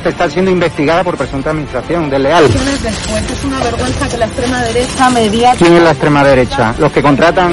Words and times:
usted 0.00 0.10
está 0.12 0.30
siendo 0.30 0.50
investigada 0.50 1.04
por 1.04 1.14
presunta 1.18 1.50
administración 1.50 2.08
desleal. 2.08 2.44
Después 2.48 3.30
es 3.30 3.44
una 3.44 3.58
vergüenza 3.60 4.08
que 4.08 4.16
la 4.16 4.24
extrema 4.24 4.62
derecha. 4.62 5.54
¿Quién 5.58 5.74
es 5.74 5.82
la 5.82 5.90
extrema 5.90 6.24
derecha? 6.24 6.74
Los 6.78 6.90
que 6.90 7.02
contratan... 7.02 7.52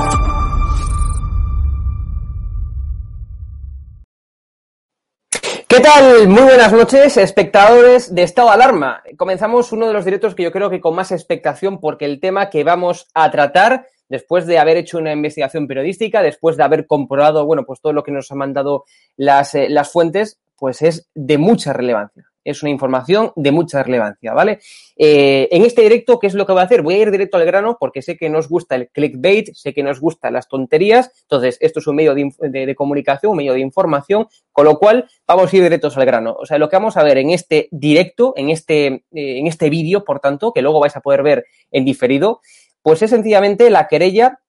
¿Qué 5.71 5.79
tal? 5.79 6.27
Muy 6.27 6.41
buenas 6.41 6.73
noches, 6.73 7.15
espectadores 7.15 8.13
de 8.13 8.23
Estado 8.23 8.49
Alarma. 8.49 9.01
Comenzamos 9.15 9.71
uno 9.71 9.87
de 9.87 9.93
los 9.93 10.03
directos 10.03 10.35
que 10.35 10.43
yo 10.43 10.51
creo 10.51 10.69
que 10.69 10.81
con 10.81 10.93
más 10.93 11.13
expectación 11.13 11.79
porque 11.79 12.03
el 12.03 12.19
tema 12.19 12.49
que 12.49 12.65
vamos 12.65 13.07
a 13.13 13.31
tratar, 13.31 13.87
después 14.09 14.45
de 14.47 14.59
haber 14.59 14.75
hecho 14.75 14.97
una 14.97 15.13
investigación 15.13 15.67
periodística, 15.67 16.21
después 16.21 16.57
de 16.57 16.63
haber 16.63 16.87
comprobado, 16.87 17.45
bueno, 17.45 17.63
pues 17.63 17.79
todo 17.79 17.93
lo 17.93 18.03
que 18.03 18.11
nos 18.11 18.29
han 18.33 18.39
mandado 18.39 18.83
las, 19.15 19.55
eh, 19.55 19.69
las 19.69 19.89
fuentes, 19.89 20.41
pues 20.57 20.81
es 20.81 21.09
de 21.15 21.37
mucha 21.37 21.71
relevancia. 21.71 22.30
Es 22.43 22.63
una 22.63 22.71
información 22.71 23.31
de 23.35 23.51
mucha 23.51 23.83
relevancia, 23.83 24.33
¿vale? 24.33 24.59
Eh, 24.95 25.47
en 25.51 25.63
este 25.63 25.83
directo, 25.83 26.19
¿qué 26.19 26.27
es 26.27 26.33
lo 26.33 26.45
que 26.45 26.53
voy 26.53 26.61
a 26.61 26.65
hacer? 26.65 26.81
Voy 26.81 26.95
a 26.95 26.99
ir 26.99 27.11
directo 27.11 27.37
al 27.37 27.45
grano 27.45 27.77
porque 27.79 28.01
sé 28.01 28.17
que 28.17 28.29
nos 28.29 28.49
gusta 28.49 28.75
el 28.75 28.89
clickbait, 28.89 29.53
sé 29.53 29.73
que 29.73 29.83
nos 29.83 29.99
gustan 29.99 30.33
las 30.33 30.47
tonterías, 30.47 31.11
entonces 31.23 31.57
esto 31.61 31.79
es 31.79 31.87
un 31.87 31.95
medio 31.95 32.15
de, 32.15 32.75
comunicación, 32.75 33.31
un 33.31 33.37
medio 33.37 33.53
de 33.53 33.59
información, 33.59 34.27
con 34.51 34.65
lo 34.65 34.77
cual 34.79 35.07
vamos 35.27 35.51
a 35.51 35.55
ir 35.55 35.63
directos 35.63 35.97
al 35.97 36.05
grano. 36.05 36.35
O 36.39 36.45
sea, 36.45 36.57
lo 36.57 36.69
que 36.69 36.75
vamos 36.75 36.97
a 36.97 37.03
ver 37.03 37.17
en 37.17 37.29
este 37.29 37.67
directo, 37.71 38.33
en 38.35 38.49
este, 38.49 38.85
eh, 38.87 39.03
en 39.11 39.47
este 39.47 39.69
vídeo, 39.69 40.03
por 40.03 40.19
tanto, 40.19 40.51
que 40.51 40.61
luego 40.61 40.79
vais 40.79 40.95
a 40.95 41.01
poder 41.01 41.23
ver 41.23 41.45
en 41.71 41.85
diferido, 41.85 42.41
pues 42.81 43.01
es 43.01 43.11
sencillamente 43.11 43.69
la 43.69 43.87
querella 43.87 44.39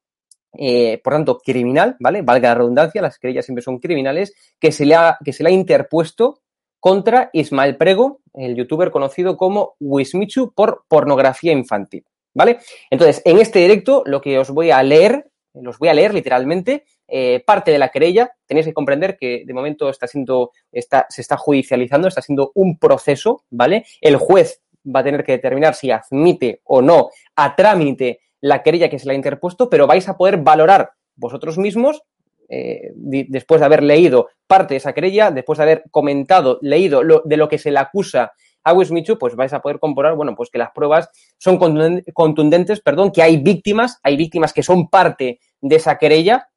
eh, 0.58 1.00
por 1.02 1.14
tanto, 1.14 1.38
criminal, 1.38 1.96
¿vale? 1.98 2.20
Valga 2.22 2.50
la 2.50 2.54
redundancia, 2.56 3.00
las 3.00 3.18
querellas 3.18 3.46
siempre 3.46 3.62
son 3.62 3.78
criminales, 3.78 4.34
que 4.60 4.70
se 4.70 4.84
le 4.84 4.94
ha, 4.94 5.16
que 5.24 5.32
se 5.32 5.42
le 5.42 5.48
ha 5.48 5.52
interpuesto 5.52 6.42
contra 6.82 7.30
Ismael 7.32 7.76
Prego, 7.76 8.22
el 8.34 8.56
youtuber 8.56 8.90
conocido 8.90 9.36
como 9.36 9.76
Wismichu, 9.78 10.52
por 10.52 10.84
pornografía 10.88 11.52
infantil, 11.52 12.04
¿vale? 12.34 12.58
Entonces, 12.90 13.22
en 13.24 13.38
este 13.38 13.60
directo, 13.60 14.02
lo 14.04 14.20
que 14.20 14.36
os 14.36 14.50
voy 14.50 14.72
a 14.72 14.82
leer, 14.82 15.30
los 15.54 15.78
voy 15.78 15.90
a 15.90 15.94
leer 15.94 16.12
literalmente, 16.12 16.84
eh, 17.06 17.40
parte 17.46 17.70
de 17.70 17.78
la 17.78 17.90
querella, 17.90 18.32
tenéis 18.46 18.66
que 18.66 18.74
comprender 18.74 19.16
que 19.16 19.44
de 19.46 19.54
momento 19.54 19.88
está 19.88 20.08
siendo, 20.08 20.50
está, 20.72 21.06
se 21.08 21.20
está 21.20 21.36
judicializando, 21.36 22.08
está 22.08 22.20
siendo 22.20 22.50
un 22.56 22.76
proceso, 22.80 23.44
¿vale? 23.48 23.86
El 24.00 24.16
juez 24.16 24.60
va 24.84 25.00
a 25.00 25.04
tener 25.04 25.22
que 25.22 25.32
determinar 25.32 25.76
si 25.76 25.92
admite 25.92 26.62
o 26.64 26.82
no 26.82 27.10
a 27.36 27.54
trámite 27.54 28.22
la 28.40 28.64
querella 28.64 28.90
que 28.90 28.98
se 28.98 29.06
le 29.06 29.12
ha 29.12 29.14
interpuesto, 29.14 29.70
pero 29.70 29.86
vais 29.86 30.08
a 30.08 30.16
poder 30.16 30.38
valorar 30.38 30.94
vosotros 31.14 31.58
mismos, 31.58 32.02
eh, 32.48 32.92
después 32.94 33.60
de 33.60 33.66
haber 33.66 33.82
leído 33.82 34.28
parte 34.46 34.74
de 34.74 34.78
esa 34.78 34.92
querella, 34.92 35.30
después 35.30 35.58
de 35.58 35.62
haber 35.64 35.84
comentado, 35.90 36.58
leído 36.62 37.02
lo, 37.02 37.22
de 37.24 37.36
lo 37.36 37.48
que 37.48 37.58
se 37.58 37.70
le 37.70 37.78
acusa 37.78 38.32
a 38.64 38.72
Wismichu, 38.74 39.18
pues 39.18 39.34
vais 39.34 39.52
a 39.52 39.60
poder 39.60 39.78
comprobar, 39.78 40.14
bueno, 40.14 40.34
pues 40.36 40.48
que 40.50 40.58
las 40.58 40.70
pruebas 40.70 41.08
son 41.38 41.58
contunden- 41.58 42.04
contundentes, 42.12 42.80
perdón, 42.80 43.10
que 43.10 43.22
hay 43.22 43.38
víctimas, 43.38 43.98
hay 44.02 44.16
víctimas 44.16 44.52
que 44.52 44.62
son 44.62 44.88
parte 44.88 45.40
de 45.60 45.76
esa 45.76 45.98
querella, 45.98 46.48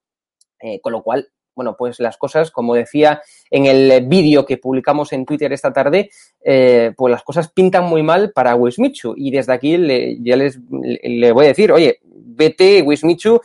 eh, 0.59 0.79
con 0.81 0.93
lo 0.93 1.01
cual, 1.01 1.29
bueno, 1.55 1.75
pues 1.77 1.99
las 2.01 2.17
cosas, 2.17 2.51
como 2.51 2.75
decía 2.75 3.21
en 3.49 3.65
el 3.65 4.05
vídeo 4.07 4.45
que 4.45 4.57
publicamos 4.57 5.13
en 5.13 5.25
Twitter 5.25 5.53
esta 5.53 5.71
tarde, 5.71 6.09
eh, 6.43 6.91
pues 6.97 7.09
las 7.11 7.23
cosas 7.23 7.49
pintan 7.49 7.85
muy 7.85 8.03
mal 8.03 8.33
para 8.33 8.55
Wismichu. 8.55 9.13
Y 9.15 9.31
desde 9.31 9.53
aquí 9.53 9.71
ya 10.19 10.35
les 10.35 10.59
le, 10.69 10.99
le 11.01 11.31
voy 11.31 11.45
a 11.45 11.47
decir, 11.47 11.71
oye, 11.71 11.99
vete, 12.03 12.81
Wismichu, 12.81 13.39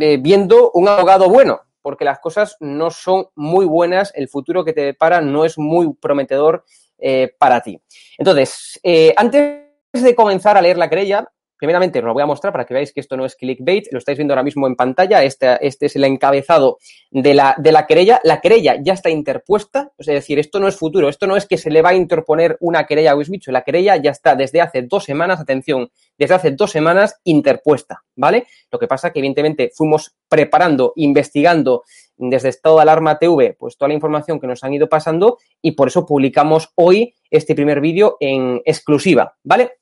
eh, 0.00 0.18
viendo 0.20 0.70
un 0.72 0.88
abogado 0.88 1.28
bueno, 1.28 1.60
porque 1.82 2.04
las 2.04 2.18
cosas 2.18 2.56
no 2.60 2.90
son 2.90 3.26
muy 3.34 3.66
buenas, 3.66 4.12
el 4.14 4.28
futuro 4.28 4.64
que 4.64 4.72
te 4.72 4.80
depara 4.80 5.20
no 5.20 5.44
es 5.44 5.58
muy 5.58 5.92
prometedor 5.94 6.64
eh, 6.98 7.34
para 7.38 7.60
ti. 7.60 7.80
Entonces, 8.18 8.80
eh, 8.82 9.14
antes 9.16 9.62
de 9.92 10.14
comenzar 10.14 10.56
a 10.56 10.62
leer 10.62 10.78
la 10.78 10.88
querella, 10.88 11.30
primeramente 11.58 11.98
os 11.98 12.04
lo 12.04 12.12
voy 12.12 12.22
a 12.22 12.26
mostrar 12.26 12.52
para 12.52 12.64
que 12.64 12.74
veáis 12.74 12.92
que 12.92 13.00
esto 13.00 13.16
no 13.16 13.24
es 13.24 13.36
clickbait, 13.36 13.86
lo 13.92 13.98
estáis 13.98 14.18
viendo 14.18 14.34
ahora 14.34 14.42
mismo 14.42 14.66
en 14.66 14.76
pantalla, 14.76 15.22
este, 15.22 15.58
este 15.66 15.86
es 15.86 15.96
el 15.96 16.04
encabezado 16.04 16.78
de 17.10 17.34
la, 17.34 17.54
de 17.58 17.72
la 17.72 17.86
querella, 17.86 18.20
la 18.24 18.40
querella 18.40 18.76
ya 18.82 18.92
está 18.92 19.10
interpuesta, 19.10 19.92
es 19.98 20.06
decir, 20.06 20.38
esto 20.38 20.60
no 20.60 20.68
es 20.68 20.76
futuro, 20.76 21.08
esto 21.08 21.26
no 21.26 21.36
es 21.36 21.46
que 21.46 21.56
se 21.56 21.70
le 21.70 21.82
va 21.82 21.90
a 21.90 21.94
interponer 21.94 22.56
una 22.60 22.84
querella 22.84 23.12
a 23.12 23.16
Wismichu, 23.16 23.50
la 23.50 23.62
querella 23.62 23.96
ya 23.96 24.10
está 24.10 24.34
desde 24.34 24.60
hace 24.60 24.82
dos 24.82 25.04
semanas, 25.04 25.40
atención, 25.40 25.90
desde 26.18 26.34
hace 26.34 26.50
dos 26.52 26.70
semanas 26.70 27.20
interpuesta, 27.24 28.02
¿vale? 28.14 28.46
Lo 28.70 28.78
que 28.78 28.86
pasa 28.86 29.12
que 29.12 29.20
evidentemente 29.20 29.70
fuimos 29.74 30.14
preparando, 30.28 30.92
investigando 30.96 31.84
desde 32.16 32.48
Estado 32.48 32.76
de 32.76 32.82
Alarma 32.82 33.18
TV, 33.18 33.56
pues 33.58 33.76
toda 33.76 33.88
la 33.88 33.94
información 33.94 34.40
que 34.40 34.46
nos 34.46 34.64
han 34.64 34.74
ido 34.74 34.88
pasando 34.88 35.38
y 35.60 35.72
por 35.72 35.88
eso 35.88 36.06
publicamos 36.06 36.70
hoy 36.74 37.14
este 37.30 37.54
primer 37.54 37.80
vídeo 37.80 38.16
en 38.20 38.62
exclusiva, 38.64 39.36
¿vale? 39.42 39.72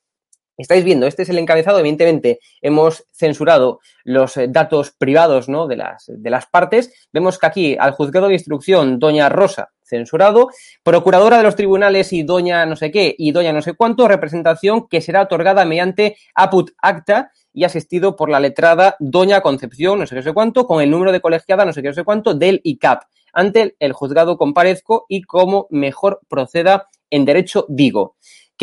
Estáis 0.57 0.85
viendo, 0.85 1.07
este 1.07 1.23
es 1.23 1.29
el 1.31 1.39
encabezado, 1.39 1.81
evidentemente 1.81 2.39
hemos 2.63 3.05
censurado 3.13 3.81
los 4.05 4.37
eh, 4.37 4.47
datos 4.49 4.93
privados 4.93 5.49
¿no? 5.49 5.67
de, 5.67 5.77
las, 5.77 6.05
de 6.07 6.31
las 6.31 6.47
partes. 6.47 7.09
Vemos 7.13 7.39
que 7.39 7.47
aquí 7.47 7.77
al 7.79 7.91
juzgado 7.91 8.29
de 8.29 8.35
instrucción, 8.35 9.01
doña 9.01 9.29
Rosa, 9.29 9.73
censurado, 9.83 10.51
procuradora 10.85 11.39
de 11.39 11.43
los 11.43 11.57
tribunales 11.57 12.13
y 12.13 12.23
doña 12.23 12.67
no 12.67 12.77
sé 12.77 12.93
qué 12.93 13.15
y 13.19 13.33
doña 13.33 13.53
no 13.53 13.63
sé 13.63 13.75
cuánto, 13.75 14.07
representación 14.07 14.87
que 14.87 15.01
será 15.01 15.23
otorgada 15.23 15.65
mediante 15.65 16.17
aput 16.37 16.71
acta 16.79 17.33
y 17.53 17.65
asistido 17.65 18.15
por 18.15 18.31
la 18.31 18.39
letrada 18.39 18.97
doña 19.01 19.41
Concepción, 19.41 19.99
no 19.99 20.07
sé 20.07 20.15
qué, 20.15 20.23
sé 20.23 20.33
cuánto, 20.33 20.67
con 20.67 20.83
el 20.83 20.91
número 20.91 21.11
de 21.11 21.21
colegiada, 21.21 21.65
no 21.65 21.73
sé 21.73 21.83
qué, 21.83 21.89
no 21.89 21.95
sé 21.95 22.05
cuánto, 22.05 22.35
del 22.35 22.61
ICAP. 22.63 23.03
Ante 23.33 23.75
el 23.81 23.93
juzgado 23.93 24.37
comparezco 24.37 25.07
y 25.09 25.23
como 25.23 25.67
mejor 25.71 26.21
proceda 26.29 26.89
en 27.11 27.25
derecho 27.25 27.67
digo 27.69 28.17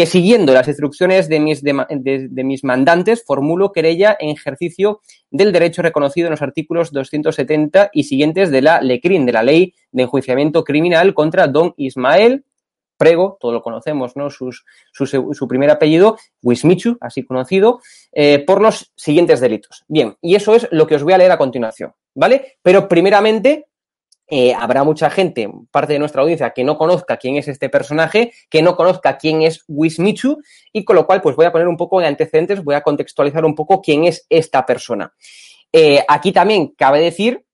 siguiendo 0.06 0.54
las 0.54 0.68
instrucciones 0.68 1.30
de 1.30 1.40
mis, 1.40 1.64
de, 1.64 2.44
mis 2.44 2.64
mandantes, 2.64 3.24
formulo 3.24 3.72
querella 3.72 4.16
en 4.20 4.30
ejercicio 4.30 5.02
del 5.30 5.52
derecho 5.52 5.82
reconocido 5.82 6.28
en 6.28 6.32
los 6.32 6.42
artículos 6.42 6.92
270 6.92 7.90
y 7.94 8.04
siguientes 8.04 8.52
de 8.52 8.62
la 8.62 8.82
LECRIN, 8.82 9.26
de 9.26 9.32
la 9.32 9.44
Ley 9.44 9.74
de 9.92 10.04
Enjuiciamiento 10.04 10.64
Criminal 10.64 11.14
contra 11.14 11.48
don 11.48 11.74
Ismael 11.78 12.46
Prego, 13.02 13.40
todos 13.42 13.52
lo 13.52 13.64
conocemos, 13.64 14.16
¿no? 14.16 14.30
Sus, 14.30 14.64
su, 14.92 15.08
su, 15.08 15.48
primer 15.48 15.72
apellido, 15.72 16.18
Wismichu, 16.44 17.00
así 17.02 17.26
conocido, 17.26 17.80
eh, 18.12 18.46
por 18.46 18.62
los 18.62 18.94
siguientes 18.96 19.40
delitos. 19.40 19.84
Bien, 19.88 20.18
y 20.22 20.36
eso 20.36 20.54
es 20.54 20.68
lo 20.70 20.86
que 20.86 20.98
os 20.98 21.04
voy 21.04 21.14
a 21.14 21.18
leer 21.18 21.32
a 21.32 21.40
continuación, 21.40 21.96
¿vale? 22.14 22.60
Pero 22.62 22.88
primeramente 22.88 23.70
eh, 24.34 24.54
habrá 24.54 24.86
mucha 24.86 25.10
gente, 25.10 25.52
parte 25.72 25.92
de 25.92 26.00
nuestra 26.00 26.22
audiencia, 26.22 26.52
que 26.52 26.64
no 26.64 26.78
conozca 26.78 27.18
quién 27.18 27.36
es 27.36 27.50
este 27.50 27.68
personaje, 27.68 28.32
que 28.50 28.62
no 28.62 28.78
conozca 28.78 29.18
quién 29.18 29.42
es 29.42 29.66
Wismichu, 29.68 30.42
y 30.72 30.86
con 30.86 30.96
lo 30.96 31.06
cual, 31.06 31.22
pues 31.22 31.36
voy 31.36 31.46
a 31.46 31.52
poner 31.52 31.68
un 31.68 31.76
poco 31.76 32.00
de 32.00 32.08
antecedentes, 32.08 32.64
voy 32.64 32.76
a 32.76 32.82
contextualizar 32.82 33.44
un 33.44 33.56
poco 33.56 33.82
quién 33.82 34.06
es 34.06 34.26
esta 34.30 34.66
persona. 34.66 35.14
Eh, 35.74 36.02
aquí 36.08 36.32
también 36.32 36.70
cabe 36.78 37.02
decir 37.02 37.46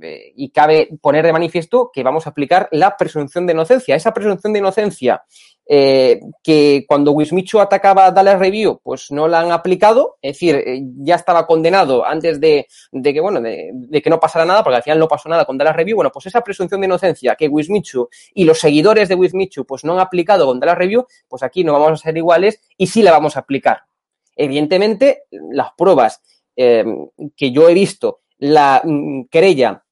eh, 0.00 0.32
y 0.36 0.50
cabe 0.50 0.88
poner 1.00 1.26
de 1.26 1.32
manifiesto 1.32 1.90
que 1.92 2.04
vamos 2.04 2.28
a 2.28 2.30
aplicar 2.30 2.68
la 2.70 2.96
presunción 2.96 3.44
de 3.44 3.52
inocencia. 3.52 3.96
Esa 3.96 4.14
presunción 4.14 4.52
de 4.52 4.60
inocencia 4.60 5.24
eh, 5.72 6.20
que 6.42 6.84
cuando 6.88 7.12
Wismichu 7.12 7.60
atacaba 7.60 8.06
a 8.06 8.10
Dallas 8.10 8.40
Review, 8.40 8.80
pues 8.82 9.12
no 9.12 9.28
la 9.28 9.38
han 9.38 9.52
aplicado, 9.52 10.16
es 10.20 10.32
decir, 10.32 10.56
eh, 10.56 10.82
ya 10.96 11.14
estaba 11.14 11.46
condenado 11.46 12.04
antes 12.04 12.40
de, 12.40 12.66
que, 12.90 13.20
bueno, 13.20 13.40
de, 13.40 14.02
que 14.02 14.10
no 14.10 14.18
pasara 14.18 14.44
nada, 14.44 14.64
porque 14.64 14.78
al 14.78 14.82
final 14.82 14.98
no 14.98 15.06
pasó 15.06 15.28
nada 15.28 15.44
con 15.44 15.56
Dallas 15.56 15.76
Review, 15.76 15.94
bueno, 15.94 16.10
pues 16.12 16.26
esa 16.26 16.40
presunción 16.40 16.80
de 16.80 16.88
inocencia 16.88 17.36
que 17.36 17.46
Wismichu 17.46 18.08
y 18.34 18.42
los 18.42 18.58
seguidores 18.58 19.08
de 19.08 19.14
Wismichu 19.14 19.64
pues 19.64 19.84
no 19.84 19.92
han 19.92 20.00
aplicado 20.00 20.44
con 20.44 20.58
Dallas 20.58 20.76
Review, 20.76 21.06
pues 21.28 21.44
aquí 21.44 21.62
no 21.62 21.72
vamos 21.74 21.92
a 21.92 21.96
ser 22.02 22.16
iguales 22.16 22.60
y 22.76 22.88
sí 22.88 23.04
la 23.04 23.12
vamos 23.12 23.36
a 23.36 23.40
aplicar. 23.40 23.84
Evidentemente, 24.34 25.26
las 25.52 25.68
pruebas 25.76 26.20
que 26.56 27.52
yo 27.52 27.68
he 27.68 27.74
visto 27.74 28.22
la 28.38 28.82
mm, 28.84 29.26
querella 29.30 29.84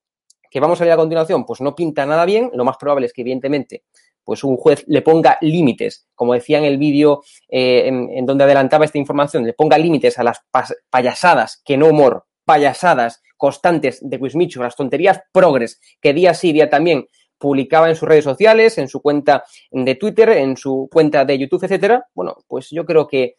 que 0.50 0.60
vamos 0.60 0.80
a 0.80 0.84
ver 0.84 0.92
a 0.92 0.96
continuación, 0.96 1.44
pues 1.44 1.60
no 1.60 1.74
pinta 1.74 2.06
nada 2.06 2.24
bien. 2.24 2.50
Lo 2.54 2.64
más 2.64 2.76
probable 2.76 3.06
es 3.06 3.12
que, 3.12 3.20
evidentemente, 3.20 3.84
pues 4.28 4.44
un 4.44 4.58
juez 4.58 4.84
le 4.88 5.00
ponga 5.00 5.38
límites, 5.40 6.06
como 6.14 6.34
decía 6.34 6.58
en 6.58 6.64
el 6.64 6.76
vídeo 6.76 7.22
eh, 7.48 7.86
en, 7.86 8.26
donde 8.26 8.44
adelantaba 8.44 8.84
esta 8.84 8.98
información, 8.98 9.46
le 9.46 9.54
ponga 9.54 9.78
límites 9.78 10.18
a 10.18 10.22
las 10.22 10.42
payasadas, 10.90 11.62
que 11.64 11.78
no 11.78 11.86
humor, 11.86 12.26
payasadas 12.44 13.22
constantes 13.38 14.00
de 14.02 14.18
Wismichu, 14.18 14.62
las 14.62 14.76
tonterías 14.76 15.22
progres 15.32 15.80
que 16.02 16.12
día 16.12 16.34
sí, 16.34 16.52
día 16.52 16.68
también 16.68 17.06
publicaba 17.38 17.88
en 17.88 17.96
sus 17.96 18.06
redes 18.06 18.24
sociales, 18.24 18.76
en 18.76 18.88
su 18.88 19.00
cuenta 19.00 19.44
de 19.70 19.94
Twitter, 19.94 20.28
en 20.28 20.58
su 20.58 20.90
cuenta 20.92 21.24
de 21.24 21.38
YouTube, 21.38 21.64
etcétera. 21.64 22.04
Bueno, 22.12 22.36
pues 22.46 22.68
yo 22.68 22.84
creo 22.84 23.06
que, 23.06 23.22
eh, 23.22 23.34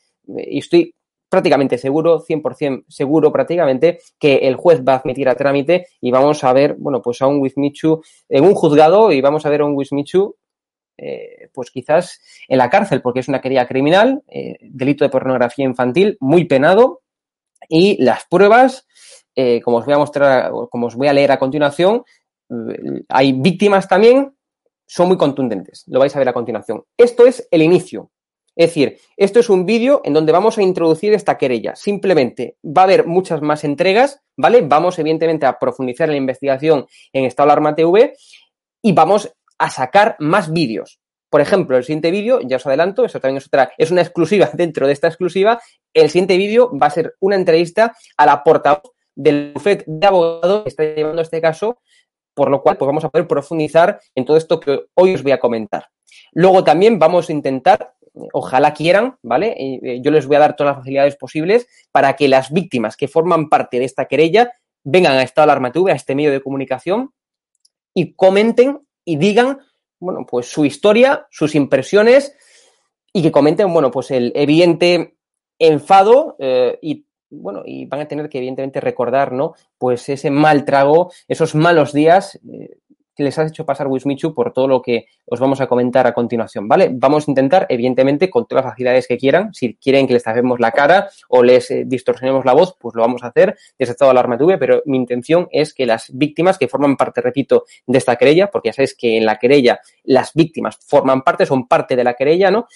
y 0.47 0.57
estoy 0.57 0.95
prácticamente 1.29 1.77
seguro, 1.77 2.25
100% 2.25 2.85
seguro 2.87 3.31
prácticamente, 3.31 3.99
que 4.17 4.37
el 4.37 4.55
juez 4.55 4.81
va 4.81 4.93
a 4.93 4.97
admitir 4.97 5.29
a 5.29 5.35
trámite 5.35 5.85
y 6.01 6.09
vamos 6.09 6.43
a 6.43 6.51
ver, 6.51 6.77
bueno, 6.79 6.99
pues 6.99 7.21
a 7.21 7.27
un 7.27 7.39
Wismichu 7.39 8.01
en 8.27 8.43
un 8.43 8.55
juzgado 8.55 9.11
y 9.11 9.21
vamos 9.21 9.45
a 9.45 9.49
ver 9.49 9.61
a 9.61 9.65
un 9.65 9.75
Wismichu 9.75 10.35
eh, 11.01 11.49
pues 11.53 11.71
quizás 11.71 12.21
en 12.47 12.57
la 12.57 12.69
cárcel, 12.69 13.01
porque 13.01 13.21
es 13.21 13.27
una 13.27 13.41
querella 13.41 13.67
criminal, 13.67 14.21
eh, 14.27 14.55
delito 14.61 15.03
de 15.03 15.09
pornografía 15.09 15.65
infantil, 15.65 16.17
muy 16.19 16.45
penado, 16.45 17.01
y 17.67 18.01
las 18.03 18.25
pruebas, 18.29 18.87
eh, 19.35 19.61
como 19.61 19.77
os 19.77 19.85
voy 19.85 19.93
a 19.93 19.99
mostrar, 19.99 20.51
como 20.69 20.87
os 20.87 20.95
voy 20.95 21.07
a 21.07 21.13
leer 21.13 21.31
a 21.31 21.39
continuación, 21.39 22.03
hay 23.09 23.33
víctimas 23.33 23.87
también, 23.87 24.35
son 24.85 25.07
muy 25.07 25.17
contundentes, 25.17 25.83
lo 25.87 25.99
vais 25.99 26.15
a 26.15 26.19
ver 26.19 26.29
a 26.29 26.33
continuación. 26.33 26.83
Esto 26.97 27.27
es 27.27 27.47
el 27.51 27.61
inicio, 27.61 28.11
es 28.59 28.71
decir, 28.71 28.97
esto 29.15 29.39
es 29.39 29.49
un 29.49 29.65
vídeo 29.65 30.01
en 30.03 30.11
donde 30.11 30.33
vamos 30.33 30.57
a 30.57 30.61
introducir 30.61 31.13
esta 31.13 31.37
querella. 31.37 31.77
Simplemente 31.77 32.57
va 32.61 32.81
a 32.81 32.83
haber 32.83 33.07
muchas 33.07 33.41
más 33.41 33.63
entregas, 33.63 34.21
¿vale? 34.35 34.59
Vamos, 34.61 34.99
evidentemente, 34.99 35.45
a 35.45 35.57
profundizar 35.57 36.09
en 36.09 36.15
la 36.15 36.17
investigación 36.17 36.85
en 37.13 37.23
Estado 37.23 37.45
Alarma 37.45 37.73
TV 37.73 38.13
y 38.81 38.91
vamos 38.91 39.33
a 39.59 39.69
sacar 39.69 40.15
más 40.19 40.51
vídeos. 40.51 40.99
Por 41.29 41.41
ejemplo, 41.41 41.77
el 41.77 41.83
siguiente 41.83 42.09
vídeo, 42.09 42.39
ya 42.41 42.55
os 42.55 42.65
adelanto, 42.65 43.05
eso 43.05 43.19
también 43.19 43.37
es 43.37 43.45
otra, 43.45 43.71
es 43.77 43.91
una 43.91 44.01
exclusiva 44.01 44.49
dentro 44.53 44.87
de 44.87 44.93
esta 44.93 45.07
exclusiva. 45.07 45.61
El 45.93 46.09
siguiente 46.09 46.37
vídeo 46.37 46.71
va 46.75 46.87
a 46.87 46.91
ser 46.91 47.15
una 47.19 47.35
entrevista 47.35 47.95
a 48.17 48.25
la 48.25 48.43
portavoz 48.43 48.91
del 49.15 49.51
bufete 49.53 49.83
de 49.85 50.07
abogado 50.07 50.63
que 50.63 50.69
está 50.69 50.83
llevando 50.83 51.21
este 51.21 51.41
caso, 51.41 51.81
por 52.33 52.49
lo 52.49 52.63
cual 52.63 52.77
pues 52.77 52.87
vamos 52.87 53.03
a 53.03 53.09
poder 53.09 53.27
profundizar 53.27 53.99
en 54.15 54.25
todo 54.25 54.37
esto 54.37 54.59
que 54.59 54.85
hoy 54.95 55.13
os 55.13 55.21
voy 55.21 55.33
a 55.33 55.39
comentar. 55.39 55.87
Luego 56.31 56.63
también 56.63 56.97
vamos 56.97 57.29
a 57.29 57.33
intentar 57.33 57.93
ojalá 58.33 58.73
quieran, 58.73 59.17
¿vale? 59.21 59.55
Eh, 59.57 60.01
yo 60.01 60.11
les 60.11 60.25
voy 60.25 60.37
a 60.37 60.39
dar 60.39 60.55
todas 60.55 60.71
las 60.71 60.81
facilidades 60.81 61.15
posibles 61.15 61.67
para 61.91 62.15
que 62.15 62.27
las 62.27 62.51
víctimas 62.51 62.97
que 62.97 63.07
forman 63.07 63.49
parte 63.49 63.79
de 63.79 63.85
esta 63.85 64.05
querella 64.05 64.53
vengan 64.83 65.13
a 65.13 65.23
Estado 65.23 65.43
Alarma 65.43 65.71
TV, 65.71 65.91
a 65.91 65.95
este 65.95 66.15
medio 66.15 66.31
de 66.31 66.41
comunicación, 66.41 67.11
y 67.93 68.13
comenten 68.13 68.79
y 69.09 69.15
digan, 69.15 69.59
bueno, 69.99 70.25
pues 70.29 70.51
su 70.51 70.65
historia, 70.65 71.27
sus 71.31 71.55
impresiones, 71.55 72.35
y 73.11 73.23
que 73.23 73.31
comenten, 73.31 73.73
bueno, 73.73 73.89
pues 73.89 74.11
el 74.11 74.31
evidente 74.35 75.17
enfado 75.57 76.35
eh, 76.37 76.77
y 76.81 77.05
bueno, 77.31 77.63
y 77.65 77.85
van 77.85 78.01
a 78.01 78.07
tener 78.07 78.29
que 78.29 78.37
evidentemente 78.37 78.79
recordar, 78.79 79.31
¿no? 79.31 79.55
Pues 79.79 80.09
ese 80.09 80.29
mal 80.29 80.63
trago, 80.63 81.11
esos 81.27 81.55
malos 81.55 81.91
días 81.91 82.39
eh, 82.51 82.77
les 83.23 83.37
has 83.37 83.51
hecho 83.51 83.65
pasar 83.65 83.87
Wismichu 83.87 84.33
por 84.33 84.53
todo 84.53 84.67
lo 84.67 84.81
que 84.81 85.07
os 85.25 85.39
vamos 85.39 85.61
a 85.61 85.67
comentar 85.67 86.07
a 86.07 86.13
continuación, 86.13 86.67
¿vale? 86.67 86.89
Vamos 86.91 87.27
a 87.27 87.31
intentar, 87.31 87.65
evidentemente, 87.69 88.29
con 88.29 88.47
todas 88.47 88.65
las 88.65 88.73
facilidades 88.73 89.07
que 89.07 89.17
quieran, 89.17 89.53
si 89.53 89.75
quieren 89.75 90.07
que 90.07 90.13
les 90.13 90.23
tapemos 90.23 90.59
la 90.59 90.71
cara 90.71 91.09
o 91.29 91.43
les 91.43 91.71
eh, 91.71 91.83
distorsionemos 91.85 92.45
la 92.45 92.53
voz, 92.53 92.75
pues 92.79 92.95
lo 92.95 93.01
vamos 93.01 93.23
a 93.23 93.27
hacer 93.27 93.57
desde 93.77 93.91
estado 93.91 94.11
alarma 94.11 94.37
tuve, 94.37 94.57
pero 94.57 94.81
mi 94.85 94.97
intención 94.97 95.47
es 95.51 95.73
que 95.73 95.85
las 95.85 96.09
víctimas 96.13 96.57
que 96.57 96.67
forman 96.67 96.97
parte, 96.97 97.21
repito, 97.21 97.65
de 97.85 97.97
esta 97.97 98.15
querella, 98.15 98.49
porque 98.49 98.69
ya 98.69 98.73
sabéis 98.73 98.95
que 98.95 99.17
en 99.17 99.25
la 99.25 99.37
querella 99.37 99.79
las 100.03 100.33
víctimas 100.33 100.77
forman 100.85 101.21
parte, 101.21 101.45
son 101.45 101.67
parte 101.67 101.95
de 101.95 102.03
la 102.03 102.13
querella, 102.13 102.51
¿no? 102.51 102.67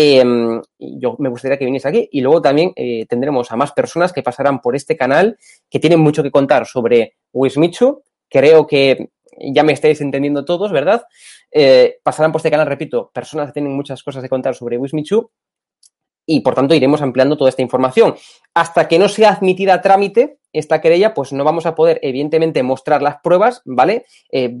Em, 0.00 0.62
yo 0.78 1.16
me 1.18 1.28
gustaría 1.28 1.58
que 1.58 1.64
viniese 1.64 1.88
aquí 1.88 2.08
y 2.12 2.20
luego 2.20 2.40
también 2.40 2.72
eh, 2.76 3.04
tendremos 3.08 3.50
a 3.50 3.56
más 3.56 3.72
personas 3.72 4.12
que 4.12 4.22
pasarán 4.22 4.60
por 4.60 4.76
este 4.76 4.96
canal 4.96 5.36
que 5.68 5.80
tienen 5.80 5.98
mucho 5.98 6.22
que 6.22 6.30
contar 6.30 6.66
sobre 6.66 7.16
Wismichu. 7.32 8.04
Creo 8.28 8.64
que 8.64 9.10
ya 9.40 9.62
me 9.62 9.72
estáis 9.72 10.00
entendiendo 10.00 10.44
todos, 10.44 10.72
¿verdad? 10.72 11.04
Eh, 11.50 11.98
pasarán 12.02 12.32
por 12.32 12.40
este 12.40 12.50
canal, 12.50 12.66
repito, 12.66 13.10
personas 13.12 13.48
que 13.48 13.54
tienen 13.54 13.74
muchas 13.74 14.02
cosas 14.02 14.22
que 14.22 14.28
contar 14.28 14.54
sobre 14.54 14.78
Wismichu 14.78 15.30
y 16.26 16.40
por 16.40 16.54
tanto 16.54 16.74
iremos 16.74 17.00
ampliando 17.00 17.36
toda 17.36 17.48
esta 17.48 17.62
información. 17.62 18.14
Hasta 18.54 18.86
que 18.86 18.98
no 18.98 19.08
sea 19.08 19.30
admitida 19.30 19.74
a 19.74 19.80
trámite 19.80 20.38
esta 20.52 20.80
querella, 20.80 21.14
pues 21.14 21.32
no 21.32 21.44
vamos 21.44 21.66
a 21.66 21.74
poder, 21.74 21.98
evidentemente, 22.02 22.62
mostrar 22.62 23.02
las 23.02 23.16
pruebas, 23.22 23.62
¿vale? 23.64 24.04
Eh, 24.30 24.56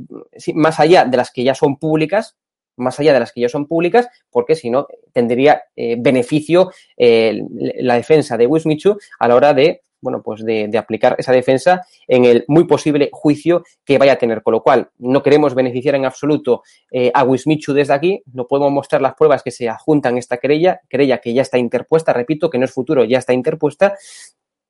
más 0.54 0.80
allá 0.80 1.04
de 1.04 1.16
las 1.16 1.30
que 1.30 1.44
ya 1.44 1.54
son 1.54 1.76
públicas, 1.76 2.36
más 2.76 2.98
allá 3.00 3.12
de 3.12 3.20
las 3.20 3.32
que 3.32 3.42
ya 3.42 3.48
son 3.48 3.66
públicas, 3.66 4.08
porque 4.30 4.54
si 4.54 4.70
no 4.70 4.86
tendría 5.12 5.62
eh, 5.76 5.96
beneficio 5.98 6.70
la 6.96 7.94
defensa 7.94 8.36
de 8.36 8.46
Wismichu 8.46 8.96
a 9.18 9.28
la 9.28 9.34
hora 9.34 9.52
de 9.52 9.82
bueno, 10.00 10.22
pues 10.22 10.44
de, 10.44 10.70
aplicar 10.78 11.16
esa 11.18 11.32
defensa 11.32 11.86
en 12.06 12.24
el 12.24 12.44
muy 12.48 12.64
posible 12.64 13.10
juicio 13.12 13.64
que 13.84 13.98
vaya 13.98 14.12
a 14.12 14.16
tener. 14.16 14.42
Con 14.42 14.52
lo 14.52 14.62
cual, 14.62 14.90
no 14.98 15.22
queremos 15.22 15.54
beneficiar 15.54 15.94
en 15.94 16.04
absoluto 16.04 16.62
eh, 16.90 17.10
a 17.14 17.24
Wismichu 17.24 17.72
desde 17.72 17.94
aquí, 17.94 18.22
no 18.32 18.46
podemos 18.46 18.72
mostrar 18.72 19.02
las 19.02 19.14
pruebas 19.14 19.42
que 19.42 19.50
se 19.50 19.68
adjuntan 19.68 20.18
esta 20.18 20.38
querella, 20.38 20.80
querella 20.88 21.18
que 21.18 21.34
ya 21.34 21.42
está 21.42 21.58
interpuesta, 21.58 22.12
repito, 22.12 22.50
que 22.50 22.58
no 22.58 22.64
es 22.64 22.72
futuro, 22.72 23.04
ya 23.04 23.18
está 23.18 23.32
interpuesta, 23.32 23.94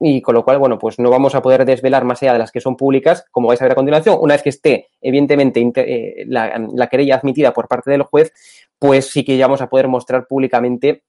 y 0.01 0.23
con 0.23 0.35
lo 0.35 0.45
cual, 0.45 0.59
bueno, 0.59 0.79
pues 0.79 0.99
no 0.99 1.11
vamos 1.11 1.35
a 1.35 1.43
poder 1.43 1.65
desvelar 1.65 2.05
más 2.05 2.23
allá 2.23 2.33
de 2.33 2.39
las 2.39 2.53
que 2.53 2.61
son 2.61 2.77
públicas, 2.77 3.25
como 3.33 3.49
vais 3.49 3.61
a 3.61 3.65
ver 3.65 3.73
a 3.73 3.75
continuación. 3.75 4.17
Una 4.21 4.35
vez 4.35 4.43
que 4.43 4.51
esté, 4.51 4.89
evidentemente, 5.01 5.61
eh, 5.77 6.25
la, 6.29 6.57
la, 6.73 6.87
querella 6.87 7.17
admitida 7.17 7.53
por 7.53 7.67
parte 7.67 7.91
del 7.91 8.03
juez, 8.03 8.33
pues 8.79 9.07
sí 9.07 9.25
que 9.25 9.37
ya 9.37 9.47
vamos 9.47 9.61
a 9.61 9.69
poder 9.69 9.89
mostrar 9.89 10.27
públicamente 10.29 11.03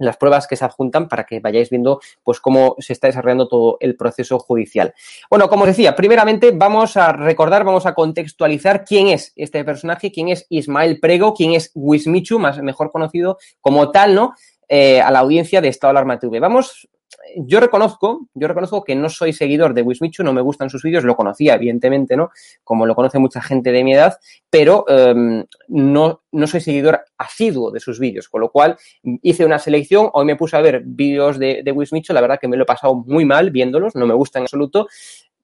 las 0.00 0.16
pruebas 0.16 0.46
que 0.46 0.56
se 0.56 0.64
adjuntan 0.64 1.08
para 1.08 1.24
que 1.24 1.40
vayáis 1.40 1.70
viendo 1.70 2.00
pues 2.24 2.40
cómo 2.40 2.74
se 2.78 2.92
está 2.92 3.06
desarrollando 3.06 3.48
todo 3.48 3.76
el 3.80 3.96
proceso 3.96 4.38
judicial. 4.38 4.94
Bueno, 5.28 5.48
como 5.48 5.62
os 5.62 5.68
decía, 5.68 5.94
primeramente 5.94 6.50
vamos 6.52 6.96
a 6.96 7.12
recordar, 7.12 7.64
vamos 7.64 7.86
a 7.86 7.94
contextualizar 7.94 8.84
quién 8.84 9.08
es 9.08 9.32
este 9.36 9.64
personaje, 9.64 10.10
quién 10.10 10.28
es 10.28 10.46
Ismael 10.48 10.98
Prego, 11.00 11.34
quién 11.34 11.52
es 11.52 11.70
Wismichu, 11.74 12.38
más 12.38 12.60
mejor 12.62 12.90
conocido 12.90 13.38
como 13.60 13.90
tal, 13.90 14.14
¿no? 14.14 14.34
Eh, 14.68 15.00
a 15.00 15.10
la 15.10 15.18
audiencia 15.18 15.60
de 15.60 15.68
Estado 15.68 15.90
Alarma 15.90 16.18
TV. 16.18 16.38
Vamos 16.38 16.88
yo 17.36 17.60
reconozco, 17.60 18.28
yo 18.34 18.48
reconozco 18.48 18.84
que 18.84 18.94
no 18.94 19.08
soy 19.08 19.32
seguidor 19.32 19.74
de 19.74 19.82
Wismichu, 19.82 20.22
no 20.22 20.32
me 20.32 20.40
gustan 20.40 20.70
sus 20.70 20.82
vídeos, 20.82 21.04
lo 21.04 21.16
conocía, 21.16 21.54
evidentemente, 21.54 22.16
¿no? 22.16 22.30
Como 22.64 22.86
lo 22.86 22.94
conoce 22.94 23.18
mucha 23.18 23.40
gente 23.40 23.72
de 23.72 23.84
mi 23.84 23.94
edad, 23.94 24.18
pero 24.48 24.84
em, 24.88 25.44
no, 25.68 26.22
no 26.32 26.46
soy 26.46 26.60
seguidor 26.60 27.00
asiduo 27.18 27.70
de 27.70 27.80
sus 27.80 27.98
vídeos, 27.98 28.28
con 28.28 28.40
lo 28.40 28.50
cual 28.50 28.76
hice 29.22 29.44
una 29.44 29.58
selección, 29.58 30.10
hoy 30.12 30.24
me 30.24 30.36
puse 30.36 30.56
a 30.56 30.60
ver 30.60 30.82
vídeos 30.84 31.38
de, 31.38 31.62
de 31.64 31.72
Wismichu, 31.72 32.12
la 32.12 32.20
verdad 32.20 32.38
que 32.40 32.48
me 32.48 32.56
lo 32.56 32.64
he 32.64 32.66
pasado 32.66 32.94
muy 32.94 33.24
mal 33.24 33.50
viéndolos, 33.50 33.94
no 33.94 34.06
me 34.06 34.14
gustan 34.14 34.40
en 34.40 34.44
absoluto, 34.44 34.88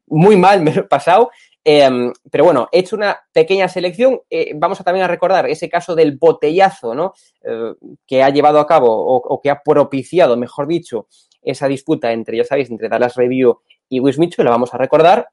muy 0.06 0.36
mal 0.36 0.62
me 0.62 0.72
lo 0.72 0.82
he 0.82 0.84
pasado, 0.84 1.30
em, 1.64 2.12
pero 2.30 2.44
bueno, 2.44 2.68
he 2.70 2.80
hecho 2.80 2.96
una 2.96 3.18
pequeña 3.32 3.68
selección. 3.68 4.20
Eh, 4.30 4.52
vamos 4.54 4.80
a 4.80 4.84
también 4.84 5.04
a 5.04 5.08
recordar 5.08 5.48
ese 5.48 5.68
caso 5.68 5.94
del 5.94 6.16
botellazo, 6.16 6.94
¿no? 6.94 7.14
Eh, 7.42 7.74
que 8.06 8.22
ha 8.22 8.30
llevado 8.30 8.60
a 8.60 8.66
cabo 8.66 8.88
o, 8.88 9.16
o, 9.16 9.40
que 9.40 9.50
ha 9.50 9.62
propiciado, 9.62 10.36
mejor 10.36 10.68
dicho, 10.68 11.08
esa 11.46 11.68
disputa 11.68 12.12
entre, 12.12 12.36
ya 12.36 12.44
sabéis, 12.44 12.70
entre 12.70 12.88
Dallas 12.88 13.14
Review 13.14 13.60
y 13.88 14.00
Wismichu, 14.00 14.42
la 14.42 14.50
vamos 14.50 14.74
a 14.74 14.78
recordar. 14.78 15.28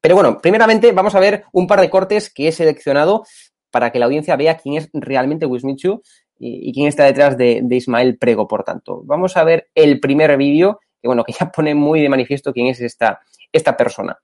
Pero 0.00 0.14
bueno, 0.14 0.38
primeramente 0.40 0.92
vamos 0.92 1.14
a 1.14 1.20
ver 1.20 1.44
un 1.52 1.66
par 1.66 1.80
de 1.80 1.90
cortes 1.90 2.32
que 2.32 2.48
he 2.48 2.52
seleccionado 2.52 3.24
para 3.70 3.90
que 3.90 3.98
la 3.98 4.06
audiencia 4.06 4.36
vea 4.36 4.56
quién 4.56 4.76
es 4.76 4.88
realmente 4.94 5.46
Wismichu 5.46 6.02
y, 6.38 6.72
quién 6.72 6.86
está 6.86 7.04
detrás 7.04 7.36
de, 7.36 7.62
Ismael 7.68 8.16
Prego, 8.16 8.48
por 8.48 8.64
tanto. 8.64 9.02
Vamos 9.04 9.36
a 9.36 9.44
ver 9.44 9.68
el 9.74 10.00
primer 10.00 10.36
vídeo, 10.38 10.80
que 11.02 11.08
bueno, 11.08 11.22
que 11.24 11.32
ya 11.32 11.50
pone 11.50 11.74
muy 11.74 12.00
de 12.00 12.08
manifiesto 12.08 12.52
quién 12.52 12.68
es 12.68 12.80
esta, 12.80 13.20
esta 13.52 13.76
persona. 13.76 14.18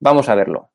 Vamos 0.00 0.28
a 0.30 0.34
verlo. 0.34 0.70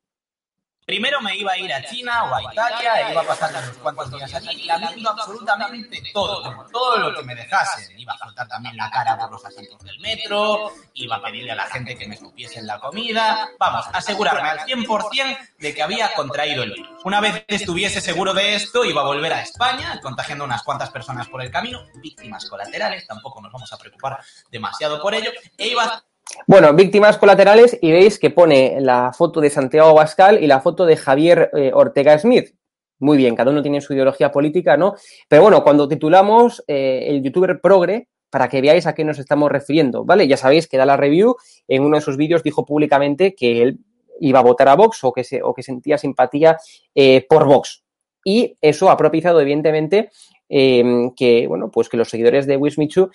Primero 0.86 1.20
me 1.22 1.34
iba 1.36 1.52
a 1.52 1.58
ir 1.58 1.72
a 1.72 1.82
China 1.82 2.24
o 2.24 2.34
a 2.34 2.42
Italia, 2.42 3.10
iba 3.10 3.22
a 3.22 3.24
pasar 3.24 3.50
unos 3.50 3.76
cuantos 3.78 4.10
días 4.10 4.34
allí, 4.34 4.64
lamiendo 4.64 5.10
absolutamente 5.10 6.02
todo, 6.12 6.66
todo 6.70 6.98
lo 6.98 7.16
que 7.16 7.22
me 7.22 7.34
dejasen. 7.34 7.98
Iba 7.98 8.12
a 8.12 8.18
soltar 8.18 8.46
también 8.48 8.76
la 8.76 8.90
cara 8.90 9.16
por 9.16 9.32
los 9.32 9.44
asientos 9.44 9.82
del 9.82 9.98
metro, 10.00 10.72
iba 10.92 11.16
a 11.16 11.22
pedirle 11.22 11.52
a 11.52 11.54
la 11.54 11.66
gente 11.66 11.96
que 11.96 12.06
me 12.06 12.18
en 12.34 12.66
la 12.66 12.78
comida. 12.80 13.48
Vamos, 13.58 13.86
asegurarme 13.92 14.48
al 14.48 14.58
100% 14.60 15.38
de 15.58 15.74
que 15.74 15.82
había 15.82 16.12
contraído 16.14 16.62
el 16.62 16.72
virus. 16.72 17.00
Una 17.04 17.20
vez 17.20 17.44
estuviese 17.48 18.00
seguro 18.00 18.34
de 18.34 18.54
esto, 18.54 18.84
iba 18.84 19.00
a 19.00 19.04
volver 19.04 19.32
a 19.32 19.40
España, 19.40 20.00
contagiando 20.02 20.44
unas 20.44 20.62
cuantas 20.62 20.90
personas 20.90 21.28
por 21.28 21.42
el 21.42 21.50
camino, 21.50 21.84
víctimas 21.96 22.44
colaterales, 22.46 23.06
tampoco 23.06 23.40
nos 23.40 23.52
vamos 23.52 23.72
a 23.72 23.78
preocupar 23.78 24.20
demasiado 24.50 25.00
por 25.00 25.14
ello, 25.14 25.30
e 25.56 25.68
iba 25.68 26.04
bueno, 26.46 26.72
víctimas 26.74 27.18
colaterales 27.18 27.78
y 27.80 27.92
veis 27.92 28.18
que 28.18 28.30
pone 28.30 28.78
la 28.80 29.12
foto 29.12 29.40
de 29.40 29.50
Santiago 29.50 29.90
Abascal 29.90 30.42
y 30.42 30.46
la 30.46 30.60
foto 30.60 30.86
de 30.86 30.96
Javier 30.96 31.50
eh, 31.54 31.70
Ortega 31.72 32.18
Smith. 32.18 32.54
Muy 32.98 33.16
bien, 33.16 33.34
cada 33.34 33.50
uno 33.50 33.62
tiene 33.62 33.80
su 33.80 33.92
ideología 33.92 34.30
política, 34.30 34.76
¿no? 34.76 34.94
Pero 35.28 35.42
bueno, 35.42 35.62
cuando 35.62 35.88
titulamos 35.88 36.62
eh, 36.66 37.06
el 37.08 37.22
youtuber 37.22 37.60
progre, 37.60 38.08
para 38.30 38.48
que 38.48 38.60
veáis 38.60 38.86
a 38.86 38.94
qué 38.94 39.04
nos 39.04 39.18
estamos 39.18 39.50
refiriendo, 39.50 40.04
¿vale? 40.04 40.26
Ya 40.26 40.36
sabéis 40.36 40.66
que 40.66 40.76
da 40.76 40.86
la 40.86 40.96
review, 40.96 41.36
en 41.68 41.82
uno 41.82 41.96
de 41.96 42.02
sus 42.02 42.16
vídeos 42.16 42.42
dijo 42.42 42.64
públicamente 42.64 43.34
que 43.34 43.62
él 43.62 43.78
iba 44.20 44.40
a 44.40 44.42
votar 44.42 44.68
a 44.68 44.74
Vox 44.74 45.04
o 45.04 45.12
que, 45.12 45.24
se, 45.24 45.42
o 45.42 45.54
que 45.54 45.62
sentía 45.62 45.98
simpatía 45.98 46.56
eh, 46.94 47.24
por 47.28 47.46
Vox. 47.46 47.84
Y 48.24 48.56
eso 48.60 48.90
ha 48.90 48.96
propiciado, 48.96 49.40
evidentemente, 49.40 50.10
que, 50.48 51.44
bueno, 51.48 51.70
pues 51.70 51.88
que 51.88 51.96
los 51.96 52.08
seguidores 52.08 52.46
de 52.46 52.56
Wismichu 52.56 53.10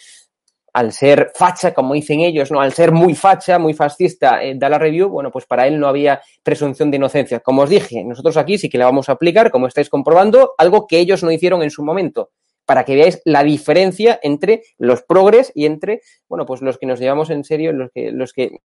al 0.74 0.92
ser 0.92 1.32
facha, 1.36 1.74
como 1.74 1.94
dicen 1.94 2.20
ellos, 2.22 2.52
¿no? 2.52 2.62
Al 2.62 2.74
ser 2.74 2.92
muy 2.92 3.16
facha, 3.16 3.60
muy 3.60 3.74
fascista, 3.74 4.44
eh, 4.44 4.56
da 4.56 4.70
la 4.70 4.78
review, 4.78 5.10
bueno, 5.10 5.32
pues 5.32 5.46
para 5.46 5.68
él 5.68 5.80
no 5.80 5.88
había 5.88 6.22
presunción 6.44 6.92
de 6.92 6.98
inocencia. 6.98 7.40
Como 7.40 7.64
os 7.64 7.70
dije, 7.70 8.04
nosotros 8.04 8.38
aquí 8.38 8.58
sí 8.58 8.70
que 8.70 8.78
la 8.78 8.86
vamos 8.86 9.10
a 9.10 9.14
aplicar, 9.14 9.52
como 9.52 9.68
estáis 9.68 9.90
comprobando, 9.90 10.54
algo 10.58 10.88
que 10.88 11.00
ellos 11.00 11.24
no 11.24 11.32
hicieron 11.32 11.64
en 11.64 11.72
su 11.72 11.84
momento, 11.84 12.32
para 12.66 12.86
que 12.86 12.96
veáis 12.96 13.22
la 13.26 13.44
diferencia 13.44 14.20
entre 14.22 14.64
los 14.78 15.02
progres 15.02 15.52
y 15.56 15.66
entre, 15.66 16.02
bueno, 16.28 16.46
pues 16.46 16.62
los 16.62 16.78
que 16.78 16.86
nos 16.86 17.00
llevamos 17.00 17.30
en 17.30 17.44
serio, 17.44 17.74
los 17.74 17.92
que, 17.92 18.12
los 18.12 18.34
que 18.34 18.60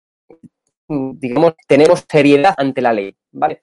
digamos, 0.88 1.54
tenemos 1.66 2.04
seriedad 2.10 2.54
ante 2.56 2.82
la 2.82 2.92
ley, 2.92 3.16
¿vale? 3.30 3.62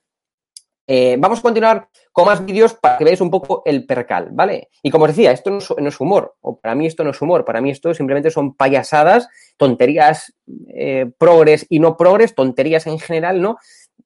Eh, 0.92 1.18
vamos 1.20 1.38
a 1.38 1.42
continuar 1.44 1.88
con 2.12 2.26
más 2.26 2.44
vídeos 2.44 2.74
para 2.74 2.98
que 2.98 3.04
veáis 3.04 3.22
un 3.22 3.30
poco 3.30 3.62
el 3.64 3.86
percal, 3.86 4.30
¿vale? 4.32 4.70
Y 4.82 4.90
como 4.90 5.06
os 5.06 5.12
decía, 5.12 5.32
esto 5.32 5.52
no 5.52 5.88
es, 5.88 6.00
humor, 6.00 6.36
o 6.42 6.60
para 6.60 6.74
mí 6.74 6.88
esto 6.88 7.04
no 7.04 7.12
es 7.12 7.22
humor, 7.22 7.46
para 7.46 7.62
mí 7.62 7.70
esto 7.70 7.94
simplemente 7.94 8.32
son 8.32 8.56
payasadas, 8.56 9.28
tonterías 9.56 10.34
eh, 10.74 11.06
progres 11.20 11.68
y 11.70 11.78
no 11.78 11.96
progres, 11.96 12.34
tonterías 12.34 12.88
en 12.88 12.98
general, 12.98 13.40
¿no? 13.40 13.58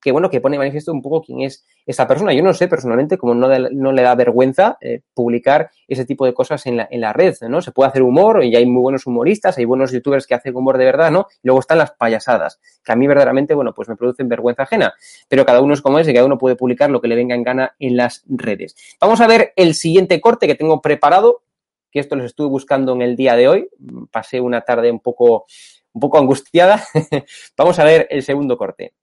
Que 0.04 0.12
bueno, 0.12 0.30
que 0.30 0.42
pone 0.42 0.58
manifiesto 0.58 0.92
un 0.92 1.02
poco 1.02 1.22
quién 1.22 1.42
es 1.42 1.66
esta 1.86 2.08
persona. 2.08 2.34
Yo 2.34 2.44
no 2.44 2.54
sé 2.54 2.68
personalmente 2.68 3.18
cómo 3.18 3.34
no, 3.34 3.48
le 3.48 4.02
da 4.02 4.16
vergüenza 4.16 4.78
eh, 4.82 5.02
publicar 5.14 5.72
ese 5.88 6.06
tipo 6.06 6.26
de 6.26 6.34
cosas 6.34 6.66
en 6.66 6.78
la, 6.78 6.88
en 6.92 7.02
la 7.02 7.14
red, 7.14 7.36
¿no? 7.48 7.62
Se 7.62 7.72
puede 7.72 7.90
hacer 7.90 8.04
humor 8.04 8.44
y 8.44 8.56
hay 8.56 8.66
muy 8.66 8.82
buenos 8.82 9.08
humoristas, 9.08 9.58
hay 9.58 9.66
buenos 9.66 9.92
youtubers 9.92 10.28
que 10.28 10.36
hacen 10.36 10.56
humor 10.56 10.78
de 10.78 10.86
verdad, 10.86 11.10
¿no? 11.10 11.28
Y 11.42 11.48
luego 11.48 11.62
están 11.62 11.78
las 11.78 11.92
payasadas, 11.92 12.60
que 12.84 12.92
a 12.92 12.96
mí 12.96 13.08
verdaderamente, 13.08 13.54
bueno, 13.54 13.74
pues 13.74 13.88
me 13.88 13.96
producen 13.96 14.28
vergüenza 14.28 14.64
ajena. 14.64 14.94
Pero 15.30 15.46
cada 15.46 15.62
uno 15.62 15.74
es 15.74 15.82
como 15.82 16.00
es 16.00 16.08
y 16.08 16.14
cada 16.14 16.26
uno 16.26 16.38
puede 16.38 16.56
publicar 16.56 16.90
lo 16.90 17.00
que 17.00 17.08
le 17.08 17.16
venga 17.16 17.36
en 17.36 17.44
gana 17.44 17.76
en 17.80 17.96
las 17.96 18.24
redes. 18.28 18.76
Vamos 19.00 19.22
a 19.22 19.28
ver 19.28 19.54
el 19.56 19.74
siguiente 19.74 20.20
corte 20.20 20.48
que 20.48 20.56
tengo 20.56 20.82
preparado, 20.82 21.44
que 21.92 22.00
esto 22.00 22.16
los 22.16 22.26
estuve 22.26 22.48
buscando 22.48 22.94
en 22.94 23.04
el 23.04 23.16
día 23.16 23.36
de 23.36 23.48
hoy. 23.48 23.70
Pasé 24.12 24.42
una 24.42 24.62
tarde 24.62 24.92
un 24.92 25.00
poco, 25.00 25.46
un 25.94 26.02
poco 26.02 26.18
angustiada. 26.18 26.84
Vamos 27.58 27.80
a 27.80 27.86
ver 27.86 28.08
el 28.10 28.24
segundo 28.24 28.58
corte. 28.58 28.94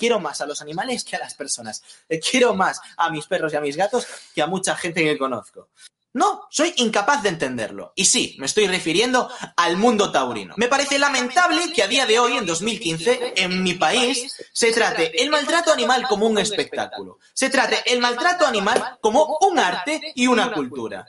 Quiero 0.00 0.18
más 0.18 0.40
a 0.40 0.46
los 0.46 0.62
animales 0.62 1.04
que 1.04 1.14
a 1.14 1.18
las 1.18 1.34
personas. 1.34 1.82
Eh, 2.08 2.18
quiero 2.18 2.54
más 2.54 2.80
a 2.96 3.10
mis 3.10 3.26
perros 3.26 3.52
y 3.52 3.56
a 3.56 3.60
mis 3.60 3.76
gatos 3.76 4.06
que 4.34 4.40
a 4.40 4.46
mucha 4.46 4.74
gente 4.74 5.04
que 5.04 5.18
conozco. 5.18 5.68
No, 6.14 6.46
soy 6.48 6.72
incapaz 6.76 7.22
de 7.22 7.28
entenderlo. 7.28 7.92
Y 7.94 8.06
sí, 8.06 8.34
me 8.38 8.46
estoy 8.46 8.66
refiriendo 8.66 9.30
al 9.58 9.76
mundo 9.76 10.10
taurino. 10.10 10.54
Me 10.56 10.68
parece 10.68 10.98
lamentable 10.98 11.70
que 11.74 11.82
a 11.82 11.86
día 11.86 12.06
de 12.06 12.18
hoy, 12.18 12.38
en 12.38 12.46
2015, 12.46 13.34
en 13.36 13.62
mi 13.62 13.74
país, 13.74 14.34
se 14.54 14.72
trate 14.72 15.22
el 15.22 15.28
maltrato 15.28 15.70
animal 15.70 16.08
como 16.08 16.26
un 16.26 16.38
espectáculo. 16.38 17.18
Se 17.34 17.50
trate 17.50 17.82
el 17.92 18.00
maltrato 18.00 18.46
animal 18.46 18.96
como 19.02 19.36
un 19.42 19.58
arte 19.58 20.00
y 20.14 20.26
una 20.28 20.50
cultura. 20.50 21.04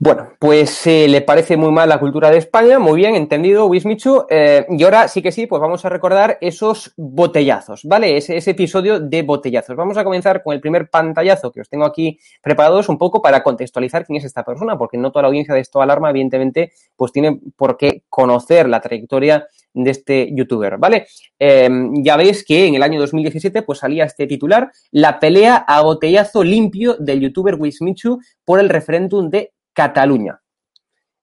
Bueno, 0.00 0.28
pues 0.38 0.86
eh, 0.86 1.08
le 1.08 1.22
parece 1.22 1.56
muy 1.56 1.72
mal 1.72 1.88
la 1.88 1.98
cultura 1.98 2.30
de 2.30 2.38
España, 2.38 2.78
muy 2.78 2.98
bien, 2.98 3.16
entendido, 3.16 3.66
Wismichu. 3.66 4.26
Eh, 4.30 4.64
y 4.68 4.84
ahora 4.84 5.08
sí 5.08 5.22
que 5.22 5.32
sí, 5.32 5.48
pues 5.48 5.60
vamos 5.60 5.84
a 5.84 5.88
recordar 5.88 6.38
esos 6.40 6.92
botellazos, 6.96 7.82
¿vale? 7.82 8.16
Ese, 8.16 8.38
episodio 8.48 9.00
de 9.00 9.22
botellazos. 9.22 9.74
Vamos 9.74 9.96
a 9.96 10.04
comenzar 10.04 10.44
con 10.44 10.54
el 10.54 10.60
primer 10.60 10.88
pantallazo 10.88 11.50
que 11.50 11.62
os 11.62 11.68
tengo 11.68 11.84
aquí 11.84 12.16
preparados 12.40 12.88
un 12.88 12.96
poco 12.96 13.20
para 13.20 13.42
contextualizar 13.42 14.06
quién 14.06 14.18
es 14.18 14.24
esta 14.24 14.44
persona, 14.44 14.78
porque 14.78 14.98
no 14.98 15.10
toda 15.10 15.22
la 15.22 15.28
audiencia 15.30 15.52
de 15.52 15.62
esto 15.62 15.82
alarma, 15.82 16.10
evidentemente, 16.10 16.70
pues 16.94 17.10
tiene 17.10 17.40
por 17.56 17.76
qué 17.76 18.04
conocer 18.08 18.68
la 18.68 18.80
trayectoria 18.80 19.48
de 19.74 19.90
este 19.90 20.30
youtuber, 20.32 20.78
¿vale? 20.78 21.06
Em, 21.40 22.04
ya 22.04 22.16
veis 22.16 22.44
que 22.44 22.66
en 22.66 22.76
el 22.76 22.84
año 22.84 23.00
2017 23.00 23.62
pues 23.62 23.80
salía 23.80 24.04
este 24.04 24.28
titular, 24.28 24.70
la 24.92 25.18
pelea 25.18 25.56
a 25.56 25.82
botellazo 25.82 26.44
limpio 26.44 26.94
del 26.98 27.20
youtuber 27.20 27.56
Wismichu 27.56 28.20
por 28.44 28.60
el 28.60 28.68
referéndum 28.68 29.28
de 29.28 29.52
Cataluña. 29.78 30.40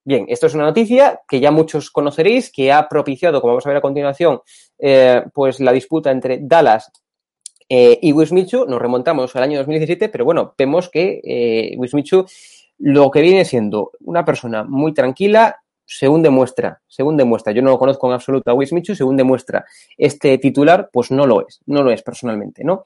Bien, 0.02 0.24
esto 0.28 0.46
es 0.46 0.54
una 0.54 0.64
noticia 0.64 1.20
que 1.28 1.40
ya 1.40 1.50
muchos 1.50 1.90
conoceréis, 1.90 2.50
que 2.50 2.72
ha 2.72 2.88
propiciado, 2.88 3.42
como 3.42 3.52
vamos 3.52 3.66
a 3.66 3.68
ver 3.68 3.76
a 3.76 3.82
continuación, 3.82 4.40
eh, 4.78 5.22
pues 5.34 5.60
la 5.60 5.72
disputa 5.72 6.10
entre 6.10 6.38
Dallas 6.40 6.90
eh, 7.68 7.98
y 8.00 8.12
Wismichu. 8.12 8.64
Nos 8.64 8.80
remontamos 8.80 9.36
al 9.36 9.42
año 9.42 9.58
2017, 9.58 10.08
pero 10.08 10.24
bueno, 10.24 10.54
vemos 10.56 10.88
que 10.88 11.20
eh, 11.22 11.76
Wismichu 11.76 12.24
lo 12.78 13.10
que 13.10 13.20
viene 13.20 13.44
siendo 13.44 13.90
una 14.00 14.24
persona 14.24 14.64
muy 14.64 14.94
tranquila, 14.94 15.62
según 15.84 16.22
demuestra, 16.22 16.80
según 16.86 17.18
demuestra, 17.18 17.52
yo 17.52 17.60
no 17.60 17.68
lo 17.68 17.78
conozco 17.78 18.06
en 18.06 18.14
absoluto 18.14 18.50
a 18.50 18.54
Wismichu, 18.54 18.94
según 18.94 19.18
demuestra 19.18 19.66
este 19.98 20.38
titular, 20.38 20.88
pues 20.90 21.10
no 21.10 21.26
lo 21.26 21.46
es, 21.46 21.60
no 21.66 21.82
lo 21.82 21.90
es 21.90 22.02
personalmente, 22.02 22.64
¿no? 22.64 22.84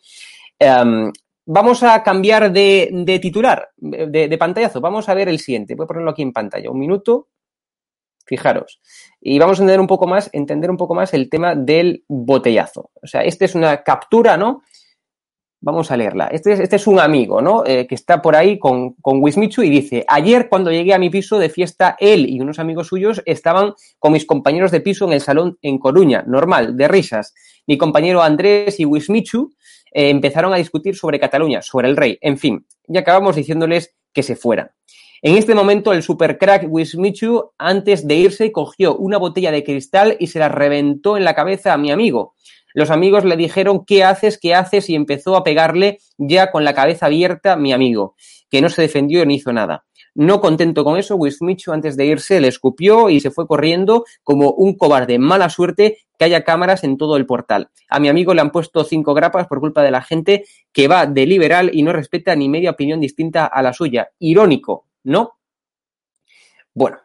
Em, 0.59 1.13
Vamos 1.53 1.83
a 1.83 2.01
cambiar 2.05 2.53
de, 2.53 3.19
titular, 3.21 3.71
de, 3.77 4.39
pantallazo. 4.39 4.81
Vamos 4.81 5.09
a 5.09 5.15
ver 5.15 5.29
el 5.29 5.41
siguiente. 5.41 5.75
Voy 5.75 5.83
a 5.83 5.89
ponerlo 5.89 6.13
aquí 6.13 6.23
en 6.23 6.33
pantalla. 6.33 6.71
Un 6.71 6.79
minuto. 6.79 7.27
Fijaros. 8.25 8.81
Y 9.21 9.37
vamos 9.41 9.59
a 9.59 9.63
entender 9.63 9.81
un 9.81 9.89
poco 9.89 10.07
más, 10.07 10.31
entender 10.33 10.71
un 10.71 10.77
poco 10.77 10.95
más 10.95 11.13
el 11.13 11.29
tema 11.29 11.57
del 11.57 12.05
botellazo. 12.07 12.93
O 13.03 13.07
sea, 13.09 13.23
esta 13.23 13.47
es 13.47 13.57
una 13.57 13.83
captura, 13.83 14.37
¿no? 14.37 14.63
Vamos 15.61 15.91
a 15.91 15.97
leerla. 15.97 16.29
Este 16.29 16.53
es, 16.53 16.61
este 16.61 16.77
es 16.77 16.87
un 16.87 17.01
amigo, 17.01 17.43
¿no? 17.43 17.67
Eh, 17.67 17.89
que 17.89 17.97
está 17.97 18.23
por 18.23 18.37
ahí 18.37 18.57
con, 18.57 18.93
con 18.95 19.21
Wismichu 19.21 19.63
y 19.65 19.71
dice, 19.71 20.05
ayer 20.07 20.49
cuando 20.49 20.71
llegué 20.71 20.95
a 20.95 21.01
mi 21.01 21.11
piso 21.11 21.37
de 21.41 21.49
fiesta, 21.49 21.97
él 21.99 22.31
y 22.31 22.41
unos 22.41 22.61
amigos 22.61 22.87
suyos 22.87 23.23
estaban 23.27 23.75
con 23.99 24.13
mis 24.13 24.25
compañeros 24.25 24.71
de 24.71 24.83
piso 24.83 25.05
en 25.05 25.15
el 25.15 25.21
salón 25.21 25.59
en 25.63 25.79
Coruña, 25.79 26.23
normal, 26.29 26.77
de 26.77 26.87
risas. 26.87 27.35
Mi 27.67 27.77
compañero 27.77 28.23
Andrés 28.23 28.79
y 28.79 28.85
Wismichu 28.85 29.51
eh, 29.93 30.11
empezaron 30.11 30.53
a 30.53 30.57
discutir 30.57 30.97
sobre 30.97 31.21
Cataluña, 31.21 31.63
sobre 31.63 31.89
el 31.89 31.97
rey, 31.97 32.19
en 32.21 32.39
fin, 32.39 32.67
y 32.87 32.99
acabamos 32.99 33.37
diciéndoles 33.37 33.95
que 34.13 34.23
se 34.23 34.37
fueran. 34.37 34.71
En 35.23 35.37
este 35.37 35.55
momento, 35.55 35.93
el 35.93 36.03
supercrack 36.03 36.67
Wismichu, 36.69 37.53
antes 37.59 38.07
de 38.09 38.15
irse, 38.15 38.53
cogió 38.53 38.97
una 38.97 39.19
botella 39.19 39.53
de 39.53 39.63
cristal 39.63 40.17
y 40.19 40.29
se 40.29 40.39
la 40.39 40.49
reventó 40.49 41.19
en 41.19 41.25
la 41.25 41.35
cabeza 41.35 41.75
a 41.75 41.79
mi 41.79 41.91
amigo. 41.91 42.35
Los 42.73 42.91
amigos 42.91 43.25
le 43.25 43.37
dijeron, 43.37 43.85
¿qué 43.85 44.03
haces? 44.03 44.39
¿Qué 44.39 44.55
haces? 44.55 44.89
Y 44.89 44.95
empezó 44.95 45.37
a 45.37 45.45
pegarle 45.45 45.99
ya 46.17 46.51
con 46.51 46.65
la 46.65 46.73
cabeza 46.73 47.07
abierta 47.07 47.57
mi 47.57 47.73
amigo, 47.73 48.15
que 48.49 48.63
no 48.63 48.71
se 48.71 48.83
defendió 48.83 49.27
ni 49.27 49.35
hizo 49.35 49.53
nada. 49.53 49.85
No 50.15 50.41
contento 50.41 50.85
con 50.85 50.99
eso, 50.99 51.17
Wismichu 51.17 51.73
antes 51.73 51.97
de 51.97 52.07
irse 52.07 52.41
le 52.41 52.49
escupió 52.49 53.11
y 53.11 53.21
se 53.21 53.31
fue 53.31 53.47
corriendo 53.47 54.05
como 54.23 54.51
un 54.51 54.77
cobarde. 54.77 55.19
Mala 55.19 55.49
suerte 55.49 55.99
que 56.19 56.25
haya 56.25 56.45
cámaras 56.45 56.85
en 56.85 56.99
todo 56.99 57.17
el 57.17 57.27
portal. 57.27 57.71
A 57.89 58.01
mi 58.01 58.09
amigo 58.09 58.35
le 58.35 58.41
han 58.41 58.51
puesto 58.51 58.85
cinco 58.85 59.15
grapas 59.15 59.47
por 59.47 59.61
culpa 59.61 59.83
de 59.83 59.91
la 59.91 60.03
gente 60.03 60.45
que 60.73 60.89
va 60.89 61.07
de 61.07 61.27
liberal 61.27 61.71
y 61.73 61.83
no 61.83 61.93
respeta 61.93 62.35
ni 62.35 62.49
media 62.49 62.71
opinión 62.71 63.01
distinta 63.01 63.47
a 63.47 63.63
la 63.63 63.73
suya. 63.73 64.11
Irónico, 64.19 64.87
¿no? 65.05 65.39
Bueno, 66.75 66.99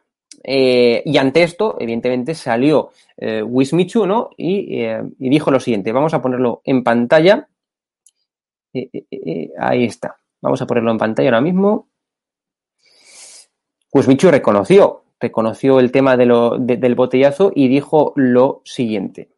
eh, 0.48 1.02
y 1.04 1.16
ante 1.16 1.42
esto, 1.42 1.76
evidentemente, 1.80 2.34
salió 2.34 2.90
eh, 3.16 3.42
Wismichu, 3.42 4.06
¿no? 4.06 4.30
Y, 4.36 4.80
eh, 4.80 5.02
y, 5.18 5.28
dijo 5.28 5.50
lo 5.50 5.60
siguiente. 5.60 5.92
Vamos 5.92 6.14
a 6.14 6.22
ponerlo 6.22 6.60
en 6.64 6.84
pantalla. 6.84 7.48
ahí 9.58 9.84
está. 9.84 10.16
Vamos 10.40 10.62
a 10.62 10.66
ponerlo 10.66 10.90
en 10.90 10.98
pantalla 10.98 11.28
ahora 11.30 11.40
mismo. 11.40 11.88
Pues 13.90 14.06
reconoció, 14.06 15.04
reconoció 15.18 15.80
el 15.80 15.90
tema 15.90 16.16
del 16.16 16.94
botellazo 16.94 17.52
y 17.54 17.68
dijo 17.68 18.12
lo 18.16 18.62
siguiente. 18.64 19.30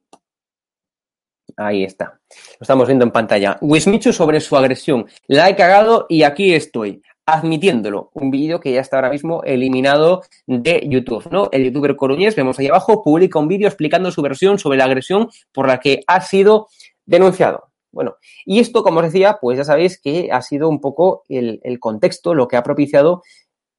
Ahí 1.56 1.84
está. 1.84 2.20
Lo 2.30 2.62
estamos 2.62 2.86
viendo 2.86 3.04
en 3.04 3.10
pantalla. 3.10 3.58
Wismichu 3.60 4.12
sobre 4.12 4.40
su 4.40 4.56
agresión. 4.56 5.06
La 5.26 5.48
he 5.48 5.56
cagado 5.56 6.06
y 6.08 6.22
aquí 6.22 6.54
estoy 6.54 7.02
admitiéndolo. 7.26 8.10
Un 8.14 8.30
vídeo 8.30 8.58
que 8.58 8.72
ya 8.72 8.80
está 8.80 8.96
ahora 8.96 9.10
mismo 9.10 9.42
eliminado 9.42 10.22
de 10.46 10.82
YouTube, 10.88 11.28
¿no? 11.30 11.48
El 11.52 11.64
youtuber 11.64 11.94
coruñés, 11.96 12.36
vemos 12.36 12.58
ahí 12.58 12.68
abajo, 12.68 13.02
publica 13.02 13.38
un 13.38 13.48
vídeo 13.48 13.68
explicando 13.68 14.10
su 14.10 14.22
versión 14.22 14.58
sobre 14.58 14.78
la 14.78 14.84
agresión 14.84 15.28
por 15.52 15.66
la 15.66 15.78
que 15.78 16.00
ha 16.06 16.20
sido 16.20 16.68
denunciado. 17.04 17.70
Bueno, 17.90 18.16
y 18.44 18.60
esto, 18.60 18.82
como 18.82 19.00
os 19.00 19.06
decía, 19.06 19.38
pues 19.40 19.58
ya 19.58 19.64
sabéis 19.64 20.00
que 20.00 20.30
ha 20.30 20.42
sido 20.42 20.68
un 20.68 20.80
poco 20.80 21.24
el 21.28 21.80
contexto, 21.80 22.34
lo 22.34 22.46
que 22.46 22.56
ha 22.56 22.62
propiciado 22.62 23.22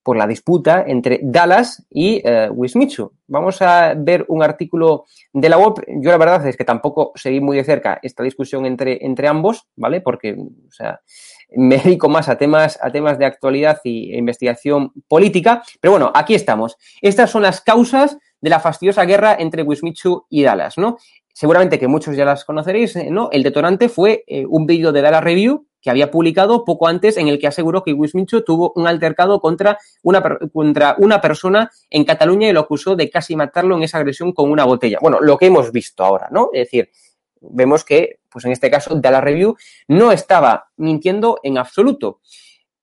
por 0.09 0.17
la 0.17 0.25
disputa 0.25 0.85
entre 0.87 1.19
Dallas 1.21 1.85
y 1.87 2.19
eh, 2.27 2.49
Wismichu. 2.51 3.11
Vamos 3.27 3.61
a 3.61 3.93
ver 3.95 4.25
un 4.27 4.41
artículo 4.41 5.05
de 5.31 5.49
la 5.49 5.59
web. 5.59 5.85
Yo 6.01 6.09
la 6.09 6.17
verdad 6.17 6.47
es 6.47 6.57
que 6.57 6.63
tampoco 6.63 7.11
seguí 7.13 7.39
muy 7.39 7.57
de 7.57 7.63
cerca 7.63 7.99
esta 8.01 8.23
discusión 8.23 8.65
entre, 8.65 9.05
entre 9.05 9.27
ambos, 9.27 9.67
¿vale? 9.75 10.01
Porque, 10.01 10.33
o 10.33 10.71
sea, 10.71 11.01
me 11.55 11.77
dedico 11.77 12.09
más 12.09 12.27
a 12.27 12.39
temas, 12.39 12.79
a 12.81 12.91
temas 12.91 13.19
de 13.19 13.25
actualidad 13.27 13.81
y 13.83 14.17
investigación 14.17 14.93
política. 15.07 15.61
Pero 15.79 15.91
bueno, 15.91 16.11
aquí 16.15 16.33
estamos. 16.33 16.77
Estas 17.03 17.29
son 17.29 17.43
las 17.43 17.61
causas 17.61 18.17
de 18.41 18.49
la 18.49 18.59
fastidiosa 18.59 19.05
guerra 19.05 19.35
entre 19.37 19.61
Wismichu 19.61 20.25
y 20.27 20.41
Dallas, 20.41 20.79
¿no? 20.79 20.97
Seguramente 21.39 21.79
que 21.79 21.87
muchos 21.87 22.17
ya 22.17 22.25
las 22.25 22.43
conoceréis, 22.43 22.97
¿no? 22.97 23.29
El 23.31 23.43
detonante 23.43 23.87
fue 23.87 24.25
eh, 24.27 24.45
un 24.45 24.65
vídeo 24.65 24.91
de 24.91 25.01
Dallas 25.01 25.23
Review 25.23 25.67
que 25.79 25.89
había 25.89 26.11
publicado 26.11 26.65
poco 26.65 26.89
antes 26.89 27.15
en 27.15 27.29
el 27.29 27.39
que 27.39 27.47
aseguró 27.47 27.81
que 27.81 27.93
Wismichu 27.93 28.41
tuvo 28.41 28.73
un 28.75 28.87
altercado 28.87 29.39
contra 29.39 29.77
una, 30.03 30.21
contra 30.51 30.95
una 30.97 31.21
persona 31.21 31.71
en 31.89 32.03
Cataluña 32.03 32.49
y 32.49 32.51
lo 32.51 32.59
acusó 32.59 32.97
de 32.97 33.09
casi 33.09 33.37
matarlo 33.37 33.77
en 33.77 33.83
esa 33.83 33.99
agresión 33.99 34.33
con 34.33 34.51
una 34.51 34.65
botella. 34.65 34.97
Bueno, 35.01 35.21
lo 35.21 35.37
que 35.37 35.45
hemos 35.45 35.71
visto 35.71 36.03
ahora, 36.03 36.27
¿no? 36.29 36.49
Es 36.51 36.67
decir, 36.67 36.89
vemos 37.39 37.85
que, 37.85 38.19
pues 38.29 38.43
en 38.43 38.51
este 38.51 38.69
caso, 38.69 38.95
Dallas 38.95 39.23
Review 39.23 39.55
no 39.87 40.11
estaba 40.11 40.67
mintiendo 40.75 41.39
en 41.43 41.57
absoluto. 41.57 42.19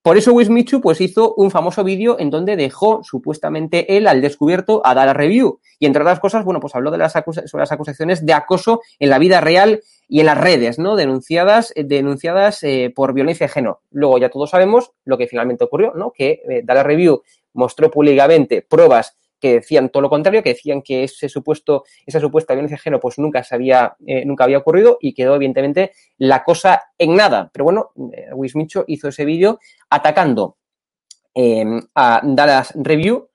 Por 0.06 0.16
eso 0.16 0.32
Wismichu 0.32 0.80
pues 0.80 1.00
hizo 1.00 1.34
un 1.34 1.50
famoso 1.50 1.82
vídeo 1.82 2.16
en 2.20 2.30
donde 2.30 2.54
dejó 2.54 3.02
supuestamente 3.02 3.96
él 3.96 4.06
al 4.06 4.20
descubierto 4.22 4.80
a 4.84 4.94
Dallas 4.94 5.16
Review. 5.16 5.58
Y 5.80 5.86
entre 5.86 6.02
otras 6.02 6.20
cosas, 6.20 6.44
bueno, 6.44 6.60
pues 6.60 6.76
habló 6.76 6.92
de 6.92 6.98
las 6.98 7.10
sobre 7.10 7.62
las 7.62 7.72
acusaciones 7.72 8.24
de 8.24 8.32
acoso 8.32 8.82
en 9.00 9.10
la 9.10 9.18
vida 9.18 9.40
real 9.40 9.80
y 10.06 10.20
en 10.20 10.26
las 10.26 10.38
redes, 10.38 10.78
¿no? 10.78 10.94
Denunciadas, 10.94 11.72
denunciadas 11.74 12.62
eh, 12.62 12.92
por 12.94 13.14
violencia 13.14 13.48
de 13.48 13.52
género. 13.52 13.80
Luego 13.90 14.18
ya 14.18 14.28
todos 14.28 14.50
sabemos 14.50 14.92
lo 15.04 15.18
que 15.18 15.26
finalmente 15.26 15.64
ocurrió, 15.64 15.92
¿no? 15.96 16.12
Que 16.12 16.40
eh, 16.48 16.82
Review 16.84 17.24
mostró 17.52 17.90
públicamente 17.90 18.62
pruebas 18.62 19.16
que 19.40 19.54
decían 19.54 19.90
todo 19.90 20.02
lo 20.02 20.10
contrario, 20.10 20.42
que 20.42 20.50
decían 20.50 20.82
que 20.82 21.04
ese 21.04 21.28
supuesto, 21.28 21.84
esa 22.06 22.20
supuesta 22.20 22.54
violencia 22.54 22.78
de 22.84 22.98
pues 22.98 23.18
nunca 23.18 23.42
se 23.42 23.54
había, 23.54 23.96
eh, 24.06 24.24
nunca 24.24 24.44
había 24.44 24.58
ocurrido 24.58 24.98
y 25.00 25.14
quedó 25.14 25.34
evidentemente 25.34 25.92
la 26.18 26.44
cosa 26.44 26.82
en 26.98 27.14
nada. 27.16 27.50
Pero 27.52 27.64
bueno, 27.64 27.90
eh, 28.12 28.28
Wismicho 28.34 28.84
hizo 28.86 29.08
ese 29.08 29.24
vídeo 29.24 29.58
atacando 29.90 30.56
eh, 31.34 31.64
a 31.94 32.20
Dallas 32.24 32.72
Review, 32.76 33.28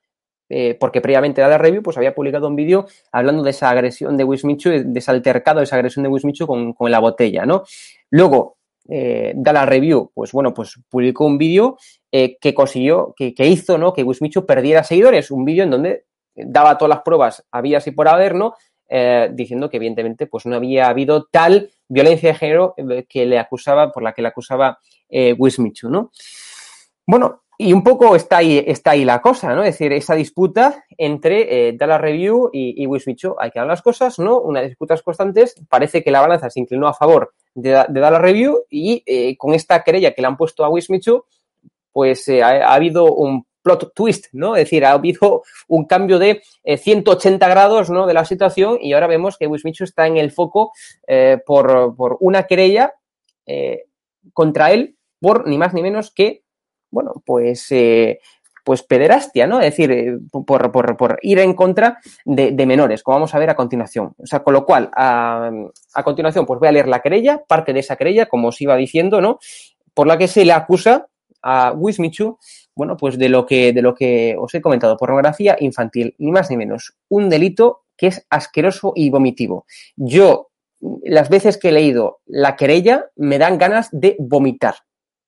eh, 0.49 0.75
porque 0.80 1.02
previamente 1.02 1.39
Dallas 1.39 1.62
Review 1.62 1.84
pues 1.84 1.97
había 1.97 2.15
publicado 2.15 2.47
un 2.47 2.56
vídeo 2.56 2.88
hablando 3.12 3.43
de 3.43 3.52
esa 3.52 3.69
agresión 3.69 4.17
de 4.17 4.23
Wismicho, 4.23 4.69
de 4.69 4.99
ese 4.99 5.12
altercado, 5.12 5.60
de 5.60 5.65
esa 5.65 5.75
agresión 5.75 6.04
de 6.04 6.10
Wismicho 6.10 6.47
con, 6.47 6.73
con 6.73 6.91
la 6.91 6.99
botella, 6.99 7.45
¿no? 7.45 7.63
Luego, 8.10 8.58
eh, 8.91 9.34
Review, 9.65 10.12
pues 10.13 10.34
bueno, 10.34 10.54
pues 10.54 10.77
publicó 10.89 11.25
un 11.25 11.38
vídeo 11.38 11.77
eh, 12.12 12.38
que 12.39 12.54
consiguió, 12.54 13.13
que, 13.15 13.34
hizo, 13.47 13.77
¿no? 13.77 13.93
Que 13.93 14.04
Wismichu 14.04 14.45
perdiera 14.45 14.84
seguidores, 14.84 15.32
un 15.32 15.45
vídeo 15.45 15.63
en 15.63 15.69
donde 15.69 16.06
daba 16.36 16.77
todas 16.77 16.89
las 16.89 17.01
pruebas, 17.01 17.45
había 17.51 17.77
así 17.77 17.91
por 17.91 18.10
haber, 18.10 18.36
¿no? 18.36 18.56
Eh, 18.89 19.30
diciendo 19.32 19.69
que 19.69 19.77
evidentemente 19.77 20.27
pues 20.27 20.45
no 20.45 20.58
había 20.58 20.89
habido 20.89 21.27
tal 21.32 21.71
violencia 21.88 22.34
de 22.34 22.36
género 22.36 22.73
eh, 22.75 23.06
que 23.08 23.25
le 23.25 23.39
acusaba, 23.39 23.93
por 23.93 24.04
la 24.04 24.12
que 24.12 24.21
le 24.21 24.27
acusaba 24.27 24.80
Wismichu, 25.10 25.89
¿no? 25.89 26.12
Bueno, 27.06 27.43
y 27.58 27.73
un 27.73 27.84
poco 27.84 28.15
está 28.15 28.38
ahí, 28.38 28.62
está 28.65 28.91
ahí 28.91 29.06
la 29.06 29.21
cosa, 29.21 29.54
¿no? 29.56 29.63
Es 29.63 29.75
decir, 29.75 29.93
esa 29.93 30.15
disputa 30.15 30.84
entre 30.97 31.69
eh, 31.69 31.77
Review 31.80 32.49
y, 32.51 32.82
y 32.82 32.88
Wismichu. 32.88 33.36
Hay 33.39 33.51
que 33.51 33.60
dar 33.60 33.67
las 33.67 33.82
cosas, 33.82 34.19
¿no? 34.19 34.39
Unas 34.39 34.63
disputas 34.63 35.01
constantes. 35.01 35.56
Parece 35.69 36.04
que 36.04 36.12
la 36.12 36.21
balanza 36.21 36.49
se 36.49 36.60
inclinó 36.60 36.88
a 36.88 36.93
favor 36.93 37.34
de, 37.53 37.85
de 37.89 37.99
Dallas 37.99 38.21
Review 38.21 38.63
y 38.69 39.03
eh, 39.05 39.37
con 39.37 39.53
esta 39.53 39.83
querella 39.83 40.13
que 40.13 40.21
le 40.21 40.27
han 40.27 40.37
puesto 40.37 40.63
a 40.63 40.69
Wismichu, 40.69 41.25
pues 41.91 42.27
eh, 42.27 42.41
ha, 42.43 42.67
ha, 42.67 42.73
habido 42.73 43.13
un 43.13 43.45
plot 43.61 43.93
twist, 43.93 44.27
¿no? 44.33 44.55
Es 44.55 44.65
decir, 44.65 44.85
ha 44.85 44.91
habido 44.91 45.43
un 45.67 45.85
cambio 45.85 46.19
de 46.19 46.41
eh, 46.63 46.77
180 46.77 47.47
grados, 47.47 47.89
¿no? 47.89 48.07
De 48.07 48.13
la 48.13 48.25
situación 48.25 48.77
y 48.81 48.93
ahora 48.93 49.07
vemos 49.07 49.37
que 49.37 49.47
Wismichu 49.47 49.83
está 49.83 50.07
en 50.07 50.17
el 50.17 50.31
foco 50.31 50.71
eh, 51.07 51.39
por, 51.45 51.95
por, 51.95 52.17
una 52.19 52.43
querella 52.43 52.93
eh, 53.45 53.85
contra 54.33 54.71
él 54.71 54.97
por 55.19 55.47
ni 55.47 55.57
más 55.57 55.73
ni 55.73 55.81
menos 55.81 56.11
que, 56.11 56.43
bueno, 56.89 57.13
pues 57.25 57.67
pues 58.63 58.84
pederastia, 58.84 59.47
¿no? 59.47 59.60
Es 59.60 59.71
decir, 59.71 59.91
eh, 59.91 60.17
por, 60.32 60.71
por, 60.71 60.97
por 60.97 61.19
ir 61.21 61.39
en 61.39 61.54
contra 61.54 62.00
de, 62.26 62.65
menores, 62.65 63.04
como 63.04 63.17
vamos 63.17 63.34
a 63.34 63.39
ver 63.39 63.50
a 63.50 63.56
continuación. 63.56 64.13
O 64.17 64.26
sea, 64.26 64.43
con 64.43 64.54
lo 64.54 64.65
cual, 64.65 64.89
a, 64.95 65.52
a, 65.93 66.04
continuación, 66.04 66.45
pues 66.45 66.60
voy 66.60 66.69
a 66.69 66.71
leer 66.71 66.88
la 66.88 67.02
querella, 67.02 67.41
parte 67.47 67.74
de 67.74 67.80
esa 67.80 67.95
querella, 67.95 68.28
como 68.28 68.50
os 68.50 68.62
iba 68.62 68.76
diciendo, 68.76 69.21
¿no? 69.21 69.39
Por 69.93 70.08
la 70.08 70.17
que 70.17 70.28
se 70.28 70.45
le 70.45 70.54
acusa 70.54 71.08
a 71.41 71.74
Wismichu, 71.76 72.38
bueno, 72.76 72.97
pues 72.97 73.17
de 73.17 73.30
lo 73.30 73.45
que, 73.45 73.74
de 73.74 73.82
lo 73.82 73.93
que 73.93 74.36
os 74.39 74.54
he 74.54 74.62
comentado, 74.62 74.97
pornografía 74.97 75.58
infantil, 75.60 76.15
ni 76.17 76.32
más 76.32 76.50
ni 76.50 76.58
menos. 76.58 76.93
Un 77.10 77.30
delito 77.30 77.84
que 77.97 78.08
es 78.08 78.26
asqueroso 78.30 78.93
y 78.95 79.10
vomitivo. 79.10 79.65
Yo, 79.95 80.50
las 81.04 81.30
veces 81.30 81.58
que 81.58 81.69
he 81.69 81.74
leído 81.74 82.19
la 82.26 82.56
querella, 82.56 83.06
me 83.15 83.38
dan 83.38 83.58
ganas 83.58 83.89
de 83.91 84.15
vomitar. 84.19 84.76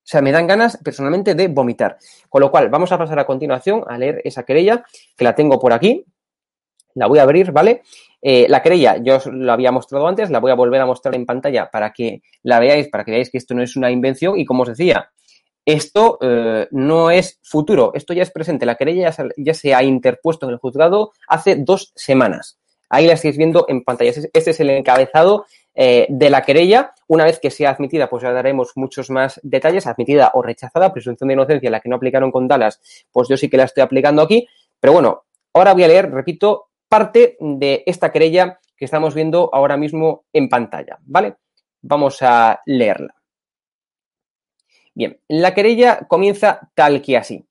O 0.04 0.06
sea, 0.06 0.22
me 0.22 0.34
dan 0.34 0.48
ganas 0.48 0.78
personalmente 0.84 1.34
de 1.34 1.48
vomitar. 1.48 1.98
Con 2.28 2.42
lo 2.42 2.52
cual, 2.52 2.70
vamos 2.70 2.92
a 2.92 2.98
pasar 2.98 3.18
a 3.20 3.26
continuación 3.26 3.86
a 3.88 3.98
leer 3.98 4.22
esa 4.26 4.44
querella, 4.44 4.84
que 5.16 5.24
la 5.24 5.34
tengo 5.34 5.60
por 5.60 5.72
aquí. 5.72 6.06
La 6.96 7.08
voy 7.08 7.20
a 7.20 7.24
abrir, 7.24 7.52
¿vale? 7.52 7.84
Eh, 8.22 8.46
la 8.50 8.62
querella, 8.62 8.98
yo 8.98 9.16
os 9.16 9.26
la 9.28 9.54
había 9.54 9.72
mostrado 9.72 10.08
antes, 10.08 10.30
la 10.30 10.40
voy 10.40 10.52
a 10.52 10.56
volver 10.56 10.82
a 10.82 10.86
mostrar 10.86 11.16
en 11.16 11.26
pantalla 11.26 11.72
para 11.72 11.92
que 11.92 12.22
la 12.44 12.60
veáis, 12.60 12.90
para 12.90 13.04
que 13.04 13.12
veáis 13.12 13.30
que 13.30 13.38
esto 13.38 13.54
no 13.54 13.64
es 13.64 13.76
una 13.76 13.90
invención. 13.92 14.38
Y 14.38 14.46
como 14.46 14.64
os 14.64 14.70
decía, 14.70 15.10
esto 15.66 16.18
eh, 16.22 16.68
no 16.72 17.10
es 17.10 17.40
futuro, 17.42 17.92
esto 17.94 18.14
ya 18.14 18.24
es 18.24 18.32
presente. 18.32 18.66
La 18.66 18.76
querella 18.76 19.04
ya 19.04 19.12
se, 19.14 19.24
ya 19.38 19.54
se, 19.54 19.74
ha 19.74 19.84
interpuesto 19.84 20.46
en 20.46 20.52
el 20.52 20.58
juzgado 20.58 21.12
hace 21.28 21.56
dos 21.56 21.94
semanas. 21.96 22.60
Ahí 22.90 23.08
la 23.08 23.14
estáis 23.14 23.38
viendo 23.38 23.66
en 23.70 23.84
pantalla. 23.84 24.12
Este 24.12 24.52
es 24.52 24.60
el 24.60 24.70
encabezado 24.70 25.46
eh, 25.76 26.06
de 26.10 26.30
la 26.30 26.44
querella. 26.44 26.94
Una 27.08 27.26
vez 27.26 27.40
que 27.40 27.50
sea 27.50 27.72
admitida, 27.72 28.10
pues 28.10 28.24
ya 28.24 28.32
daremos 28.32 28.74
muchos 28.76 29.10
más 29.10 29.40
detalles, 29.44 29.88
admitida 29.88 30.32
o 30.34 30.42
rechazada, 30.42 30.94
presunción 30.94 31.28
de 31.28 31.34
inocencia, 31.34 31.70
la 31.70 31.80
que 31.80 31.90
no 31.90 31.96
aplicaron 31.96 32.32
con 32.32 32.48
Dallas, 32.48 32.80
pues 33.12 33.28
yo 33.28 33.38
sí 33.38 33.50
que 33.50 33.58
la 33.58 33.64
estoy 33.64 33.82
aplicando 33.82 34.22
aquí. 34.22 34.48
Pero 34.80 34.94
bueno, 34.94 35.24
ahora 35.54 35.74
voy 35.74 35.84
a 35.84 35.88
leer, 35.88 36.12
repito, 36.12 36.70
parte 36.88 37.38
de 37.40 37.84
esta 37.86 38.12
querella 38.12 38.60
que 38.76 38.86
estamos 38.86 39.16
viendo 39.16 39.50
ahora 39.54 39.78
mismo 39.78 40.26
en 40.32 40.50
pantalla, 40.50 41.00
¿vale? 41.06 41.36
Vamos 41.82 42.22
a 42.22 42.62
leerla. 42.66 43.16
Bien, 44.94 45.20
la 45.28 45.54
querella 45.56 46.06
comienza 46.08 46.70
tal 46.76 47.02
que 47.02 47.18
así. 47.18 47.44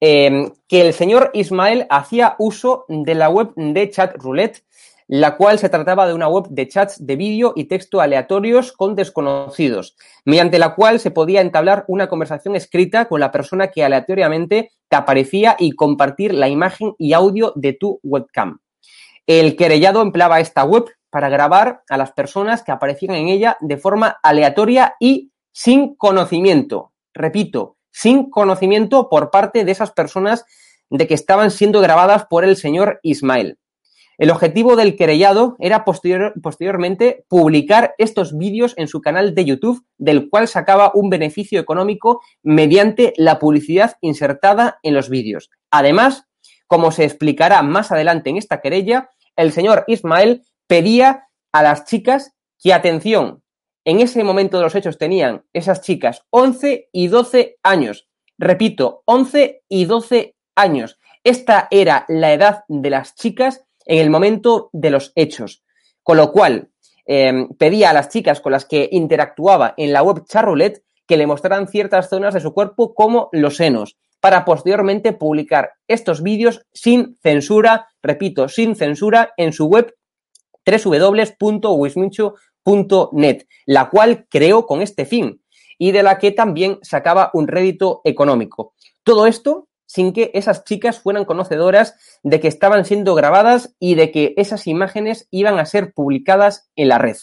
Eh, 0.00 0.50
que 0.66 0.80
el 0.80 0.92
señor 0.94 1.30
Ismael 1.32 1.86
hacía 1.88 2.34
uso 2.38 2.84
de 2.88 3.14
la 3.14 3.30
web 3.30 3.52
de 3.54 3.88
Chat 3.88 4.16
Roulette 4.16 4.64
la 5.08 5.36
cual 5.36 5.58
se 5.58 5.68
trataba 5.68 6.06
de 6.06 6.14
una 6.14 6.28
web 6.28 6.46
de 6.48 6.68
chats 6.68 7.04
de 7.04 7.16
vídeo 7.16 7.52
y 7.56 7.64
texto 7.64 8.00
aleatorios 8.00 8.72
con 8.72 8.94
desconocidos, 8.94 9.96
mediante 10.24 10.58
la 10.58 10.74
cual 10.74 11.00
se 11.00 11.10
podía 11.10 11.40
entablar 11.40 11.84
una 11.88 12.08
conversación 12.08 12.56
escrita 12.56 13.08
con 13.08 13.20
la 13.20 13.30
persona 13.30 13.68
que 13.68 13.84
aleatoriamente 13.84 14.72
te 14.88 14.96
aparecía 14.96 15.56
y 15.58 15.72
compartir 15.72 16.34
la 16.34 16.48
imagen 16.48 16.94
y 16.98 17.12
audio 17.12 17.52
de 17.56 17.72
tu 17.72 18.00
webcam. 18.02 18.60
El 19.26 19.56
querellado 19.56 20.02
empleaba 20.02 20.40
esta 20.40 20.64
web 20.64 20.84
para 21.10 21.28
grabar 21.28 21.82
a 21.88 21.96
las 21.96 22.12
personas 22.12 22.62
que 22.62 22.72
aparecían 22.72 23.14
en 23.14 23.28
ella 23.28 23.56
de 23.60 23.76
forma 23.76 24.18
aleatoria 24.22 24.94
y 24.98 25.30
sin 25.52 25.94
conocimiento. 25.94 26.92
Repito, 27.12 27.76
sin 27.90 28.30
conocimiento 28.30 29.08
por 29.10 29.30
parte 29.30 29.64
de 29.64 29.72
esas 29.72 29.92
personas 29.92 30.46
de 30.88 31.06
que 31.06 31.14
estaban 31.14 31.50
siendo 31.50 31.80
grabadas 31.80 32.26
por 32.26 32.44
el 32.44 32.56
señor 32.56 32.98
Ismael. 33.02 33.58
El 34.18 34.30
objetivo 34.30 34.76
del 34.76 34.96
querellado 34.96 35.56
era 35.58 35.84
posterior, 35.84 36.34
posteriormente 36.42 37.24
publicar 37.28 37.94
estos 37.98 38.36
vídeos 38.36 38.74
en 38.76 38.88
su 38.88 39.00
canal 39.00 39.34
de 39.34 39.44
YouTube, 39.44 39.84
del 39.98 40.28
cual 40.28 40.48
sacaba 40.48 40.92
un 40.94 41.08
beneficio 41.10 41.58
económico 41.60 42.20
mediante 42.42 43.14
la 43.16 43.38
publicidad 43.38 43.96
insertada 44.00 44.78
en 44.82 44.94
los 44.94 45.08
vídeos. 45.08 45.50
Además, 45.70 46.26
como 46.66 46.90
se 46.90 47.04
explicará 47.04 47.62
más 47.62 47.92
adelante 47.92 48.30
en 48.30 48.36
esta 48.36 48.60
querella, 48.60 49.10
el 49.36 49.52
señor 49.52 49.84
Ismael 49.86 50.42
pedía 50.66 51.28
a 51.52 51.62
las 51.62 51.84
chicas 51.84 52.34
que, 52.62 52.72
atención, 52.72 53.42
en 53.84 54.00
ese 54.00 54.22
momento 54.22 54.58
de 54.58 54.64
los 54.64 54.74
hechos 54.74 54.98
tenían 54.98 55.44
esas 55.52 55.82
chicas 55.82 56.22
11 56.30 56.88
y 56.92 57.08
12 57.08 57.58
años. 57.62 58.08
Repito, 58.38 59.02
11 59.06 59.62
y 59.68 59.84
12 59.86 60.36
años. 60.54 60.98
Esta 61.24 61.68
era 61.70 62.04
la 62.08 62.32
edad 62.32 62.64
de 62.68 62.90
las 62.90 63.14
chicas 63.14 63.64
en 63.86 63.98
el 63.98 64.10
momento 64.10 64.70
de 64.72 64.90
los 64.90 65.12
hechos. 65.14 65.62
Con 66.02 66.16
lo 66.16 66.32
cual, 66.32 66.70
eh, 67.06 67.46
pedía 67.58 67.90
a 67.90 67.92
las 67.92 68.08
chicas 68.08 68.40
con 68.40 68.50
las 68.52 68.64
que 68.64 68.88
interactuaba 68.92 69.74
en 69.76 69.92
la 69.92 70.02
web 70.02 70.24
Charroulette 70.26 70.82
que 71.06 71.16
le 71.16 71.26
mostraran 71.26 71.68
ciertas 71.68 72.08
zonas 72.08 72.34
de 72.34 72.40
su 72.40 72.52
cuerpo 72.54 72.94
como 72.94 73.28
los 73.32 73.56
senos, 73.56 73.96
para 74.20 74.44
posteriormente 74.44 75.12
publicar 75.12 75.72
estos 75.88 76.22
vídeos 76.22 76.64
sin 76.72 77.18
censura, 77.22 77.88
repito, 78.02 78.48
sin 78.48 78.76
censura 78.76 79.32
en 79.36 79.52
su 79.52 79.66
web 79.66 79.96
www.wisminchu.net, 80.64 83.46
la 83.66 83.90
cual 83.90 84.28
creó 84.30 84.64
con 84.64 84.80
este 84.80 85.06
fin 85.06 85.42
y 85.76 85.90
de 85.90 86.04
la 86.04 86.18
que 86.18 86.30
también 86.30 86.78
sacaba 86.82 87.32
un 87.34 87.48
rédito 87.48 88.00
económico. 88.04 88.74
Todo 89.02 89.26
esto 89.26 89.66
sin 89.86 90.12
que 90.12 90.30
esas 90.34 90.64
chicas 90.64 91.00
fueran 91.00 91.24
conocedoras 91.24 91.94
de 92.22 92.40
que 92.40 92.48
estaban 92.48 92.84
siendo 92.84 93.14
grabadas 93.14 93.74
y 93.78 93.94
de 93.94 94.10
que 94.10 94.34
esas 94.36 94.66
imágenes 94.66 95.28
iban 95.30 95.58
a 95.58 95.66
ser 95.66 95.92
publicadas 95.92 96.70
en 96.76 96.88
la 96.88 96.98
red. 96.98 97.16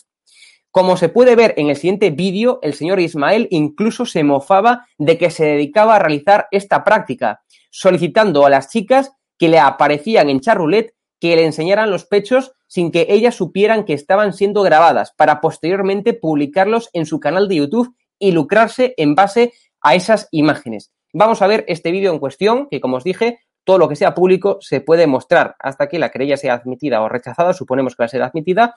Como 0.71 0.97
se 0.97 1.09
puede 1.09 1.35
ver 1.35 1.55
en 1.57 1.69
el 1.69 1.75
siguiente 1.75 2.11
vídeo, 2.11 2.59
el 2.61 2.75
señor 2.75 2.99
Ismael 2.99 3.47
incluso 3.49 4.05
se 4.05 4.23
mofaba 4.23 4.85
de 4.99 5.17
que 5.17 5.31
se 5.31 5.45
dedicaba 5.45 5.95
a 5.95 5.99
realizar 5.99 6.47
esta 6.51 6.83
práctica, 6.83 7.41
solicitando 7.71 8.45
a 8.45 8.49
las 8.49 8.69
chicas 8.69 9.11
que 9.37 9.49
le 9.49 9.59
aparecían 9.59 10.29
en 10.29 10.41
charroulette 10.41 10.93
que 11.19 11.35
le 11.35 11.45
enseñaran 11.45 11.91
los 11.91 12.05
pechos 12.05 12.53
sin 12.67 12.91
que 12.91 13.07
ellas 13.09 13.35
supieran 13.35 13.83
que 13.83 13.93
estaban 13.93 14.33
siendo 14.33 14.61
grabadas, 14.61 15.11
para 15.11 15.41
posteriormente 15.41 16.13
publicarlos 16.13 16.89
en 16.93 17.05
su 17.05 17.19
canal 17.19 17.47
de 17.47 17.55
YouTube 17.55 17.95
y 18.19 18.31
lucrarse 18.31 18.93
en 18.97 19.15
base 19.15 19.53
a 19.81 19.95
esas 19.95 20.27
imágenes. 20.31 20.91
Vamos 21.13 21.41
a 21.41 21.47
ver 21.47 21.65
este 21.67 21.91
vídeo 21.91 22.11
en 22.11 22.19
cuestión, 22.19 22.67
que 22.69 22.79
como 22.79 22.97
os 22.97 23.03
dije, 23.03 23.39
todo 23.63 23.77
lo 23.77 23.89
que 23.89 23.95
sea 23.95 24.13
público 24.15 24.57
se 24.61 24.81
puede 24.81 25.07
mostrar 25.07 25.55
hasta 25.59 25.87
que 25.87 25.99
la 25.99 26.09
querella 26.09 26.37
sea 26.37 26.55
admitida 26.55 27.01
o 27.01 27.09
rechazada, 27.09 27.53
suponemos 27.53 27.95
que 27.95 28.03
va 28.03 28.05
a 28.05 28.09
ser 28.09 28.23
admitida, 28.23 28.75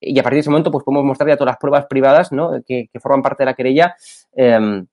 y 0.00 0.18
a 0.18 0.22
partir 0.22 0.36
de 0.36 0.40
ese 0.40 0.50
momento 0.50 0.70
pues 0.70 0.84
podemos 0.84 1.04
mostrar 1.04 1.28
ya 1.28 1.36
todas 1.36 1.52
las 1.52 1.58
pruebas 1.58 1.86
privadas 1.86 2.32
¿no? 2.32 2.62
que, 2.66 2.88
forman 3.00 3.22
parte 3.22 3.42
de 3.42 3.46
la 3.46 3.54
querella 3.54 3.96
eh, 4.36 4.84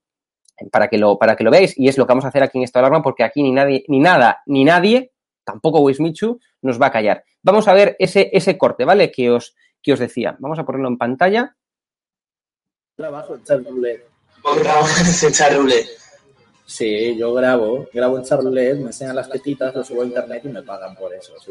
para, 0.71 0.87
que 0.87 0.97
lo, 0.97 1.17
para 1.17 1.35
que 1.35 1.43
lo 1.43 1.51
veáis. 1.51 1.77
Y 1.77 1.87
es 1.87 1.97
lo 1.97 2.05
que 2.05 2.11
vamos 2.11 2.25
a 2.25 2.27
hacer 2.29 2.43
aquí 2.43 2.59
en 2.59 2.63
esta 2.63 2.79
alarma 2.79 3.01
porque 3.01 3.23
aquí 3.23 3.41
ni 3.41 3.51
nadie, 3.51 3.83
ni 3.87 3.99
nada, 3.99 4.43
ni 4.45 4.63
nadie, 4.63 5.11
tampoco 5.43 5.81
Wismichu, 5.81 6.39
nos 6.61 6.79
va 6.79 6.87
a 6.87 6.91
callar. 6.91 7.23
Vamos 7.41 7.67
a 7.67 7.73
ver 7.73 7.95
ese, 7.99 8.29
ese 8.33 8.57
corte, 8.57 8.85
¿vale? 8.85 9.11
Que 9.11 9.31
os, 9.31 9.55
que 9.81 9.93
os 9.93 9.99
decía. 9.99 10.35
Vamos 10.39 10.59
a 10.59 10.65
ponerlo 10.65 10.89
en 10.89 10.97
pantalla. 10.97 11.55
Trabajo 12.95 13.35
en 13.35 13.43
Charroulette. 13.43 14.05
¿Vos 14.43 14.61
trabajas 14.61 15.23
en 15.23 15.33
Charroulette? 15.33 15.98
Sí, 16.69 17.17
yo 17.17 17.33
grabo, 17.33 17.87
grabo 17.91 18.19
en 18.19 18.23
Charroulette, 18.23 18.77
me 18.77 18.87
enseñan 18.87 19.15
las 19.15 19.27
tetitas, 19.27 19.73
lo 19.73 19.83
subo 19.83 20.03
a 20.03 20.05
internet 20.05 20.43
y 20.45 20.49
me 20.49 20.61
pagan 20.61 20.95
por 20.95 21.11
eso. 21.13 21.33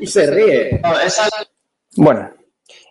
Y 0.00 0.06
se 0.06 0.28
ríe. 0.28 0.80
Bueno, 1.96 2.30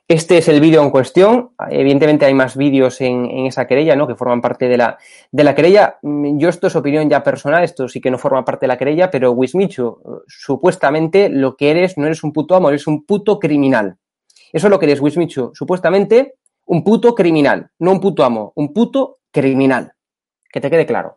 este 0.08 0.38
es 0.38 0.47
el 0.47 0.62
vídeo 0.62 0.84
en 0.84 0.91
cuestión. 0.91 1.52
Evidentemente 1.67 2.26
hay 2.26 2.36
más 2.36 2.56
vídeos 2.56 3.02
en, 3.02 3.26
en 3.26 3.47
esa 3.47 3.65
querella, 3.65 3.95
¿no? 3.95 4.08
Que 4.08 4.15
forman 4.15 4.39
parte 4.39 4.67
de 4.67 4.78
la, 4.78 4.97
de 5.32 5.43
la 5.43 5.56
querella. 5.56 5.97
Mm, 6.04 6.38
Yo 6.38 6.47
esto 6.47 6.67
es 6.67 6.76
opinión 6.76 7.10
ya 7.10 7.23
personal, 7.23 7.63
esto 7.63 7.89
sí 7.89 7.99
que 7.99 8.12
no 8.12 8.19
forma 8.19 8.45
parte 8.45 8.65
de 8.65 8.67
la 8.67 8.78
querella, 8.78 9.10
pero 9.10 9.32
Wismichu, 9.32 10.23
supuestamente 10.28 11.28
lo 11.28 11.58
que 11.58 11.71
eres 11.71 11.97
no 11.97 12.06
eres 12.06 12.23
un 12.23 12.32
puto 12.32 12.56
amo, 12.56 12.69
eres 12.69 12.86
un 12.86 13.04
puto 13.04 13.39
criminal. 13.39 13.97
Eso 14.54 14.67
es 14.67 14.71
lo 14.71 14.78
que 14.78 14.86
eres, 14.86 15.02
Wismichu. 15.02 15.52
Supuestamente 15.56 16.36
un 16.65 16.84
puto 16.84 17.15
criminal, 17.15 17.71
no 17.80 17.91
un 17.91 17.99
puto 17.99 18.23
amo, 18.23 18.54
un 18.56 18.71
puto 18.71 19.17
criminal. 19.32 19.93
Que 20.54 20.62
te 20.62 20.70
quede 20.70 20.86
claro. 20.86 21.16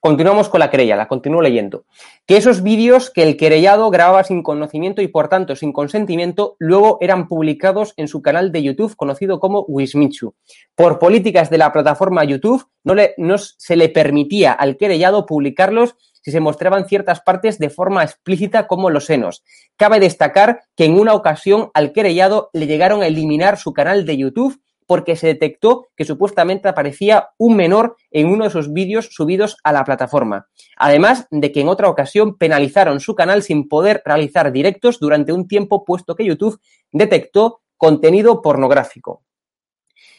Continuamos 0.00 0.48
con 0.48 0.60
la 0.60 0.70
querella, 0.70 0.96
la 0.96 1.08
continúo 1.08 1.42
leyendo. 1.42 1.84
Que 2.24 2.38
esos 2.38 2.62
vídeos 2.62 3.10
que 3.10 3.22
el 3.22 3.36
querellado 3.36 3.90
grababa 3.90 4.24
sin 4.24 4.42
conocimiento 4.42 5.02
y 5.02 5.08
por 5.08 5.28
tanto 5.28 5.56
sin 5.56 5.74
consentimiento, 5.74 6.56
luego 6.58 6.96
eran 7.02 7.28
publicados 7.28 7.92
en 7.98 8.08
su 8.08 8.22
canal 8.22 8.50
de 8.50 8.62
YouTube 8.62 8.96
conocido 8.96 9.40
como 9.40 9.66
Wismichu. 9.68 10.34
Por 10.74 10.98
políticas 10.98 11.50
de 11.50 11.58
la 11.58 11.70
plataforma 11.70 12.24
YouTube, 12.24 12.66
no, 12.82 12.94
le, 12.94 13.14
no 13.18 13.36
se 13.36 13.76
le 13.76 13.90
permitía 13.90 14.52
al 14.52 14.78
querellado 14.78 15.26
publicarlos 15.26 15.94
si 16.22 16.30
se 16.30 16.40
mostraban 16.40 16.88
ciertas 16.88 17.20
partes 17.20 17.58
de 17.58 17.68
forma 17.68 18.02
explícita 18.02 18.66
como 18.68 18.88
los 18.88 19.04
senos. 19.04 19.44
Cabe 19.76 20.00
destacar 20.00 20.62
que 20.76 20.86
en 20.86 20.98
una 20.98 21.12
ocasión 21.12 21.70
al 21.74 21.92
querellado 21.92 22.48
le 22.54 22.66
llegaron 22.66 23.02
a 23.02 23.06
eliminar 23.06 23.58
su 23.58 23.74
canal 23.74 24.06
de 24.06 24.16
YouTube 24.16 24.58
porque 24.88 25.16
se 25.16 25.26
detectó 25.26 25.88
que 25.94 26.06
supuestamente 26.06 26.66
aparecía 26.66 27.28
un 27.36 27.56
menor 27.56 27.96
en 28.10 28.28
uno 28.28 28.44
de 28.44 28.50
sus 28.50 28.72
vídeos 28.72 29.10
subidos 29.12 29.58
a 29.62 29.70
la 29.70 29.84
plataforma. 29.84 30.48
Además 30.78 31.28
de 31.30 31.52
que 31.52 31.60
en 31.60 31.68
otra 31.68 31.90
ocasión 31.90 32.38
penalizaron 32.38 32.98
su 32.98 33.14
canal 33.14 33.42
sin 33.42 33.68
poder 33.68 34.02
realizar 34.02 34.50
directos 34.50 34.98
durante 34.98 35.34
un 35.34 35.46
tiempo 35.46 35.84
puesto 35.84 36.16
que 36.16 36.24
YouTube 36.24 36.58
detectó 36.90 37.60
contenido 37.76 38.40
pornográfico. 38.40 39.22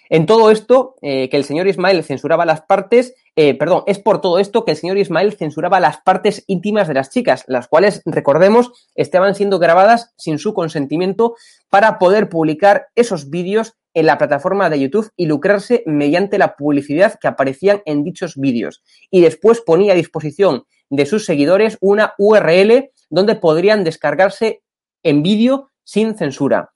En 0.10 0.26
todo 0.26 0.50
esto, 0.50 0.96
eh, 1.04 1.30
que 1.30 1.38
el 1.38 1.44
señor 1.44 1.68
Ismael 1.68 2.04
censuraba 2.04 2.46
las 2.46 2.62
partes, 2.62 3.14
eh, 3.36 3.54
perdón, 3.54 3.84
es 3.86 4.00
por 4.00 4.22
todo 4.22 4.40
esto 4.40 4.66
que 4.66 4.72
el 4.72 4.78
señor 4.78 4.98
Ismael 4.98 5.34
censuraba 5.34 5.80
las 5.80 6.02
partes 6.02 6.44
íntimas 6.48 6.88
de 6.88 6.96
las 6.96 7.12
chicas, 7.12 7.44
las 7.48 7.68
cuales, 7.68 8.02
recordemos, 8.06 8.72
estaban 8.96 9.36
siendo 9.36 9.60
grabadas 9.60 10.14
sin 10.18 10.40
su 10.40 10.56
consentimiento 10.56 11.36
para 11.70 12.00
poder 12.00 12.28
publicar 12.28 12.88
esos 12.96 13.30
vídeos 13.30 13.76
en 13.94 14.08
la 14.08 14.18
plataforma 14.18 14.70
de 14.70 14.80
YouTube 14.80 15.12
y 15.16 15.28
lucrarse 15.28 15.84
mediante 15.86 16.40
la 16.40 16.56
publicidad 16.56 17.20
que 17.20 17.28
aparecían 17.28 17.82
en 17.86 18.04
dichos 18.04 18.36
vídeos. 18.36 18.84
Y 19.12 19.22
después 19.22 19.62
ponía 19.62 19.94
a 19.94 19.96
disposición 19.96 20.66
de 20.90 21.06
sus 21.06 21.26
seguidores 21.26 21.78
una 21.82 22.14
URL 22.18 22.92
donde 23.10 23.36
podrían 23.36 23.84
descargarse 23.84 24.64
en 25.04 25.22
vídeo 25.22 25.70
sin 25.84 26.16
censura. 26.16 26.72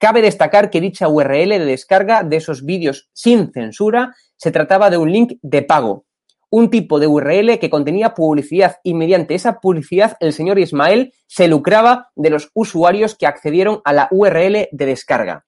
Cabe 0.00 0.22
destacar 0.22 0.70
que 0.70 0.80
dicha 0.80 1.08
URL 1.08 1.50
de 1.50 1.66
descarga 1.66 2.22
de 2.22 2.36
esos 2.36 2.64
vídeos 2.64 3.10
sin 3.12 3.52
censura 3.52 4.16
se 4.36 4.50
trataba 4.50 4.88
de 4.88 4.96
un 4.96 5.12
link 5.12 5.34
de 5.42 5.60
pago, 5.60 6.06
un 6.48 6.70
tipo 6.70 6.98
de 6.98 7.06
URL 7.06 7.58
que 7.58 7.68
contenía 7.68 8.14
publicidad 8.14 8.76
y 8.82 8.94
mediante 8.94 9.34
esa 9.34 9.60
publicidad 9.60 10.16
el 10.20 10.32
señor 10.32 10.58
Ismael 10.58 11.12
se 11.26 11.48
lucraba 11.48 12.08
de 12.16 12.30
los 12.30 12.50
usuarios 12.54 13.14
que 13.14 13.26
accedieron 13.26 13.82
a 13.84 13.92
la 13.92 14.08
URL 14.10 14.68
de 14.72 14.86
descarga. 14.86 15.44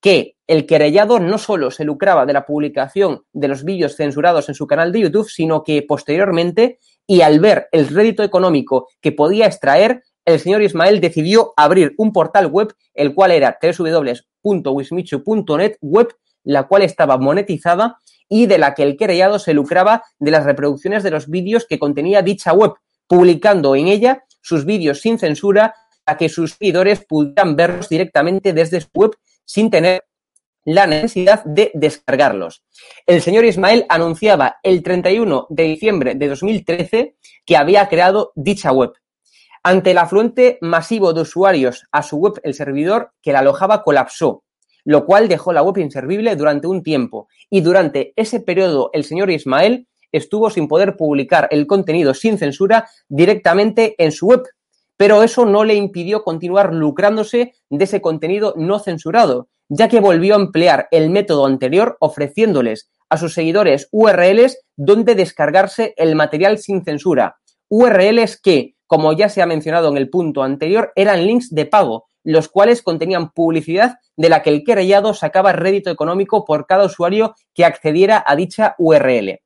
Que 0.00 0.36
el 0.46 0.64
querellado 0.64 1.20
no 1.20 1.36
solo 1.36 1.70
se 1.70 1.84
lucraba 1.84 2.24
de 2.24 2.32
la 2.32 2.46
publicación 2.46 3.24
de 3.34 3.48
los 3.48 3.64
vídeos 3.64 3.96
censurados 3.96 4.48
en 4.48 4.54
su 4.54 4.66
canal 4.66 4.92
de 4.92 5.00
YouTube, 5.00 5.28
sino 5.28 5.62
que 5.62 5.82
posteriormente, 5.82 6.78
y 7.06 7.20
al 7.20 7.38
ver 7.38 7.68
el 7.70 7.86
rédito 7.88 8.22
económico 8.22 8.88
que 9.02 9.12
podía 9.12 9.44
extraer, 9.44 10.04
el 10.24 10.40
señor 10.40 10.62
Ismael 10.62 11.00
decidió 11.00 11.52
abrir 11.56 11.94
un 11.98 12.12
portal 12.12 12.46
web, 12.46 12.72
el 12.94 13.14
cual 13.14 13.32
era 13.32 13.58
www.wismichu.net 13.60 15.76
web, 15.80 16.08
la 16.44 16.68
cual 16.68 16.82
estaba 16.82 17.18
monetizada 17.18 17.98
y 18.28 18.46
de 18.46 18.58
la 18.58 18.74
que 18.74 18.82
el 18.82 18.96
querellado 18.96 19.38
se 19.38 19.54
lucraba 19.54 20.04
de 20.18 20.30
las 20.30 20.44
reproducciones 20.44 21.02
de 21.02 21.10
los 21.10 21.28
vídeos 21.28 21.66
que 21.68 21.78
contenía 21.78 22.22
dicha 22.22 22.52
web, 22.52 22.72
publicando 23.06 23.74
en 23.74 23.88
ella 23.88 24.24
sus 24.40 24.64
vídeos 24.64 25.00
sin 25.00 25.18
censura 25.18 25.74
a 26.06 26.16
que 26.16 26.28
sus 26.28 26.52
seguidores 26.52 27.04
pudieran 27.04 27.56
verlos 27.56 27.88
directamente 27.88 28.52
desde 28.52 28.80
su 28.80 28.88
web 28.94 29.12
sin 29.44 29.70
tener 29.70 30.04
la 30.64 30.86
necesidad 30.86 31.42
de 31.44 31.70
descargarlos. 31.74 32.62
El 33.06 33.22
señor 33.22 33.44
Ismael 33.44 33.86
anunciaba 33.88 34.58
el 34.62 34.82
31 34.82 35.46
de 35.48 35.62
diciembre 35.64 36.14
de 36.14 36.28
2013 36.28 37.16
que 37.44 37.56
había 37.56 37.88
creado 37.88 38.32
dicha 38.34 38.70
web. 38.70 38.92
Ante 39.62 39.90
el 39.90 39.98
afluente 39.98 40.56
masivo 40.62 41.12
de 41.12 41.20
usuarios 41.20 41.86
a 41.92 42.02
su 42.02 42.16
web, 42.16 42.40
el 42.44 42.54
servidor 42.54 43.12
que 43.20 43.32
la 43.32 43.40
alojaba 43.40 43.82
colapsó, 43.82 44.42
lo 44.84 45.04
cual 45.04 45.28
dejó 45.28 45.52
la 45.52 45.62
web 45.62 45.76
inservible 45.76 46.34
durante 46.34 46.66
un 46.66 46.82
tiempo. 46.82 47.28
Y 47.50 47.60
durante 47.60 48.14
ese 48.16 48.40
periodo, 48.40 48.88
el 48.94 49.04
señor 49.04 49.30
Ismael 49.30 49.86
estuvo 50.12 50.48
sin 50.48 50.66
poder 50.66 50.96
publicar 50.96 51.46
el 51.50 51.66
contenido 51.66 52.14
sin 52.14 52.38
censura 52.38 52.88
directamente 53.10 53.96
en 53.98 54.12
su 54.12 54.28
web. 54.28 54.44
Pero 54.96 55.22
eso 55.22 55.44
no 55.44 55.64
le 55.64 55.74
impidió 55.74 56.24
continuar 56.24 56.72
lucrándose 56.72 57.52
de 57.68 57.84
ese 57.84 58.00
contenido 58.00 58.54
no 58.56 58.78
censurado, 58.78 59.48
ya 59.68 59.88
que 59.88 60.00
volvió 60.00 60.36
a 60.36 60.40
emplear 60.40 60.88
el 60.90 61.10
método 61.10 61.44
anterior 61.44 61.98
ofreciéndoles 62.00 62.90
a 63.10 63.18
sus 63.18 63.34
seguidores 63.34 63.88
URLs 63.92 64.58
donde 64.76 65.14
descargarse 65.14 65.92
el 65.98 66.16
material 66.16 66.56
sin 66.56 66.82
censura. 66.82 67.36
URLs 67.68 68.40
que, 68.40 68.74
como 68.90 69.12
ya 69.12 69.28
se 69.28 69.40
ha 69.40 69.46
mencionado 69.46 69.88
en 69.88 69.96
el 69.96 70.10
punto 70.10 70.42
anterior, 70.42 70.92
eran 70.96 71.24
links 71.24 71.54
de 71.54 71.64
pago, 71.64 72.08
los 72.24 72.48
cuales 72.48 72.82
contenían 72.82 73.30
publicidad 73.30 73.98
de 74.16 74.28
la 74.28 74.42
que 74.42 74.50
el 74.50 74.64
querellado 74.64 75.14
sacaba 75.14 75.52
rédito 75.52 75.90
económico 75.90 76.44
por 76.44 76.66
cada 76.66 76.86
usuario 76.86 77.36
que 77.54 77.64
accediera 77.64 78.24
a 78.26 78.34
dicha 78.34 78.74
URL. 78.78 79.38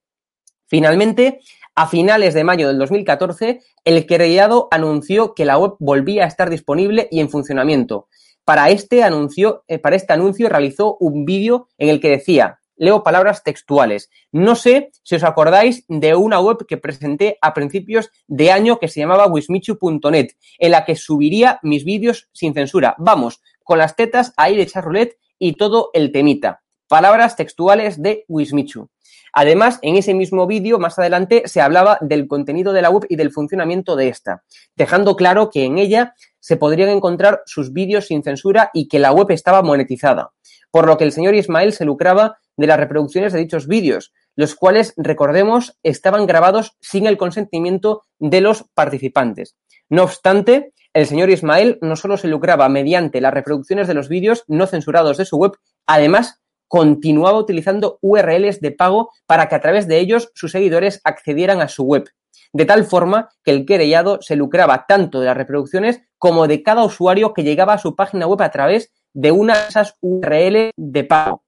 Finalmente, 0.66 1.40
a 1.74 1.87
finales 1.87 2.33
de 2.33 2.42
mayo 2.42 2.68
del 2.68 2.78
2014, 2.78 3.61
el 3.85 4.07
querellado 4.07 4.68
anunció 4.70 5.35
que 5.35 5.44
la 5.44 5.59
web 5.59 5.72
volvía 5.78 6.24
a 6.24 6.28
estar 6.28 6.48
disponible 6.48 7.07
y 7.11 7.20
en 7.20 7.28
funcionamiento. 7.28 8.09
Para 8.46 8.70
este 8.70 9.02
anuncio, 9.02 9.62
eh, 9.68 9.78
este 9.92 10.48
realizó 10.48 10.96
un 11.00 11.26
vídeo 11.26 11.68
en 11.76 11.90
el 11.90 12.00
que 12.00 12.09
decía, 12.09 12.61
Leo 12.76 13.02
palabras 13.02 13.42
textuales. 13.42 14.10
No 14.32 14.54
sé 14.56 14.90
si 15.02 15.14
os 15.14 15.24
acordáis 15.24 15.84
de 15.88 16.14
una 16.14 16.40
web 16.40 16.66
que 16.66 16.76
presenté 16.76 17.38
a 17.40 17.54
principios 17.54 18.10
de 18.26 18.50
año 18.50 18.78
que 18.78 18.88
se 18.88 19.00
llamaba 19.00 19.26
wismichu.net, 19.26 20.30
en 20.58 20.70
la 20.70 20.84
que 20.84 20.96
subiría 20.96 21.60
mis 21.62 21.84
vídeos 21.84 22.28
sin 22.32 22.54
censura. 22.54 22.94
Vamos, 22.98 23.40
con 23.62 23.78
las 23.78 23.96
tetas 23.96 24.32
ahí 24.37 24.56
de 24.56 24.62
echar 24.62 24.84
roulette 24.84 25.18
y 25.38 25.54
todo 25.54 25.90
el 25.94 26.12
temita. 26.12 26.62
Palabras 26.88 27.37
textuales 27.37 28.02
de 28.02 28.24
Wismichu. 28.28 28.90
Además, 29.37 29.80
en 29.82 29.96
ese 29.96 30.14
mismo 30.14 30.46
vídeo, 30.46 30.78
más 30.78 30.96
adelante, 30.96 31.42
se 31.46 31.60
hablaba 31.60 31.98
del 32.00 32.28
contenido 32.28 32.72
de 32.72 32.82
la 32.82 32.90
web 32.90 33.04
y 33.08 33.16
del 33.16 33.32
funcionamiento 33.32 33.96
de 33.96 34.08
esta, 34.08 34.44
dejando 34.76 35.16
claro 35.16 35.50
que 35.50 35.64
en 35.64 35.78
ella 35.78 36.14
se 36.38 36.56
podrían 36.56 36.90
encontrar 36.90 37.42
sus 37.44 37.72
vídeos 37.72 38.06
sin 38.06 38.22
censura 38.22 38.70
y 38.72 38.87
que 38.87 39.00
la 39.00 39.10
web 39.10 39.32
estaba 39.32 39.62
monetizada, 39.62 40.30
por 40.70 40.87
lo 40.87 40.96
que 40.96 41.04
el 41.04 41.10
señor 41.10 41.34
Ismael 41.34 41.72
se 41.72 41.84
lucraba 41.84 42.38
de 42.56 42.66
las 42.66 42.78
reproducciones 42.78 43.32
de 43.32 43.40
dichos 43.40 43.66
vídeos, 43.66 44.12
los 44.36 44.54
cuales, 44.54 44.94
recordemos, 44.96 45.78
estaban 45.82 46.26
grabados 46.26 46.76
sin 46.80 47.06
el 47.06 47.16
consentimiento 47.16 48.02
de 48.18 48.40
los 48.40 48.64
participantes. 48.74 49.56
No 49.88 50.04
obstante, 50.04 50.72
el 50.92 51.06
señor 51.06 51.30
Ismael 51.30 51.78
no 51.82 51.96
solo 51.96 52.16
se 52.16 52.28
lucraba 52.28 52.68
mediante 52.68 53.20
las 53.20 53.34
reproducciones 53.34 53.88
de 53.88 53.94
los 53.94 54.08
vídeos 54.08 54.44
no 54.48 54.66
censurados 54.66 55.16
de 55.16 55.24
su 55.24 55.36
web, 55.36 55.52
además 55.86 56.40
continuaba 56.68 57.38
utilizando 57.38 57.98
URLs 58.00 58.60
de 58.60 58.72
pago 58.72 59.10
para 59.26 59.48
que 59.48 59.54
a 59.54 59.60
través 59.60 59.86
de 59.86 59.98
ellos 59.98 60.30
sus 60.34 60.52
seguidores 60.52 61.00
accedieran 61.04 61.60
a 61.60 61.68
su 61.68 61.84
web, 61.84 62.08
de 62.52 62.64
tal 62.64 62.84
forma 62.84 63.28
que 63.44 63.50
el 63.50 63.66
querellado 63.66 64.20
se 64.22 64.36
lucraba 64.36 64.86
tanto 64.86 65.20
de 65.20 65.26
las 65.26 65.36
reproducciones 65.36 66.00
como 66.18 66.48
de 66.48 66.62
cada 66.62 66.84
usuario 66.84 67.34
que 67.34 67.44
llegaba 67.44 67.74
a 67.74 67.78
su 67.78 67.94
página 67.94 68.26
web 68.26 68.42
a 68.42 68.50
través 68.50 68.92
de 69.12 69.30
una 69.30 69.54
de 69.54 69.68
esas 69.68 69.96
URL 70.00 70.70
de 70.76 71.04
pago. 71.04 71.43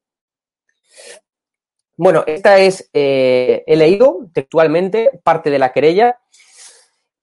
Bueno, 1.97 2.23
esta 2.27 2.59
es, 2.59 2.89
eh, 2.93 3.63
he 3.65 3.75
leído 3.75 4.29
textualmente 4.31 5.19
parte 5.23 5.49
de 5.49 5.59
la 5.59 5.73
querella 5.73 6.19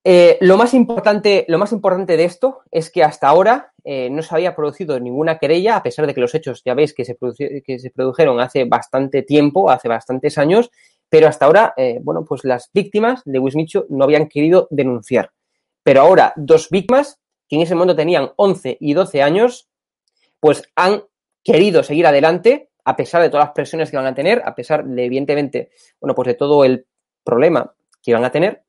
eh, 0.06 0.36
lo, 0.42 0.58
más 0.58 0.74
importante, 0.74 1.46
lo 1.48 1.58
más 1.58 1.72
importante 1.72 2.18
de 2.18 2.24
esto 2.24 2.60
es 2.70 2.90
que 2.90 3.02
hasta 3.02 3.28
ahora 3.28 3.72
eh, 3.84 4.10
no 4.10 4.20
se 4.20 4.34
había 4.34 4.54
producido 4.54 5.00
ninguna 5.00 5.38
querella, 5.38 5.76
a 5.76 5.82
pesar 5.82 6.06
de 6.06 6.12
que 6.12 6.20
los 6.20 6.34
hechos 6.34 6.62
ya 6.62 6.74
veis 6.74 6.92
que 6.92 7.06
se, 7.06 7.14
produjeron 7.14 8.38
hace 8.38 8.64
bastante 8.64 9.22
tiempo, 9.22 9.70
hace 9.70 9.88
bastantes 9.88 10.36
años, 10.36 10.70
pero 11.08 11.28
hasta 11.28 11.46
ahora, 11.46 11.74
bueno, 12.02 12.24
pues 12.28 12.44
las 12.44 12.70
víctimas 12.74 13.22
de 13.24 13.38
Wismichu 13.38 13.86
no 13.88 14.04
habían 14.04 14.28
querido 14.28 14.66
denunciar. 14.70 15.30
Pero 15.82 16.02
ahora, 16.02 16.32
dos 16.36 16.68
víctimas, 16.70 17.20
que 17.48 17.56
en 17.56 17.62
ese 17.62 17.74
momento 17.74 17.94
tenían 17.96 18.32
11 18.36 18.76
y 18.80 18.94
12 18.94 19.22
años, 19.22 19.68
pues 20.40 20.64
han 20.74 21.04
querido 21.42 21.82
seguir 21.82 22.06
adelante, 22.06 22.70
a 22.84 22.96
pesar 22.96 23.22
de 23.22 23.30
todas 23.30 23.46
las 23.46 23.54
presiones 23.54 23.90
que 23.90 23.96
van 23.96 24.06
a 24.06 24.14
tener, 24.14 24.42
a 24.44 24.54
pesar 24.54 24.84
de, 24.84 25.04
evidentemente, 25.04 25.70
bueno, 26.00 26.14
pues 26.14 26.26
de 26.28 26.34
todo 26.34 26.64
el 26.64 26.86
problema 27.22 27.74
que 28.02 28.12
van 28.12 28.24
a 28.24 28.30
tener, 28.30 28.62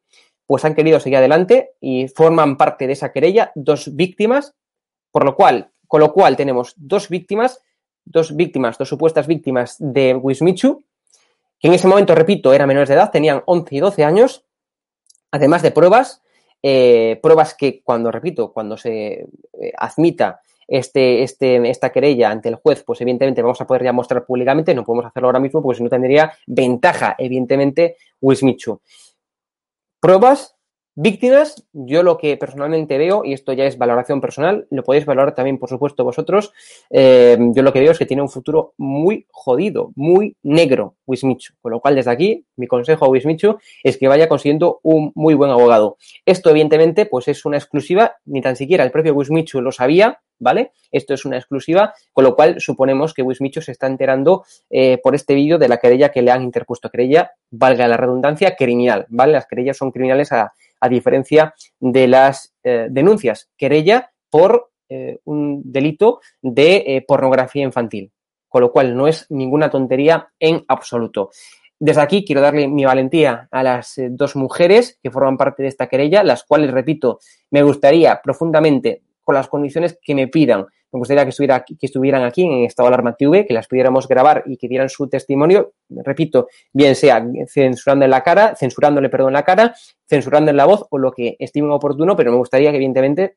pues 0.45 0.63
han 0.63 0.75
querido 0.75 0.99
seguir 0.99 1.17
adelante 1.17 1.73
y 1.81 2.07
forman 2.07 2.57
parte 2.57 2.87
de 2.87 2.93
esa 2.93 3.11
querella 3.11 3.51
dos 3.55 3.95
víctimas, 3.95 4.55
por 5.11 5.25
lo 5.25 5.35
cual, 5.35 5.71
con 5.87 5.99
lo 5.99 6.13
cual 6.13 6.35
tenemos 6.35 6.73
dos 6.77 7.09
víctimas, 7.09 7.61
dos 8.05 8.35
víctimas, 8.35 8.77
dos 8.77 8.87
supuestas 8.87 9.27
víctimas 9.27 9.75
de 9.79 10.15
Wismichu, 10.15 10.83
que 11.59 11.67
en 11.67 11.73
ese 11.73 11.87
momento, 11.87 12.15
repito, 12.15 12.53
eran 12.53 12.67
menores 12.67 12.89
de 12.89 12.95
edad, 12.95 13.11
tenían 13.11 13.41
11 13.45 13.75
y 13.75 13.79
12 13.79 14.03
años, 14.03 14.45
además 15.31 15.61
de 15.61 15.71
pruebas, 15.71 16.21
eh, 16.61 17.19
pruebas 17.21 17.53
que 17.53 17.81
cuando, 17.83 18.11
repito, 18.11 18.51
cuando 18.53 18.77
se 18.77 19.13
eh, 19.21 19.27
admita 19.77 20.41
este, 20.67 21.23
este, 21.23 21.69
esta 21.69 21.91
querella 21.91 22.31
ante 22.31 22.49
el 22.49 22.55
juez, 22.55 22.83
pues 22.83 23.01
evidentemente 23.01 23.41
vamos 23.41 23.61
a 23.61 23.67
poder 23.67 23.83
ya 23.83 23.93
mostrar 23.93 24.25
públicamente, 24.25 24.73
no 24.73 24.83
podemos 24.83 25.05
hacerlo 25.05 25.27
ahora 25.27 25.39
mismo 25.39 25.61
porque 25.61 25.77
si 25.77 25.83
no 25.83 25.89
tendría 25.89 26.33
ventaja, 26.47 27.15
evidentemente, 27.17 27.97
Wismichu. 28.21 28.81
Pruebas, 29.99 30.54
víctimas, 30.95 31.67
yo 31.73 32.03
lo 32.03 32.17
que 32.17 32.37
personalmente 32.37 32.97
veo, 32.97 33.23
y 33.25 33.33
esto 33.33 33.53
ya 33.53 33.65
es 33.65 33.77
valoración 33.77 34.21
personal, 34.21 34.67
lo 34.71 34.83
podéis 34.83 35.05
valorar 35.05 35.35
también, 35.35 35.59
por 35.59 35.69
supuesto, 35.69 36.03
vosotros, 36.03 36.53
eh, 36.89 37.37
yo 37.53 37.63
lo 37.63 37.73
que 37.73 37.81
veo 37.81 37.91
es 37.91 37.99
que 37.99 38.05
tiene 38.05 38.23
un 38.23 38.29
futuro 38.29 38.73
muy 38.77 39.27
jodido, 39.31 39.91
muy 39.95 40.35
negro, 40.43 40.95
Wismichu. 41.05 41.53
Con 41.61 41.73
lo 41.73 41.79
cual, 41.81 41.95
desde 41.95 42.11
aquí, 42.11 42.45
mi 42.55 42.67
consejo 42.67 43.05
a 43.05 43.09
Wismichu 43.09 43.57
es 43.83 43.97
que 43.97 44.07
vaya 44.07 44.29
consiguiendo 44.29 44.79
un 44.83 45.11
muy 45.15 45.33
buen 45.33 45.51
abogado. 45.51 45.97
Esto, 46.25 46.49
evidentemente, 46.49 47.05
pues 47.05 47.27
es 47.27 47.45
una 47.45 47.57
exclusiva, 47.57 48.15
ni 48.25 48.41
tan 48.41 48.55
siquiera 48.55 48.83
el 48.83 48.91
propio 48.91 49.13
Wismichu 49.13 49.61
lo 49.61 49.71
sabía, 49.71 50.21
¿vale? 50.39 50.71
Esto 50.91 51.13
es 51.13 51.25
una 51.25 51.37
exclusiva, 51.37 51.93
con 52.13 52.23
lo 52.23 52.35
cual 52.35 52.59
suponemos 52.59 53.13
que 53.13 53.21
Wismicho 53.21 53.61
se 53.61 53.71
está 53.71 53.87
enterando 53.87 54.45
eh, 54.69 54.97
por 55.01 55.15
este 55.15 55.33
vídeo 55.33 55.57
de 55.57 55.67
la 55.67 55.77
querella 55.77 56.09
que 56.09 56.21
le 56.21 56.31
han 56.31 56.43
interpuesto. 56.43 56.89
Querella, 56.89 57.31
valga 57.51 57.87
la 57.87 57.97
redundancia, 57.97 58.55
criminal, 58.55 59.05
¿vale? 59.09 59.33
Las 59.33 59.45
querellas 59.45 59.77
son 59.77 59.91
criminales 59.91 60.31
a, 60.31 60.53
diferencia 60.89 61.53
de 61.79 62.07
las 62.07 62.53
eh, 62.63 62.87
denuncias. 62.89 63.49
Querella 63.57 64.11
por 64.29 64.71
eh, 64.89 65.19
un 65.25 65.61
delito 65.65 66.21
de 66.41 67.03
pornografía 67.07 67.63
infantil, 67.63 68.11
con 68.47 68.61
lo 68.61 68.71
cual 68.71 68.95
no 68.95 69.07
es 69.07 69.25
ninguna 69.29 69.69
tontería 69.69 70.29
en 70.39 70.63
absoluto. 70.67 71.31
Desde 71.79 72.01
aquí 72.01 72.23
quiero 72.23 72.41
darle 72.41 72.67
mi 72.67 72.85
valentía 72.85 73.47
a 73.51 73.63
las 73.63 73.95
dos 74.09 74.35
mujeres 74.35 74.97
que 75.03 75.11
forman 75.11 75.37
parte 75.37 75.63
de 75.63 75.69
esta 75.69 75.87
querella, 75.87 76.23
las 76.23 76.43
cuales, 76.43 76.71
repito, 76.71 77.19
me 77.51 77.63
gustaría 77.63 78.21
profundamente 78.23 79.03
con 79.25 79.35
las 79.35 79.49
condiciones 79.49 79.99
que 80.01 80.15
me 80.15 80.29
pidan. 80.29 80.61
Me 80.91 80.99
gustaría 80.99 81.23
que, 81.23 81.31
estuviera 81.31 81.65
que 81.65 81.85
estuvieran 81.85 82.23
aquí 82.23 82.43
en 82.43 82.63
Estado 82.63 82.87
Alarma 82.87 83.15
TV, 83.15 83.45
que 83.45 83.53
las 83.53 83.67
pudiéramos 83.67 84.07
grabar 84.07 84.43
y 84.45 84.55
que 84.55 84.69
dieran 84.69 84.87
su 84.87 85.09
testimonio, 85.09 85.73
repito, 85.89 86.47
bien 86.71 86.95
sea 86.95 87.25
censurando 87.49 88.05
en 88.05 88.11
la 88.11 88.23
cara, 88.23 88.55
censurándole, 88.55 89.09
perdón, 89.09 89.33
la 89.33 89.43
cara, 89.43 89.75
censurando 90.07 90.51
en 90.51 90.57
la 90.57 90.63
voz 90.63 90.85
o 90.89 90.97
lo 90.97 91.11
que 91.11 91.35
estimen 91.37 91.71
oportuno, 91.71 92.15
pero 92.15 92.31
me 92.31 92.37
gustaría 92.37 92.69
que 92.71 92.77
evidentemente 92.77 93.35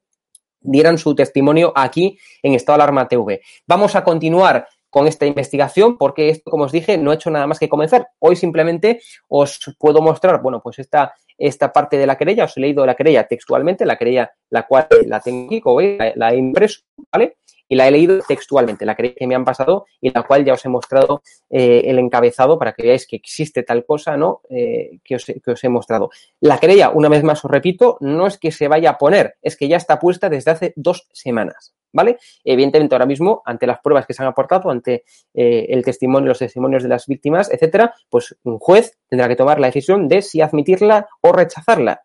dieran 0.61 0.99
su 0.99 1.17
testimonio 1.17 1.73
aquí 1.75 2.19
en 2.43 2.55
Estado 2.55 2.77
Alarma 2.77 3.09
TV. 3.09 3.41
Vamos 3.67 3.97
a 3.97 4.05
continuar 4.05 4.69
con 4.91 5.07
esta 5.07 5.27
investigación 5.27 5.99
porque 5.99 6.31
esto, 6.31 6.51
como 6.51 6.65
os 6.65 6.73
dije, 6.73 6.99
no 6.99 7.13
he 7.13 7.17
hecho 7.17 7.31
nada 7.31 7.47
más 7.47 7.59
que 7.59 7.69
comenzar. 7.69 8.09
Hoy 8.19 8.37
simplemente 8.37 9.01
os 9.29 9.59
puedo 9.79 10.01
mostrar, 10.01 10.41
bueno, 10.41 10.61
pues 10.63 10.79
esta, 10.79 11.15
esta 11.37 11.73
parte 11.73 11.97
de 11.97 12.07
la 12.07 12.17
querella, 12.17 12.45
os 12.45 12.57
he 12.57 12.61
leído 12.61 12.85
la 12.87 12.95
querella 12.95 13.27
textualmente, 13.27 13.87
la 13.87 13.97
querella 13.97 14.31
la 14.51 14.67
cual 14.67 14.89
la 15.07 15.21
tengo 15.21 15.47
aquí, 15.47 15.61
como 15.61 15.77
veis, 15.77 15.99
la, 16.17 16.33
he 16.33 16.37
impreso, 16.37 16.81
¿vale? 17.13 17.37
Y 17.69 17.77
la 17.77 17.87
he 17.87 17.91
leído 17.91 18.21
textualmente, 18.27 18.87
la 18.87 18.97
que 18.97 19.15
me 19.27 19.35
han 19.35 19.45
pasado 19.45 19.87
y 20.01 20.11
la 20.11 20.23
cual 20.23 20.45
ya 20.45 20.55
os 20.55 20.65
he 20.65 20.69
mostrado 20.69 21.23
eh, 21.51 21.83
el 21.85 21.99
encabezado 21.99 22.59
para 22.59 22.73
que 22.73 22.83
veáis 22.83 23.07
que 23.07 23.17
existe 23.17 23.63
tal 23.63 23.85
cosa, 23.85 24.17
¿no? 24.17 24.41
Eh, 24.49 25.01
que, 25.05 25.17
os, 25.17 25.25
que 25.25 25.51
os 25.51 25.63
he 25.63 25.69
mostrado. 25.69 26.11
La 26.41 26.59
querella, 26.59 26.91
una 26.91 27.09
vez 27.09 27.23
más 27.23 27.45
os 27.45 27.51
repito, 27.51 27.99
no 28.01 28.27
es 28.27 28.39
que 28.39 28.53
se 28.53 28.69
vaya 28.69 28.91
a 28.91 28.99
poner, 28.99 29.37
es 29.43 29.57
que 29.57 29.69
ya 29.69 29.77
está 29.77 29.99
puesta 29.99 30.29
desde 30.29 30.51
hace 30.51 30.73
dos 30.77 31.09
semanas, 31.13 31.75
¿vale? 31.93 32.19
Evidentemente, 32.45 32.95
ahora 32.95 33.07
mismo, 33.07 33.43
ante 33.45 33.67
las 33.67 33.81
pruebas 33.81 34.07
que 34.07 34.15
se 34.15 34.23
han 34.23 34.29
aportado, 34.29 34.71
ante 34.71 35.05
eh, 35.35 35.67
el 35.69 35.85
testimonio, 35.85 36.29
los 36.29 36.39
testimonios 36.39 36.83
de 36.83 36.89
las 36.89 37.07
víctimas, 37.07 37.53
etcétera, 37.53 37.95
pues 38.09 38.37
un 38.45 38.59
juez 38.59 38.99
tendrá 39.09 39.29
que 39.29 39.37
tomar 39.37 39.61
la 39.61 39.67
decisión 39.67 40.09
de 40.09 40.23
si 40.23 40.41
admitirla 40.41 41.07
o 41.21 41.33
rechazarla. 41.33 42.03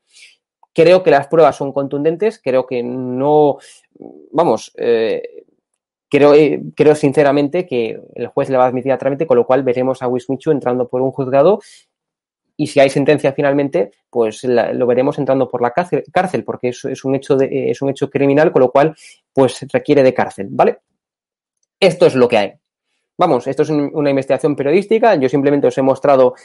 Creo 0.76 1.04
que 1.04 1.12
las 1.12 1.28
pruebas 1.28 1.56
son 1.56 1.72
contundentes, 1.72 2.42
creo 2.44 2.66
que 2.66 2.82
no, 2.82 3.60
vamos, 4.32 4.74
creo, 6.14 6.36
eh, 6.36 6.62
creo 6.76 6.94
sinceramente 6.94 7.66
que 7.66 8.00
el 8.14 8.28
juez 8.28 8.48
le 8.48 8.58
va 8.58 8.66
a 8.66 8.68
admitir 8.68 8.92
a 8.92 9.00
trámite, 9.00 9.26
con 9.26 9.36
lo 9.36 9.48
cual 9.48 9.64
veremos 9.64 10.04
a 10.04 10.08
Wismichu 10.08 10.52
entrando 10.52 10.88
por 10.88 11.02
un 11.02 11.12
juzgado 11.12 11.60
y 12.56 12.68
si 12.68 12.80
hay 12.80 12.92
sentencia 12.92 13.34
finalmente, 13.34 13.90
pues 14.12 14.44
lo 14.44 14.86
veremos 14.86 15.18
entrando 15.18 15.50
por 15.50 15.64
la 15.64 15.72
cárcel, 15.72 16.04
cárcel 16.14 16.44
porque 16.44 16.68
es, 16.68 16.86
es, 16.86 17.04
un 17.04 17.16
hecho 17.16 17.36
de, 17.36 17.72
es 17.72 17.82
un 17.82 17.90
hecho 17.90 18.12
criminal, 18.12 18.52
con 18.52 18.62
lo 18.62 18.72
cual 18.72 18.96
pues 19.34 19.66
requiere 19.74 20.04
de 20.04 20.14
cárcel, 20.14 20.50
¿vale? 20.52 20.82
Esto 21.80 22.06
es 22.06 22.14
lo 22.14 22.28
que 22.28 22.38
hay. 22.38 22.54
Vamos, 23.18 23.48
esto 23.48 23.64
es 23.64 23.72
una 23.72 24.12
investigación 24.12 24.56
periodística, 24.56 25.16
yo 25.16 25.28
simplemente 25.28 25.66
os 25.66 25.78
he 25.80 25.82
mostrado 25.82 26.36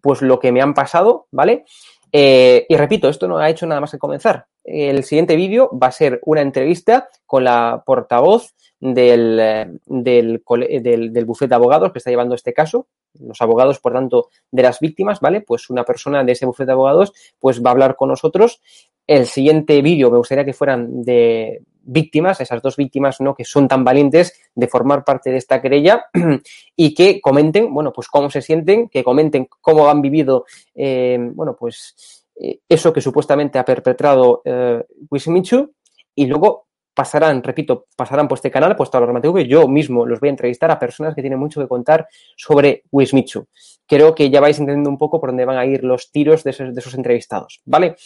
pues 0.00 0.22
lo 0.22 0.38
que 0.38 0.52
me 0.52 0.62
han 0.62 0.72
pasado, 0.72 1.26
¿vale? 1.32 1.64
Eh, 2.12 2.64
y 2.68 2.76
repito, 2.76 3.08
esto 3.08 3.26
no 3.26 3.38
ha 3.38 3.50
hecho 3.50 3.66
nada 3.66 3.80
más 3.80 3.90
que 3.90 3.98
comenzar. 3.98 4.46
El 4.66 5.04
siguiente 5.04 5.36
vídeo 5.36 5.70
va 5.72 5.86
a 5.86 5.92
ser 5.92 6.20
una 6.24 6.40
entrevista 6.40 7.08
con 7.24 7.44
la 7.44 7.84
portavoz 7.86 8.52
del, 8.80 9.38
eh, 9.40 9.66
del, 9.86 10.42
del, 10.42 11.24
bufete 11.24 11.50
de 11.50 11.54
abogados 11.54 11.92
que 11.92 11.98
está 11.98 12.10
llevando 12.10 12.34
este 12.34 12.52
caso, 12.52 12.88
los 13.20 13.40
abogados, 13.40 13.78
por 13.78 13.92
tanto, 13.92 14.28
de 14.50 14.62
las 14.64 14.80
víctimas, 14.80 15.20
¿vale? 15.20 15.40
Pues 15.40 15.70
una 15.70 15.84
persona 15.84 16.24
de 16.24 16.32
ese 16.32 16.46
bufete 16.46 16.66
de 16.66 16.72
abogados, 16.72 17.12
pues 17.38 17.62
va 17.62 17.70
a 17.70 17.72
hablar 17.72 17.94
con 17.94 18.08
nosotros. 18.08 18.60
El 19.06 19.26
siguiente 19.26 19.80
vídeo 19.82 20.10
me 20.10 20.18
gustaría 20.18 20.44
que 20.44 20.52
fueran 20.52 21.02
de 21.02 21.62
víctimas, 21.82 22.40
esas 22.40 22.60
dos 22.60 22.76
víctimas, 22.76 23.20
¿no? 23.20 23.36
Que 23.36 23.44
son 23.44 23.68
tan 23.68 23.84
valientes 23.84 24.34
de 24.52 24.66
formar 24.66 25.04
parte 25.04 25.30
de 25.30 25.36
esta 25.36 25.62
querella 25.62 26.06
y 26.76 26.92
que 26.92 27.20
comenten, 27.20 27.72
bueno, 27.72 27.92
pues 27.92 28.08
cómo 28.08 28.30
se 28.30 28.42
sienten, 28.42 28.88
que 28.88 29.04
comenten 29.04 29.48
cómo 29.60 29.88
han 29.88 30.02
vivido, 30.02 30.44
eh, 30.74 31.18
bueno, 31.20 31.56
pues 31.56 32.25
eso 32.68 32.92
que 32.92 33.00
supuestamente 33.00 33.58
ha 33.58 33.64
perpetrado 33.64 34.42
eh, 34.44 34.84
Wismichu 35.10 35.72
y 36.14 36.26
luego 36.26 36.66
pasarán, 36.94 37.42
repito, 37.42 37.86
pasarán 37.94 38.26
por 38.26 38.38
este 38.38 38.50
canal, 38.50 38.74
pues 38.74 38.90
Tabla 38.90 39.20
TV, 39.20 39.46
yo 39.46 39.68
mismo 39.68 40.06
los 40.06 40.18
voy 40.18 40.28
a 40.28 40.30
entrevistar 40.30 40.70
a 40.70 40.78
personas 40.78 41.14
que 41.14 41.20
tienen 41.20 41.38
mucho 41.38 41.60
que 41.60 41.68
contar 41.68 42.08
sobre 42.36 42.84
Wismichu. 42.90 43.46
Creo 43.86 44.14
que 44.14 44.30
ya 44.30 44.40
vais 44.40 44.58
entendiendo 44.58 44.88
un 44.88 44.96
poco 44.96 45.20
por 45.20 45.28
dónde 45.28 45.44
van 45.44 45.58
a 45.58 45.66
ir 45.66 45.84
los 45.84 46.10
tiros 46.10 46.42
de 46.42 46.50
esos, 46.50 46.74
de 46.74 46.80
esos 46.80 46.94
entrevistados, 46.94 47.60
¿vale? 47.66 47.96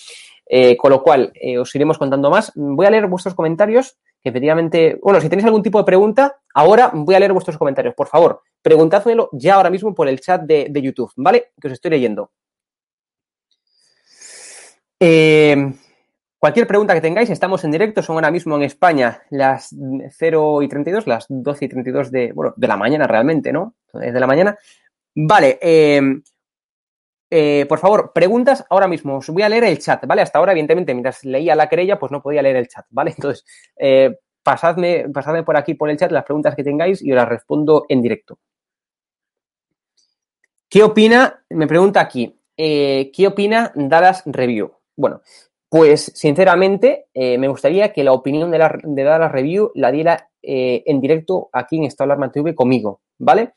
Eh, 0.45 0.77
con 0.77 0.91
lo 0.91 1.05
cual, 1.05 1.33
eh, 1.41 1.59
os 1.59 1.73
iremos 1.77 1.99
contando 1.99 2.31
más. 2.31 2.51
Voy 2.57 2.85
a 2.85 2.91
leer 2.91 3.07
vuestros 3.07 3.35
comentarios, 3.37 3.97
que 4.21 4.31
efectivamente, 4.31 4.99
bueno, 5.01 5.21
si 5.21 5.29
tenéis 5.29 5.47
algún 5.47 5.63
tipo 5.63 5.79
de 5.79 5.85
pregunta, 5.85 6.41
ahora 6.53 6.91
voy 6.93 7.15
a 7.15 7.21
leer 7.21 7.33
vuestros 7.33 7.57
comentarios. 7.57 7.95
Por 7.95 8.09
favor, 8.09 8.43
preguntádmelo 8.61 9.29
ya 9.33 9.55
ahora 9.55 9.71
mismo 9.71 9.95
por 9.95 10.09
el 10.09 10.19
chat 10.19 10.43
de, 10.43 10.67
de 10.69 10.83
YouTube, 10.83 11.13
¿vale? 11.15 11.53
Que 11.61 11.69
os 11.69 11.75
estoy 11.75 11.93
leyendo. 11.93 12.33
Eh, 15.03 15.73
cualquier 16.39 16.67
pregunta 16.67 16.93
que 16.93 17.01
tengáis, 17.01 17.31
estamos 17.31 17.65
en 17.65 17.71
directo, 17.71 18.03
son 18.03 18.17
ahora 18.17 18.31
mismo 18.31 18.55
en 18.57 18.63
España 18.63 19.23
las 19.31 19.75
0 20.11 20.61
y 20.61 20.69
32, 20.69 21.07
las 21.07 21.25
12 21.29 21.65
y 21.65 21.69
32 21.69 22.11
de, 22.11 22.33
bueno, 22.33 22.53
de 22.55 22.69
la 22.69 22.77
mañana 22.77 23.07
realmente, 23.07 23.51
¿no? 23.51 23.77
De 23.95 24.21
la 24.21 24.27
mañana. 24.27 24.59
Vale, 25.15 25.59
eh, 25.63 26.03
eh, 27.31 27.67
por 27.67 27.79
favor, 27.79 28.13
preguntas 28.13 28.65
ahora 28.69 28.87
mismo. 28.89 29.17
Os 29.17 29.29
voy 29.31 29.43
a 29.43 29.49
leer 29.49 29.65
el 29.65 29.79
chat, 29.79 30.05
¿vale? 30.07 30.21
Hasta 30.21 30.39
ahora, 30.39 30.53
evidentemente, 30.53 30.93
mientras 30.93 31.25
leía 31.25 31.55
la 31.57 31.69
querella, 31.69 31.99
pues 31.99 32.13
no 32.13 32.21
podía 32.21 32.43
leer 32.43 32.57
el 32.57 32.69
chat, 32.69 32.85
¿vale? 32.91 33.13
Entonces, 33.17 33.45
pasadme, 34.43 35.09
pasadme 35.09 35.45
por 35.45 35.57
aquí, 35.57 35.75
por 35.75 35.89
el 35.89 35.97
chat, 35.97 36.13
las 36.13 36.25
preguntas 36.25 36.55
que 36.55 36.65
tengáis 36.65 37.03
y 37.03 37.11
os 37.11 37.17
las 37.17 37.29
respondo 37.29 37.87
en 37.89 38.03
directo. 38.03 38.39
¿Qué 40.69 40.83
opina? 40.83 41.43
Me 41.49 41.67
pregunta 41.67 42.01
aquí, 42.01 42.39
¿qué 42.57 43.27
opina 43.27 43.73
Dallas 43.75 44.23
Review? 44.27 44.80
Bueno, 45.01 45.23
pues 45.71 46.13
sinceramente 46.15 47.07
eh, 47.15 47.39
me 47.39 47.49
gustaría 47.49 47.91
que 47.91 48.05
la 48.05 48.13
opinión 48.13 48.51
de, 48.51 48.59
la, 48.59 48.79
de 48.83 49.03
Dallas 49.03 49.33
Review 49.33 49.71
la 49.75 49.91
diera 49.91 50.29
eh, 50.43 50.83
en 50.85 51.01
directo 51.01 51.49
aquí 51.55 51.79
en 51.79 51.85
Estado 51.85 52.09
Alarma 52.09 52.31
TV 52.31 52.55
conmigo, 52.55 53.01
¿vale? 53.19 53.55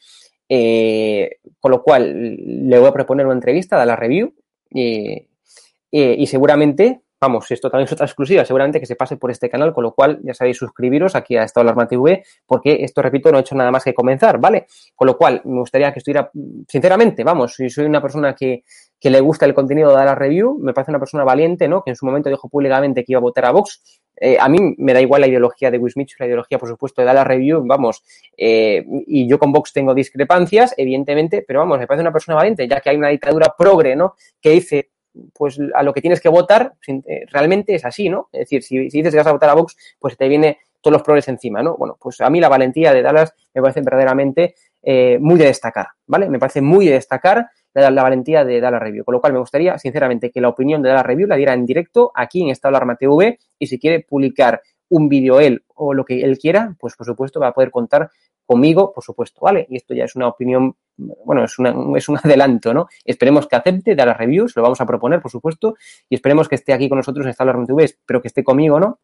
Eh, 0.47 1.39
con 1.60 1.71
lo 1.71 1.84
cual 1.84 2.38
le 2.69 2.79
voy 2.79 2.88
a 2.88 2.93
proponer 2.93 3.25
una 3.25 3.36
entrevista 3.36 3.82
a 3.82 3.86
la 3.86 3.95
review 3.95 4.34
y 4.69 6.25
seguramente, 6.27 7.01
vamos, 7.23 7.49
esto 7.51 7.69
también 7.69 7.86
es 7.86 7.93
otra 7.93 8.05
exclusiva, 8.05 8.43
seguramente 8.43 8.81
que 8.81 8.86
se 8.86 8.97
pase 8.97 9.15
por 9.15 9.31
este 9.31 9.49
canal, 9.49 9.73
con 9.73 9.83
lo 9.83 9.93
cual 9.93 10.19
ya 10.23 10.33
sabéis 10.33 10.57
suscribiros 10.57 11.15
aquí 11.15 11.38
a 11.38 11.43
Estado 11.43 11.62
Alarma 11.62 11.88
TV 11.88 12.21
porque 12.45 12.83
esto, 12.83 13.01
repito, 13.01 13.31
no 13.31 13.38
he 13.38 13.41
hecho 13.41 13.55
nada 13.55 13.71
más 13.71 13.86
que 13.86 13.93
comenzar, 13.93 14.39
¿vale? 14.39 14.67
Con 14.93 15.07
lo 15.07 15.17
cual 15.17 15.41
me 15.45 15.59
gustaría 15.59 15.93
que 15.93 15.99
estuviera, 15.99 16.29
sinceramente, 16.67 17.23
vamos, 17.23 17.55
si 17.55 17.69
soy 17.69 17.86
una 17.86 18.01
persona 18.01 18.36
que, 18.36 18.65
que 18.99 19.09
le 19.09 19.21
gusta 19.21 19.45
el 19.45 19.53
contenido 19.53 19.95
de 19.95 20.03
la 20.03 20.15
review, 20.15 20.59
me 20.62 20.73
parece 20.73 20.91
una 20.91 20.99
persona 20.99 21.23
valiente, 21.23 21.69
¿no? 21.69 21.81
Que 21.81 21.91
en 21.91 21.95
su 21.95 22.05
momento 22.05 22.29
dijo 22.29 22.49
públicamente 22.49 23.05
que 23.05 23.13
iba 23.13 23.19
a 23.19 23.21
votar 23.21 23.45
a 23.45 23.51
Vox. 23.51 24.01
Eh, 24.17 24.38
a 24.38 24.49
mí 24.49 24.75
me 24.77 24.93
da 24.93 24.99
igual 24.99 25.21
la 25.21 25.27
ideología 25.27 25.71
de 25.71 25.77
Wismich, 25.77 26.15
la 26.19 26.25
ideología, 26.25 26.59
por 26.59 26.67
supuesto, 26.67 27.01
de 27.01 27.13
la 27.13 27.23
review, 27.23 27.63
vamos, 27.65 28.03
eh, 28.38 28.86
y 29.07 29.29
yo 29.29 29.39
con 29.39 29.53
Vox 29.53 29.71
tengo 29.71 29.93
discrepancias, 29.93 30.73
evidentemente, 30.75 31.41
pero 31.47 31.59
vamos, 31.59 31.79
me 31.79 31.88
parece 31.88 32.01
una 32.01 32.12
persona 32.12 32.36
valiente, 32.36 32.67
ya 32.67 32.81
que 32.81 32.89
hay 32.89 32.97
una 32.97 33.09
dictadura 33.09 33.55
progre, 33.57 33.95
¿no? 33.95 34.15
Que 34.41 34.51
dice, 34.51 34.89
pues 35.34 35.60
a 35.73 35.84
lo 35.84 35.93
que 35.93 36.02
tienes 36.02 36.21
que 36.21 36.30
votar, 36.30 36.73
eh, 36.88 37.26
realmente 37.32 37.76
es 37.76 37.86
así, 37.86 38.10
¿no? 38.10 38.30
Es 38.32 38.41
decir, 38.41 38.63
si, 38.63 38.78
dices 38.78 39.12
que 39.12 39.17
vas 39.17 39.28
a 39.28 39.32
votar 39.32 39.49
a 39.49 39.54
Vox, 39.54 39.76
pues 39.99 40.17
te 40.17 40.28
viene 40.28 40.60
todos 40.82 40.93
los 40.93 41.04
progres 41.04 41.28
encima, 41.28 41.62
¿no? 41.62 41.78
Bueno, 41.78 41.97
pues 41.99 42.19
a 42.21 42.30
mí 42.30 42.39
la 42.39 42.49
valentía 42.49 42.93
de 42.93 43.02
Dallas 43.02 43.34
me 43.54 43.62
parece 43.62 43.82
verdaderamente 43.82 44.56
eh, 44.82 45.17
muy 45.19 45.39
de 45.39 45.45
destacar, 45.45 45.88
¿vale? 46.08 46.30
Me 46.30 46.39
parece 46.39 46.62
muy 46.62 46.86
de 46.88 46.93
destacar 46.93 47.47
la, 47.73 47.89
la, 47.89 48.04
valentía 48.04 48.43
de 48.43 48.60
Dallas 48.60 48.82
Review, 48.82 49.04
con 49.06 49.13
lo 49.13 49.21
cual 49.21 49.34
me 49.34 49.39
gustaría, 49.39 49.78
sinceramente, 49.78 50.30
que 50.30 50.41
la 50.41 50.49
opinión 50.49 50.82
de 50.82 50.89
Dallas 50.89 51.06
Review 51.06 51.28
la 51.28 51.36
diera 51.36 51.54
en 51.54 51.65
directo 51.65 52.12
aquí 52.13 52.41
en 52.41 52.49
Estado 52.49 52.69
Alarma 52.69 52.95
TV 52.95 53.39
y 53.58 53.67
si 53.67 53.80
quiere 53.80 54.02
publicar 54.02 54.62
un 54.89 55.10
vídeo 55.10 55.39
él 55.39 55.63
o 55.76 55.93
lo 55.93 56.06
que 56.06 56.21
él 56.21 56.38
quiera, 56.38 56.76
pues 56.80 56.95
por 56.95 57.06
supuesto 57.06 57.39
va 57.39 57.47
a 57.47 57.54
poder 57.54 57.71
contar 57.71 58.12
conmigo, 58.45 58.93
por 58.93 59.03
supuesto, 59.03 59.41
¿vale? 59.41 59.65
Y 59.69 59.77
esto 59.77 59.93
ya 59.93 60.06
es 60.06 60.15
una 60.15 60.27
opinión, 60.27 60.75
bueno, 60.97 61.43
es, 61.43 61.58
una, 61.60 61.73
es 61.97 62.10
un 62.10 62.17
adelanto, 62.23 62.73
¿no? 62.73 62.88
Esperemos 63.06 63.47
que 63.47 63.56
acepte 63.56 63.95
de 63.95 64.06
las 64.06 64.17
reviews, 64.17 64.56
lo 64.56 64.62
vamos 64.62 64.82
a 64.82 64.86
proponer, 64.86 65.21
por 65.21 65.32
supuesto, 65.32 65.75
y 66.10 66.15
esperemos 66.15 66.47
que 66.47 66.56
esté 66.56 66.73
aquí 66.73 66.89
con 66.89 66.97
nosotros 66.97 67.25
en 67.25 67.34
Alarma 67.38 67.65
TV, 67.65 67.84
espero 67.84 68.21
que 68.21 68.27
esté 68.27 68.43
conmigo, 68.43 68.79
¿no? 68.79 68.99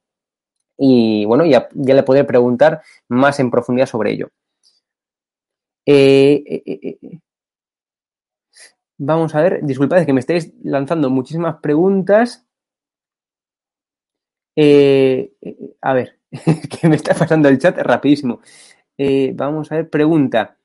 Y 0.77 1.25
bueno, 1.25 1.45
ya, 1.45 1.67
ya 1.73 1.93
le 1.93 2.03
podré 2.03 2.23
preguntar 2.23 2.81
más 3.09 3.39
en 3.39 3.51
profundidad 3.51 3.85
sobre 3.87 4.11
ello. 4.11 4.29
Eh, 5.85 6.43
eh, 6.45 6.97
eh, 7.01 7.19
vamos 8.97 9.33
a 9.33 9.41
ver, 9.41 9.59
disculpad 9.63 10.05
que 10.05 10.13
me 10.13 10.19
estáis 10.19 10.53
lanzando 10.63 11.09
muchísimas 11.09 11.57
preguntas. 11.61 12.45
a 15.81 15.93
ver, 15.93 16.19
que 16.69 16.87
me 16.87 16.95
está 16.95 17.13
pasando 17.15 17.49
el 17.49 17.57
chat 17.59 17.77
rapidísimo. 17.77 18.39
Vamos 19.33 19.71
a 19.71 19.75
ver, 19.75 19.89
pregunta. 19.89 20.59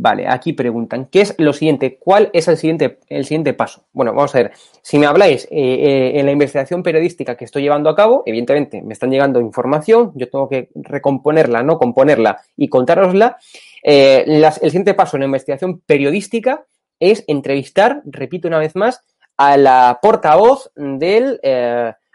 Vale, 0.00 0.28
aquí 0.28 0.52
preguntan, 0.52 1.06
¿qué 1.06 1.22
es 1.22 1.34
lo 1.38 1.52
siguiente? 1.52 1.98
¿Cuál 1.98 2.30
es 2.32 2.46
el 2.46 2.56
siguiente, 2.56 3.00
el 3.08 3.24
siguiente 3.24 3.52
paso? 3.52 3.88
Bueno, 3.92 4.14
vamos 4.14 4.32
a 4.32 4.38
ver, 4.38 4.52
si 4.80 4.96
me 4.96 5.06
habláis 5.06 5.46
eh, 5.46 5.48
eh, 5.50 6.20
en 6.20 6.24
la 6.24 6.30
investigación 6.30 6.84
periodística 6.84 7.36
que 7.36 7.44
estoy 7.44 7.62
llevando 7.62 7.90
a 7.90 7.96
cabo, 7.96 8.22
evidentemente 8.24 8.80
me 8.80 8.92
están 8.92 9.10
llegando 9.10 9.40
información, 9.40 10.12
yo 10.14 10.30
tengo 10.30 10.48
que 10.48 10.68
recomponerla, 10.76 11.64
no 11.64 11.78
componerla 11.78 12.40
y 12.56 12.68
contárosla. 12.68 13.38
Eh, 13.82 14.24
el 14.24 14.52
siguiente 14.52 14.94
paso 14.94 15.16
en 15.16 15.22
la 15.22 15.26
investigación 15.26 15.80
periodística 15.80 16.64
es 17.00 17.24
entrevistar, 17.26 18.00
repito 18.04 18.46
una 18.46 18.58
vez 18.58 18.76
más, 18.76 19.04
a 19.36 19.56
la 19.56 19.98
portavoz 20.00 20.70
del 20.76 21.40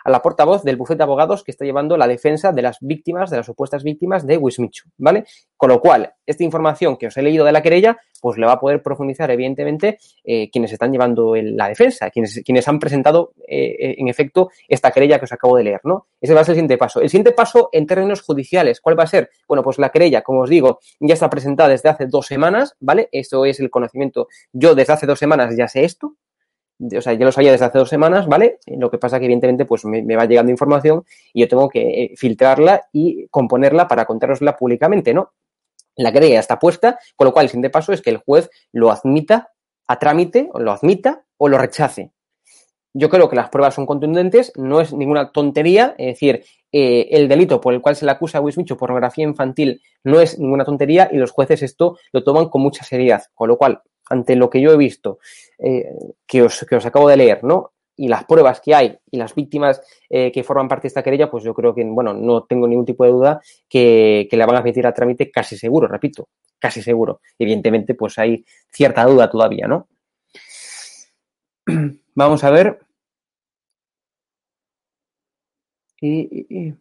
a 0.03 0.11
la 0.11 0.21
portavoz 0.21 0.63
del 0.63 0.75
bufete 0.75 0.97
de 0.97 1.03
abogados 1.03 1.43
que 1.43 1.51
está 1.51 1.65
llevando 1.65 1.97
la 1.97 2.07
defensa 2.07 2.51
de 2.51 2.61
las 2.61 2.77
víctimas, 2.81 3.29
de 3.29 3.37
las 3.37 3.45
supuestas 3.45 3.83
víctimas 3.83 4.25
de 4.25 4.37
Wismichu, 4.37 4.89
¿vale? 4.97 5.25
Con 5.57 5.69
lo 5.69 5.79
cual, 5.79 6.13
esta 6.25 6.43
información 6.43 6.97
que 6.97 7.07
os 7.07 7.17
he 7.17 7.21
leído 7.21 7.45
de 7.45 7.51
la 7.51 7.61
querella, 7.61 7.97
pues 8.21 8.37
le 8.37 8.45
va 8.45 8.53
a 8.53 8.59
poder 8.59 8.81
profundizar, 8.81 9.29
evidentemente, 9.31 9.97
eh, 10.23 10.49
quienes 10.49 10.71
están 10.71 10.91
llevando 10.91 11.35
la 11.35 11.67
defensa, 11.67 12.09
quienes, 12.09 12.41
quienes 12.45 12.67
han 12.67 12.79
presentado, 12.79 13.33
eh, 13.47 13.95
en 13.97 14.07
efecto, 14.07 14.49
esta 14.67 14.91
querella 14.91 15.19
que 15.19 15.25
os 15.25 15.31
acabo 15.31 15.57
de 15.57 15.63
leer, 15.63 15.81
¿no? 15.83 16.07
Ese 16.21 16.33
va 16.33 16.41
a 16.41 16.43
ser 16.43 16.53
el 16.53 16.57
siguiente 16.57 16.77
paso. 16.77 17.01
El 17.01 17.09
siguiente 17.09 17.31
paso 17.33 17.69
en 17.71 17.85
términos 17.85 18.21
judiciales, 18.21 18.79
¿cuál 18.81 18.97
va 18.97 19.03
a 19.03 19.07
ser? 19.07 19.29
Bueno, 19.47 19.63
pues 19.63 19.77
la 19.77 19.89
querella, 19.89 20.21
como 20.21 20.41
os 20.41 20.49
digo, 20.49 20.79
ya 20.99 21.13
está 21.13 21.29
presentada 21.29 21.69
desde 21.69 21.89
hace 21.89 22.05
dos 22.07 22.25
semanas, 22.25 22.75
¿vale? 22.79 23.09
Esto 23.11 23.45
es 23.45 23.59
el 23.59 23.69
conocimiento. 23.69 24.27
Yo 24.53 24.75
desde 24.75 24.93
hace 24.93 25.05
dos 25.05 25.19
semanas 25.19 25.55
ya 25.57 25.67
sé 25.67 25.83
esto, 25.83 26.15
o 26.97 27.01
sea, 27.01 27.13
ya 27.13 27.25
lo 27.25 27.31
sabía 27.31 27.51
desde 27.51 27.65
hace 27.65 27.77
dos 27.77 27.89
semanas, 27.89 28.27
¿vale? 28.27 28.59
Lo 28.67 28.89
que 28.89 28.97
pasa 28.97 29.19
que 29.19 29.25
evidentemente 29.25 29.65
pues 29.65 29.85
me, 29.85 30.15
va 30.15 30.25
llegando 30.25 30.51
información 30.51 31.05
y 31.33 31.41
yo 31.41 31.47
tengo 31.47 31.69
que 31.69 32.03
eh, 32.03 32.13
filtrarla 32.15 32.87
y 32.91 33.27
componerla 33.27 33.87
para 33.87 34.05
contárosla 34.05 34.57
públicamente, 34.57 35.13
¿no? 35.13 35.33
La 35.95 36.11
querella 36.11 36.39
está 36.39 36.59
puesta, 36.59 36.99
con 37.15 37.25
lo 37.25 37.33
cual 37.33 37.45
el 37.45 37.49
siguiente 37.49 37.69
paso 37.69 37.93
es 37.93 38.01
que 38.01 38.09
el 38.09 38.17
juez 38.17 38.49
lo 38.71 38.91
admita 38.91 39.51
a 39.87 39.99
trámite, 39.99 40.49
o 40.53 40.59
lo 40.59 40.71
admita 40.71 41.23
o 41.37 41.47
lo 41.47 41.57
rechace. 41.57 42.11
Yo 42.95 43.09
creo 43.09 43.29
que 43.29 43.35
las 43.35 43.49
pruebas 43.49 43.73
son 43.73 43.85
contundentes, 43.85 44.51
no 44.55 44.79
es 44.79 44.93
ninguna 44.93 45.31
tontería, 45.31 45.95
es 45.97 46.07
decir, 46.13 46.43
eh, 46.71 47.09
el 47.11 47.27
delito 47.27 47.59
por 47.59 47.73
el 47.73 47.81
cual 47.81 47.95
se 47.95 48.05
le 48.05 48.11
acusa 48.11 48.37
a 48.37 48.41
Wismicho, 48.41 48.77
pornografía 48.77 49.23
infantil, 49.23 49.81
no 50.03 50.19
es 50.19 50.39
ninguna 50.39 50.63
tontería 50.63 51.09
y 51.11 51.17
los 51.17 51.31
jueces 51.31 51.63
esto 51.63 51.97
lo 52.11 52.23
toman 52.23 52.49
con 52.49 52.61
mucha 52.61 52.83
seriedad, 52.83 53.23
con 53.33 53.49
lo 53.49 53.57
cual 53.57 53.81
ante 54.09 54.35
lo 54.35 54.49
que 54.49 54.61
yo 54.61 54.71
he 54.71 54.77
visto, 54.77 55.19
eh, 55.59 55.89
que, 56.27 56.43
os, 56.43 56.65
que 56.67 56.75
os 56.75 56.85
acabo 56.85 57.09
de 57.09 57.17
leer, 57.17 57.43
¿no? 57.43 57.71
Y 57.95 58.07
las 58.07 58.25
pruebas 58.25 58.59
que 58.59 58.73
hay 58.73 58.97
y 59.11 59.17
las 59.17 59.35
víctimas 59.35 59.81
eh, 60.09 60.31
que 60.31 60.43
forman 60.43 60.67
parte 60.67 60.83
de 60.83 60.87
esta 60.87 61.03
querella, 61.03 61.29
pues 61.29 61.43
yo 61.43 61.53
creo 61.53 61.75
que, 61.75 61.83
bueno, 61.83 62.13
no 62.13 62.43
tengo 62.43 62.67
ningún 62.67 62.85
tipo 62.85 63.03
de 63.05 63.11
duda 63.11 63.41
que, 63.69 64.27
que 64.29 64.37
la 64.37 64.45
van 64.45 64.55
a 64.55 64.59
admitir 64.59 64.87
a 64.87 64.93
trámite 64.93 65.29
casi 65.29 65.57
seguro, 65.57 65.87
repito, 65.87 66.27
casi 66.59 66.81
seguro. 66.81 67.21
Evidentemente, 67.37 67.93
pues 67.93 68.17
hay 68.17 68.43
cierta 68.71 69.05
duda 69.05 69.29
todavía, 69.29 69.67
¿no? 69.67 69.87
Vamos 72.15 72.43
a 72.43 72.49
ver. 72.51 72.79
Y, 76.01 76.73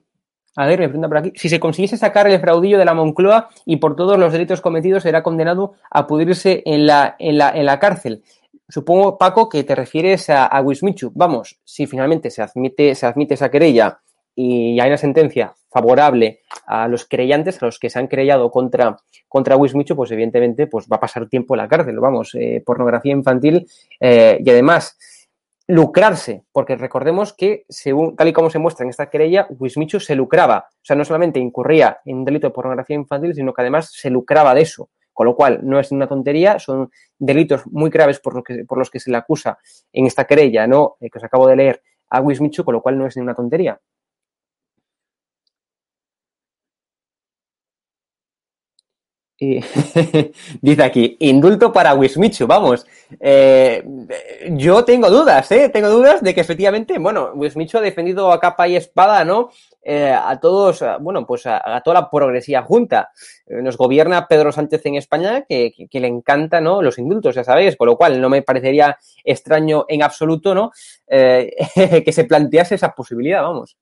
ver, 0.56 0.80
me 0.80 0.88
pregunta 0.88 1.08
por 1.08 1.16
aquí. 1.18 1.32
Si 1.34 1.48
se 1.48 1.58
consiguiese 1.58 1.96
sacar 1.96 2.28
el 2.28 2.40
fraudillo 2.40 2.78
de 2.78 2.84
la 2.84 2.94
Moncloa 2.94 3.48
y 3.64 3.76
por 3.76 3.96
todos 3.96 4.18
los 4.18 4.32
delitos 4.32 4.60
cometidos 4.60 5.02
será 5.02 5.22
condenado 5.22 5.74
a 5.90 6.06
pudrirse 6.06 6.62
en 6.66 6.86
la, 6.86 7.16
en 7.18 7.38
la, 7.38 7.50
en 7.50 7.66
la 7.66 7.78
cárcel. 7.78 8.22
Supongo, 8.68 9.18
Paco, 9.18 9.48
que 9.48 9.64
te 9.64 9.74
refieres 9.74 10.30
a, 10.30 10.46
a 10.46 10.60
Wismichu. 10.60 11.10
Vamos, 11.14 11.58
si 11.64 11.86
finalmente 11.86 12.30
se 12.30 12.42
admite, 12.42 12.94
se 12.94 13.06
admite 13.06 13.34
esa 13.34 13.50
querella 13.50 14.00
y 14.34 14.80
hay 14.80 14.88
una 14.88 14.96
sentencia 14.96 15.54
favorable 15.70 16.40
a 16.66 16.88
los 16.88 17.06
creyentes, 17.06 17.62
a 17.62 17.66
los 17.66 17.78
que 17.78 17.90
se 17.90 17.98
han 17.98 18.06
creyado 18.06 18.50
contra, 18.50 18.96
contra 19.28 19.56
Wismichu, 19.56 19.96
pues 19.96 20.10
evidentemente 20.10 20.66
pues 20.66 20.86
va 20.90 20.96
a 20.96 21.00
pasar 21.00 21.28
tiempo 21.28 21.54
en 21.54 21.58
la 21.58 21.68
cárcel. 21.68 21.98
Vamos, 22.00 22.34
eh, 22.34 22.62
pornografía 22.64 23.12
infantil 23.12 23.66
eh, 24.00 24.38
y 24.42 24.50
además 24.50 24.98
lucrarse, 25.68 26.44
porque 26.52 26.76
recordemos 26.76 27.32
que, 27.32 27.64
según 27.68 28.16
tal 28.16 28.28
y 28.28 28.32
como 28.32 28.50
se 28.50 28.58
muestra 28.58 28.84
en 28.84 28.90
esta 28.90 29.08
querella, 29.08 29.46
Wismichu 29.50 30.00
se 30.00 30.14
lucraba, 30.14 30.66
o 30.70 30.84
sea, 30.84 30.96
no 30.96 31.04
solamente 31.04 31.38
incurría 31.38 32.00
en 32.04 32.18
un 32.18 32.24
delito 32.24 32.48
de 32.48 32.52
pornografía 32.52 32.96
infantil, 32.96 33.34
sino 33.34 33.52
que 33.52 33.62
además 33.62 33.90
se 33.92 34.10
lucraba 34.10 34.54
de 34.54 34.62
eso, 34.62 34.90
con 35.12 35.26
lo 35.26 35.36
cual 35.36 35.60
no 35.62 35.78
es 35.78 35.92
una 35.92 36.08
tontería, 36.08 36.58
son 36.58 36.90
delitos 37.18 37.66
muy 37.66 37.90
graves 37.90 38.18
por, 38.18 38.42
que, 38.42 38.64
por 38.64 38.78
los 38.78 38.90
que 38.90 39.00
se 39.00 39.10
le 39.10 39.16
acusa 39.16 39.58
en 39.92 40.06
esta 40.06 40.24
querella, 40.24 40.66
¿no? 40.66 40.96
Eh, 41.00 41.10
que 41.10 41.18
os 41.18 41.24
acabo 41.24 41.46
de 41.46 41.56
leer 41.56 41.82
a 42.10 42.20
Wismichu, 42.20 42.64
con 42.64 42.74
lo 42.74 42.82
cual 42.82 42.98
no 42.98 43.06
es 43.06 43.16
ni 43.16 43.22
una 43.22 43.34
tontería. 43.34 43.80
Y 49.42 49.58
dice 50.60 50.84
aquí, 50.84 51.16
indulto 51.18 51.72
para 51.72 51.94
Wismichu, 51.94 52.46
vamos. 52.46 52.86
Eh, 53.18 53.82
yo 54.50 54.84
tengo 54.84 55.10
dudas, 55.10 55.50
¿eh? 55.50 55.68
Tengo 55.68 55.88
dudas 55.88 56.22
de 56.22 56.32
que 56.32 56.42
efectivamente, 56.42 56.96
bueno, 57.00 57.32
Wismichu 57.34 57.78
ha 57.78 57.80
defendido 57.80 58.30
a 58.30 58.38
capa 58.38 58.68
y 58.68 58.76
espada, 58.76 59.24
¿no? 59.24 59.50
Eh, 59.82 60.12
a 60.16 60.38
todos, 60.38 60.84
bueno, 61.00 61.26
pues 61.26 61.44
a, 61.46 61.80
toda 61.84 62.02
la 62.02 62.08
progresía 62.08 62.62
junta. 62.62 63.10
Eh, 63.44 63.60
Nos 63.62 63.76
gobierna 63.76 64.28
Pedro 64.28 64.52
Sánchez 64.52 64.86
en 64.86 64.94
España, 64.94 65.44
que, 65.48 65.88
le 65.90 66.06
encanta, 66.06 66.60
¿no? 66.60 66.80
Los 66.80 66.98
indultos, 66.98 67.34
ya 67.34 67.42
sabéis, 67.42 67.76
con 67.76 67.88
lo 67.88 67.96
cual 67.96 68.20
no 68.20 68.28
me 68.30 68.42
parecería 68.42 68.96
extraño 69.24 69.86
en 69.88 70.04
absoluto, 70.04 70.54
¿no? 70.54 70.70
Que 71.08 72.12
se 72.12 72.24
plantease 72.26 72.76
esa 72.76 72.94
posibilidad, 72.94 73.42
vamos. 73.42 73.76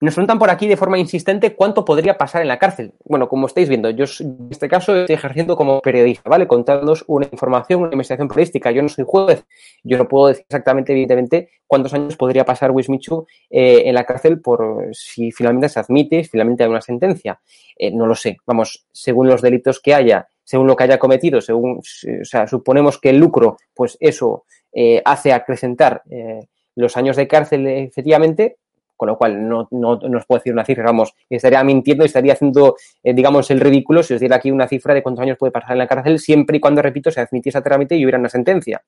Nos 0.00 0.14
preguntan 0.14 0.38
por 0.38 0.50
aquí 0.50 0.66
de 0.66 0.76
forma 0.76 0.98
insistente 0.98 1.54
cuánto 1.54 1.84
podría 1.84 2.18
pasar 2.18 2.42
en 2.42 2.48
la 2.48 2.58
cárcel. 2.58 2.92
Bueno, 3.04 3.28
como 3.28 3.46
estáis 3.46 3.68
viendo, 3.68 3.90
yo 3.90 4.04
en 4.20 4.48
este 4.50 4.68
caso 4.68 4.94
estoy 4.94 5.14
ejerciendo 5.14 5.56
como 5.56 5.80
periodista, 5.80 6.28
¿vale? 6.28 6.46
Contándoos 6.46 7.04
una 7.06 7.26
información, 7.30 7.80
una 7.80 7.92
investigación 7.92 8.28
periodística. 8.28 8.70
Yo 8.70 8.82
no 8.82 8.88
soy 8.88 9.04
juez, 9.06 9.44
yo 9.82 9.96
no 9.96 10.08
puedo 10.08 10.28
decir 10.28 10.44
exactamente, 10.48 10.92
evidentemente, 10.92 11.48
cuántos 11.66 11.94
años 11.94 12.16
podría 12.16 12.44
pasar 12.44 12.72
Wismichu 12.72 13.26
eh, 13.50 13.82
en 13.86 13.94
la 13.94 14.04
cárcel 14.04 14.40
por 14.40 14.88
si 14.92 15.30
finalmente 15.30 15.68
se 15.68 15.80
admite, 15.80 16.24
si 16.24 16.30
finalmente 16.30 16.64
hay 16.64 16.70
una 16.70 16.80
sentencia. 16.80 17.40
Eh, 17.76 17.90
no 17.90 18.06
lo 18.06 18.14
sé. 18.14 18.36
Vamos, 18.46 18.86
según 18.92 19.28
los 19.28 19.42
delitos 19.42 19.80
que 19.80 19.94
haya, 19.94 20.28
según 20.42 20.66
lo 20.66 20.76
que 20.76 20.84
haya 20.84 20.98
cometido, 20.98 21.40
según, 21.40 21.78
o 21.78 22.24
sea, 22.24 22.46
suponemos 22.46 23.00
que 23.00 23.10
el 23.10 23.18
lucro, 23.18 23.56
pues 23.74 23.96
eso 24.00 24.44
eh, 24.72 25.00
hace 25.04 25.32
acrecentar 25.32 26.02
eh, 26.10 26.48
los 26.74 26.96
años 26.96 27.16
de 27.16 27.28
cárcel, 27.28 27.66
efectivamente, 27.66 28.56
con 28.96 29.08
lo 29.08 29.16
cual 29.16 29.48
no, 29.48 29.68
no, 29.70 29.96
no 29.96 30.18
os 30.18 30.26
puedo 30.26 30.38
decir 30.38 30.52
una 30.52 30.64
cifra, 30.64 30.84
vamos, 30.84 31.14
estaría 31.28 31.62
mintiendo 31.64 32.04
y 32.04 32.06
estaría 32.06 32.32
haciendo, 32.34 32.76
eh, 33.02 33.14
digamos, 33.14 33.50
el 33.50 33.60
ridículo 33.60 34.02
si 34.02 34.14
os 34.14 34.20
diera 34.20 34.36
aquí 34.36 34.50
una 34.50 34.68
cifra 34.68 34.94
de 34.94 35.02
cuántos 35.02 35.22
años 35.22 35.38
puede 35.38 35.52
pasar 35.52 35.72
en 35.72 35.78
la 35.78 35.86
cárcel, 35.86 36.18
siempre 36.18 36.56
y 36.56 36.60
cuando, 36.60 36.82
repito, 36.82 37.10
se 37.10 37.20
admitiese 37.20 37.58
a 37.58 37.62
trámite 37.62 37.96
y 37.96 38.04
hubiera 38.04 38.18
una 38.18 38.28
sentencia. 38.28 38.82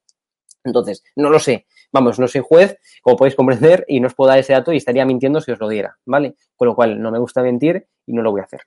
Entonces, 0.64 1.04
no 1.14 1.30
lo 1.30 1.38
sé. 1.38 1.66
Vamos, 1.92 2.18
no 2.18 2.26
soy 2.26 2.42
juez, 2.44 2.78
como 3.00 3.16
podéis 3.16 3.36
comprender, 3.36 3.84
y 3.88 4.00
no 4.00 4.08
os 4.08 4.14
puedo 4.14 4.30
dar 4.30 4.38
ese 4.38 4.52
dato 4.52 4.72
y 4.72 4.78
estaría 4.78 5.06
mintiendo 5.06 5.40
si 5.40 5.52
os 5.52 5.60
lo 5.60 5.68
diera, 5.68 5.96
¿vale? 6.04 6.34
Con 6.56 6.66
lo 6.66 6.74
cual, 6.74 7.00
no 7.00 7.10
me 7.10 7.18
gusta 7.18 7.42
mentir 7.42 7.86
y 8.04 8.12
no 8.12 8.22
lo 8.22 8.32
voy 8.32 8.40
a 8.40 8.44
hacer. 8.44 8.60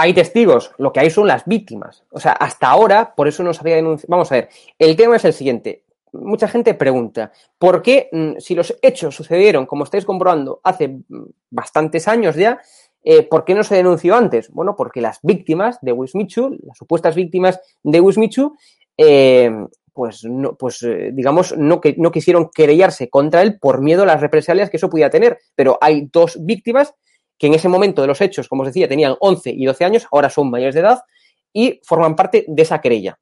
Hay 0.00 0.14
testigos, 0.14 0.72
lo 0.78 0.94
que 0.94 1.00
hay 1.00 1.10
son 1.10 1.26
las 1.26 1.44
víctimas. 1.44 2.04
O 2.10 2.18
sea, 2.18 2.32
hasta 2.32 2.70
ahora, 2.70 3.14
por 3.14 3.28
eso 3.28 3.42
no 3.42 3.52
se 3.52 3.60
había 3.60 3.76
denunciado. 3.76 4.10
Vamos 4.10 4.32
a 4.32 4.36
ver, 4.36 4.48
el 4.78 4.96
tema 4.96 5.16
es 5.16 5.26
el 5.26 5.34
siguiente. 5.34 5.84
Mucha 6.14 6.48
gente 6.48 6.72
pregunta, 6.72 7.32
¿por 7.58 7.82
qué 7.82 8.08
mm, 8.10 8.38
si 8.38 8.54
los 8.54 8.74
hechos 8.80 9.14
sucedieron, 9.14 9.66
como 9.66 9.84
estáis 9.84 10.06
comprobando, 10.06 10.58
hace 10.64 10.88
mm, 10.88 11.24
bastantes 11.50 12.08
años 12.08 12.34
ya, 12.34 12.62
eh, 13.04 13.24
¿por 13.24 13.44
qué 13.44 13.54
no 13.54 13.62
se 13.62 13.74
denunció 13.74 14.16
antes? 14.16 14.50
Bueno, 14.50 14.74
porque 14.74 15.02
las 15.02 15.18
víctimas 15.22 15.78
de 15.82 15.92
Wismichu, 15.92 16.56
las 16.64 16.78
supuestas 16.78 17.14
víctimas 17.14 17.60
de 17.82 18.00
Wismichu, 18.00 18.56
eh, 18.96 19.50
pues, 19.92 20.24
no, 20.24 20.54
pues 20.54 20.82
eh, 20.82 21.10
digamos, 21.12 21.54
no, 21.58 21.78
que, 21.78 21.94
no 21.98 22.10
quisieron 22.10 22.48
querellarse 22.48 23.10
contra 23.10 23.42
él 23.42 23.58
por 23.58 23.82
miedo 23.82 24.04
a 24.04 24.06
las 24.06 24.22
represalias 24.22 24.70
que 24.70 24.78
eso 24.78 24.88
pudiera 24.88 25.10
tener. 25.10 25.40
Pero 25.54 25.76
hay 25.78 26.08
dos 26.10 26.38
víctimas 26.40 26.94
que 27.40 27.46
en 27.48 27.54
ese 27.54 27.68
momento 27.68 28.02
de 28.02 28.08
los 28.08 28.20
hechos, 28.20 28.46
como 28.48 28.62
os 28.62 28.68
decía, 28.68 28.86
tenían 28.86 29.16
11 29.18 29.50
y 29.50 29.64
12 29.64 29.84
años, 29.84 30.06
ahora 30.12 30.28
son 30.30 30.50
mayores 30.50 30.74
de 30.76 30.82
edad 30.82 31.00
y 31.52 31.80
forman 31.82 32.14
parte 32.14 32.44
de 32.46 32.62
esa 32.62 32.80
querella. 32.80 33.18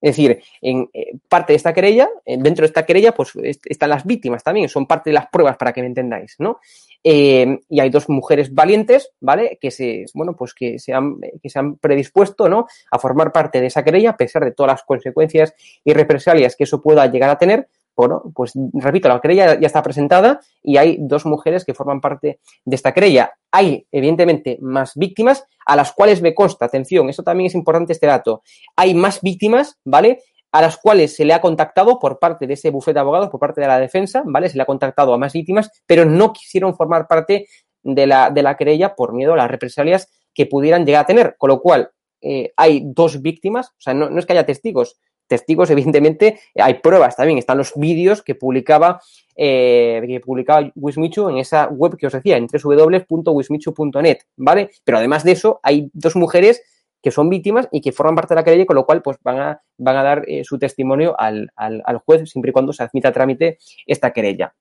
Es 0.00 0.10
decir, 0.16 0.40
en 0.60 0.88
eh, 0.92 1.14
parte 1.28 1.52
de 1.54 1.56
esta 1.56 1.72
querella, 1.74 2.08
dentro 2.24 2.62
de 2.62 2.66
esta 2.66 2.84
querella, 2.86 3.12
pues 3.12 3.32
est- 3.42 3.66
están 3.66 3.90
las 3.90 4.04
víctimas 4.04 4.44
también, 4.44 4.68
son 4.68 4.86
parte 4.86 5.10
de 5.10 5.14
las 5.14 5.26
pruebas 5.28 5.56
para 5.56 5.72
que 5.72 5.80
me 5.80 5.88
entendáis, 5.88 6.36
¿no? 6.38 6.60
Eh, 7.02 7.60
y 7.68 7.80
hay 7.80 7.88
dos 7.90 8.08
mujeres 8.08 8.52
valientes, 8.54 9.10
¿vale? 9.20 9.58
Que 9.60 9.70
se, 9.70 10.04
bueno, 10.14 10.36
pues 10.36 10.52
que 10.54 10.78
se 10.78 10.92
han, 10.92 11.16
que 11.42 11.48
se 11.48 11.58
han 11.58 11.76
predispuesto, 11.76 12.48
¿no? 12.48 12.66
A 12.90 12.98
formar 12.98 13.32
parte 13.32 13.60
de 13.60 13.68
esa 13.68 13.82
querella, 13.82 14.10
a 14.10 14.16
pesar 14.16 14.44
de 14.44 14.52
todas 14.52 14.72
las 14.74 14.82
consecuencias 14.84 15.54
y 15.82 15.92
represalias 15.92 16.56
que 16.56 16.64
eso 16.64 16.80
pueda 16.82 17.06
llegar 17.06 17.30
a 17.30 17.38
tener. 17.38 17.68
Bueno, 17.96 18.22
pues 18.34 18.52
repito, 18.74 19.08
la 19.08 19.20
querella 19.20 19.58
ya 19.58 19.66
está 19.66 19.82
presentada 19.82 20.40
y 20.62 20.76
hay 20.76 20.98
dos 21.00 21.24
mujeres 21.24 21.64
que 21.64 21.72
forman 21.72 22.00
parte 22.02 22.40
de 22.64 22.76
esta 22.76 22.92
querella. 22.92 23.32
Hay, 23.50 23.86
evidentemente, 23.90 24.58
más 24.60 24.92
víctimas 24.96 25.44
a 25.64 25.76
las 25.76 25.92
cuales 25.92 26.20
me 26.20 26.34
consta, 26.34 26.66
atención, 26.66 27.08
eso 27.08 27.22
también 27.22 27.46
es 27.46 27.54
importante 27.54 27.94
este 27.94 28.06
dato, 28.06 28.42
hay 28.76 28.94
más 28.94 29.22
víctimas, 29.22 29.78
¿vale? 29.84 30.20
A 30.52 30.60
las 30.60 30.76
cuales 30.76 31.16
se 31.16 31.24
le 31.24 31.32
ha 31.32 31.40
contactado 31.40 31.98
por 31.98 32.18
parte 32.18 32.46
de 32.46 32.54
ese 32.54 32.70
bufete 32.70 32.94
de 32.94 33.00
abogados, 33.00 33.30
por 33.30 33.40
parte 33.40 33.62
de 33.62 33.66
la 33.66 33.80
defensa, 33.80 34.22
¿vale? 34.26 34.50
Se 34.50 34.56
le 34.56 34.62
ha 34.62 34.66
contactado 34.66 35.14
a 35.14 35.18
más 35.18 35.32
víctimas, 35.32 35.70
pero 35.86 36.04
no 36.04 36.32
quisieron 36.34 36.76
formar 36.76 37.08
parte 37.08 37.46
de 37.82 38.06
la, 38.06 38.30
de 38.30 38.42
la 38.42 38.56
querella 38.56 38.94
por 38.94 39.14
miedo 39.14 39.32
a 39.32 39.36
las 39.36 39.50
represalias 39.50 40.10
que 40.34 40.46
pudieran 40.46 40.84
llegar 40.84 41.02
a 41.04 41.06
tener. 41.06 41.36
Con 41.38 41.48
lo 41.48 41.60
cual, 41.60 41.90
eh, 42.20 42.52
hay 42.56 42.82
dos 42.84 43.22
víctimas, 43.22 43.68
o 43.68 43.80
sea, 43.80 43.94
no, 43.94 44.10
no 44.10 44.18
es 44.18 44.26
que 44.26 44.34
haya 44.34 44.46
testigos, 44.46 44.98
testigos, 45.26 45.70
evidentemente, 45.70 46.40
hay 46.54 46.74
pruebas 46.74 47.16
también, 47.16 47.38
están 47.38 47.58
los 47.58 47.72
vídeos 47.74 48.22
que 48.22 48.34
publicaba, 48.34 49.00
eh, 49.34 50.02
que 50.06 50.20
publicaba 50.20 50.70
Wismichu 50.74 51.28
en 51.28 51.38
esa 51.38 51.66
web 51.68 51.96
que 51.96 52.06
os 52.06 52.12
decía, 52.12 52.36
en 52.36 52.46
www.wismichu.net, 52.46 54.18
¿vale? 54.36 54.70
Pero 54.84 54.98
además 54.98 55.24
de 55.24 55.32
eso, 55.32 55.60
hay 55.62 55.90
dos 55.92 56.16
mujeres 56.16 56.62
que 57.02 57.12
son 57.12 57.28
víctimas 57.28 57.68
y 57.70 57.80
que 57.80 57.92
forman 57.92 58.16
parte 58.16 58.34
de 58.34 58.40
la 58.40 58.44
querella, 58.44 58.66
con 58.66 58.74
lo 58.74 58.84
cual 58.84 59.00
pues 59.00 59.16
van 59.22 59.38
a, 59.38 59.62
van 59.78 59.96
a 59.96 60.02
dar 60.02 60.24
eh, 60.26 60.42
su 60.42 60.58
testimonio 60.58 61.14
al, 61.16 61.50
al, 61.54 61.80
al 61.84 61.98
juez 61.98 62.28
siempre 62.28 62.50
y 62.50 62.52
cuando 62.52 62.72
se 62.72 62.82
admita 62.82 63.10
a 63.10 63.12
trámite 63.12 63.58
esta 63.86 64.12
querella. 64.12 64.54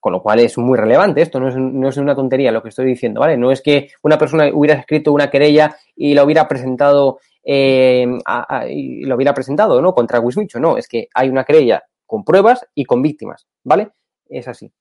Con 0.00 0.12
lo 0.12 0.22
cual 0.22 0.40
es 0.40 0.56
muy 0.58 0.76
relevante 0.78 1.22
esto, 1.22 1.40
no 1.40 1.48
es, 1.48 1.56
no 1.56 1.88
es, 1.88 1.96
una 1.96 2.14
tontería 2.14 2.52
lo 2.52 2.62
que 2.62 2.70
estoy 2.70 2.86
diciendo, 2.86 3.20
¿vale? 3.20 3.36
No 3.38 3.52
es 3.52 3.62
que 3.62 3.88
una 4.02 4.18
persona 4.18 4.50
hubiera 4.52 4.78
escrito 4.78 5.12
una 5.12 5.30
querella 5.30 5.76
y 5.96 6.14
la 6.14 6.24
hubiera 6.24 6.48
presentado 6.48 7.20
eh, 7.44 8.06
a, 8.26 8.66
lo 8.66 9.16
hubiera 9.16 9.34
presentado, 9.34 9.80
¿no? 9.80 9.94
Contra 9.94 10.20
Wismicho, 10.20 10.60
no, 10.60 10.76
es 10.76 10.88
que 10.88 11.08
hay 11.14 11.28
una 11.28 11.44
querella 11.44 11.82
con 12.06 12.24
pruebas 12.24 12.66
y 12.74 12.84
con 12.84 13.02
víctimas, 13.02 13.46
¿vale? 13.64 13.90
Es 14.28 14.48
así. 14.48 14.72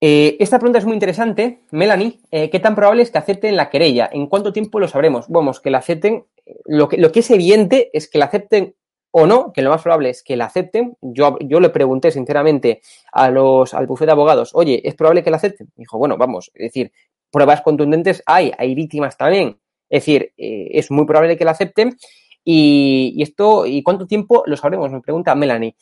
Eh, 0.00 0.36
esta 0.38 0.58
pregunta 0.58 0.78
es 0.78 0.84
muy 0.84 0.94
interesante, 0.94 1.64
Melanie. 1.72 2.20
Eh, 2.30 2.50
¿Qué 2.50 2.60
tan 2.60 2.76
probable 2.76 3.02
es 3.02 3.10
que 3.10 3.18
acepten 3.18 3.56
la 3.56 3.68
querella? 3.68 4.08
¿En 4.12 4.28
cuánto 4.28 4.52
tiempo 4.52 4.78
lo 4.78 4.86
sabremos? 4.86 5.26
Vamos, 5.28 5.60
que 5.60 5.70
la 5.70 5.78
acepten. 5.78 6.24
Lo 6.66 6.88
que, 6.88 6.98
lo 6.98 7.10
que 7.10 7.20
es 7.20 7.30
evidente 7.30 7.90
es 7.92 8.08
que 8.08 8.18
la 8.18 8.26
acepten 8.26 8.76
o 9.10 9.26
no, 9.26 9.52
que 9.52 9.62
lo 9.62 9.70
más 9.70 9.82
probable 9.82 10.10
es 10.10 10.22
que 10.22 10.36
la 10.36 10.44
acepten. 10.44 10.96
Yo, 11.00 11.36
yo 11.40 11.58
le 11.58 11.70
pregunté 11.70 12.12
sinceramente 12.12 12.80
a 13.12 13.30
los, 13.30 13.74
al 13.74 13.86
bufete 13.86 14.06
de 14.06 14.12
abogados, 14.12 14.50
oye, 14.54 14.80
¿es 14.84 14.94
probable 14.94 15.24
que 15.24 15.30
la 15.30 15.38
acepten? 15.38 15.72
Dijo, 15.74 15.98
bueno, 15.98 16.16
vamos, 16.16 16.50
es 16.54 16.68
decir, 16.68 16.92
pruebas 17.30 17.62
contundentes 17.62 18.22
hay, 18.26 18.52
hay 18.56 18.74
víctimas 18.74 19.16
también. 19.16 19.58
Es 19.88 20.02
decir, 20.02 20.32
eh, 20.36 20.68
es 20.72 20.90
muy 20.90 21.06
probable 21.06 21.36
que 21.36 21.44
la 21.44 21.52
acepten. 21.52 21.96
Y, 22.44 23.20
esto, 23.22 23.66
¿y 23.66 23.82
cuánto 23.82 24.06
tiempo 24.06 24.42
lo 24.46 24.56
sabremos? 24.56 24.90
Me 24.90 25.00
pregunta 25.00 25.34
Melanie. 25.34 25.76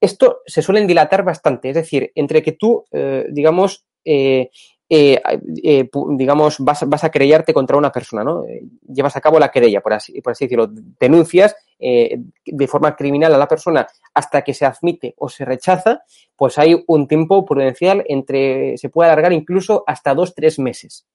Esto 0.00 0.40
se 0.46 0.62
suelen 0.62 0.86
dilatar 0.86 1.24
bastante, 1.24 1.70
es 1.70 1.74
decir, 1.74 2.12
entre 2.14 2.42
que 2.42 2.52
tú, 2.52 2.84
eh, 2.92 3.24
digamos, 3.30 3.86
eh, 4.04 4.50
digamos, 4.88 6.58
vas, 6.60 6.88
vas, 6.88 7.02
a 7.02 7.10
querellarte 7.10 7.52
contra 7.52 7.76
una 7.76 7.90
persona, 7.90 8.22
¿no? 8.22 8.44
Llevas 8.86 9.16
a 9.16 9.20
cabo 9.20 9.40
la 9.40 9.50
querella, 9.50 9.80
por 9.80 9.94
así, 9.94 10.20
por 10.20 10.32
así 10.32 10.44
decirlo, 10.44 10.68
denuncias 11.00 11.56
eh, 11.78 12.18
de 12.44 12.66
forma 12.66 12.96
criminal 12.96 13.34
a 13.34 13.38
la 13.38 13.48
persona 13.48 13.86
hasta 14.14 14.42
que 14.42 14.54
se 14.54 14.64
admite 14.64 15.14
o 15.18 15.28
se 15.28 15.44
rechaza, 15.44 16.02
pues 16.34 16.58
hay 16.58 16.82
un 16.86 17.06
tiempo 17.06 17.44
prudencial 17.44 18.04
entre, 18.08 18.78
se 18.78 18.88
puede 18.88 19.10
alargar 19.10 19.32
incluso 19.32 19.84
hasta 19.86 20.14
dos, 20.14 20.34
tres 20.34 20.58
meses. 20.58 21.06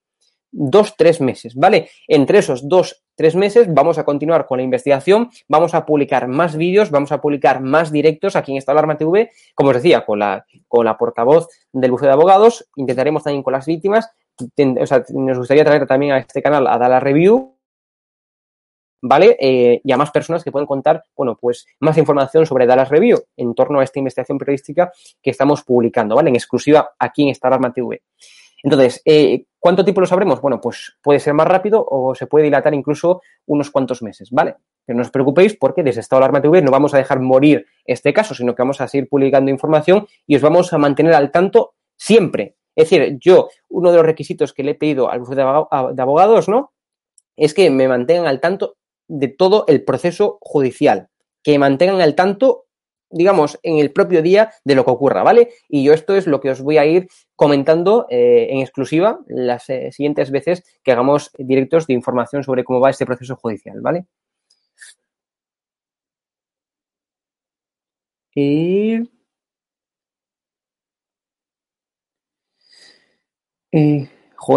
Dos, 0.54 0.96
tres 0.98 1.22
meses, 1.22 1.56
¿vale? 1.56 1.90
Entre 2.08 2.40
esos 2.40 2.68
dos, 2.68 3.06
tres 3.16 3.36
meses 3.36 3.74
vamos 3.74 3.98
a 3.98 4.04
continuar 4.04 4.48
con 4.48 4.58
la 4.58 4.64
investigación, 4.64 5.30
vamos 5.48 5.74
a 5.74 5.86
publicar 5.86 6.28
más 6.28 6.58
vídeos, 6.58 6.92
vamos 6.92 7.14
a 7.14 7.22
publicar 7.22 7.62
más 7.62 7.90
directos 7.90 8.36
aquí 8.36 8.52
en 8.52 8.58
esta 8.58 8.74
Alarma 8.74 8.98
TV, 8.98 9.32
como 9.56 9.70
os 9.70 9.78
decía, 9.78 10.06
con 10.06 10.20
la, 10.20 10.46
con 10.68 10.86
la 10.86 10.98
portavoz 10.98 11.48
del 11.72 11.92
bufete 11.92 12.08
de 12.08 12.14
abogados, 12.14 12.68
intentaremos 12.76 13.24
también 13.24 13.44
con 13.44 13.54
las 13.54 13.66
víctimas, 13.66 14.12
o 14.38 14.86
sea, 14.86 15.04
nos 15.14 15.38
gustaría 15.38 15.64
traer 15.64 15.88
también 15.88 16.12
a 16.12 16.18
este 16.18 16.42
canal 16.42 16.68
a 16.68 16.78
dar 16.78 16.90
la 16.90 17.00
review, 17.00 17.56
¿vale? 19.02 19.36
Eh, 19.40 19.82
y 19.84 19.92
a 19.92 19.98
más 19.98 20.12
personas 20.12 20.44
que 20.44 20.52
pueden 20.52 20.68
contar, 20.68 21.04
bueno, 21.16 21.38
pues 21.40 21.66
más 21.80 21.98
información 21.98 22.46
sobre 22.46 22.66
Dallas 22.66 22.90
Review 22.90 23.20
en 23.36 23.54
torno 23.54 23.80
a 23.80 23.84
esta 23.84 24.00
investigación 24.00 24.38
periodística 24.38 24.92
que 25.22 25.32
estamos 25.32 25.64
publicando, 25.64 26.16
¿vale? 26.16 26.30
En 26.30 26.36
exclusiva 26.36 26.92
aquí 27.00 27.24
en 27.24 27.30
esta 27.30 27.48
Alarma 27.48 27.74
TV. 27.74 28.02
Entonces, 28.64 29.02
eh, 29.06 29.46
¿cuánto 29.60 29.84
tiempo 29.84 30.02
lo 30.02 30.08
sabremos? 30.08 30.40
Bueno, 30.42 30.62
pues 30.62 30.98
puede 31.02 31.20
ser 31.20 31.34
más 31.34 31.48
rápido 31.48 31.84
o 31.88 32.14
se 32.14 32.28
puede 32.28 32.46
dilatar 32.46 32.74
incluso 32.74 33.22
unos 33.48 33.72
cuantos 33.72 34.04
meses, 34.04 34.30
¿vale? 34.32 34.56
Pero 34.86 34.98
no 34.98 35.02
os 35.02 35.12
preocupéis 35.12 35.58
porque 35.58 35.84
desde 35.84 36.02
Estado 36.02 36.20
Alarma 36.20 36.42
TV 36.42 36.62
no 36.62 36.72
vamos 36.72 36.94
a 36.94 36.98
dejar 36.98 37.20
morir 37.20 37.66
este 37.86 38.14
caso, 38.14 38.36
sino 38.36 38.54
que 38.54 38.62
vamos 38.62 38.80
a 38.82 38.88
seguir 38.88 39.10
publicando 39.10 39.50
información 39.50 40.08
y 40.28 40.36
os 40.36 40.42
vamos 40.42 40.74
a 40.74 40.78
mantener 40.78 41.14
al 41.14 41.32
tanto 41.32 41.74
siempre. 41.96 42.56
Es 42.76 42.90
decir, 42.90 43.18
yo, 43.20 43.50
uno 43.70 43.92
de 43.92 43.98
los 43.98 44.06
requisitos 44.06 44.54
que 44.54 44.64
le 44.64 44.72
he 44.72 44.76
pedido 44.76 45.10
al 45.10 45.20
bufete 45.20 45.42
de 45.42 46.02
abogados, 46.02 46.48
¿no? 46.48 46.72
Es 47.36 47.54
que 47.54 47.70
me 47.70 47.88
mantengan 47.88 48.28
al 48.28 48.40
tanto 48.40 48.78
de 49.12 49.28
todo 49.28 49.66
el 49.68 49.84
proceso 49.84 50.38
judicial, 50.42 51.10
que 51.44 51.60
mantengan 51.60 52.02
al 52.02 52.16
tanto 52.16 52.66
digamos, 53.12 53.60
en 53.64 53.78
el 53.78 53.92
propio 53.92 54.22
día 54.22 54.52
de 54.64 54.76
lo 54.76 54.86
que 54.86 54.92
ocurra, 54.92 55.24
¿vale? 55.24 55.50
Y 55.68 55.84
yo 55.84 55.94
esto 55.94 56.16
es 56.16 56.28
lo 56.28 56.40
que 56.40 56.52
os 56.52 56.62
voy 56.62 56.78
a 56.78 56.86
ir 56.86 57.08
comentando 57.36 58.08
eh, 58.10 58.48
en 58.52 58.60
exclusiva 58.60 59.20
las 59.28 59.70
eh, 59.70 59.92
siguientes 59.92 60.32
veces 60.32 60.64
que 60.84 60.92
hagamos 60.92 61.32
directos 61.38 61.88
de 61.88 61.94
información 61.94 62.44
sobre 62.44 62.64
cómo 62.64 62.80
va 62.80 62.90
este 62.90 63.06
proceso 63.06 63.36
judicial, 63.36 63.82
¿vale? 63.82 64.06
Eh, 68.36 69.04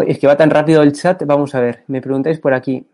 es 0.07 0.19
que 0.19 0.27
va 0.27 0.37
tan 0.37 0.51
rápido 0.51 0.83
el 0.83 0.93
chat. 0.93 1.23
Vamos 1.25 1.55
a 1.55 1.61
ver, 1.61 1.85
me 1.89 2.01
preguntáis 2.01 2.39
por 2.39 2.55
aquí. 2.55 2.87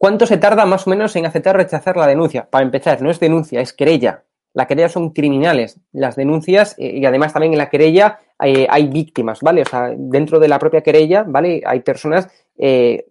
¿Cuánto 0.00 0.24
se 0.24 0.38
tarda 0.38 0.64
más 0.64 0.86
o 0.86 0.90
menos 0.90 1.14
en 1.16 1.26
aceptar 1.26 1.56
o 1.56 1.58
rechazar 1.58 1.94
la 1.98 2.06
denuncia? 2.06 2.48
Para 2.48 2.64
empezar, 2.64 3.02
no 3.02 3.10
es 3.10 3.20
denuncia, 3.20 3.60
es 3.60 3.74
querella. 3.74 4.24
La 4.54 4.66
querella 4.66 4.88
son 4.88 5.10
criminales. 5.10 5.78
Las 5.92 6.16
denuncias, 6.16 6.74
eh, 6.78 6.96
y 6.96 7.04
además 7.04 7.34
también 7.34 7.52
en 7.52 7.58
la 7.58 7.68
querella 7.68 8.18
eh, 8.42 8.66
hay 8.70 8.88
víctimas, 8.88 9.40
¿vale? 9.42 9.60
O 9.60 9.66
sea, 9.66 9.92
dentro 9.94 10.40
de 10.40 10.48
la 10.48 10.58
propia 10.58 10.80
querella, 10.80 11.26
¿vale? 11.28 11.60
Hay 11.66 11.80
personas 11.80 12.28
eh, 12.56 13.08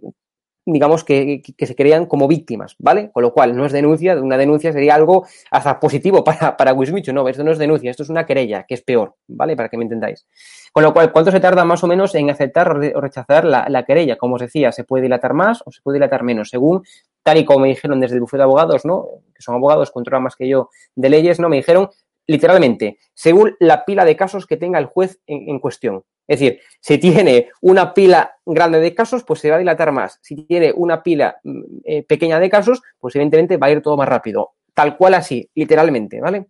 digamos, 0.66 1.04
que, 1.04 1.42
se 1.58 1.76
crean 1.76 2.06
como 2.06 2.28
víctimas, 2.28 2.76
¿vale? 2.80 3.12
Con 3.12 3.24
lo 3.24 3.34
cual, 3.34 3.56
no 3.56 3.66
es 3.66 3.72
denuncia, 3.72 4.20
una 4.20 4.38
denuncia 4.38 4.72
sería 4.74 4.96
algo 4.96 5.26
hasta 5.52 5.80
positivo 5.80 6.24
para, 6.24 6.58
para 6.58 6.74
Wismichu, 6.74 7.14
no, 7.14 7.28
esto 7.28 7.44
no 7.44 7.52
es 7.52 7.58
denuncia, 7.58 7.92
esto 7.92 8.04
es 8.04 8.10
una 8.10 8.26
querella, 8.26 8.66
que 8.68 8.74
es 8.74 8.82
peor, 8.82 9.16
¿vale? 9.28 9.56
Para 9.56 9.70
que 9.70 9.78
me 9.78 9.84
entendáis. 9.84 10.26
Con 10.72 10.84
lo 10.84 10.94
cual, 10.94 11.12
¿cuánto 11.12 11.32
se 11.32 11.40
tarda 11.40 11.66
más 11.66 11.84
o 11.84 11.88
menos 11.88 12.14
en 12.16 12.30
aceptar 12.30 12.72
o 12.72 13.02
rechazar 13.02 13.46
la, 13.46 13.68
la 13.70 13.84
querella? 13.84 14.18
Como 14.18 14.36
os 14.36 14.42
decía, 14.42 14.72
se 14.72 14.84
puede 14.84 15.04
dilatar 15.04 15.34
más 15.34 15.62
o 15.66 15.72
se 15.72 15.82
puede 15.82 15.98
dilatar 15.98 16.24
menos, 16.24 16.50
según 16.50 16.84
tal 17.24 17.38
y 17.38 17.46
como 17.46 17.60
me 17.60 17.68
dijeron 17.70 18.00
desde 18.00 18.16
el 18.16 18.22
bufete 18.22 18.40
de 18.40 18.44
abogados, 18.44 18.86
¿no? 18.86 19.08
Que 19.36 19.42
son 19.42 19.56
abogados, 19.56 19.92
controlan 19.92 20.24
más 20.24 20.36
que 20.36 20.48
yo 20.48 20.70
de 20.96 21.10
leyes, 21.10 21.40
¿no? 21.40 21.50
Me 21.50 21.58
dijeron 21.58 21.90
literalmente, 22.30 23.00
según 23.14 23.56
la 23.60 23.86
pila 23.86 24.06
de 24.06 24.16
casos 24.16 24.46
que 24.46 24.56
tenga 24.56 24.78
el 24.78 24.86
juez 24.86 25.20
en, 25.26 25.60
cuestión. 25.60 26.04
Es 26.28 26.40
decir, 26.40 26.60
si 26.80 27.00
tiene 27.00 27.50
una 27.62 27.92
pila 27.92 28.38
grande 28.46 28.80
de 28.80 28.94
casos, 28.94 29.24
pues 29.24 29.40
se 29.40 29.50
va 29.50 29.56
a 29.56 29.60
dilatar 29.60 29.92
más. 29.92 30.20
Si 30.22 30.36
tiene 30.46 30.72
una 30.76 31.02
pila 31.02 31.40
eh, 31.84 32.04
pequeña 32.04 32.40
de 32.40 32.50
casos, 32.50 32.84
pues 33.00 33.16
evidentemente 33.16 33.58
va 33.58 33.68
a 33.68 33.72
ir 33.72 33.82
todo 33.82 33.98
más 33.98 34.08
rápido. 34.08 34.52
Tal 34.76 34.96
cual 34.96 35.16
así, 35.16 35.50
literalmente, 35.56 36.22
¿vale? 36.22 36.46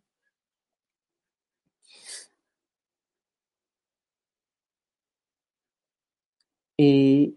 Y, 6.82 7.36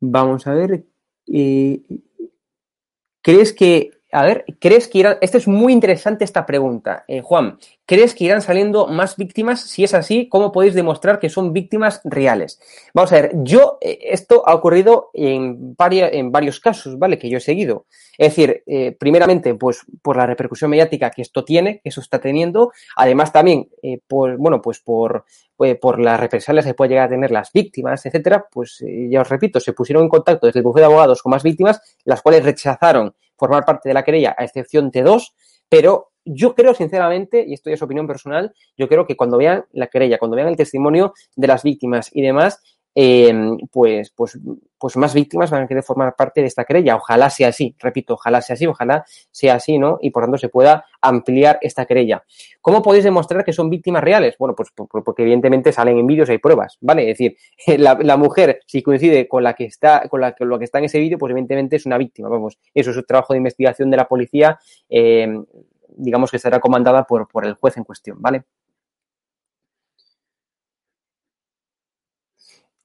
vamos 0.00 0.46
a 0.48 0.54
ver. 0.54 0.84
Y, 1.24 2.02
¿Crees 3.22 3.52
que, 3.52 3.97
a 4.10 4.22
ver, 4.24 4.44
crees 4.58 4.88
que 4.88 4.98
irán, 4.98 5.18
esto 5.20 5.36
es 5.36 5.46
muy 5.46 5.72
interesante 5.72 6.24
esta 6.24 6.46
pregunta, 6.46 7.04
eh, 7.08 7.20
Juan, 7.20 7.58
¿crees 7.84 8.14
que 8.14 8.24
irán 8.24 8.40
saliendo 8.40 8.86
más 8.86 9.16
víctimas? 9.16 9.60
Si 9.60 9.84
es 9.84 9.92
así, 9.92 10.28
¿cómo 10.30 10.50
podéis 10.50 10.74
demostrar 10.74 11.18
que 11.18 11.28
son 11.28 11.52
víctimas 11.52 12.00
reales? 12.04 12.58
Vamos 12.94 13.12
a 13.12 13.16
ver, 13.16 13.32
yo, 13.42 13.76
eh, 13.82 13.98
esto 14.04 14.48
ha 14.48 14.54
ocurrido 14.54 15.10
en, 15.12 15.76
en 15.78 16.32
varios 16.32 16.58
casos, 16.58 16.98
¿vale? 16.98 17.18
Que 17.18 17.28
yo 17.28 17.36
he 17.36 17.40
seguido. 17.42 17.84
Es 18.16 18.28
decir, 18.28 18.62
eh, 18.66 18.96
primeramente, 18.98 19.54
pues 19.54 19.82
por 20.00 20.16
la 20.16 20.26
repercusión 20.26 20.70
mediática 20.70 21.10
que 21.10 21.22
esto 21.22 21.44
tiene, 21.44 21.80
que 21.82 21.90
eso 21.90 22.00
está 22.00 22.18
teniendo, 22.18 22.72
además 22.96 23.30
también, 23.30 23.68
por, 24.06 24.38
bueno, 24.38 24.62
pues 24.62 24.80
por, 24.80 25.24
por 25.80 26.00
las 26.00 26.18
represalias 26.18 26.64
que 26.64 26.74
puede 26.74 26.90
llegar 26.90 27.06
a 27.06 27.10
tener 27.10 27.30
las 27.30 27.52
víctimas, 27.52 28.04
etcétera, 28.06 28.46
pues 28.50 28.82
ya 29.10 29.20
os 29.20 29.28
repito, 29.28 29.60
se 29.60 29.72
pusieron 29.72 30.04
en 30.04 30.08
contacto 30.08 30.46
desde 30.46 30.60
el 30.60 30.64
bufete 30.64 30.80
de 30.80 30.86
abogados 30.86 31.22
con 31.22 31.30
más 31.30 31.42
víctimas, 31.42 31.80
las 32.04 32.22
cuales 32.22 32.44
rechazaron 32.44 33.14
formar 33.38 33.64
parte 33.64 33.88
de 33.88 33.94
la 33.94 34.04
querella, 34.04 34.34
a 34.36 34.44
excepción 34.44 34.90
de 34.90 35.02
dos, 35.02 35.34
pero 35.68 36.10
yo 36.24 36.54
creo 36.54 36.74
sinceramente, 36.74 37.44
y 37.46 37.54
esto 37.54 37.70
ya 37.70 37.74
es 37.74 37.82
opinión 37.82 38.06
personal, 38.06 38.52
yo 38.76 38.88
creo 38.88 39.06
que 39.06 39.16
cuando 39.16 39.38
vean 39.38 39.64
la 39.72 39.86
querella, 39.86 40.18
cuando 40.18 40.36
vean 40.36 40.48
el 40.48 40.56
testimonio 40.56 41.14
de 41.36 41.46
las 41.46 41.62
víctimas 41.62 42.10
y 42.12 42.22
demás, 42.22 42.60
eh, 42.94 43.32
pues, 43.70 44.10
pues, 44.10 44.38
pues 44.78 44.96
más 44.96 45.14
víctimas 45.14 45.50
van 45.50 45.62
a 45.62 45.66
querer 45.66 45.82
formar 45.82 46.14
parte 46.16 46.40
de 46.40 46.46
esta 46.46 46.64
querella. 46.64 46.96
Ojalá 46.96 47.30
sea 47.30 47.48
así, 47.48 47.74
repito, 47.78 48.14
ojalá 48.14 48.40
sea 48.40 48.54
así, 48.54 48.66
ojalá 48.66 49.04
sea 49.30 49.54
así, 49.54 49.78
¿no? 49.78 49.98
Y 50.00 50.10
por 50.10 50.24
tanto 50.24 50.38
se 50.38 50.48
pueda 50.48 50.84
ampliar 51.00 51.58
esta 51.62 51.86
querella. 51.86 52.24
¿Cómo 52.60 52.82
podéis 52.82 53.04
demostrar 53.04 53.44
que 53.44 53.52
son 53.52 53.70
víctimas 53.70 54.02
reales? 54.02 54.36
Bueno, 54.38 54.54
pues 54.54 54.70
porque 54.74 55.22
evidentemente 55.22 55.72
salen 55.72 55.98
en 55.98 56.06
vídeos 56.06 56.28
y 56.28 56.32
hay 56.32 56.38
pruebas, 56.38 56.78
¿vale? 56.80 57.10
Es 57.10 57.18
decir, 57.18 57.36
la, 57.78 58.16
mujer, 58.16 58.60
si 58.66 58.82
coincide 58.82 59.28
con 59.28 59.42
la 59.42 59.54
que 59.54 59.64
está, 59.64 60.08
con 60.08 60.20
la 60.20 60.32
que, 60.32 60.44
lo 60.44 60.58
que 60.58 60.64
está 60.64 60.78
en 60.78 60.84
ese 60.84 60.98
vídeo, 60.98 61.18
pues 61.18 61.30
evidentemente 61.30 61.76
es 61.76 61.86
una 61.86 61.98
víctima, 61.98 62.28
vamos. 62.28 62.58
Eso 62.74 62.90
es 62.90 62.96
un 62.96 63.04
trabajo 63.04 63.32
de 63.32 63.38
investigación 63.38 63.90
de 63.90 63.96
la 63.96 64.08
policía, 64.08 64.58
eh, 64.88 65.28
digamos 65.96 66.30
que 66.30 66.38
será 66.38 66.60
comandada 66.60 67.04
por, 67.04 67.28
por 67.28 67.44
el 67.44 67.54
juez 67.54 67.76
en 67.76 67.84
cuestión, 67.84 68.20
¿vale? 68.20 68.44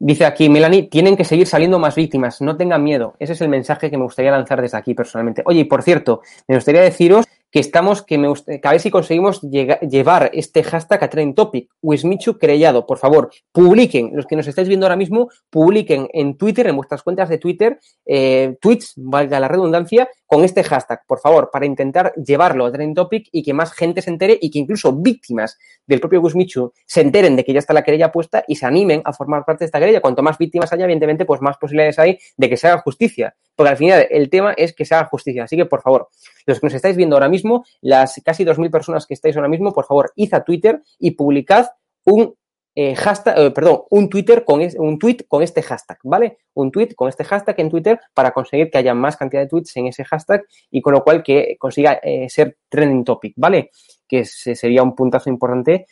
Dice 0.05 0.25
aquí 0.25 0.49
Melanie, 0.49 0.89
tienen 0.89 1.15
que 1.15 1.23
seguir 1.23 1.47
saliendo 1.47 1.79
más 1.79 1.95
víctimas, 1.95 2.41
no 2.41 2.57
tengan 2.57 2.83
miedo. 2.83 3.15
Ese 3.19 3.31
es 3.31 3.39
el 3.39 3.47
mensaje 3.47 3.89
que 3.89 3.97
me 3.97 4.03
gustaría 4.03 4.31
lanzar 4.31 4.61
desde 4.61 4.77
aquí 4.77 4.93
personalmente. 4.93 5.43
Oye, 5.45 5.61
y 5.61 5.63
por 5.63 5.81
cierto, 5.81 6.21
me 6.45 6.55
gustaría 6.55 6.81
deciros 6.81 7.25
que 7.53 7.59
estamos, 7.59 8.01
que, 8.01 8.17
me, 8.17 8.33
que 8.33 8.59
a 8.63 8.71
ver 8.71 8.81
si 8.81 8.89
conseguimos 8.89 9.39
llevar 9.41 10.31
este 10.33 10.63
hashtag 10.63 11.03
a 11.03 11.09
Trend 11.11 11.35
Topic, 11.35 11.69
Wismichu 11.83 12.39
Creyado. 12.39 12.87
Por 12.87 12.97
favor, 12.97 13.29
publiquen, 13.51 14.09
los 14.15 14.25
que 14.25 14.35
nos 14.35 14.47
estáis 14.47 14.67
viendo 14.67 14.87
ahora 14.87 14.95
mismo, 14.95 15.29
publiquen 15.51 16.07
en 16.13 16.35
Twitter, 16.35 16.65
en 16.65 16.75
vuestras 16.75 17.03
cuentas 17.03 17.29
de 17.29 17.37
Twitter, 17.37 17.79
eh, 18.07 18.57
tweets, 18.59 18.93
valga 18.97 19.39
la 19.39 19.47
redundancia, 19.47 20.09
con 20.25 20.43
este 20.43 20.63
hashtag, 20.63 21.05
por 21.05 21.19
favor, 21.19 21.51
para 21.53 21.67
intentar 21.67 22.11
llevarlo 22.15 22.65
a 22.65 22.71
Trend 22.71 22.95
Topic 22.95 23.29
y 23.31 23.43
que 23.43 23.53
más 23.53 23.71
gente 23.71 24.01
se 24.01 24.09
entere 24.09 24.35
y 24.41 24.49
que 24.49 24.57
incluso 24.57 24.91
víctimas 24.91 25.59
del 25.85 25.99
propio 25.99 26.21
Wismichu 26.21 26.73
se 26.87 27.01
enteren 27.01 27.35
de 27.35 27.43
que 27.43 27.53
ya 27.53 27.59
está 27.59 27.71
la 27.71 27.83
querella 27.83 28.11
puesta 28.11 28.43
y 28.47 28.55
se 28.55 28.65
animen 28.65 29.03
a 29.05 29.13
formar 29.13 29.45
parte 29.45 29.63
de 29.63 29.65
esta 29.67 29.79
querella. 29.79 30.01
Cuanto 30.01 30.23
más 30.23 30.39
víctimas 30.39 30.73
haya, 30.73 30.85
evidentemente, 30.85 31.25
pues 31.25 31.39
más 31.39 31.57
posibilidades 31.57 31.99
hay 31.99 32.17
de 32.35 32.49
que 32.49 32.57
se 32.57 32.67
haga 32.67 32.81
justicia. 32.81 33.35
Porque 33.55 33.69
al 33.69 33.77
final 33.77 34.07
el 34.09 34.31
tema 34.31 34.53
es 34.53 34.73
que 34.73 34.85
se 34.85 34.95
haga 34.95 35.05
justicia. 35.05 35.43
Así 35.43 35.55
que, 35.55 35.67
por 35.67 35.83
favor, 35.83 36.09
los 36.45 36.59
que 36.59 36.67
nos 36.67 36.73
estáis 36.73 36.97
viendo 36.97 37.15
ahora 37.15 37.29
mismo, 37.29 37.65
las 37.81 38.21
casi 38.23 38.43
2.000 38.45 38.71
personas 38.71 39.05
que 39.05 39.13
estáis 39.13 39.35
ahora 39.35 39.49
mismo, 39.49 39.73
por 39.73 39.85
favor, 39.85 40.11
id 40.15 40.33
a 40.33 40.43
Twitter 40.43 40.81
y 40.99 41.11
publicad 41.11 41.67
un 42.05 42.35
eh, 42.75 42.95
hashtag, 42.95 43.37
eh, 43.37 43.51
perdón, 43.51 43.83
un 43.91 44.09
Twitter 44.09 44.43
con 44.43 44.59
un 44.77 44.97
tweet 44.97 45.17
con 45.27 45.43
este 45.43 45.61
hashtag, 45.61 45.99
¿vale? 46.03 46.39
Un 46.55 46.71
tweet 46.71 46.95
con 46.95 47.07
este 47.07 47.23
hashtag 47.23 47.59
en 47.59 47.69
Twitter 47.69 47.99
para 48.15 48.31
conseguir 48.31 48.71
que 48.71 48.79
haya 48.79 48.95
más 48.95 49.15
cantidad 49.15 49.43
de 49.43 49.47
tweets 49.47 49.77
en 49.77 49.87
ese 49.87 50.03
hashtag 50.03 50.43
y 50.71 50.81
con 50.81 50.93
lo 50.93 51.03
cual 51.03 51.21
que 51.21 51.55
consiga 51.59 51.99
eh, 52.01 52.27
ser 52.29 52.57
trending 52.69 53.03
topic, 53.03 53.33
¿vale? 53.37 53.69
Que 54.07 54.25
sería 54.25 54.81
un 54.81 54.95
puntazo 54.95 55.29
importante 55.29 55.85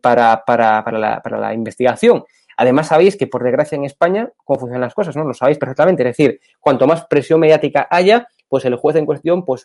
para, 0.00 0.44
para, 0.46 0.84
para, 0.84 0.98
la, 0.98 1.20
para 1.20 1.38
la 1.38 1.52
investigación. 1.52 2.24
Además, 2.56 2.88
sabéis 2.88 3.16
que, 3.16 3.26
por 3.26 3.42
desgracia, 3.42 3.76
en 3.76 3.84
España, 3.84 4.30
cómo 4.44 4.60
funcionan 4.60 4.82
las 4.82 4.94
cosas, 4.94 5.14
¿no? 5.14 5.24
Lo 5.24 5.34
sabéis 5.34 5.58
perfectamente. 5.58 6.02
Es 6.02 6.16
decir, 6.16 6.40
cuanto 6.58 6.86
más 6.86 7.04
presión 7.06 7.40
mediática 7.40 7.86
haya, 7.90 8.28
pues 8.48 8.64
el 8.64 8.76
juez 8.76 8.96
en 8.96 9.06
cuestión, 9.06 9.44
pues, 9.44 9.64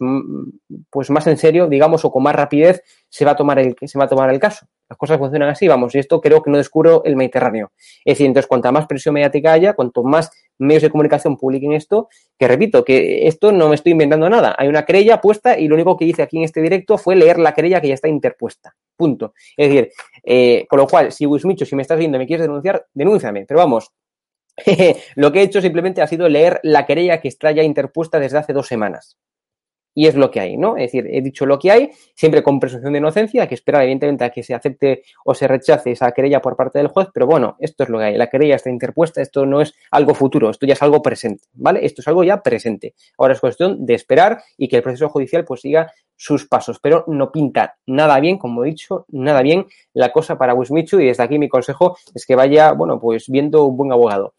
pues 0.89 1.09
más 1.09 1.27
en 1.27 1.37
serio, 1.37 1.67
digamos, 1.67 2.03
o 2.05 2.11
con 2.11 2.23
más 2.23 2.35
rapidez 2.35 2.83
se 3.09 3.25
va 3.25 3.31
a 3.31 3.35
tomar 3.35 3.59
el, 3.59 3.75
se 3.81 3.99
va 3.99 4.05
a 4.05 4.07
tomar 4.07 4.29
el 4.29 4.39
caso. 4.39 4.65
Las 4.89 4.97
cosas 4.97 5.19
funcionan 5.19 5.49
así, 5.49 5.67
vamos, 5.67 5.95
y 5.95 5.99
esto 5.99 6.19
creo 6.19 6.41
que 6.41 6.51
no 6.51 6.57
descubro 6.57 7.03
el 7.05 7.15
Mediterráneo. 7.15 7.71
Es 8.03 8.15
decir, 8.15 8.27
entonces, 8.27 8.47
cuanta 8.47 8.71
más 8.71 8.87
presión 8.87 9.13
mediática 9.13 9.53
haya, 9.53 9.73
cuanto 9.73 10.03
más 10.03 10.31
medios 10.57 10.83
de 10.83 10.89
comunicación 10.89 11.37
publiquen 11.37 11.73
esto, 11.73 12.09
que 12.37 12.47
repito, 12.47 12.83
que 12.83 13.27
esto 13.27 13.51
no 13.51 13.69
me 13.69 13.75
estoy 13.75 13.93
inventando 13.93 14.29
nada. 14.29 14.55
Hay 14.57 14.67
una 14.67 14.83
querella 14.83 15.21
puesta 15.21 15.57
y 15.57 15.67
lo 15.67 15.75
único 15.75 15.95
que 15.95 16.05
hice 16.05 16.21
aquí 16.23 16.37
en 16.37 16.43
este 16.43 16.61
directo 16.61 16.97
fue 16.97 17.15
leer 17.15 17.39
la 17.39 17.53
querella 17.53 17.79
que 17.79 17.87
ya 17.87 17.93
está 17.93 18.07
interpuesta. 18.07 18.75
Punto. 18.97 19.33
Es 19.55 19.69
decir, 19.69 19.91
eh, 20.23 20.65
con 20.69 20.79
lo 20.79 20.87
cual, 20.87 21.11
si 21.11 21.25
Wismicho, 21.25 21.65
si 21.65 21.75
me 21.75 21.81
estás 21.81 21.97
viendo 21.97 22.17
y 22.17 22.19
me 22.19 22.27
quieres 22.27 22.45
denunciar, 22.45 22.85
denúnciame. 22.93 23.45
Pero 23.47 23.59
vamos, 23.59 23.91
lo 25.15 25.31
que 25.31 25.39
he 25.39 25.43
hecho 25.43 25.61
simplemente 25.61 26.01
ha 26.01 26.07
sido 26.07 26.29
leer 26.29 26.59
la 26.63 26.85
querella 26.85 27.21
que 27.21 27.27
está 27.27 27.51
ya 27.51 27.63
interpuesta 27.63 28.19
desde 28.19 28.37
hace 28.37 28.53
dos 28.53 28.67
semanas. 28.67 29.17
Y 29.93 30.07
es 30.07 30.15
lo 30.15 30.31
que 30.31 30.39
hay, 30.39 30.57
¿no? 30.57 30.77
Es 30.77 30.91
decir, 30.91 31.07
he 31.11 31.21
dicho 31.21 31.45
lo 31.45 31.59
que 31.59 31.71
hay, 31.71 31.91
siempre 32.15 32.41
con 32.43 32.59
presunción 32.59 32.93
de 32.93 32.99
inocencia, 32.99 33.47
que 33.47 33.55
esperar 33.55 33.83
evidentemente 33.83 34.23
a 34.23 34.29
que 34.29 34.41
se 34.41 34.53
acepte 34.53 35.03
o 35.25 35.33
se 35.33 35.47
rechace 35.47 35.91
esa 35.91 36.11
querella 36.11 36.41
por 36.41 36.55
parte 36.55 36.79
del 36.79 36.87
juez, 36.87 37.09
pero 37.13 37.27
bueno, 37.27 37.57
esto 37.59 37.83
es 37.83 37.89
lo 37.89 37.99
que 37.99 38.05
hay. 38.05 38.17
La 38.17 38.27
querella 38.27 38.55
está 38.55 38.69
interpuesta, 38.69 39.21
esto 39.21 39.45
no 39.45 39.61
es 39.61 39.73
algo 39.91 40.13
futuro, 40.13 40.49
esto 40.49 40.65
ya 40.65 40.73
es 40.73 40.81
algo 40.81 41.01
presente, 41.01 41.45
¿vale? 41.53 41.85
Esto 41.85 42.01
es 42.01 42.07
algo 42.07 42.23
ya 42.23 42.41
presente. 42.41 42.93
Ahora 43.17 43.33
es 43.33 43.39
cuestión 43.41 43.85
de 43.85 43.93
esperar 43.93 44.41
y 44.57 44.67
que 44.67 44.77
el 44.77 44.83
proceso 44.83 45.09
judicial 45.09 45.43
pues 45.43 45.61
siga 45.61 45.91
sus 46.15 46.47
pasos, 46.47 46.79
pero 46.79 47.03
no 47.07 47.31
pinta 47.31 47.77
nada 47.87 48.19
bien, 48.19 48.37
como 48.37 48.63
he 48.63 48.67
dicho, 48.67 49.05
nada 49.09 49.41
bien 49.41 49.65
la 49.93 50.11
cosa 50.11 50.37
para 50.37 50.53
Wismichu 50.53 50.99
y 50.99 51.07
desde 51.07 51.23
aquí 51.23 51.39
mi 51.39 51.49
consejo 51.49 51.97
es 52.13 52.25
que 52.25 52.35
vaya, 52.35 52.73
bueno, 52.73 52.99
pues 52.99 53.27
viendo 53.27 53.65
un 53.65 53.75
buen 53.75 53.91
abogado. 53.91 54.35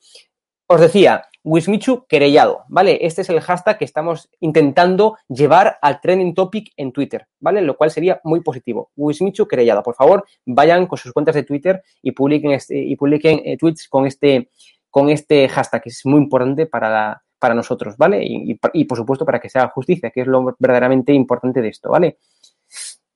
Os 0.69 0.81
decía, 0.81 1.25
Wismichu 1.45 2.07
querellado, 2.07 2.65
¿vale? 2.69 2.99
Este 3.03 3.23
es 3.23 3.29
el 3.31 3.41
hashtag 3.41 3.79
que 3.79 3.85
estamos 3.85 4.29
intentando 4.41 5.17
llevar 5.29 5.79
al 5.83 6.01
trending 6.01 6.35
topic 6.35 6.73
en 6.77 6.93
Twitter, 6.93 7.27
¿vale? 7.41 7.61
Lo 7.63 7.77
cual 7.77 7.91
sería 7.91 8.21
muy 8.25 8.41
positivo. 8.41 8.91
Wismichu 8.97 9.47
querellado. 9.49 9.83
Por 9.83 9.95
favor, 9.97 10.25
vayan 10.47 10.87
con 10.87 10.99
sus 10.99 11.13
cuentas 11.13 11.35
de 11.35 11.43
Twitter 11.43 11.83
y 12.01 12.13
publiquen, 12.13 12.53
este, 12.53 12.79
y 12.79 12.95
publiquen 12.97 13.41
eh, 13.45 13.57
tweets 13.57 13.89
con 13.89 14.07
este, 14.07 14.51
con 14.89 15.09
este 15.09 15.49
hashtag, 15.49 15.83
que 15.83 15.89
es 15.89 16.07
muy 16.07 16.21
importante 16.21 16.67
para, 16.67 17.23
para 17.39 17.55
nosotros, 17.55 17.97
¿vale? 17.97 18.23
Y, 18.25 18.59
y- 18.73 18.85
por 18.85 18.97
supuesto 18.99 19.25
para 19.27 19.41
que 19.41 19.49
se 19.49 19.59
haga 19.59 19.71
justicia, 19.71 20.11
que 20.11 20.21
es 20.21 20.27
lo 20.29 20.55
verdaderamente 20.59 21.13
importante 21.13 21.61
de 21.61 21.69
esto, 21.69 21.91
¿vale? 21.91 22.19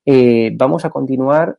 Eh, 0.05 0.51
vamos 0.55 0.85
a 0.85 0.91
continuar. 0.91 1.59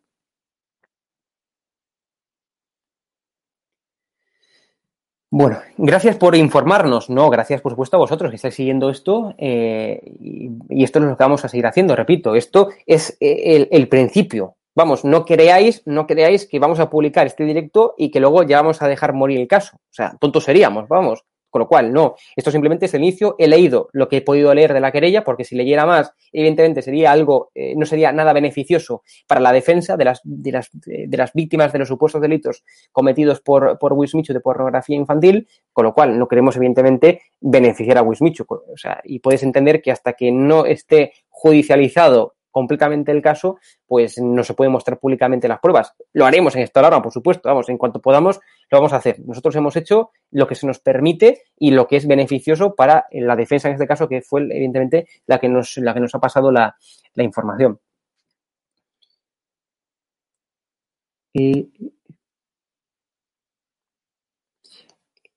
Bueno, 5.39 5.59
gracias 5.77 6.15
por 6.15 6.35
informarnos. 6.35 7.11
No, 7.11 7.29
gracias 7.29 7.61
por 7.61 7.73
supuesto 7.73 7.95
a 7.95 7.99
vosotros 7.99 8.31
que 8.31 8.37
estáis 8.37 8.55
siguiendo 8.55 8.89
esto 8.89 9.35
eh, 9.37 10.01
y, 10.19 10.83
esto 10.83 10.97
es 10.97 11.05
lo 11.05 11.15
que 11.15 11.23
vamos 11.23 11.45
a 11.45 11.47
seguir 11.47 11.67
haciendo. 11.67 11.95
Repito, 11.95 12.33
esto 12.33 12.69
es 12.87 13.15
eh, 13.19 13.55
el, 13.55 13.67
el 13.69 13.87
principio. 13.87 14.55
Vamos, 14.73 15.05
no 15.05 15.25
creáis, 15.25 15.83
no 15.85 16.07
creáis 16.07 16.47
que 16.47 16.57
vamos 16.57 16.79
a 16.79 16.89
publicar 16.89 17.27
este 17.27 17.43
directo 17.43 17.93
y 17.99 18.09
que 18.09 18.19
luego 18.19 18.41
ya 18.41 18.63
vamos 18.63 18.81
a 18.81 18.87
dejar 18.87 19.13
morir 19.13 19.39
el 19.39 19.47
caso. 19.47 19.75
O 19.75 19.93
sea, 19.93 20.17
tontos 20.19 20.43
seríamos, 20.43 20.87
vamos. 20.87 21.23
Con 21.57 21.61
lo 21.61 21.67
cual, 21.69 21.91
no, 21.91 22.13
esto 22.35 22.51
simplemente 22.51 22.85
es 22.85 22.93
el 22.93 23.01
inicio. 23.01 23.33
He 23.39 23.47
leído 23.47 23.89
lo 23.91 24.07
que 24.07 24.17
he 24.17 24.21
podido 24.21 24.53
leer 24.53 24.73
de 24.73 24.79
la 24.79 24.91
querella, 24.91 25.23
porque 25.23 25.43
si 25.43 25.55
leyera 25.55 25.87
más, 25.87 26.13
evidentemente 26.31 26.83
sería 26.83 27.11
algo, 27.11 27.49
eh, 27.55 27.73
no 27.75 27.87
sería 27.87 28.11
nada 28.11 28.31
beneficioso 28.31 29.01
para 29.25 29.41
la 29.41 29.51
defensa 29.51 29.97
de 29.97 30.05
las, 30.05 30.21
de 30.23 30.51
las, 30.51 30.69
de 30.71 31.17
las 31.17 31.33
víctimas 31.33 31.73
de 31.73 31.79
los 31.79 31.87
supuestos 31.87 32.21
delitos 32.21 32.63
cometidos 32.91 33.41
por, 33.41 33.79
por 33.79 33.93
Wismichu 33.93 34.33
de 34.33 34.39
pornografía 34.39 34.97
infantil, 34.97 35.47
con 35.73 35.85
lo 35.85 35.95
cual 35.95 36.19
no 36.19 36.27
queremos, 36.27 36.55
evidentemente, 36.57 37.21
beneficiar 37.41 37.97
a 37.97 38.03
Wismichu. 38.03 38.45
O 38.47 38.77
sea, 38.77 39.01
y 39.03 39.17
puedes 39.17 39.41
entender 39.41 39.81
que 39.81 39.89
hasta 39.89 40.13
que 40.13 40.31
no 40.31 40.67
esté 40.67 41.13
judicializado 41.27 42.35
completamente 42.57 43.11
el 43.11 43.21
caso, 43.21 43.59
pues 43.85 44.17
no 44.17 44.43
se 44.43 44.55
puede 44.55 44.71
mostrar 44.71 44.97
públicamente 44.97 45.47
las 45.47 45.59
pruebas. 45.59 45.93
Lo 46.13 46.25
haremos 46.25 46.55
en 46.55 46.63
esta 46.63 46.79
hora, 46.79 46.99
por 47.03 47.13
supuesto, 47.13 47.47
vamos, 47.49 47.69
en 47.69 47.77
cuanto 47.77 48.01
podamos, 48.01 48.39
lo 48.71 48.79
vamos 48.79 48.93
a 48.93 48.95
hacer. 48.95 49.19
Nosotros 49.19 49.55
hemos 49.55 49.75
hecho 49.75 50.09
lo 50.31 50.47
que 50.47 50.55
se 50.55 50.65
nos 50.65 50.79
permite 50.79 51.43
y 51.59 51.69
lo 51.69 51.87
que 51.87 51.97
es 51.97 52.07
beneficioso 52.07 52.73
para 52.73 53.05
la 53.11 53.35
defensa 53.35 53.67
en 53.67 53.75
este 53.75 53.85
caso, 53.85 54.09
que 54.09 54.23
fue 54.23 54.41
evidentemente 54.41 55.07
la 55.27 55.37
que 55.37 55.49
nos, 55.49 55.77
la 55.77 55.93
que 55.93 55.99
nos 55.99 56.15
ha 56.15 56.19
pasado 56.19 56.51
la, 56.51 56.75
información. 57.17 57.79
Eh, 61.35 61.67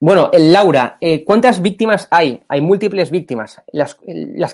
Bueno, 0.02 0.30
el 0.32 0.50
Laura, 0.50 0.96
eh, 1.02 1.26
¿cuántas 1.26 1.60
víctimas 1.60 2.08
hay? 2.10 2.42
Hay 2.48 2.62
múltiples 2.62 3.10
víctimas. 3.10 3.60
Las, 3.70 3.98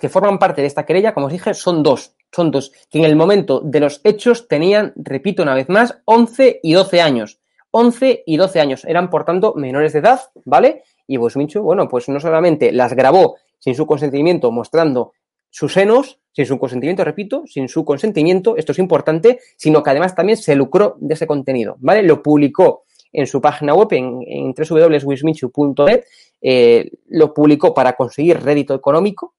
que 0.00 0.08
forman 0.08 0.40
parte 0.40 0.60
de 0.60 0.66
esta 0.66 0.84
querella, 0.84 1.14
como 1.14 1.26
os 1.26 1.32
dije, 1.32 1.54
son 1.54 1.84
dos. 1.84 2.15
Son 2.32 2.50
dos, 2.50 2.72
que 2.90 2.98
en 2.98 3.04
el 3.04 3.16
momento 3.16 3.60
de 3.60 3.80
los 3.80 4.00
hechos 4.04 4.48
tenían, 4.48 4.92
repito 4.96 5.42
una 5.42 5.54
vez 5.54 5.68
más, 5.68 5.98
11 6.04 6.60
y 6.62 6.72
12 6.72 7.00
años. 7.00 7.40
11 7.70 8.24
y 8.26 8.36
12 8.36 8.60
años. 8.60 8.84
Eran, 8.84 9.10
por 9.10 9.24
tanto, 9.24 9.54
menores 9.54 9.92
de 9.92 9.98
edad, 10.00 10.20
¿vale? 10.44 10.82
Y 11.06 11.18
Busmichu, 11.18 11.62
bueno, 11.62 11.88
pues 11.88 12.08
no 12.08 12.20
solamente 12.20 12.72
las 12.72 12.94
grabó 12.94 13.36
sin 13.58 13.74
su 13.74 13.86
consentimiento, 13.86 14.50
mostrando 14.50 15.12
sus 15.50 15.72
senos, 15.72 16.18
sin 16.32 16.46
su 16.46 16.58
consentimiento, 16.58 17.04
repito, 17.04 17.44
sin 17.46 17.68
su 17.68 17.84
consentimiento, 17.84 18.56
esto 18.56 18.72
es 18.72 18.78
importante, 18.78 19.40
sino 19.56 19.82
que 19.82 19.90
además 19.90 20.14
también 20.14 20.36
se 20.36 20.54
lucró 20.54 20.96
de 21.00 21.14
ese 21.14 21.26
contenido, 21.26 21.76
¿vale? 21.80 22.02
Lo 22.02 22.22
publicó 22.22 22.84
en 23.12 23.26
su 23.26 23.40
página 23.40 23.74
web, 23.74 23.88
en, 23.92 24.22
en 24.26 24.54
www.wismichu.net, 24.54 26.04
eh, 26.42 26.90
lo 27.08 27.32
publicó 27.32 27.72
para 27.72 27.94
conseguir 27.94 28.42
rédito 28.42 28.74
económico, 28.74 29.34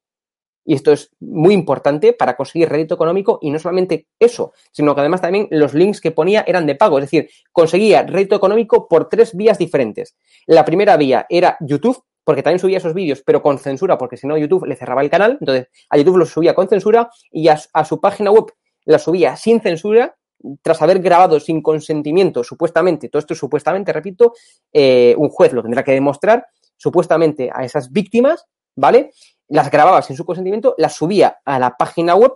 y 0.67 0.73
esto 0.73 0.91
es 0.91 1.09
muy 1.21 1.53
importante 1.53 2.11
para 2.11 2.35
conseguir 2.35 2.67
rédito 2.67 2.93
económico, 2.93 3.39
y 3.41 3.51
no 3.51 3.57
solamente 3.57 4.07
eso, 4.19 4.51
sino 4.71 4.93
que 4.93 4.99
además 4.99 5.21
también 5.21 5.47
los 5.49 5.73
links 5.73 6.01
que 6.01 6.11
ponía 6.11 6.43
eran 6.45 6.65
de 6.65 6.75
pago, 6.75 6.99
es 6.99 7.05
decir, 7.05 7.29
conseguía 7.53 8.03
rédito 8.03 8.35
económico 8.35 8.89
por 8.89 9.07
tres 9.07 9.33
vías 9.33 9.57
diferentes. 9.57 10.17
La 10.45 10.65
primera 10.65 10.97
vía 10.97 11.25
era 11.29 11.55
YouTube, 11.61 12.03
porque 12.25 12.43
también 12.43 12.59
subía 12.59 12.79
esos 12.79 12.93
vídeos, 12.93 13.23
pero 13.25 13.41
con 13.41 13.57
censura, 13.59 13.97
porque 13.97 14.17
si 14.17 14.27
no 14.27 14.37
YouTube 14.37 14.65
le 14.65 14.75
cerraba 14.75 15.01
el 15.01 15.09
canal, 15.09 15.37
entonces 15.39 15.69
a 15.89 15.97
YouTube 15.97 16.17
los 16.17 16.31
subía 16.31 16.53
con 16.53 16.67
censura, 16.67 17.09
y 17.31 17.47
a, 17.47 17.57
su 17.85 18.01
página 18.01 18.29
web 18.29 18.47
la 18.83 18.99
subía 18.99 19.37
sin 19.37 19.61
censura, 19.61 20.17
tras 20.61 20.81
haber 20.81 20.99
grabado 20.99 21.39
sin 21.39 21.61
consentimiento, 21.61 22.43
supuestamente, 22.43 23.07
todo 23.07 23.21
esto 23.21 23.35
supuestamente, 23.35 23.93
repito, 23.93 24.33
eh, 24.73 25.15
un 25.17 25.29
juez 25.29 25.53
lo 25.53 25.61
tendrá 25.63 25.81
que 25.85 25.93
demostrar, 25.93 26.45
supuestamente 26.75 27.49
a 27.53 27.63
esas 27.63 27.89
víctimas, 27.89 28.45
¿vale? 28.75 29.11
Las 29.49 29.71
grababa 29.71 30.01
sin 30.01 30.15
su 30.15 30.25
consentimiento, 30.25 30.75
las 30.77 30.95
subía 30.95 31.39
a 31.45 31.59
la 31.59 31.77
página 31.77 32.15
web 32.15 32.33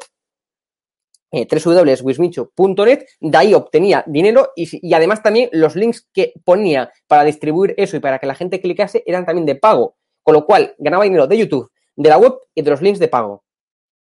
eh, 1.32 1.48
www.wismicho.net, 1.50 3.06
de 3.22 3.38
ahí 3.38 3.54
obtenía 3.54 4.04
dinero 4.06 4.52
y, 4.56 4.94
además 4.94 5.24
también 5.24 5.50
los 5.54 5.76
links 5.76 6.08
que 6.14 6.34
ponía 6.44 6.92
para 7.08 7.24
distribuir 7.24 7.74
eso 7.78 7.96
y 7.96 8.02
para 8.02 8.20
que 8.20 8.28
la 8.28 8.36
gente 8.36 8.60
clicase 8.60 9.04
eran 9.06 9.26
también 9.26 9.46
de 9.46 9.56
pago, 9.56 9.96
con 10.24 10.34
lo 10.34 10.46
cual 10.46 10.76
ganaba 10.78 11.06
dinero 11.06 11.28
de 11.28 11.38
YouTube, 11.38 11.72
de 11.96 12.10
la 12.10 12.18
web 12.18 12.34
y 12.54 12.62
de 12.62 12.72
los 12.72 12.82
links 12.82 13.00
de 13.00 13.08
pago. 13.08 13.46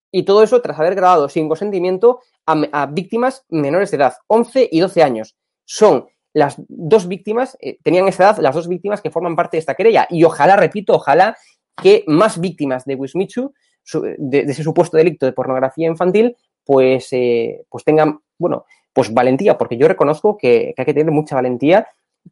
Y 0.09 0.23
todo 0.23 0.41
eso 0.41 0.61
tras 0.61 0.79
haber 0.79 0.95
grabado 0.95 1.27
sin 1.27 1.49
consentimiento 1.49 2.21
a, 2.45 2.61
a, 2.71 2.85
víctimas 2.85 3.43
menores 3.49 3.91
de 3.91 3.97
edad, 3.97 4.13
11 4.27 4.69
y 4.71 4.79
12 4.79 5.03
años. 5.03 5.35
Son 5.65 6.07
las 6.33 6.55
dos 6.69 7.07
víctimas, 7.07 7.57
eh, 7.59 7.77
tenían 7.83 8.07
esa 8.07 8.23
edad 8.23 8.37
las 8.39 8.55
dos 8.55 8.67
víctimas 8.67 9.01
que 9.01 9.11
forman 9.11 9.35
parte 9.35 9.57
de 9.57 9.59
esta 9.59 9.75
querella. 9.75 10.07
Y 10.09 10.23
ojalá, 10.23 10.55
repito, 10.55 10.93
ojalá 10.93 11.35
que 11.81 12.03
más 12.07 12.39
víctimas 12.39 12.85
de 12.85 12.95
Wismichu, 12.95 13.53
de, 13.93 14.43
de 14.43 14.51
ese 14.51 14.63
supuesto 14.63 14.97
delito 14.97 15.25
de 15.25 15.33
pornografía 15.33 15.87
infantil, 15.87 16.35
pues, 16.67 17.07
eh, 17.13 17.65
pues 17.69 17.85
tengan, 17.85 18.19
bueno, 18.37 18.65
pues 18.91 19.13
valentía, 19.13 19.57
porque 19.57 19.77
yo 19.77 19.87
reconozco 19.87 20.37
que, 20.37 20.73
hay 20.77 20.85
que 20.85 20.93
tener 20.93 21.11
mucha 21.11 21.35
valentía 21.35 21.87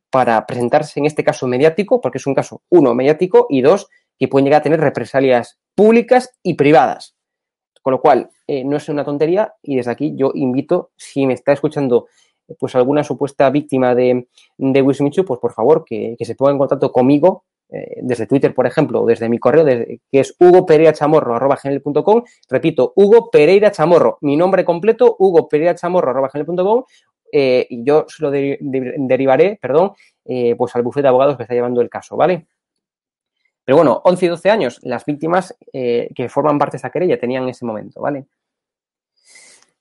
para 0.09 0.45
presentarse 0.45 0.99
en 0.99 1.05
este 1.05 1.23
caso 1.23 1.47
mediático, 1.47 2.01
porque 2.01 2.17
es 2.17 2.27
un 2.27 2.35
caso, 2.35 2.61
uno, 2.69 2.93
mediático, 2.93 3.47
y 3.49 3.61
dos, 3.61 3.87
que 4.19 4.27
pueden 4.27 4.45
llegar 4.45 4.59
a 4.59 4.63
tener 4.63 4.81
represalias 4.81 5.57
públicas 5.73 6.37
y 6.43 6.55
privadas. 6.55 7.15
Con 7.81 7.91
lo 7.91 8.01
cual, 8.01 8.29
eh, 8.45 8.65
no 8.65 8.75
es 8.75 8.89
una 8.89 9.05
tontería 9.05 9.53
y 9.61 9.77
desde 9.77 9.91
aquí 9.91 10.13
yo 10.17 10.31
invito, 10.33 10.91
si 10.97 11.25
me 11.25 11.33
está 11.33 11.53
escuchando 11.53 12.07
pues 12.59 12.75
alguna 12.75 13.03
supuesta 13.03 13.49
víctima 13.49 13.95
de, 13.95 14.27
de 14.57 14.81
Wismichu, 14.81 15.23
pues 15.23 15.39
por 15.39 15.53
favor 15.53 15.85
que, 15.85 16.15
que, 16.17 16.25
se 16.25 16.35
ponga 16.35 16.51
en 16.51 16.57
contacto 16.57 16.91
conmigo 16.91 17.45
eh, 17.69 17.99
desde 18.01 18.27
Twitter, 18.27 18.53
por 18.53 18.67
ejemplo, 18.67 19.01
o 19.01 19.05
desde 19.05 19.29
mi 19.29 19.39
correo, 19.39 19.65
que 19.65 19.99
es 20.11 20.35
hugopereirachamorro.com. 20.39 22.23
Repito, 22.49 22.93
Hugo 22.95 23.29
Pereira 23.31 23.71
Chamorro. 23.71 24.17
Mi 24.21 24.37
nombre 24.37 24.63
completo, 24.63 25.15
Hugo 25.19 25.47
Pereira. 25.49 25.75
Eh, 27.31 27.67
y 27.69 27.83
yo 27.83 28.05
se 28.07 28.23
lo 28.23 28.31
de, 28.31 28.57
de, 28.61 28.93
derivaré, 28.97 29.57
perdón, 29.61 29.91
eh, 30.23 30.55
pues 30.55 30.75
al 30.75 30.83
bufete 30.83 31.03
de 31.03 31.09
abogados 31.09 31.35
que 31.35 31.43
está 31.43 31.53
llevando 31.53 31.81
el 31.81 31.89
caso, 31.89 32.15
¿vale? 32.15 32.47
Pero 33.65 33.77
bueno, 33.77 34.01
11 34.05 34.25
y 34.25 34.29
12 34.29 34.49
años, 34.51 34.79
las 34.83 35.03
víctimas 35.05 35.55
eh, 35.73 36.09
que 36.15 36.29
forman 36.29 36.59
parte 36.59 36.73
de 36.73 36.77
esa 36.77 36.91
querella 36.91 37.19
tenían 37.19 37.43
en 37.43 37.49
ese 37.49 37.65
momento, 37.65 37.99
¿vale? 37.99 38.27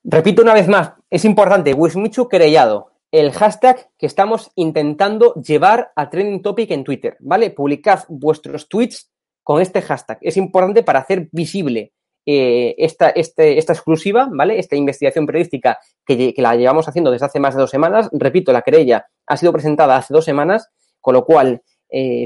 Repito 0.03 0.43
una 0.43 0.55
vez 0.55 0.69
más, 0.69 0.95
es 1.11 1.25
importante, 1.25 1.75
Wismichu 1.75 2.29
querellado, 2.29 2.91
el 3.15 3.31
hashtag 3.31 3.91
que 3.97 4.07
estamos 4.07 4.51
intentando 4.57 5.35
llevar 5.35 5.93
a 5.95 6.11
Trending 6.11 6.43
Topic 6.43 6.73
en 6.73 6.83
Twitter, 6.83 7.17
¿vale? 7.21 7.51
Publicad 7.51 8.01
vuestros 8.09 8.69
tweets 8.69 9.13
con 9.45 9.63
este 9.63 9.83
hashtag. 9.83 10.19
Es 10.21 10.37
importante 10.37 10.83
para 10.83 10.99
hacer 10.99 11.29
visible 11.31 11.93
eh, 12.27 12.75
esta, 12.77 13.11
este, 13.11 13.57
esta 13.57 13.73
exclusiva, 13.73 14.29
¿vale? 14.33 14.59
Esta 14.59 14.75
investigación 14.75 15.27
periodística 15.27 15.79
que, 16.05 16.35
la 16.39 16.57
llevamos 16.57 16.89
haciendo 16.89 17.13
desde 17.13 17.27
hace 17.27 17.39
más 17.39 17.55
de 17.55 17.61
dos 17.61 17.71
semanas. 17.71 18.11
Repito, 18.11 18.53
la 18.53 18.63
querella 18.63 19.07
ha 19.27 19.37
sido 19.37 19.53
presentada 19.53 19.97
hace 19.97 20.13
dos 20.13 20.25
semanas, 20.25 20.69
con 21.01 21.15
lo 21.15 21.25
cual 21.25 21.63
eh, 21.89 22.25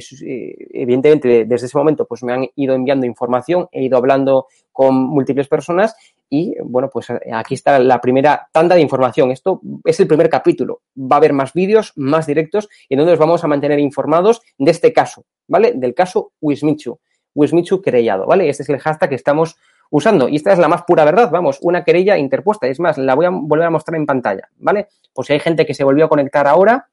evidentemente 0.72 1.44
desde 1.44 1.66
ese 1.66 1.76
momento 1.76 2.06
pues 2.06 2.22
me 2.22 2.32
han 2.32 2.48
ido 2.54 2.74
enviando 2.74 3.04
información, 3.04 3.68
he 3.72 3.84
ido 3.84 3.98
hablando 3.98 4.46
con 4.72 4.94
múltiples 4.94 5.48
personas 5.48 5.94
y 6.30 6.54
bueno, 6.62 6.90
pues 6.90 7.08
aquí 7.10 7.54
está 7.54 7.78
la 7.78 8.00
primera 8.00 8.48
tanda 8.52 8.74
de 8.74 8.82
información. 8.82 9.30
Esto 9.30 9.60
es 9.84 9.98
el 10.00 10.06
primer 10.06 10.28
capítulo. 10.28 10.82
Va 10.96 11.16
a 11.16 11.18
haber 11.18 11.32
más 11.32 11.52
vídeos, 11.52 11.92
más 11.96 12.26
directos 12.26 12.68
y 12.88 12.94
en 12.94 12.98
donde 12.98 13.14
os 13.14 13.18
vamos 13.18 13.44
a 13.44 13.48
mantener 13.48 13.78
informados 13.78 14.42
de 14.58 14.70
este 14.70 14.92
caso, 14.92 15.24
¿vale? 15.46 15.72
Del 15.74 15.94
caso 15.94 16.32
Wismichu, 16.40 16.98
Wismichu 17.34 17.80
querellado, 17.80 18.26
¿vale? 18.26 18.48
Este 18.48 18.62
es 18.62 18.68
el 18.68 18.78
hashtag 18.78 19.08
que 19.08 19.14
estamos 19.14 19.56
usando 19.90 20.28
y 20.28 20.36
esta 20.36 20.52
es 20.52 20.58
la 20.58 20.68
más 20.68 20.82
pura 20.82 21.04
verdad, 21.04 21.30
vamos, 21.30 21.58
una 21.62 21.82
querella 21.82 22.18
interpuesta. 22.18 22.66
Es 22.66 22.78
más, 22.78 22.98
la 22.98 23.14
voy 23.14 23.26
a 23.26 23.30
volver 23.30 23.66
a 23.66 23.70
mostrar 23.70 23.96
en 23.96 24.06
pantalla, 24.06 24.48
¿vale? 24.56 24.88
Por 25.14 25.24
si 25.24 25.32
hay 25.32 25.40
gente 25.40 25.64
que 25.64 25.74
se 25.74 25.84
volvió 25.84 26.04
a 26.04 26.08
conectar 26.08 26.46
ahora, 26.46 26.90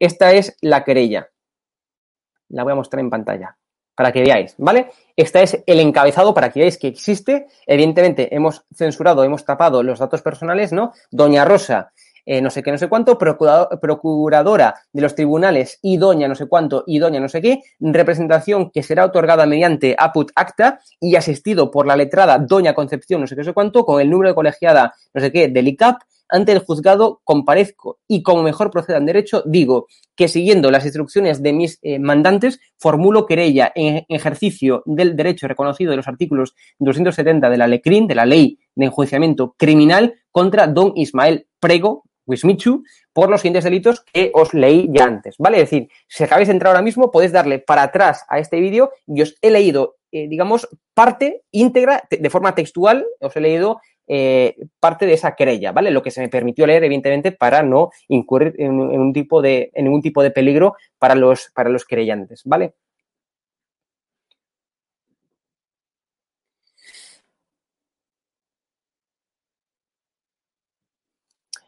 esta 0.00 0.32
es 0.32 0.56
la 0.60 0.82
querella. 0.82 1.28
La 2.48 2.64
voy 2.64 2.72
a 2.72 2.76
mostrar 2.76 3.00
en 3.00 3.10
pantalla 3.10 3.56
para 3.94 4.12
que 4.12 4.22
veáis, 4.22 4.54
¿vale? 4.58 4.90
Este 5.16 5.42
es 5.42 5.62
el 5.66 5.80
encabezado 5.80 6.32
para 6.34 6.50
que 6.50 6.60
veáis 6.60 6.78
que 6.78 6.88
existe. 6.88 7.46
Evidentemente, 7.66 8.34
hemos 8.34 8.64
censurado, 8.74 9.24
hemos 9.24 9.44
tapado 9.44 9.82
los 9.82 9.98
datos 9.98 10.22
personales, 10.22 10.72
¿no? 10.72 10.92
Doña 11.10 11.44
Rosa, 11.44 11.92
eh, 12.24 12.40
no 12.40 12.50
sé 12.50 12.62
qué, 12.62 12.70
no 12.70 12.78
sé 12.78 12.88
cuánto, 12.88 13.18
procuradora 13.18 14.74
de 14.92 15.02
los 15.02 15.14
tribunales 15.14 15.78
y 15.82 15.96
doña 15.96 16.28
no 16.28 16.36
sé 16.36 16.46
cuánto 16.46 16.84
y 16.86 17.00
doña 17.00 17.18
no 17.18 17.28
sé 17.28 17.42
qué, 17.42 17.62
representación 17.80 18.70
que 18.70 18.84
será 18.84 19.04
otorgada 19.04 19.44
mediante 19.44 19.96
APUT 19.98 20.30
acta 20.36 20.80
y 21.00 21.16
asistido 21.16 21.70
por 21.70 21.86
la 21.86 21.96
letrada 21.96 22.38
doña 22.38 22.74
Concepción 22.74 23.20
no 23.20 23.26
sé 23.26 23.34
qué, 23.34 23.40
no 23.40 23.46
sé 23.46 23.52
cuánto, 23.52 23.84
con 23.84 24.00
el 24.00 24.08
número 24.08 24.30
de 24.30 24.34
colegiada 24.36 24.94
no 25.12 25.20
sé 25.20 25.32
qué 25.32 25.48
del 25.48 25.66
ICAP, 25.66 26.00
ante 26.32 26.52
el 26.52 26.60
juzgado 26.60 27.20
comparezco 27.24 27.98
y 28.08 28.22
como 28.22 28.42
mejor 28.42 28.70
proceda 28.70 28.96
en 28.96 29.06
derecho, 29.06 29.42
digo 29.46 29.86
que 30.16 30.28
siguiendo 30.28 30.70
las 30.70 30.84
instrucciones 30.84 31.42
de 31.42 31.52
mis 31.52 31.78
eh, 31.82 31.98
mandantes, 31.98 32.58
formulo 32.78 33.26
querella 33.26 33.70
en 33.74 34.04
ejercicio 34.08 34.82
del 34.86 35.14
derecho 35.14 35.46
reconocido 35.46 35.90
de 35.90 35.98
los 35.98 36.08
artículos 36.08 36.54
270 36.78 37.50
de 37.50 37.56
la 37.58 37.66
LECRIN, 37.66 38.06
de 38.08 38.14
la 38.14 38.26
Ley 38.26 38.58
de 38.74 38.86
Enjuiciamiento 38.86 39.54
Criminal, 39.58 40.14
contra 40.30 40.66
don 40.66 40.92
Ismael 40.96 41.46
Prego, 41.60 42.04
Wismichu, 42.26 42.82
por 43.12 43.28
los 43.28 43.40
siguientes 43.40 43.64
delitos 43.64 44.04
que 44.12 44.30
os 44.34 44.54
leí 44.54 44.88
ya 44.90 45.04
antes, 45.04 45.36
¿vale? 45.38 45.58
Es 45.58 45.70
decir, 45.70 45.88
si 46.08 46.24
acabáis 46.24 46.48
de 46.48 46.54
entrar 46.54 46.70
ahora 46.70 46.82
mismo, 46.82 47.10
podéis 47.10 47.32
darle 47.32 47.58
para 47.58 47.82
atrás 47.82 48.24
a 48.28 48.38
este 48.38 48.58
vídeo 48.60 48.90
y 49.06 49.22
os 49.22 49.36
he 49.42 49.50
leído, 49.50 49.96
eh, 50.12 50.28
digamos, 50.28 50.68
parte 50.94 51.42
íntegra, 51.50 52.04
de 52.10 52.30
forma 52.30 52.54
textual, 52.54 53.04
os 53.20 53.36
he 53.36 53.40
leído 53.40 53.80
eh, 54.08 54.56
parte 54.80 55.06
de 55.06 55.14
esa 55.14 55.34
querella, 55.34 55.72
¿vale? 55.72 55.90
Lo 55.90 56.02
que 56.02 56.10
se 56.10 56.20
me 56.20 56.28
permitió 56.28 56.66
leer, 56.66 56.84
evidentemente, 56.84 57.32
para 57.32 57.62
no 57.62 57.90
incurrir 58.08 58.54
en, 58.58 58.72
un 58.72 59.12
tipo 59.12 59.42
de, 59.42 59.70
en 59.74 59.84
ningún 59.84 60.02
tipo 60.02 60.22
de 60.22 60.30
peligro 60.30 60.74
para 60.98 61.14
los, 61.14 61.50
para 61.54 61.70
los 61.70 61.84
querellantes, 61.84 62.42
¿vale? 62.44 62.74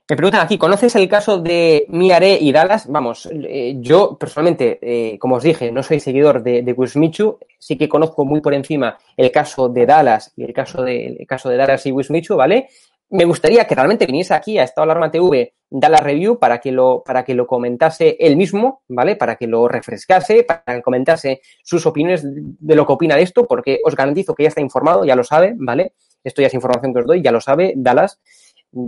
Me 0.07 0.16
preguntan 0.16 0.42
aquí, 0.42 0.59
¿conoces 0.59 0.94
el 0.96 1.09
caso 1.09 1.38
de 1.38 1.86
Miare 1.88 2.36
y 2.38 2.52
Dallas? 2.52 2.86
Vamos, 2.88 3.26
eh, 3.32 3.76
yo 3.78 4.18
personalmente, 4.18 4.78
eh, 4.82 5.18
como 5.18 5.36
os 5.36 5.42
dije, 5.42 5.72
no 5.72 5.82
soy 5.82 5.98
seguidor 5.98 6.42
de, 6.42 6.61
de 6.61 6.72
Wismichu, 6.74 7.38
sí 7.59 7.78
que 7.78 7.88
conozco 7.88 8.26
muy 8.26 8.42
por 8.42 8.52
encima 8.52 8.98
el 9.16 9.30
caso 9.30 9.70
de 9.70 9.86
Dallas 9.86 10.30
y 10.36 10.44
el 10.44 10.52
caso 10.52 10.82
de, 10.82 11.07
el 11.07 11.26
caso 11.26 11.48
de 11.48 11.57
Dallas 11.57 11.86
y 11.86 11.92
Wismichu, 11.92 12.36
¿vale? 12.36 12.68
Me 13.09 13.24
gustaría 13.24 13.66
que 13.66 13.74
realmente 13.74 14.05
viniese 14.05 14.34
aquí 14.34 14.59
a 14.59 14.64
Estado 14.64 14.82
Alarma 14.82 15.11
TV 15.11 15.55
Dallas 15.70 16.02
Review 16.02 16.38
para 16.38 16.59
que 16.61 16.70
lo, 16.70 17.02
para 17.02 17.24
que 17.24 17.32
lo 17.32 17.46
comentase 17.46 18.18
él 18.20 18.36
mismo, 18.36 18.82
¿vale? 18.88 19.16
Para 19.16 19.36
que 19.36 19.46
lo 19.46 19.68
refrescase, 19.68 20.44
para 20.44 20.62
que 20.66 20.82
comentase 20.82 21.40
sus 21.62 21.86
opiniones 21.86 22.22
de 22.24 22.74
lo 22.74 22.86
que 22.86 22.92
opina 22.92 23.16
de 23.16 23.22
esto, 23.22 23.46
porque 23.46 23.80
os 23.82 23.96
garantizo 23.96 24.34
que 24.34 24.42
ya 24.42 24.50
está 24.50 24.61
informado, 24.61 25.07
ya 25.07 25.16
lo 25.16 25.24
sabe, 25.24 25.55
¿vale? 25.57 25.94
Esto 26.22 26.42
ya 26.42 26.48
es 26.48 26.55
información 26.55 26.92
que 26.92 27.00
os 27.00 27.07
doy, 27.07 27.22
ya 27.22 27.32
lo 27.32 27.40
sabe 27.40 27.72
Dallas. 27.74 28.20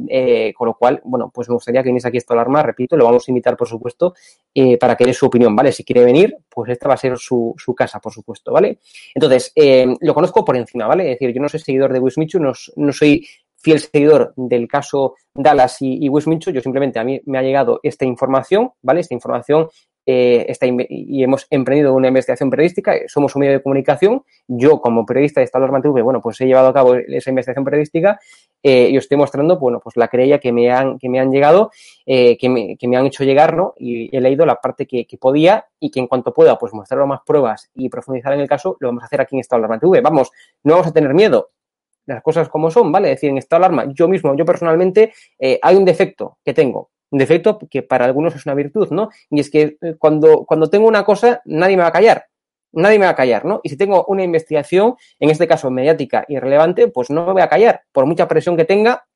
Eh, 0.09 0.53
con 0.55 0.67
lo 0.67 0.75
cual, 0.75 1.01
bueno, 1.05 1.31
pues 1.33 1.49
me 1.49 1.55
gustaría 1.55 1.83
que 1.83 1.89
viniese 1.89 2.09
aquí 2.09 2.17
esta 2.17 2.35
alarma, 2.35 2.63
repito, 2.63 2.97
lo 2.97 3.05
vamos 3.05 3.27
a 3.27 3.31
invitar, 3.31 3.57
por 3.57 3.69
supuesto, 3.69 4.15
eh, 4.53 4.77
para 4.79 4.97
que 4.97 5.05
dé 5.05 5.15
su 5.15 5.27
opinión, 5.27 5.55
¿vale? 5.55 5.71
Si 5.71 5.85
quiere 5.85 6.05
venir, 6.05 6.37
pues 6.49 6.71
esta 6.71 6.89
va 6.89 6.95
a 6.95 6.97
ser 6.97 7.17
su, 7.19 7.55
su 7.57 7.75
casa, 7.75 8.01
por 8.01 8.13
supuesto, 8.13 8.53
¿vale? 8.53 8.81
Entonces, 9.15 9.53
eh, 9.55 9.87
lo 10.01 10.15
conozco 10.15 10.45
por 10.45 10.57
encima, 10.57 10.87
¿vale? 10.87 11.05
Es 11.05 11.19
decir, 11.19 11.35
yo 11.35 11.41
no 11.41 11.49
soy 11.49 11.61
seguidor 11.61 11.93
de 11.93 12.01
Wismichu, 12.01 12.41
no, 12.41 12.53
no 12.77 12.93
soy 12.93 13.27
fiel 13.59 13.81
seguidor 13.81 14.33
del 14.37 14.69
caso 14.69 15.15
Dallas 15.35 15.81
y, 15.81 16.05
y 16.05 16.09
yo 16.09 16.61
simplemente 16.61 16.99
a 16.99 17.05
mí 17.05 17.21
me 17.27 17.39
ha 17.39 17.43
llegado 17.43 17.81
esta 17.83 18.05
información, 18.05 18.71
¿vale? 18.83 19.01
Esta 19.01 19.15
información 19.15 19.69
eh, 20.07 20.47
y 20.89 21.23
hemos 21.25 21.47
emprendido 21.51 21.93
una 21.93 22.09
investigación 22.09 22.49
periodística, 22.49 22.95
somos 23.09 23.35
un 23.35 23.41
medio 23.41 23.55
de 23.55 23.63
comunicación, 23.63 24.23
yo 24.47 24.81
como 24.81 25.05
periodista 25.05 25.41
de 25.41 25.45
Estado 25.45 25.69
TV, 25.83 26.01
bueno, 26.03 26.21
pues 26.21 26.41
he 26.41 26.47
llevado 26.47 26.69
a 26.69 26.73
cabo 26.73 26.95
esa 26.95 27.31
investigación 27.31 27.65
periodística 27.65 28.21
eh, 28.63 28.89
y 28.91 28.97
os 28.97 29.05
estoy 29.05 29.19
mostrando, 29.19 29.59
bueno, 29.59 29.81
pues 29.81 29.97
la 29.97 30.09
querella 30.09 30.39
que 30.39 30.53
me 30.53 30.71
han, 30.71 30.99
que 30.99 31.09
me 31.09 31.19
han 31.19 31.31
llegado, 31.31 31.71
eh, 32.07 32.39
que, 32.39 32.49
me, 32.49 32.77
que 32.77 32.89
me 32.89 32.97
han 32.97 33.07
hecho 33.07 33.25
llegar, 33.25 33.57
¿no? 33.57 33.75
Y 33.77 34.17
he 34.17 34.21
leído 34.21 34.47
la 34.47 34.61
parte 34.61 34.87
que, 34.87 35.07
que, 35.07 35.19
podía 35.19 35.67
y 35.81 35.91
que 35.91 36.01
en 36.01 36.07
cuanto 36.07 36.33
pueda, 36.33 36.57
pues 36.59 36.73
mostraros 36.73 37.09
más 37.09 37.21
pruebas 37.27 37.71
y 37.75 37.89
profundizar 37.89 38.33
en 38.33 38.41
el 38.41 38.49
caso, 38.49 38.77
lo 38.81 38.89
vamos 38.89 39.03
a 39.03 39.07
hacer 39.07 39.21
aquí 39.21 39.37
en 39.37 39.41
Estado 39.41 39.67
TV. 39.79 40.01
Vamos, 40.01 40.31
no 40.63 40.75
vamos 40.75 40.87
a 40.87 40.93
tener 40.93 41.13
miedo, 41.15 41.51
las 42.07 42.23
cosas 42.23 42.49
como 42.49 42.71
son, 42.71 42.91
¿vale? 42.91 43.11
Es 43.11 43.17
decir, 43.17 43.31
en 43.31 43.39
estado 43.39 43.61
de 43.61 43.67
alarma, 43.67 43.93
yo 43.93 44.09
mismo, 44.09 44.35
yo 44.37 44.45
personalmente, 44.45 45.13
eh, 45.39 45.59
hay 45.61 45.77
un 45.77 45.85
defecto 45.85 46.39
que 46.45 46.55
tengo, 46.55 46.91
un 47.11 47.19
defecto 47.19 47.59
que 47.71 47.83
para 47.83 48.05
algunos 48.05 48.35
es 48.35 48.47
una 48.47 48.55
virtud, 48.55 48.89
¿no? 48.91 49.11
Y 49.31 49.41
es 49.41 49.51
que 49.51 49.77
eh, 49.81 49.95
cuando, 49.99 50.45
cuando 50.45 50.69
tengo 50.69 50.87
una 50.87 51.05
cosa, 51.05 51.43
nadie 51.45 51.77
me 51.77 51.83
va 51.83 51.89
a 51.89 51.93
callar. 51.93 52.27
Nadie 52.73 52.99
me 52.99 53.07
va 53.07 53.13
a 53.13 53.17
callar, 53.17 53.45
¿no? 53.45 53.61
Y 53.63 53.71
si 53.71 53.77
tengo 53.77 54.05
una 54.09 54.23
investigación, 54.23 54.97
en 55.19 55.31
este 55.31 55.47
caso 55.47 55.71
mediática 55.71 56.25
y 56.29 56.39
relevante, 56.39 56.89
pues 56.89 57.11
no 57.11 57.27
me 57.27 57.33
voy 57.35 57.43
a 57.43 57.49
callar. 57.49 57.83
Por 57.93 58.07
mucha 58.07 58.29
presión 58.29 58.57
que 58.57 58.65
tenga, 58.65 59.07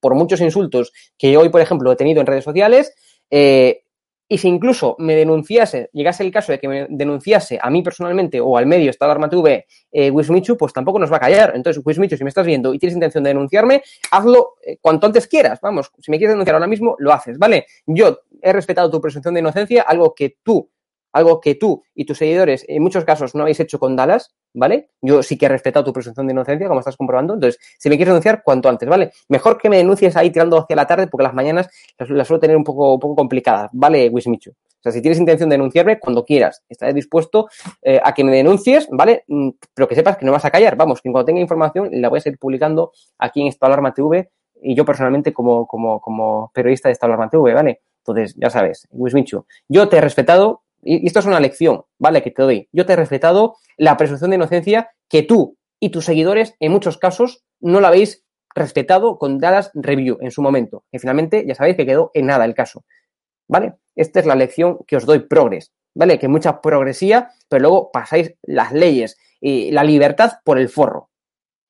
por 0.00 0.14
muchos 0.14 0.40
insultos 0.40 0.92
que 1.16 1.36
hoy, 1.36 1.48
por 1.48 1.60
ejemplo, 1.60 1.90
he 1.90 1.96
tenido 1.96 2.20
en 2.20 2.26
redes 2.26 2.44
sociales, 2.44 2.94
eh, 3.30 3.82
y 4.28 4.38
si 4.38 4.48
incluso 4.48 4.94
me 4.98 5.16
denunciase, 5.16 5.88
llegase 5.92 6.22
el 6.22 6.30
caso 6.30 6.52
de 6.52 6.58
que 6.58 6.68
me 6.68 6.86
denunciase 6.90 7.58
a 7.60 7.70
mí 7.70 7.82
personalmente 7.82 8.40
o 8.40 8.58
al 8.58 8.66
medio 8.66 8.90
Estado 8.90 9.12
Arma 9.12 9.28
TV 9.28 9.66
eh, 9.90 10.10
Wismichu, 10.10 10.56
pues 10.56 10.72
tampoco 10.72 10.98
nos 10.98 11.10
va 11.10 11.16
a 11.16 11.20
callar. 11.20 11.52
Entonces, 11.54 11.82
Wismichu, 11.84 12.16
si 12.16 12.24
me 12.24 12.28
estás 12.28 12.44
viendo 12.44 12.74
y 12.74 12.78
tienes 12.78 12.94
intención 12.94 13.24
de 13.24 13.30
denunciarme, 13.30 13.82
hazlo 14.10 14.56
eh, 14.62 14.76
cuanto 14.80 15.06
antes 15.06 15.26
quieras. 15.26 15.60
Vamos, 15.62 15.90
si 15.98 16.10
me 16.10 16.18
quieres 16.18 16.34
denunciar 16.34 16.56
ahora 16.56 16.66
mismo, 16.66 16.94
lo 16.98 17.12
haces, 17.12 17.38
¿vale? 17.38 17.66
Yo 17.86 18.20
he 18.42 18.52
respetado 18.52 18.90
tu 18.90 19.00
presunción 19.00 19.32
de 19.32 19.40
inocencia, 19.40 19.82
algo 19.82 20.14
que 20.14 20.36
tú 20.42 20.70
algo 21.18 21.40
que 21.40 21.54
tú 21.54 21.82
y 21.94 22.04
tus 22.04 22.18
seguidores 22.18 22.64
en 22.68 22.82
muchos 22.82 23.04
casos 23.04 23.34
no 23.34 23.42
habéis 23.42 23.60
hecho 23.60 23.78
con 23.78 23.96
Dallas, 23.96 24.34
¿vale? 24.54 24.90
Yo 25.02 25.22
sí 25.22 25.36
que 25.36 25.46
he 25.46 25.48
respetado 25.48 25.84
tu 25.84 25.92
presunción 25.92 26.26
de 26.26 26.32
inocencia, 26.32 26.68
como 26.68 26.80
estás 26.80 26.96
comprobando. 26.96 27.34
Entonces, 27.34 27.60
si 27.78 27.88
me 27.88 27.96
quieres 27.96 28.12
denunciar, 28.12 28.42
cuanto 28.42 28.68
antes, 28.68 28.88
¿vale? 28.88 29.12
Mejor 29.28 29.58
que 29.58 29.68
me 29.68 29.76
denuncies 29.76 30.16
ahí 30.16 30.30
tirando 30.30 30.58
hacia 30.58 30.76
la 30.76 30.86
tarde, 30.86 31.06
porque 31.06 31.24
las 31.24 31.34
mañanas 31.34 31.68
las, 31.98 32.26
suelo 32.26 32.40
tener 32.40 32.56
un 32.56 32.64
poco, 32.64 32.94
un 32.94 33.00
poco 33.00 33.16
complicadas, 33.16 33.70
¿vale, 33.72 34.08
Wismichu? 34.08 34.50
O 34.50 34.82
sea, 34.82 34.92
si 34.92 35.02
tienes 35.02 35.18
intención 35.18 35.48
de 35.48 35.54
denunciarme, 35.54 35.98
cuando 35.98 36.24
quieras, 36.24 36.62
estaré 36.68 36.94
dispuesto 36.94 37.48
eh, 37.82 38.00
a 38.02 38.14
que 38.14 38.22
me 38.22 38.34
denuncies, 38.34 38.88
¿vale? 38.90 39.24
Mm, 39.26 39.50
pero 39.74 39.88
que 39.88 39.96
sepas 39.96 40.16
que 40.16 40.24
no 40.24 40.32
vas 40.32 40.44
a 40.44 40.50
callar. 40.50 40.76
Vamos, 40.76 41.02
que 41.02 41.10
cuando 41.10 41.26
tenga 41.26 41.40
información 41.40 41.88
la 41.92 42.08
voy 42.08 42.18
a 42.18 42.20
seguir 42.20 42.38
publicando 42.38 42.92
aquí 43.18 43.40
en 43.40 43.48
Estado 43.48 43.72
Alarma 43.72 43.92
TV 43.92 44.30
y 44.62 44.74
yo 44.76 44.84
personalmente 44.84 45.32
como, 45.32 45.66
como, 45.66 46.00
como 46.00 46.50
periodista 46.54 46.88
de 46.88 46.92
Estado 46.92 47.12
Alarma 47.12 47.28
TV, 47.28 47.54
¿vale? 47.54 47.80
Entonces, 48.08 48.34
ya 48.38 48.50
sabes, 48.50 48.88
Wismichu, 48.90 49.44
yo 49.68 49.88
te 49.88 49.98
he 49.98 50.00
respetado, 50.00 50.62
y 50.82 51.06
esto 51.06 51.18
es 51.18 51.26
una 51.26 51.40
lección, 51.40 51.82
¿vale? 51.98 52.22
Que 52.22 52.30
te 52.30 52.42
doy. 52.42 52.68
Yo 52.72 52.86
te 52.86 52.92
he 52.92 52.96
respetado 52.96 53.56
la 53.76 53.96
presunción 53.96 54.30
de 54.30 54.36
inocencia 54.36 54.90
que 55.08 55.22
tú 55.22 55.56
y 55.80 55.90
tus 55.90 56.04
seguidores, 56.04 56.54
en 56.60 56.72
muchos 56.72 56.98
casos, 56.98 57.44
no 57.60 57.80
la 57.80 57.88
habéis 57.88 58.24
respetado 58.54 59.18
con 59.18 59.38
Dallas 59.38 59.70
Review 59.74 60.18
en 60.20 60.30
su 60.30 60.42
momento. 60.42 60.84
Y 60.92 60.98
finalmente, 60.98 61.44
ya 61.46 61.54
sabéis 61.54 61.76
que 61.76 61.86
quedó 61.86 62.10
en 62.14 62.26
nada 62.26 62.44
el 62.44 62.54
caso. 62.54 62.84
¿Vale? 63.48 63.74
Esta 63.94 64.20
es 64.20 64.26
la 64.26 64.34
lección 64.34 64.78
que 64.86 64.96
os 64.96 65.06
doy, 65.06 65.20
progres. 65.20 65.72
¿Vale? 65.94 66.18
Que 66.18 66.28
mucha 66.28 66.60
progresía, 66.60 67.30
pero 67.48 67.62
luego 67.62 67.90
pasáis 67.92 68.34
las 68.42 68.72
leyes 68.72 69.16
y 69.40 69.70
la 69.70 69.84
libertad 69.84 70.32
por 70.44 70.58
el 70.58 70.68
forro. 70.68 71.10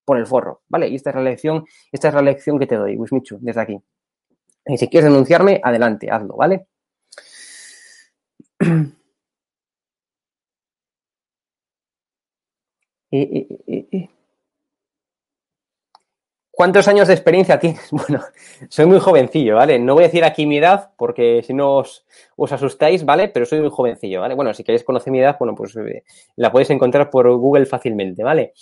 Por 0.04 0.18
el 0.18 0.26
forro. 0.26 0.62
¿Vale? 0.68 0.88
Y 0.88 0.96
esta 0.96 1.10
es 1.10 1.16
la 1.16 1.22
lección, 1.22 1.64
esta 1.92 2.08
es 2.08 2.14
la 2.14 2.22
lección 2.22 2.58
que 2.58 2.66
te 2.66 2.76
doy, 2.76 2.96
Wismichu, 2.96 3.38
desde 3.40 3.60
aquí. 3.60 3.78
Y 4.66 4.76
si 4.76 4.88
quieres 4.88 5.10
denunciarme, 5.10 5.60
adelante, 5.62 6.10
hazlo, 6.10 6.36
¿vale? 6.36 6.66
Eh, 13.10 13.46
eh, 13.66 13.86
eh, 13.90 14.08
¿Cuántos 16.50 16.88
años 16.88 17.08
de 17.08 17.14
experiencia 17.14 17.58
tienes? 17.58 17.88
Bueno, 17.92 18.20
soy 18.68 18.86
muy 18.86 18.98
jovencillo, 18.98 19.56
¿vale? 19.56 19.78
No 19.78 19.94
voy 19.94 20.04
a 20.04 20.08
decir 20.08 20.24
aquí 20.24 20.44
mi 20.44 20.58
edad 20.58 20.90
porque 20.96 21.42
si 21.42 21.54
no 21.54 21.76
os, 21.76 22.04
asustáis, 22.50 23.04
¿vale? 23.04 23.28
Pero 23.28 23.46
soy 23.46 23.60
muy 23.60 23.70
jovencillo, 23.70 24.20
¿vale? 24.20 24.34
Bueno, 24.34 24.52
si 24.52 24.64
queréis 24.64 24.84
conocer 24.84 25.12
mi 25.12 25.20
edad, 25.20 25.36
bueno, 25.38 25.54
pues 25.54 25.74
la 26.36 26.52
podéis 26.52 26.70
encontrar 26.70 27.08
por 27.10 27.30
Google 27.36 27.64
fácilmente, 27.64 28.22
¿vale? 28.22 28.52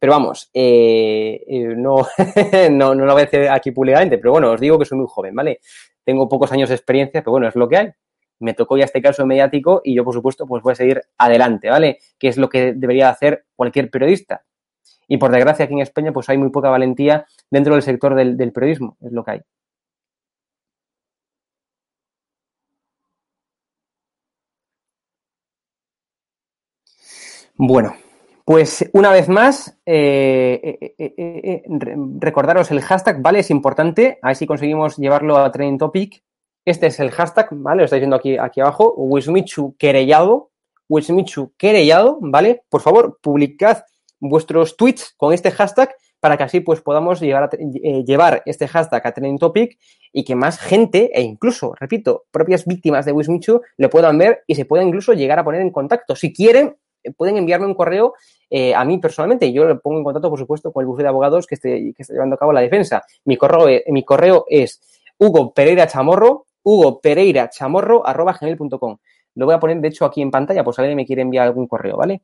Pero 0.00 0.12
vamos, 0.12 0.50
no, 0.54 1.96
no, 2.70 2.94
no 2.94 3.06
lo 3.06 3.12
voy 3.12 3.22
a 3.22 3.24
decir 3.26 3.48
aquí 3.48 3.70
públicamente, 3.70 4.18
pero 4.18 4.32
bueno, 4.32 4.50
os 4.50 4.60
digo 4.60 4.78
que 4.78 4.84
soy 4.84 4.98
muy 4.98 5.06
joven, 5.08 5.34
¿vale? 5.34 5.60
Tengo 6.04 6.28
pocos 6.28 6.50
años 6.52 6.68
de 6.68 6.74
experiencia, 6.74 7.22
pero 7.22 7.32
bueno, 7.32 7.48
es 7.48 7.54
lo 7.54 7.68
que 7.68 7.76
hay. 7.76 7.92
Me 8.44 8.54
tocó 8.54 8.76
ya 8.76 8.84
este 8.84 9.02
caso 9.02 9.26
mediático 9.26 9.80
y 9.82 9.96
yo, 9.96 10.04
por 10.04 10.14
supuesto, 10.14 10.46
pues 10.46 10.62
voy 10.62 10.72
a 10.72 10.76
seguir 10.76 11.02
adelante, 11.18 11.70
¿vale? 11.70 11.98
Que 12.18 12.28
es 12.28 12.36
lo 12.36 12.48
que 12.48 12.74
debería 12.74 13.08
hacer 13.08 13.46
cualquier 13.56 13.90
periodista 13.90 14.44
y 15.08 15.18
por 15.18 15.30
desgracia 15.32 15.64
aquí 15.64 15.74
en 15.74 15.80
España 15.80 16.12
pues 16.12 16.28
hay 16.28 16.38
muy 16.38 16.50
poca 16.50 16.70
valentía 16.70 17.26
dentro 17.50 17.74
del 17.74 17.82
sector 17.82 18.14
del, 18.14 18.52
periodismo, 18.52 18.96
es 19.00 19.12
lo 19.12 19.24
que 19.24 19.30
hay. 19.32 19.40
Bueno, 27.56 27.94
pues 28.44 28.90
una 28.92 29.10
vez 29.10 29.28
más, 29.28 29.78
eh, 29.86 30.78
eh, 30.98 31.14
eh, 31.16 31.62
recordaros 32.18 32.70
el 32.72 32.80
hashtag, 32.80 33.22
¿vale? 33.22 33.40
Es 33.40 33.50
importante, 33.50 34.18
a 34.22 34.28
ver 34.28 34.36
si 34.36 34.46
conseguimos 34.46 34.96
llevarlo 34.96 35.36
a 35.38 35.50
Trending 35.52 35.78
Topic. 35.78 36.22
Este 36.64 36.86
es 36.86 36.98
el 36.98 37.10
hashtag, 37.10 37.48
¿vale? 37.50 37.80
Lo 37.80 37.84
estáis 37.84 38.00
viendo 38.00 38.16
aquí, 38.16 38.38
aquí 38.38 38.60
abajo, 38.60 38.94
Wismichu 38.96 39.76
querellado, 39.76 40.50
Wismichu 40.88 41.52
querellado, 41.58 42.18
¿vale? 42.20 42.62
Por 42.70 42.80
favor, 42.80 43.18
publicad 43.20 43.82
vuestros 44.18 44.76
tweets 44.76 45.14
con 45.16 45.34
este 45.34 45.50
hashtag 45.50 45.94
para 46.20 46.38
que 46.38 46.44
así 46.44 46.60
pues 46.60 46.80
podamos 46.80 47.20
llevar, 47.20 47.50
eh, 47.52 48.02
llevar 48.06 48.42
este 48.46 48.66
hashtag 48.66 49.06
a 49.06 49.12
Trending 49.12 49.38
Topic 49.38 49.78
y 50.10 50.24
que 50.24 50.34
más 50.34 50.58
gente 50.58 51.10
e 51.12 51.20
incluso, 51.20 51.74
repito, 51.78 52.24
propias 52.30 52.64
víctimas 52.64 53.04
de 53.04 53.12
Wismichu 53.12 53.60
lo 53.76 53.90
puedan 53.90 54.16
ver 54.16 54.42
y 54.46 54.54
se 54.54 54.64
pueda 54.64 54.82
incluso 54.82 55.12
llegar 55.12 55.38
a 55.38 55.44
poner 55.44 55.60
en 55.60 55.70
contacto. 55.70 56.16
Si 56.16 56.32
quieren, 56.32 56.76
pueden 57.18 57.36
enviarme 57.36 57.66
un 57.66 57.74
correo 57.74 58.14
eh, 58.48 58.74
a 58.74 58.86
mí 58.86 58.96
personalmente. 58.96 59.52
Yo 59.52 59.66
le 59.66 59.74
pongo 59.74 59.98
en 59.98 60.04
contacto, 60.04 60.30
por 60.30 60.38
supuesto, 60.38 60.72
con 60.72 60.80
el 60.80 60.86
bufete 60.86 61.02
de 61.02 61.08
abogados 61.10 61.46
que 61.46 61.56
esté 61.56 61.92
llevando 62.08 62.36
a 62.36 62.38
cabo 62.38 62.54
la 62.54 62.62
defensa. 62.62 63.04
Mi 63.26 63.36
correo, 63.36 63.82
mi 63.88 64.02
correo 64.02 64.46
es 64.48 64.80
Hugo 65.18 65.52
Pereira 65.52 65.86
Chamorro, 65.86 66.46
Hugo 66.64 67.00
Pereira 67.00 67.48
Chamorro, 67.50 68.06
arroba 68.06 68.36
gmail.com. 68.40 68.98
Lo 69.36 69.46
voy 69.46 69.54
a 69.54 69.60
poner, 69.60 69.80
de 69.80 69.88
hecho, 69.88 70.04
aquí 70.04 70.22
en 70.22 70.30
pantalla, 70.30 70.64
pues 70.64 70.76
si 70.76 70.82
alguien 70.82 70.96
me 70.96 71.06
quiere 71.06 71.22
enviar 71.22 71.46
algún 71.46 71.66
correo, 71.68 71.96
¿vale? 71.96 72.22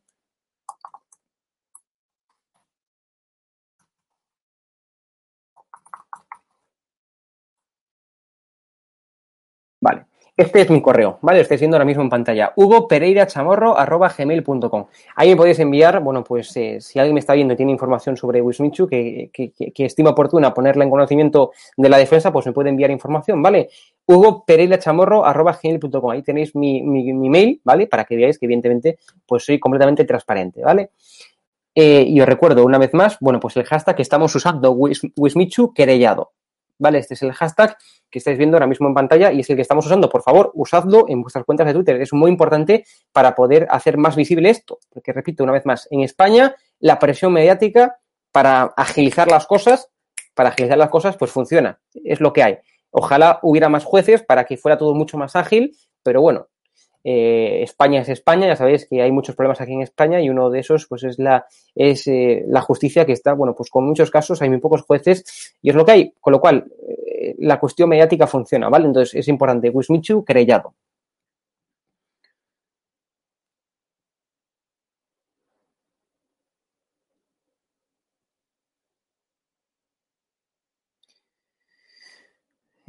Vale. 9.81 10.07
Este 10.37 10.63
es 10.63 10.71
mi 10.71 10.81
correo, 10.81 11.19
¿vale? 11.21 11.39
Lo 11.39 11.43
estáis 11.43 11.61
viendo 11.61 11.77
ahora 11.77 11.85
mismo 11.85 12.03
en 12.03 12.09
pantalla. 12.09 12.53
Hugo 12.57 12.89
Pereira 12.89 13.27
Chamorro 13.27 13.77
arroba 13.77 14.09
gmail.com. 14.17 14.87
Ahí 15.17 15.29
me 15.29 15.37
podéis 15.37 15.59
enviar, 15.59 16.01
bueno, 16.01 16.25
pues 16.25 16.57
eh, 16.57 16.81
si 16.81 16.99
alguien 16.99 17.13
me 17.13 17.21
está 17.21 17.35
viendo 17.35 17.53
y 17.53 17.59
tiene 17.59 17.73
información 17.73 18.17
sobre 18.17 18.41
Wismichu 18.41 18.87
que, 18.89 19.31
estima 19.77 20.11
oportuna 20.11 20.55
ponerla 20.55 20.85
en 20.85 20.91
conocimiento 20.91 21.53
de 21.77 21.89
la 21.91 21.99
defensa, 21.99 22.33
pues 22.33 22.47
me 22.47 22.53
puede 22.53 22.71
enviar 22.71 22.91
información, 22.91 23.43
¿vale? 23.43 23.69
Hugo 24.11 24.45
Pereira 24.45 24.77
Chamorro 24.77 25.25
arroba 25.25 25.57
gmail.com. 25.63 26.11
Ahí 26.11 26.23
tenéis 26.23 26.57
mi, 26.57 26.83
mi, 26.83 27.13
mi, 27.13 27.31
mail, 27.31 27.61
¿vale? 27.63 27.87
Para 27.87 28.05
que 28.05 28.17
veáis 28.17 28.41
que 28.41 28.47
evidentemente 28.47 28.99
pues 29.25 29.45
soy 29.45 29.61
completamente 29.61 30.05
transparente, 30.05 30.65
¿vale? 30.65 30.91
Eh, 31.77 32.05
y 32.09 32.21
os 32.21 32.27
recuerdo 32.27 32.65
una 32.65 32.79
vez 32.79 32.93
más, 32.93 33.19
bueno, 33.21 33.39
pues 33.39 33.57
el 33.57 33.65
hashtag 33.65 33.95
que 33.95 34.03
estamos 34.03 34.35
usando, 34.35 34.73
Wismichu 34.73 35.73
querellado, 35.73 36.33
¿vale? 36.77 36.99
Este 36.99 37.15
es 37.15 37.23
el 37.23 37.33
hashtag 37.33 37.77
que 38.11 38.19
estáis 38.19 38.37
viendo 38.37 38.57
ahora 38.57 38.67
mismo 38.67 38.89
en 38.89 38.95
pantalla 38.95 39.31
y 39.31 39.41
es 39.41 39.51
el 39.51 39.55
que 39.55 39.63
estamos 39.63 39.87
usando. 39.87 40.09
Por 40.09 40.23
favor, 40.23 40.51
usadlo 40.55 41.05
en 41.07 41.23
vuestras 41.23 41.45
cuentas 41.45 41.69
de 41.69 41.75
Twitter. 41.75 42.03
Es 42.03 42.13
muy 42.13 42.33
importante 42.33 42.85
para 43.13 43.37
poder 43.37 43.69
hacer 43.71 43.97
más 43.97 44.17
visible 44.17 44.51
esto. 44.51 44.81
Porque, 44.93 45.13
repito, 45.13 45.45
una 45.45 45.53
vez 45.53 45.65
más, 45.65 45.87
en 45.89 46.01
España 46.01 46.57
la 46.81 46.99
presión 46.99 47.33
mediática 47.33 47.99
para 48.33 48.73
agilizar 48.77 49.29
las 49.29 49.47
cosas, 49.47 49.89
para 50.35 50.49
agilizar 50.49 50.79
las 50.79 50.91
cosas, 50.91 51.17
pues 51.17 51.31
funciona. 51.31 51.79
Es 51.95 52.21
lo 52.21 52.33
que 52.33 52.43
hay. 52.43 52.59
Ojalá 52.91 53.39
hubiera 53.43 53.69
más 53.69 53.85
jueces 53.85 54.23
para 54.23 54.45
que 54.45 54.57
fuera 54.57 54.79
todo 54.79 54.95
mucho 54.95 55.17
más 55.17 55.37
ágil, 55.37 55.77
pero 56.03 56.21
bueno, 56.21 56.49
eh, 57.03 57.63
España 57.63 58.01
es 58.03 58.09
España, 58.11 58.47
ya 58.47 58.57
sabéis 58.57 58.87
que 58.87 59.01
hay 59.01 59.11
muchos 59.11 59.35
problemas 59.35 59.61
aquí 59.61 59.73
en 59.73 59.81
España 59.81 60.21
y 60.21 60.29
uno 60.29 60.51
de 60.51 60.61
esos 60.61 60.87
pues 60.87 61.03
es 61.05 61.19
la 61.19 61.47
es 61.75 62.07
eh, 62.07 62.45
la 62.47 62.61
justicia 62.61 63.07
que 63.07 63.13
está, 63.13 63.33
bueno, 63.33 63.55
pues 63.55 63.71
con 63.71 63.87
muchos 63.87 64.11
casos 64.11 64.43
hay 64.43 64.51
muy 64.51 64.59
pocos 64.59 64.83
jueces 64.83 65.55
y 65.63 65.71
es 65.71 65.77
lo 65.77 65.85
que 65.85 65.93
hay, 65.93 66.15
con 66.21 66.33
lo 66.33 66.41
cual 66.41 66.67
eh, 66.89 67.35
la 67.39 67.59
cuestión 67.59 67.89
mediática 67.89 68.27
funciona, 68.27 68.69
¿vale? 68.69 68.87
Entonces 68.87 69.15
es 69.15 69.29
importante, 69.29 69.71
Wismichu 69.71 70.25
querellado. 70.25 70.75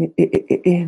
Eh, 0.02 0.14
eh, 0.18 0.62
eh, 0.66 0.88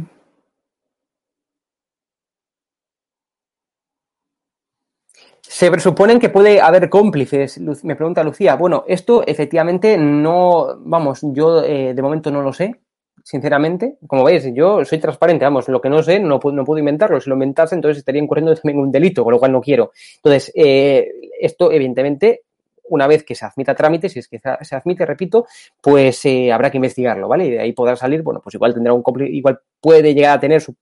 Se 5.41 5.70
presuponen 5.70 6.20
que 6.20 6.30
puede 6.30 6.59
haber 6.59 6.89
cómplices, 6.89 7.59
me 7.84 7.95
pregunta 7.95 8.24
Lucía. 8.24 8.55
Bueno, 8.55 8.86
esto 8.88 9.24
efectivamente 9.28 9.97
no, 9.99 10.80
vamos, 10.80 11.20
yo 11.22 11.61
de 11.61 12.01
momento 12.01 12.32
no 12.32 12.41
lo 12.41 12.53
sé, 12.53 12.82
sinceramente. 13.24 13.97
Como 14.07 14.24
veis, 14.24 14.49
yo 14.55 14.84
soy 14.84 14.97
transparente, 14.97 15.45
vamos, 15.45 15.68
lo 15.68 15.80
que 15.80 15.89
no 15.89 16.01
sé 16.01 16.20
no 16.20 16.39
puedo, 16.39 16.55
no 16.55 16.64
puedo 16.64 16.80
inventarlo. 16.80 17.22
Si 17.22 17.30
lo 17.30 17.36
inventase, 17.36 17.76
entonces 17.76 17.99
estaría 17.99 18.22
incurriendo 18.24 18.55
también 18.55 18.80
un 18.80 18.91
delito, 18.91 19.24
con 19.24 19.34
lo 19.34 19.39
cual 19.39 19.51
no 19.51 19.61
quiero. 19.61 19.91
Entonces, 20.16 20.51
esto 20.55 21.72
evidentemente 21.72 22.45
una 22.94 23.08
vez 23.08 23.24
que 23.24 23.34
se 23.34 23.44
admita 23.44 23.74
trámite, 23.74 24.08
si 24.08 24.20
es 24.20 24.28
que 24.28 24.39
se 24.39 24.76
admite, 24.76 25.04
repito, 25.06 25.48
pues 25.82 26.24
eh, 26.26 26.52
habrá 26.52 26.70
que 26.70 26.78
investigarlo, 26.78 27.28
¿vale? 27.28 27.46
Y 27.46 27.52
de 27.52 27.60
ahí 27.60 27.74
podrá 27.74 27.96
salir, 27.96 28.22
bueno, 28.22 28.39
pues 28.41 28.54
igual 28.54 28.74
tendrá 28.74 28.94
un 28.94 29.02
cómplice, 29.02 29.32
igual 29.32 29.60
puede 29.82 30.14
llegar 30.14 30.38
a 30.38 30.39
tener, 30.39 30.62
su, 30.62 30.76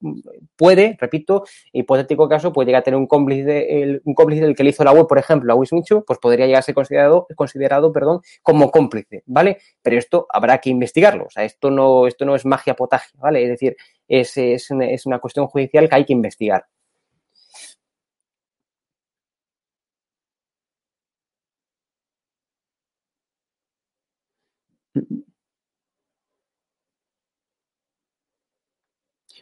puede, 0.57 0.97
repito, 0.99 1.45
hipotético 1.71 2.27
caso, 2.27 2.51
puede 2.51 2.67
llegar 2.67 2.81
a 2.81 2.83
tener 2.83 2.97
un 2.97 3.07
cómplice, 3.07 4.01
un 4.03 4.13
cómplice 4.13 4.43
del 4.43 4.55
que 4.55 4.63
le 4.63 4.71
hizo 4.71 4.83
la 4.83 4.91
web, 4.91 5.07
por 5.07 5.17
ejemplo, 5.17 5.53
a 5.53 5.55
Wismichu, 5.55 6.03
pues 6.05 6.19
podría 6.19 6.45
llegar 6.45 6.59
a 6.59 6.63
ser 6.63 6.75
considerado, 6.75 7.27
considerado, 7.35 7.93
perdón, 7.93 8.19
como 8.41 8.69
cómplice, 8.71 9.23
¿vale? 9.25 9.59
Pero 9.81 9.97
esto 9.97 10.27
habrá 10.29 10.57
que 10.57 10.69
investigarlo, 10.69 11.25
o 11.25 11.29
sea, 11.29 11.45
esto 11.45 11.71
no, 11.71 12.07
esto 12.07 12.25
no 12.25 12.35
es 12.35 12.45
magia 12.45 12.75
potagia, 12.75 13.17
¿vale? 13.21 13.43
Es 13.43 13.49
decir, 13.49 13.77
es, 14.07 14.35
es, 14.37 14.67
es 14.69 15.05
una 15.05 15.19
cuestión 15.19 15.47
judicial 15.47 15.87
que 15.87 15.95
hay 15.95 16.05
que 16.05 16.13
investigar. 16.13 16.65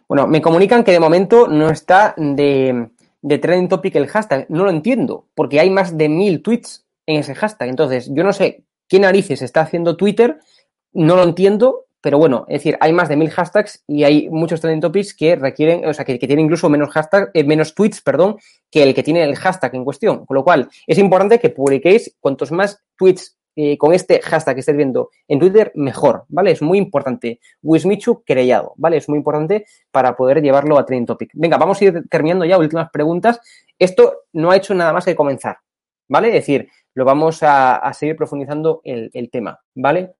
Bueno, 0.10 0.26
me 0.26 0.42
comunican 0.42 0.84
que 0.84 0.92
de 0.92 1.00
momento 1.00 1.48
no 1.48 1.70
está 1.70 2.16
de, 2.18 2.90
de 3.22 3.38
trending 3.38 3.70
topic 3.70 3.96
el 3.96 4.08
hashtag. 4.08 4.48
No 4.50 4.64
lo 4.64 4.72
entiendo, 4.72 5.28
porque 5.36 5.60
hay 5.60 5.70
más 5.70 5.96
de 5.96 6.10
mil 6.10 6.42
tweets 6.42 6.84
en 7.06 7.18
ese 7.18 7.36
hashtag. 7.36 7.70
Entonces, 7.70 8.10
yo 8.12 8.24
no 8.24 8.34
sé 8.34 8.64
qué 8.88 9.00
narices 9.00 9.44
está 9.44 9.62
haciendo 9.62 9.98
Twitter, 9.98 10.40
no 10.94 11.16
lo 11.16 11.22
entiendo, 11.22 11.86
pero 12.02 12.18
bueno, 12.18 12.46
es 12.48 12.62
decir, 12.62 12.76
hay 12.82 12.92
más 12.92 13.08
de 13.08 13.18
mil 13.18 13.30
hashtags 13.30 13.84
y 13.86 14.04
hay 14.04 14.30
muchos 14.30 14.62
trending 14.62 14.82
topics 14.82 15.14
que 15.14 15.36
requieren, 15.36 15.88
o 15.88 15.94
sea, 15.94 16.06
que, 16.06 16.18
que 16.18 16.26
tienen 16.26 16.46
incluso 16.46 16.70
menos 16.70 16.90
hashtag, 16.90 17.30
eh, 17.36 17.44
menos 17.44 17.76
tweets, 17.76 18.02
perdón, 18.02 18.38
que 18.72 18.82
el 18.82 18.96
que 18.96 19.04
tiene 19.04 19.24
el 19.24 19.36
hashtag 19.36 19.76
en 19.76 19.84
cuestión. 19.84 20.26
Con 20.26 20.34
lo 20.34 20.44
cual, 20.44 20.70
es 20.88 20.98
importante 20.98 21.40
que 21.40 21.52
publiquéis 21.52 22.16
cuantos 22.20 22.52
más 22.52 22.82
tweets 22.98 23.38
eh, 23.62 23.78
con 23.78 23.94
este 23.94 24.22
hashtag 24.22 24.56
que 24.56 24.60
estáis 24.62 24.78
viendo 24.78 25.10
en 25.28 25.38
Twitter, 25.38 25.74
mejor, 25.76 26.24
¿vale? 26.30 26.52
Es 26.52 26.62
muy 26.62 26.78
importante. 26.78 27.42
Wismichu 27.62 28.24
querellado, 28.24 28.72
¿vale? 28.78 28.96
Es 28.96 29.10
muy 29.10 29.18
importante 29.18 29.66
para 29.92 30.16
poder 30.16 30.42
llevarlo 30.42 30.80
a 30.80 30.86
Trending 30.86 31.06
Topic. 31.06 31.32
Venga, 31.34 31.58
vamos 31.58 31.82
a 31.82 31.84
ir 31.84 32.04
terminando 32.10 32.46
ya, 32.46 32.58
últimas 32.58 32.90
preguntas. 32.90 33.42
Esto 33.78 34.22
no 34.32 34.52
ha 34.52 34.56
hecho 34.56 34.74
nada 34.74 34.94
más 34.94 35.04
que 35.04 35.14
comenzar, 35.14 35.58
¿vale? 36.08 36.30
Es 36.30 36.36
decir, 36.36 36.70
lo 36.94 37.04
vamos 37.04 37.40
a, 37.42 37.92
seguir 37.92 38.16
profundizando 38.16 38.80
el, 38.86 39.12
el 39.14 39.30
tema, 39.30 39.60
¿vale? 39.76 40.14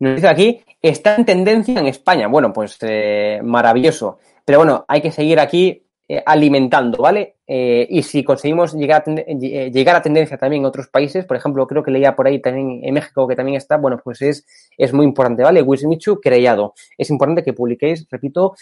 Nos 0.00 0.14
dice 0.14 0.28
aquí, 0.28 0.62
está 0.82 1.16
en 1.16 1.24
tendencia 1.24 1.80
en 1.80 1.86
España. 1.86 2.28
Bueno, 2.28 2.52
pues 2.52 2.76
eh, 2.82 3.40
maravilloso. 3.42 4.18
Pero 4.44 4.58
bueno, 4.58 4.84
hay 4.88 5.00
que 5.00 5.10
seguir 5.10 5.40
aquí 5.40 5.87
eh, 6.10 6.22
alimentando, 6.24 7.02
¿vale? 7.02 7.36
Eh, 7.46 7.86
y 7.90 8.02
si 8.02 8.24
conseguimos 8.24 8.72
llegar 8.72 9.04
a, 9.06 9.10
eh, 9.14 9.70
llegar 9.70 9.94
a 9.94 10.00
tendencia 10.00 10.38
también 10.38 10.62
en 10.62 10.66
otros 10.66 10.88
países, 10.88 11.26
por 11.26 11.36
ejemplo, 11.36 11.66
creo 11.66 11.82
que 11.82 11.90
leía 11.90 12.16
por 12.16 12.26
ahí 12.26 12.40
también 12.40 12.80
en 12.82 12.94
México 12.94 13.28
que 13.28 13.36
también 13.36 13.58
está, 13.58 13.76
bueno, 13.76 14.00
pues 14.02 14.22
es, 14.22 14.46
es 14.78 14.94
muy 14.94 15.04
importante, 15.04 15.42
¿vale? 15.42 15.60
Wismichu 15.60 16.18
creado. 16.18 16.72
Es 16.96 17.10
importante 17.10 17.44
que 17.44 17.52
publiquéis, 17.52 18.06
repito, 18.10 18.54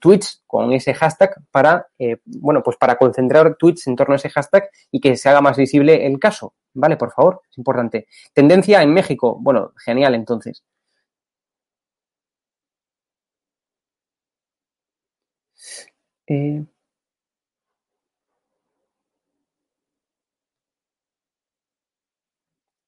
tweets 0.00 0.42
con 0.44 0.72
ese 0.72 0.92
hashtag 0.92 1.36
para, 1.52 1.86
bueno, 2.24 2.64
pues 2.64 2.76
para 2.76 2.96
concentrar 2.96 3.54
tweets 3.56 3.86
en 3.86 3.94
torno 3.94 4.14
a 4.14 4.16
ese 4.16 4.28
hashtag 4.30 4.68
y 4.90 5.00
que 5.00 5.16
se 5.16 5.28
haga 5.28 5.40
más 5.40 5.56
visible 5.56 6.04
el 6.04 6.18
caso, 6.18 6.54
¿vale? 6.74 6.96
Por 6.96 7.12
favor, 7.12 7.42
es 7.48 7.58
importante. 7.58 8.08
Tendencia 8.34 8.82
en 8.82 8.92
México, 8.92 9.38
bueno, 9.40 9.72
genial 9.84 10.16
entonces. 10.16 10.64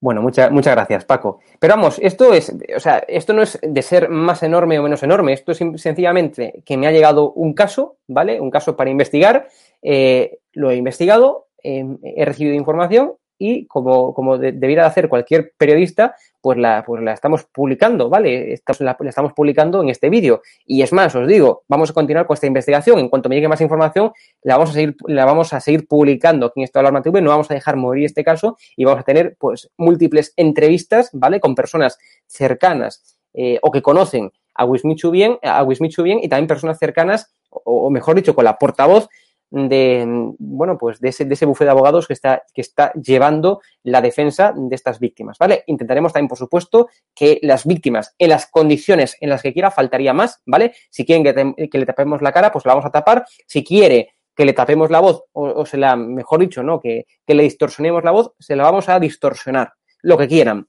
Bueno, 0.01 0.21
muchas 0.21 0.51
muchas 0.51 0.75
gracias, 0.75 1.05
Paco. 1.05 1.39
Pero 1.61 1.75
vamos, 1.75 2.01
esto 2.03 2.35
es, 2.35 2.53
o 2.77 2.81
sea, 2.81 2.99
esto 3.07 3.33
no 3.33 3.43
es 3.43 3.59
de 3.63 3.83
ser 3.83 4.09
más 4.09 4.43
enorme 4.43 4.79
o 4.81 4.83
menos 4.83 5.03
enorme, 5.05 5.33
esto 5.33 5.53
es 5.53 5.59
sencillamente 5.77 6.63
que 6.67 6.77
me 6.77 6.89
ha 6.89 6.91
llegado 6.93 7.33
un 7.33 7.55
caso, 7.55 7.99
¿vale? 8.09 8.41
Un 8.41 8.51
caso 8.51 8.75
para 8.77 8.91
investigar, 8.91 9.49
eh, 9.81 10.39
lo 10.53 10.73
he 10.73 10.77
investigado, 10.77 11.47
eh, 11.63 11.87
he 12.03 12.25
recibido 12.25 12.57
información 12.57 13.15
y 13.43 13.67
como, 13.67 14.15
como 14.15 14.39
de, 14.39 14.53
debiera 14.53 14.85
de 14.85 14.89
hacer 14.89 15.09
cualquier 15.09 15.53
periodista, 15.59 16.15
pues 16.41 16.59
la, 16.59 16.85
pues 16.87 17.03
la 17.03 17.13
estamos 17.13 17.45
publicando, 17.45 18.09
¿vale? 18.09 18.53
Estamos, 18.53 18.81
la, 18.81 18.97
estamos 19.01 19.33
publicando 19.33 19.83
en 19.83 19.89
este 19.89 20.11
vídeo. 20.11 20.43
Y 20.65 20.83
es 20.83 20.93
más, 20.93 21.13
os 21.17 21.27
digo, 21.27 21.65
vamos 21.67 21.91
a 21.91 21.93
continuar 21.93 22.27
con 22.27 22.35
esta 22.35 22.47
investigación. 22.47 23.01
En 23.01 23.09
cuanto 23.09 23.29
me 23.29 23.35
llegue 23.35 23.49
más 23.49 23.61
información, 23.61 24.13
la 24.43 24.59
vamos 24.59 24.71
a 24.71 24.75
seguir, 24.75 24.95
la 25.09 25.25
vamos 25.25 25.53
a 25.53 25.59
seguir 25.59 25.89
publicando 25.89 26.47
aquí 26.47 26.61
en 26.61 26.65
Estado 26.65 26.83
de 26.83 26.89
Alarma 26.89 27.03
TV. 27.03 27.21
No 27.21 27.31
vamos 27.31 27.51
a 27.51 27.55
dejar 27.55 27.77
morir 27.77 28.05
este 28.05 28.23
caso 28.23 28.57
y 28.77 28.85
vamos 28.85 29.01
a 29.01 29.05
tener, 29.05 29.35
pues, 29.41 29.71
múltiples 29.77 30.35
entrevistas, 30.37 31.11
¿vale? 31.13 31.41
Con 31.41 31.57
personas 31.57 31.99
cercanas 32.29 33.19
eh, 33.35 33.59
o 33.61 33.73
que 33.73 33.83
conocen 33.83 34.31
a 34.55 34.65
Wismichu 34.65 35.11
bien, 35.11 35.39
a 35.43 35.65
Wismichu 35.65 36.05
bien 36.05 36.21
y 36.23 36.29
también 36.29 36.47
personas 36.47 36.79
cercanas, 36.79 37.35
o 37.51 37.91
mejor 37.91 38.15
dicho, 38.15 38.37
con 38.37 38.45
la 38.45 38.57
portavoz 38.57 39.09
de, 39.53 40.05
bueno, 40.39 40.77
pues 40.79 40.99
de 41.01 41.11
ese, 41.11 41.25
de 41.25 41.35
ese 41.35 41.47
bufete 41.47 41.67
de 41.67 41.71
abogados 41.71 42.07
que 42.07 42.15
está, 42.15 42.43
que 42.53 42.61
está 42.61 42.93
llevando 42.95 43.61
la 43.85 44.01
defensa 44.01 44.53
de 44.57 44.75
estas 44.75 44.99
víctimas, 44.99 45.39
¿vale? 45.39 45.63
Intentaremos 45.67 46.13
también, 46.13 46.29
por 46.29 46.39
supuesto, 46.39 46.89
que 47.15 47.39
las 47.43 47.67
víctimas, 47.67 48.15
en 48.19 48.31
las 48.31 48.47
condiciones 48.47 49.17
en 49.21 49.31
las 49.31 49.43
que 49.43 49.53
quiera, 49.53 49.71
faltaría 49.71 50.13
más, 50.13 50.43
¿vale? 50.47 50.75
Si 50.91 51.05
quieren 51.05 51.23
que, 51.23 51.69
que 51.69 51.79
le 51.79 51.87
tapemos 51.87 52.23
la 52.23 52.33
cara, 52.33 52.51
pues 52.51 52.65
la 52.67 52.73
vamos 52.73 52.87
a 52.87 52.91
tapar. 52.91 53.25
Si 53.47 53.63
quiere 53.63 54.15
que 54.35 54.45
le 54.45 54.55
tapemos 54.55 54.91
la 54.91 55.01
voz, 55.01 55.25
o, 55.33 55.45
o 55.45 55.67
se 55.67 55.77
la, 55.77 55.95
mejor 55.95 56.41
dicho, 56.41 56.63
¿no? 56.63 56.81
Que, 56.81 57.07
que 57.27 57.35
le 57.35 57.43
distorsionemos 57.45 58.03
la 58.03 58.11
voz, 58.11 58.33
se 58.39 58.57
la 58.57 58.65
vamos 58.65 58.89
a 58.89 58.99
distorsionar, 58.99 59.75
lo 60.03 60.17
que 60.19 60.27
quieran 60.27 60.67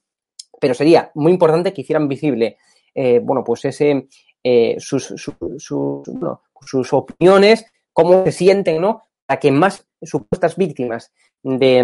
pero 0.64 0.74
sería 0.74 1.12
muy 1.16 1.34
importante 1.34 1.74
que 1.74 1.82
hicieran 1.82 2.08
visible, 2.08 2.56
eh, 2.96 3.20
bueno, 3.22 3.44
pues 3.44 3.66
ese, 3.66 4.08
eh, 4.42 4.78
sus, 4.80 5.14
sus 5.58 6.94
opiniones, 6.94 7.66
cómo 7.94 8.24
se 8.26 8.32
sienten, 8.32 8.82
¿no? 8.82 9.04
Para 9.26 9.40
que 9.40 9.52
más 9.52 9.88
supuestas 10.02 10.58
víctimas 10.58 11.12
de, 11.42 11.82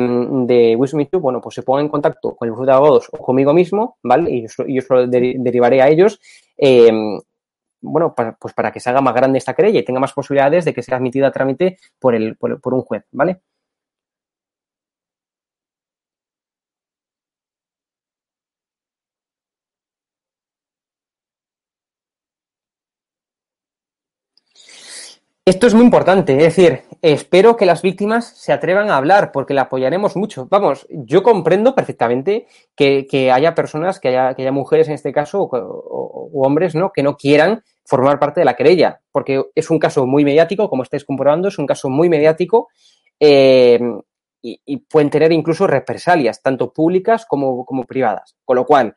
de 0.47 0.76
Wisdom 0.76 1.05
bueno, 1.22 1.41
pues 1.41 1.55
se 1.55 1.64
pongan 1.64 1.86
en 1.86 1.91
contacto 1.91 2.36
con 2.36 2.47
el 2.47 2.51
bufete 2.53 2.72
de 2.72 2.76
abogados 2.78 3.10
o 3.12 3.18
conmigo 3.18 3.53
mismo, 3.53 3.97
¿vale? 4.03 4.32
Y 4.32 4.41
yo, 4.47 4.66
yo 4.68 4.82
se 4.82 4.93
lo 4.93 5.07
de- 5.07 5.36
derivaré 5.38 5.82
a 5.82 5.89
ellos, 5.89 6.20
eh, 6.57 6.91
bueno, 7.82 8.14
para, 8.14 8.34
pues 8.34 8.53
para 8.53 8.72
que 8.72 8.80
se 8.80 8.89
haga 8.89 9.01
más 9.01 9.14
grande 9.16 9.38
esta 9.38 9.53
querella 9.53 9.80
y 9.80 9.86
tenga 9.86 9.99
más 10.01 10.14
posibilidades 10.14 10.66
de 10.66 10.74
que 10.74 10.84
sea 10.84 10.97
admitida 10.97 11.28
a 11.28 11.32
trámite 11.32 11.78
por, 11.97 12.14
el, 12.14 12.36
por, 12.36 12.60
por 12.60 12.74
un 12.74 12.82
juez, 12.82 13.03
¿vale? 13.12 13.39
Esto 25.50 25.66
es 25.66 25.74
muy 25.74 25.84
importante, 25.84 26.34
es 26.34 26.56
decir, 26.56 26.84
espero 27.02 27.58
que 27.58 27.66
las 27.66 27.82
víctimas 27.82 28.28
se 28.38 28.54
atrevan 28.54 28.91
a 28.91 28.97
hablar 28.97 29.32
porque 29.32 29.56
la 29.56 29.64
apoyaremos 29.64 30.16
mucho. 30.16 30.47
Vamos, 30.47 30.86
yo 30.91 31.24
comprendo 31.24 31.74
perfectamente 31.74 32.45
que, 32.76 33.32
haya 33.34 33.56
personas, 33.56 34.00
que 34.00 34.10
haya, 34.10 34.36
que 34.36 34.43
haya 34.43 34.52
mujeres 34.52 34.89
en 34.89 34.93
este 34.93 35.12
caso, 35.12 35.50
o, 35.52 36.30
hombres, 36.45 36.76
¿no? 36.76 36.91
Que 36.91 37.02
no 37.02 37.18
quieran 37.18 37.64
formar 37.84 38.20
parte 38.20 38.41
de 38.41 38.45
la 38.45 38.56
querella, 38.56 39.02
porque 39.12 39.41
es 39.56 39.72
un 39.72 39.80
caso 39.80 40.06
muy 40.06 40.24
mediático, 40.24 40.70
como 40.70 40.84
estáis 40.84 41.04
comprobando, 41.04 41.47
es 41.47 41.58
un 41.58 41.66
caso 41.66 41.89
muy 41.89 42.10
mediático 42.10 42.68
eh, 43.20 43.80
y, 44.43 44.78
pueden 44.88 45.10
tener 45.10 45.32
incluso 45.32 45.66
represalias, 45.66 46.43
tanto 46.43 46.72
públicas 46.72 47.26
como, 47.26 47.66
como 47.66 47.86
privadas. 47.86 48.36
Con 48.45 48.58
lo 48.58 48.68
cual, 48.68 48.95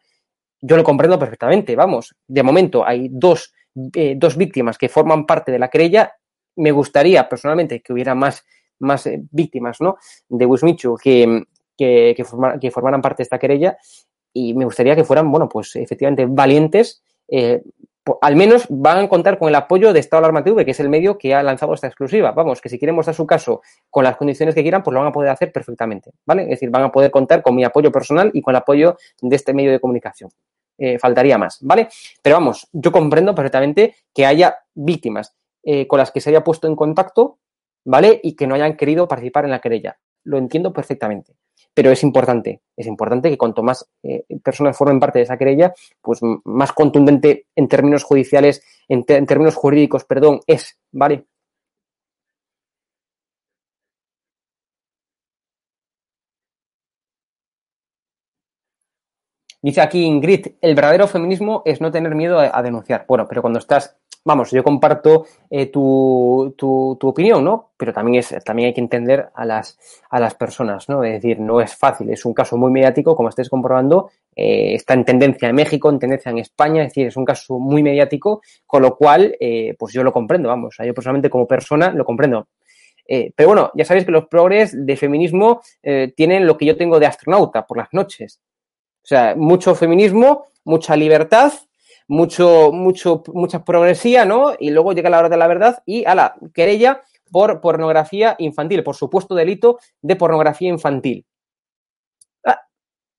yo 0.60 0.76
lo 0.76 0.84
comprendo 0.84 1.18
perfectamente, 1.18 1.74
vamos, 1.76 2.14
de 2.28 2.42
momento 2.42 2.86
hay 2.86 3.08
dos, 3.10 3.54
eh, 3.94 4.16
dos 4.18 4.36
víctimas 4.36 4.76
que 4.76 4.90
forman 4.90 5.24
parte 5.24 5.50
de 5.50 5.58
la 5.58 5.68
querella 5.68 6.12
me 6.56 6.70
gustaría 6.72 7.28
personalmente 7.28 7.80
que 7.82 7.92
hubiera 7.92 8.14
más, 8.14 8.44
más 8.78 9.06
eh, 9.06 9.22
víctimas 9.30 9.80
¿no? 9.80 9.96
de 10.28 10.46
Wismichu 10.46 10.96
que, 11.02 11.44
que, 11.76 12.14
que, 12.16 12.24
forma- 12.24 12.58
que 12.58 12.70
formaran 12.70 13.00
parte 13.02 13.18
de 13.22 13.24
esta 13.24 13.38
querella 13.38 13.76
y 14.32 14.54
me 14.54 14.64
gustaría 14.64 14.96
que 14.96 15.04
fueran, 15.04 15.30
bueno, 15.30 15.48
pues 15.48 15.76
efectivamente 15.76 16.26
valientes. 16.28 17.02
eh, 17.28 17.62
al 18.20 18.34
menos 18.34 18.66
van 18.68 18.98
a 19.04 19.08
contar 19.08 19.38
con 19.38 19.48
el 19.48 19.54
apoyo 19.54 19.92
de 19.92 20.00
Estado 20.00 20.18
Alarma 20.18 20.42
TV, 20.42 20.64
que 20.64 20.72
es 20.72 20.80
el 20.80 20.88
medio 20.88 21.16
que 21.18 21.36
ha 21.36 21.42
lanzado 21.44 21.72
esta 21.72 21.86
exclusiva. 21.86 22.32
Vamos, 22.32 22.60
que 22.60 22.68
si 22.68 22.76
quieren 22.76 22.96
mostrar 22.96 23.14
su 23.14 23.24
caso 23.28 23.62
con 23.90 24.02
las 24.02 24.16
condiciones 24.16 24.56
que 24.56 24.62
quieran, 24.62 24.82
pues 24.82 24.92
lo 24.92 24.98
van 24.98 25.10
a 25.10 25.12
poder 25.12 25.30
hacer 25.30 25.52
perfectamente, 25.52 26.10
¿vale? 26.26 26.42
Es 26.42 26.48
decir, 26.48 26.68
van 26.70 26.82
a 26.82 26.90
poder 26.90 27.12
contar 27.12 27.42
con 27.42 27.54
mi 27.54 27.62
apoyo 27.62 27.92
personal 27.92 28.28
y 28.34 28.42
con 28.42 28.52
el 28.52 28.56
apoyo 28.56 28.96
de 29.20 29.36
este 29.36 29.54
medio 29.54 29.70
de 29.70 29.78
comunicación. 29.78 30.30
Eh, 30.78 30.98
faltaría 30.98 31.38
más, 31.38 31.58
¿vale? 31.60 31.88
Pero 32.20 32.36
vamos, 32.36 32.66
yo 32.72 32.90
comprendo 32.90 33.36
perfectamente 33.36 33.94
que 34.12 34.26
haya 34.26 34.56
víctimas 34.74 35.36
eh, 35.64 35.86
con 35.86 35.98
las 35.98 36.10
que 36.10 36.20
se 36.20 36.30
haya 36.30 36.44
puesto 36.44 36.66
en 36.66 36.76
contacto, 36.76 37.38
¿vale? 37.84 38.20
Y 38.22 38.34
que 38.34 38.46
no 38.46 38.54
hayan 38.54 38.76
querido 38.76 39.08
participar 39.08 39.44
en 39.44 39.50
la 39.50 39.60
querella. 39.60 39.98
Lo 40.24 40.38
entiendo 40.38 40.72
perfectamente. 40.72 41.34
Pero 41.74 41.90
es 41.90 42.02
importante, 42.02 42.60
es 42.76 42.86
importante 42.86 43.30
que 43.30 43.38
cuanto 43.38 43.62
más 43.62 43.88
eh, 44.02 44.24
personas 44.42 44.76
formen 44.76 45.00
parte 45.00 45.20
de 45.20 45.24
esa 45.24 45.38
querella, 45.38 45.72
pues 46.02 46.20
más 46.44 46.72
contundente 46.72 47.46
en 47.56 47.68
términos 47.68 48.04
judiciales, 48.04 48.62
en, 48.88 49.04
términos 49.04 49.54
jurídicos, 49.54 50.04
perdón, 50.04 50.40
es, 50.46 50.78
¿vale? 50.92 51.26
Dice 59.62 59.80
aquí 59.80 60.04
Ingrid, 60.04 60.48
el 60.60 60.74
verdadero 60.74 61.06
feminismo 61.06 61.62
es 61.64 61.80
no 61.80 61.90
tener 61.92 62.14
miedo 62.16 62.38
a 62.40 62.62
denunciar. 62.62 63.04
Bueno, 63.06 63.26
pero 63.28 63.42
cuando 63.42 63.60
estás, 63.60 63.96
vamos, 64.24 64.50
yo 64.50 64.62
comparto 64.62 65.26
eh, 65.50 65.66
tu, 65.66 66.54
tu, 66.56 66.96
tu 67.00 67.08
opinión, 67.08 67.44
¿no? 67.44 67.70
Pero 67.76 67.92
también, 67.92 68.20
es, 68.20 68.34
también 68.44 68.68
hay 68.68 68.74
que 68.74 68.80
entender 68.80 69.28
a 69.34 69.44
las, 69.44 69.78
a 70.10 70.20
las 70.20 70.34
personas, 70.34 70.88
¿no? 70.88 71.04
Es 71.04 71.14
decir, 71.14 71.40
no 71.40 71.60
es 71.60 71.76
fácil, 71.76 72.10
es 72.10 72.24
un 72.24 72.34
caso 72.34 72.56
muy 72.56 72.70
mediático, 72.70 73.16
como 73.16 73.28
estáis 73.28 73.48
comprobando, 73.48 74.10
eh, 74.34 74.74
está 74.74 74.94
en 74.94 75.04
tendencia 75.04 75.48
en 75.48 75.56
México, 75.56 75.90
en 75.90 75.98
tendencia 75.98 76.30
en 76.30 76.38
España, 76.38 76.82
es 76.82 76.90
decir, 76.90 77.06
es 77.06 77.16
un 77.16 77.24
caso 77.24 77.58
muy 77.58 77.82
mediático, 77.82 78.42
con 78.66 78.82
lo 78.82 78.96
cual, 78.96 79.36
eh, 79.40 79.74
pues 79.78 79.92
yo 79.92 80.04
lo 80.04 80.12
comprendo, 80.12 80.48
vamos, 80.48 80.76
yo 80.78 80.94
personalmente 80.94 81.30
como 81.30 81.46
persona 81.46 81.90
lo 81.90 82.04
comprendo. 82.04 82.48
Eh, 83.06 83.32
pero 83.34 83.50
bueno, 83.50 83.70
ya 83.74 83.84
sabéis 83.84 84.06
que 84.06 84.12
los 84.12 84.26
progres 84.26 84.74
de 84.86 84.96
feminismo 84.96 85.60
eh, 85.82 86.12
tienen 86.16 86.46
lo 86.46 86.56
que 86.56 86.66
yo 86.66 86.76
tengo 86.76 87.00
de 87.00 87.06
astronauta 87.06 87.66
por 87.66 87.76
las 87.78 87.88
noches. 87.92 88.40
O 89.02 89.06
sea, 89.06 89.34
mucho 89.36 89.74
feminismo, 89.74 90.46
mucha 90.64 90.96
libertad, 90.96 91.52
mucho, 92.12 92.72
mucho, 92.72 93.22
mucha 93.32 93.64
progresía, 93.64 94.26
¿no? 94.26 94.52
Y 94.58 94.70
luego 94.70 94.92
llega 94.92 95.08
la 95.08 95.18
hora 95.18 95.30
de 95.30 95.38
la 95.38 95.46
verdad 95.46 95.82
y 95.86 96.04
a 96.04 96.14
la 96.14 96.34
querella 96.52 97.00
por 97.30 97.62
pornografía 97.62 98.36
infantil, 98.38 98.82
por 98.84 98.94
supuesto 98.94 99.34
delito 99.34 99.78
de 100.02 100.16
pornografía 100.16 100.68
infantil. 100.68 101.24
Ah, 102.44 102.60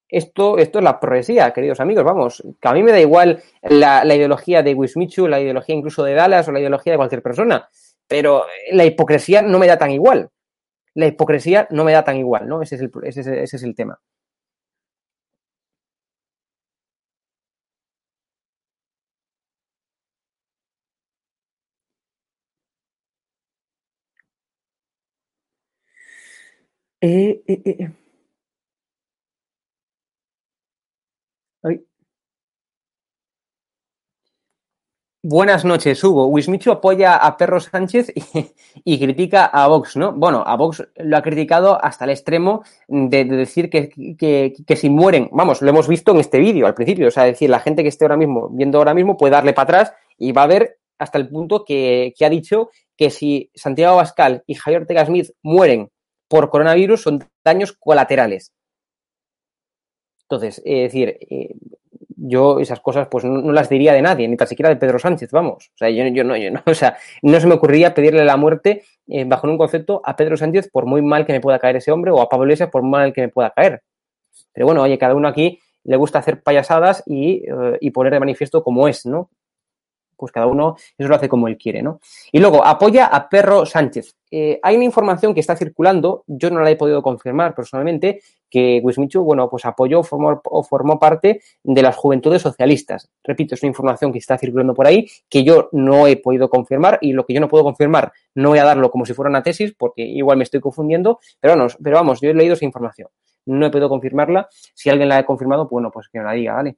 esto, 0.08 0.60
esto 0.60 0.78
es 0.78 0.84
la 0.84 1.00
progresía, 1.00 1.52
queridos 1.54 1.80
amigos, 1.80 2.04
vamos, 2.04 2.44
que 2.62 2.68
a 2.68 2.74
mí 2.74 2.84
me 2.84 2.92
da 2.92 3.00
igual 3.00 3.42
la, 3.64 4.06
ideología 4.06 4.62
de 4.62 4.76
Wismichu, 4.76 5.28
la 5.28 5.42
ideología 5.42 5.74
incluso 5.74 6.04
de 6.04 6.14
Dallas 6.14 6.48
o 6.48 6.52
la 6.52 6.60
ideología 6.60 6.94
de 6.94 6.98
cualquier 6.98 7.24
persona, 7.24 7.68
pero 8.08 8.46
la 8.74 8.86
hipocresía 8.86 9.42
no 9.42 9.58
me 9.58 9.66
da 9.66 9.80
tan 9.80 9.90
igual. 9.90 10.30
La 10.94 11.08
hipocresía 11.08 11.68
no 11.72 11.84
me 11.84 11.94
da 11.94 12.04
tan 12.04 12.18
igual, 12.18 12.48
¿no? 12.48 12.62
Ese 12.62 12.76
es 12.76 12.82
el, 12.82 12.92
ese 13.06 13.22
es, 13.22 13.28
ese 13.28 13.56
es 13.56 13.64
el 13.64 13.74
tema. 13.74 14.00
Eh, 27.04 27.44
eh, 27.48 27.62
eh. 27.66 27.90
Ay. 31.64 31.84
Buenas 35.26 35.64
noches, 35.66 36.04
Hugo. 36.04 36.28
Wismichu 36.28 36.72
apoya 36.72 37.16
a 37.16 37.38
Perro 37.38 37.60
Sánchez 37.60 38.14
y, 38.86 39.00
critica 39.00 39.46
a 39.46 39.68
Vox, 39.68 39.96
¿no? 39.98 40.14
Bueno, 40.14 40.44
a 40.46 40.56
Vox 40.58 40.86
lo 40.96 41.18
ha 41.18 41.22
criticado 41.22 41.78
hasta 41.84 42.06
el 42.06 42.12
extremo 42.12 42.64
de, 42.88 43.26
de 43.26 43.36
decir 43.38 43.70
que, 43.70 43.90
que, 44.18 44.76
si 44.76 44.90
mueren, 44.90 45.30
vamos, 45.32 45.62
lo 45.62 45.70
hemos 45.70 45.88
visto 45.88 46.12
en 46.12 46.20
este 46.20 46.40
vídeo 46.40 46.68
al 46.68 46.74
principio, 46.74 47.08
o 47.08 47.12
sea, 47.12 47.24
decir, 47.24 47.50
la 47.50 47.60
gente 47.60 47.84
que 47.84 47.90
esté 47.90 48.06
ahora 48.06 48.18
mismo 48.18 48.50
viendo 48.50 48.78
ahora 48.78 48.94
mismo 48.94 49.16
puede 49.18 49.32
darle 49.32 49.54
para 49.54 49.64
atrás 49.64 49.94
y 50.18 50.34
va 50.34 50.44
a 50.44 50.48
ver 50.48 50.80
hasta 51.00 51.18
el 51.18 51.30
punto 51.30 51.64
que, 51.66 52.14
que 52.18 52.26
ha 52.26 52.30
dicho 52.30 52.70
que 52.98 53.10
si 53.10 53.50
Santiago 53.56 53.94
Abascal 53.94 54.44
y 54.46 54.56
Javier 54.56 54.82
Ortega 54.82 55.06
Smith 55.06 55.32
mueren 55.42 55.90
por 56.28 56.50
coronavirus 56.50 57.02
son 57.02 57.24
daños 57.44 57.74
colaterales. 57.74 58.54
Entonces, 60.24 60.62
es 60.66 60.84
decir, 60.84 61.18
eh, 61.30 61.56
yo 62.26 62.60
esas 62.60 62.80
cosas 62.80 63.08
pues 63.10 63.24
no, 63.26 63.52
las 63.52 63.70
diría 63.70 63.94
de 63.94 64.02
nadie, 64.02 64.28
ni 64.28 64.38
tan 64.38 64.48
siquiera 64.48 64.70
de 64.70 64.78
Pedro 64.78 65.00
Sánchez, 65.00 65.32
vamos. 65.32 65.70
O 65.76 65.78
sea, 65.78 65.90
yo, 65.90 66.04
no, 66.24 66.38
yo 66.38 66.52
no, 66.52 66.62
o 66.66 66.74
sea, 66.74 66.98
no 67.22 67.40
se 67.40 67.48
me 67.48 67.56
ocurriría 67.56 67.94
pedirle 67.94 68.26
la 68.26 68.38
muerte 68.38 68.84
eh, 69.08 69.26
bajo 69.26 69.48
un 69.48 69.58
concepto 69.58 70.02
a 70.04 70.16
Pedro 70.16 70.38
Sánchez 70.38 70.70
por 70.72 70.86
muy 70.86 71.02
mal 71.02 71.26
que 71.26 71.34
me 71.34 71.42
pueda 71.42 71.60
caer 71.60 71.78
ese 71.78 71.92
hombre 71.92 72.12
o 72.12 72.22
a 72.22 72.30
Pablo 72.30 72.46
Iglesias 72.46 72.70
por 72.70 72.84
mal 72.84 73.14
que 73.14 73.22
me 73.22 73.30
pueda 73.30 73.52
caer. 73.52 73.84
Pero 74.54 74.66
bueno, 74.66 74.82
oye, 74.82 74.98
cada 74.98 75.16
uno 75.16 75.28
aquí 75.28 75.60
le 75.84 75.98
gusta 75.98 76.20
hacer 76.20 76.42
payasadas 76.42 77.04
y, 77.06 77.44
eh, 77.46 77.78
y 77.82 77.92
poner 77.92 78.14
de 78.14 78.20
manifiesto 78.20 78.64
como 78.64 78.88
es, 78.88 79.06
¿no? 79.06 79.30
Pues 80.24 80.32
cada 80.32 80.48
uno 80.48 80.78
eso 80.98 81.10
lo 81.10 81.16
hace 81.16 81.28
como 81.28 81.50
él 81.50 81.58
quiere, 81.58 81.82
¿no? 81.82 82.00
Y 82.32 82.40
luego, 82.40 82.66
apoya 82.66 83.08
a 83.08 83.28
Perro 83.28 83.66
Sánchez. 83.66 84.16
Eh, 84.32 84.58
hay 84.64 84.78
una 84.78 84.86
información 84.86 85.34
que 85.34 85.42
está 85.42 85.58
circulando, 85.58 86.24
yo 86.28 86.50
no 86.50 86.62
la 86.62 86.72
he 86.72 86.78
podido 86.78 87.04
confirmar 87.04 87.54
personalmente, 87.54 88.22
que 88.50 88.80
Wismichu, 88.82 89.22
bueno, 89.22 89.50
pues 89.50 89.66
apoyó 89.66 90.02
formó, 90.02 90.42
o 90.46 90.64
formó 90.64 90.98
parte 90.98 91.42
de 91.62 91.82
las 91.82 91.98
juventudes 91.98 92.42
socialistas. 92.42 93.10
Repito, 93.22 93.56
es 93.56 93.64
una 93.64 93.68
información 93.68 94.14
que 94.14 94.20
está 94.20 94.38
circulando 94.38 94.74
por 94.74 94.88
ahí, 94.88 95.10
que 95.30 95.44
yo 95.44 95.68
no 95.74 96.08
he 96.08 96.16
podido 96.16 96.50
confirmar, 96.50 97.00
y 97.02 97.12
lo 97.12 97.26
que 97.26 97.34
yo 97.34 97.42
no 97.42 97.50
puedo 97.50 97.66
confirmar, 97.66 98.14
no 98.34 98.48
voy 98.48 98.60
a 98.60 98.64
darlo 98.64 98.92
como 98.92 99.06
si 99.06 99.14
fuera 99.14 99.30
una 99.30 99.44
tesis, 99.44 99.76
porque 99.78 100.04
igual 100.04 100.38
me 100.38 100.46
estoy 100.46 100.62
confundiendo, 100.62 101.20
pero, 101.42 101.58
no, 101.58 101.68
pero 101.84 101.98
vamos, 101.98 102.22
yo 102.22 102.30
he 102.30 102.34
leído 102.34 102.54
esa 102.54 102.64
información. 102.64 103.10
No 103.46 103.66
he 103.66 103.72
podido 103.72 103.90
confirmarla. 103.90 104.48
Si 104.74 104.90
alguien 104.90 105.10
la 105.10 105.18
ha 105.18 105.26
confirmado, 105.26 105.68
bueno, 105.68 105.92
pues 105.92 106.08
que 106.08 106.20
me 106.20 106.24
la 106.24 106.32
diga, 106.32 106.54
¿vale? 106.54 106.78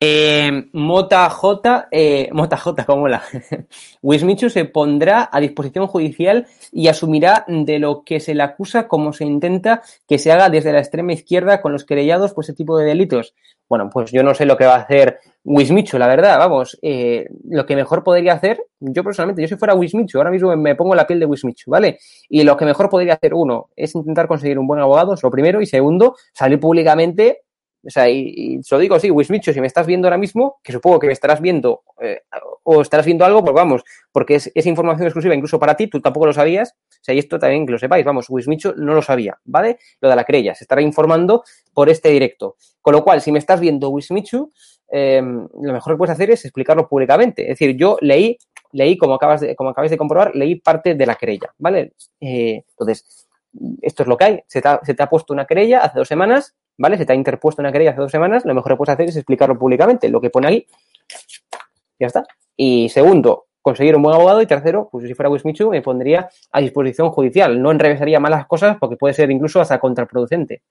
Eh, 0.00 0.68
Mota 0.74 1.28
J, 1.28 1.88
eh, 1.90 2.28
Mota 2.32 2.56
J, 2.56 2.84
como 2.84 3.08
la 3.08 3.20
Wismichu 4.02 4.48
se 4.48 4.64
pondrá 4.64 5.28
a 5.32 5.40
disposición 5.40 5.88
judicial 5.88 6.46
y 6.70 6.86
asumirá 6.86 7.44
de 7.48 7.80
lo 7.80 8.04
que 8.04 8.20
se 8.20 8.32
le 8.36 8.44
acusa 8.44 8.86
como 8.86 9.12
se 9.12 9.24
intenta 9.24 9.82
que 10.06 10.18
se 10.18 10.30
haga 10.30 10.50
desde 10.50 10.72
la 10.72 10.78
extrema 10.78 11.14
izquierda 11.14 11.60
con 11.60 11.72
los 11.72 11.84
querellados 11.84 12.32
por 12.32 12.44
ese 12.44 12.54
tipo 12.54 12.78
de 12.78 12.84
delitos. 12.84 13.34
Bueno, 13.68 13.90
pues 13.92 14.12
yo 14.12 14.22
no 14.22 14.34
sé 14.34 14.46
lo 14.46 14.56
que 14.56 14.66
va 14.66 14.76
a 14.76 14.82
hacer 14.82 15.18
Wismichu, 15.50 15.96
la 15.96 16.06
verdad, 16.06 16.38
vamos, 16.38 16.78
eh, 16.82 17.26
lo 17.48 17.64
que 17.64 17.74
mejor 17.74 18.04
podría 18.04 18.34
hacer, 18.34 18.62
yo 18.80 19.02
personalmente, 19.02 19.40
yo 19.40 19.48
si 19.48 19.56
fuera 19.56 19.74
Wismichu, 19.74 20.18
ahora 20.18 20.30
mismo 20.30 20.54
me 20.58 20.74
pongo 20.74 20.94
la 20.94 21.06
piel 21.06 21.20
de 21.20 21.24
Wismichu, 21.24 21.70
¿vale? 21.70 21.98
Y 22.28 22.42
lo 22.42 22.54
que 22.54 22.66
mejor 22.66 22.90
podría 22.90 23.14
hacer, 23.14 23.32
uno, 23.32 23.70
es 23.74 23.94
intentar 23.94 24.28
conseguir 24.28 24.58
un 24.58 24.66
buen 24.66 24.78
abogado, 24.78 25.14
es 25.14 25.22
lo 25.22 25.30
primero, 25.30 25.62
y 25.62 25.66
segundo, 25.66 26.16
salir 26.34 26.60
públicamente 26.60 27.44
o 27.84 27.90
sea, 27.90 28.08
y, 28.08 28.32
y 28.36 28.62
se 28.62 28.74
lo 28.74 28.80
digo 28.80 28.96
así, 28.96 29.10
Wismicho, 29.10 29.52
si 29.52 29.60
me 29.60 29.66
estás 29.66 29.86
viendo 29.86 30.08
ahora 30.08 30.18
mismo, 30.18 30.58
que 30.62 30.72
supongo 30.72 30.98
que 30.98 31.06
me 31.06 31.12
estarás 31.12 31.40
viendo 31.40 31.82
eh, 32.00 32.22
o 32.64 32.82
estarás 32.82 33.06
viendo 33.06 33.24
algo, 33.24 33.42
pues 33.42 33.54
vamos, 33.54 33.84
porque 34.12 34.34
es, 34.34 34.66
información 34.66 35.06
exclusiva 35.06 35.34
incluso 35.34 35.58
para 35.58 35.76
ti, 35.76 35.86
tú 35.86 36.00
tampoco 36.00 36.26
lo 36.26 36.32
sabías, 36.32 36.74
o 36.88 37.00
sea, 37.00 37.14
y 37.14 37.18
esto 37.18 37.38
también 37.38 37.66
que 37.66 37.72
lo 37.72 37.78
sepáis, 37.78 38.04
vamos, 38.04 38.28
Wismicho 38.28 38.74
no 38.76 38.94
lo 38.94 39.02
sabía, 39.02 39.38
¿vale? 39.44 39.78
Lo 40.00 40.08
de 40.08 40.16
la 40.16 40.24
querella, 40.24 40.54
se 40.54 40.64
estará 40.64 40.82
informando 40.82 41.44
por 41.72 41.88
este 41.88 42.08
directo. 42.10 42.56
Con 42.82 42.94
lo 42.94 43.04
cual, 43.04 43.20
si 43.20 43.30
me 43.30 43.38
estás 43.38 43.60
viendo 43.60 43.90
Wismichu, 43.90 44.52
eh, 44.90 45.22
lo 45.22 45.72
mejor 45.72 45.94
que 45.94 45.98
puedes 45.98 46.12
hacer 46.12 46.30
es 46.30 46.44
explicarlo 46.44 46.88
públicamente. 46.88 47.42
Es 47.42 47.58
decir, 47.58 47.76
yo 47.76 47.96
leí, 48.00 48.36
leí, 48.72 48.96
como 48.96 49.14
acabas 49.14 49.40
de, 49.40 49.54
como 49.54 49.70
acabáis 49.70 49.90
de 49.90 49.98
comprobar, 49.98 50.34
leí 50.34 50.56
parte 50.56 50.94
de 50.94 51.06
la 51.06 51.14
querella, 51.14 51.54
¿vale? 51.58 51.92
Eh, 52.20 52.64
entonces, 52.70 53.28
esto 53.80 54.02
es 54.02 54.08
lo 54.08 54.16
que 54.16 54.24
hay. 54.24 54.40
Se 54.46 54.60
te, 54.60 54.68
ha, 54.68 54.80
se 54.82 54.94
te 54.94 55.02
ha 55.02 55.08
puesto 55.08 55.32
una 55.32 55.46
querella 55.46 55.80
hace 55.80 55.98
dos 55.98 56.08
semanas, 56.08 56.54
¿vale? 56.78 56.96
Se 56.96 57.04
te 57.04 57.12
ha 57.12 57.16
interpuesto 57.16 57.60
una 57.60 57.72
querella 57.72 57.90
hace 57.90 58.00
dos 58.00 58.10
semanas, 58.10 58.44
lo 58.44 58.54
mejor 58.54 58.72
que 58.72 58.76
puedes 58.76 58.94
hacer 58.94 59.08
es 59.08 59.16
explicarlo 59.16 59.58
públicamente, 59.58 60.08
lo 60.08 60.20
que 60.20 60.30
pone 60.30 60.46
ahí, 60.48 60.66
ya 61.98 62.06
está. 62.06 62.24
Y 62.56 62.88
segundo, 62.88 63.46
conseguir 63.60 63.96
un 63.96 64.02
buen 64.02 64.14
abogado 64.14 64.40
y 64.40 64.46
tercero, 64.46 64.88
pues 64.90 65.06
si 65.06 65.14
fuera 65.14 65.30
Wismichu 65.30 65.70
me 65.70 65.82
pondría 65.82 66.28
a 66.52 66.60
disposición 66.60 67.10
judicial, 67.10 67.60
no 67.60 67.70
enrevesaría 67.70 68.20
malas 68.20 68.46
cosas 68.46 68.76
porque 68.80 68.96
puede 68.96 69.14
ser 69.14 69.30
incluso 69.30 69.60
hasta 69.60 69.78
contraproducente. 69.78 70.62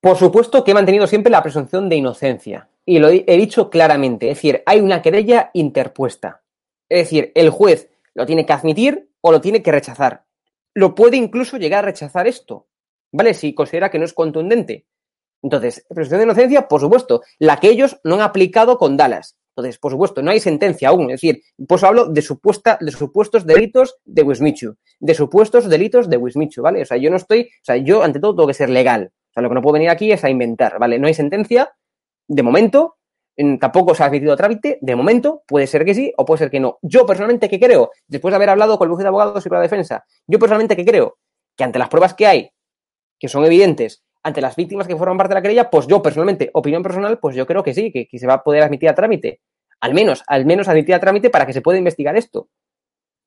Por 0.00 0.16
supuesto 0.16 0.64
que 0.64 0.70
he 0.70 0.74
mantenido 0.74 1.06
siempre 1.06 1.30
la 1.30 1.42
presunción 1.42 1.88
de 1.88 1.96
inocencia 1.96 2.68
y 2.86 2.98
lo 2.98 3.08
he 3.08 3.36
dicho 3.36 3.68
claramente, 3.68 4.30
es 4.30 4.38
decir, 4.38 4.62
hay 4.64 4.80
una 4.80 5.02
querella 5.02 5.50
interpuesta. 5.52 6.40
Es 6.88 7.00
decir, 7.00 7.32
el 7.34 7.50
juez 7.50 7.89
lo 8.14 8.26
tiene 8.26 8.46
que 8.46 8.52
admitir 8.52 9.10
o 9.20 9.32
lo 9.32 9.40
tiene 9.40 9.62
que 9.62 9.72
rechazar. 9.72 10.24
Lo 10.74 10.94
puede 10.94 11.16
incluso 11.16 11.56
llegar 11.56 11.84
a 11.84 11.88
rechazar 11.88 12.26
esto, 12.26 12.68
¿vale? 13.12 13.34
Si 13.34 13.54
considera 13.54 13.90
que 13.90 13.98
no 13.98 14.04
es 14.04 14.12
contundente. 14.12 14.86
Entonces, 15.42 15.84
presunción 15.88 16.18
de 16.18 16.24
inocencia, 16.24 16.68
por 16.68 16.80
supuesto, 16.80 17.22
la 17.38 17.58
que 17.58 17.70
ellos 17.70 17.98
no 18.04 18.16
han 18.16 18.20
aplicado 18.20 18.78
con 18.78 18.96
Dallas. 18.96 19.38
Entonces, 19.56 19.78
por 19.78 19.92
supuesto, 19.92 20.22
no 20.22 20.30
hay 20.30 20.40
sentencia 20.40 20.88
aún. 20.88 21.10
Es 21.10 21.20
decir, 21.20 21.42
pues 21.66 21.82
hablo 21.82 22.06
de, 22.06 22.22
supuesta, 22.22 22.78
de 22.80 22.92
supuestos 22.92 23.46
delitos 23.46 23.96
de 24.04 24.22
Wismichu, 24.22 24.76
de 25.00 25.14
supuestos 25.14 25.68
delitos 25.68 26.08
de 26.08 26.16
Wismichu, 26.16 26.62
¿vale? 26.62 26.82
O 26.82 26.84
sea, 26.84 26.96
yo 26.98 27.10
no 27.10 27.16
estoy, 27.16 27.42
o 27.42 27.64
sea, 27.64 27.76
yo 27.76 28.02
ante 28.02 28.20
todo 28.20 28.34
tengo 28.34 28.46
que 28.46 28.54
ser 28.54 28.70
legal. 28.70 29.12
O 29.12 29.32
sea, 29.32 29.42
lo 29.42 29.48
que 29.48 29.54
no 29.54 29.62
puedo 29.62 29.74
venir 29.74 29.90
aquí 29.90 30.12
es 30.12 30.24
a 30.24 30.30
inventar, 30.30 30.78
¿vale? 30.78 30.98
No 30.98 31.06
hay 31.06 31.14
sentencia, 31.14 31.72
de 32.28 32.42
momento, 32.42 32.96
tampoco 33.58 33.94
se 33.94 34.02
ha 34.02 34.06
admitido 34.06 34.32
a 34.32 34.36
trámite, 34.36 34.78
de 34.80 34.96
momento, 34.96 35.42
puede 35.46 35.66
ser 35.66 35.84
que 35.84 35.94
sí 35.94 36.12
o 36.16 36.24
puede 36.24 36.38
ser 36.38 36.50
que 36.50 36.60
no. 36.60 36.78
Yo 36.82 37.06
personalmente, 37.06 37.48
¿qué 37.48 37.58
creo? 37.58 37.90
Después 38.06 38.32
de 38.32 38.36
haber 38.36 38.50
hablado 38.50 38.78
con 38.78 38.86
el 38.86 38.90
bufete 38.90 39.04
de 39.04 39.08
abogados 39.08 39.44
y 39.44 39.48
con 39.48 39.56
la 39.56 39.62
defensa, 39.62 40.04
yo 40.26 40.38
personalmente, 40.38 40.76
¿qué 40.76 40.84
creo? 40.84 41.18
Que 41.56 41.64
ante 41.64 41.78
las 41.78 41.88
pruebas 41.88 42.14
que 42.14 42.26
hay, 42.26 42.50
que 43.18 43.28
son 43.28 43.44
evidentes, 43.44 44.02
ante 44.22 44.40
las 44.40 44.56
víctimas 44.56 44.86
que 44.86 44.96
forman 44.96 45.16
parte 45.16 45.30
de 45.30 45.34
la 45.36 45.42
querella, 45.42 45.70
pues 45.70 45.86
yo 45.86 46.02
personalmente, 46.02 46.50
opinión 46.52 46.82
personal, 46.82 47.18
pues 47.18 47.34
yo 47.36 47.46
creo 47.46 47.62
que 47.62 47.72
sí, 47.72 47.90
que, 47.90 48.06
que 48.06 48.18
se 48.18 48.26
va 48.26 48.34
a 48.34 48.42
poder 48.42 48.62
admitir 48.62 48.88
a 48.88 48.94
trámite. 48.94 49.40
Al 49.80 49.94
menos, 49.94 50.22
al 50.26 50.44
menos 50.44 50.68
admitir 50.68 50.94
a 50.94 51.00
trámite 51.00 51.30
para 51.30 51.46
que 51.46 51.54
se 51.54 51.62
pueda 51.62 51.78
investigar 51.78 52.16
esto. 52.16 52.48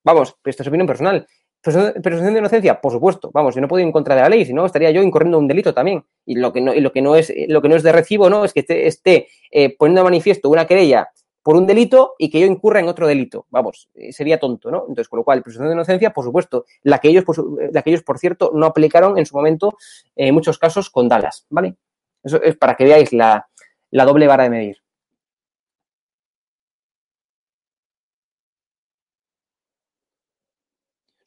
Vamos, 0.04 0.36
esto 0.44 0.64
es 0.64 0.68
opinión 0.68 0.88
personal. 0.88 1.28
Presunción 1.64 2.34
de 2.34 2.40
inocencia, 2.40 2.82
por 2.82 2.92
supuesto. 2.92 3.32
Vamos, 3.34 3.56
yo 3.56 3.62
no 3.62 3.70
puedo 3.70 3.80
ir 3.80 3.86
en 3.86 3.94
contra 3.94 4.16
de 4.16 4.22
la 4.22 4.28
ley, 4.30 4.44
si 4.46 4.54
no 4.54 4.66
estaría 4.66 4.92
yo 4.92 5.02
incurriendo 5.02 5.40
un 5.40 5.48
delito 5.48 5.74
también. 5.74 6.04
Y 6.26 6.36
lo 6.36 6.52
que 6.52 6.60
no, 6.60 6.74
y 6.74 6.82
lo 6.82 6.92
que 6.92 7.02
no 7.02 7.16
es, 7.16 7.34
lo 7.48 7.62
que 7.62 7.70
no 7.70 7.76
es 7.76 7.84
de 7.84 7.94
recibo, 7.94 8.30
no, 8.30 8.44
es 8.44 8.52
que 8.52 8.60
esté, 8.60 8.86
esté 8.86 9.28
eh, 9.50 9.74
poniendo 9.78 10.02
a 10.02 10.04
manifiesto 10.04 10.50
una 10.50 10.68
querella 10.68 11.10
por 11.42 11.56
un 11.56 11.66
delito 11.66 12.16
y 12.18 12.30
que 12.30 12.42
yo 12.42 12.48
incurra 12.48 12.82
en 12.82 12.90
otro 12.90 13.08
delito. 13.08 13.46
Vamos, 13.50 13.90
eh, 13.94 14.12
sería 14.12 14.40
tonto, 14.40 14.72
¿no? 14.72 14.82
Entonces, 14.82 15.08
con 15.08 15.20
lo 15.20 15.24
cual, 15.24 15.42
presunción 15.42 15.70
de 15.70 15.76
inocencia, 15.76 16.12
por 16.12 16.26
supuesto, 16.26 16.66
la 16.84 17.00
que 17.00 17.08
ellos, 17.08 17.24
por, 17.24 17.38
la 17.74 17.82
que 17.82 17.92
ellos, 17.92 18.04
por 18.04 18.20
cierto, 18.20 18.52
no 18.54 18.66
aplicaron 18.66 19.18
en 19.18 19.26
su 19.26 19.36
momento, 19.36 19.78
eh, 20.18 20.28
en 20.28 20.34
muchos 20.34 20.58
casos, 20.58 20.90
con 20.90 21.08
Dallas, 21.08 21.46
¿vale? 21.50 21.78
Eso 22.24 22.42
es 22.42 22.58
para 22.58 22.76
que 22.76 22.84
veáis 22.84 23.14
la, 23.14 23.48
la 23.92 24.06
doble 24.06 24.28
vara 24.28 24.44
de 24.44 24.50
medir. 24.50 24.83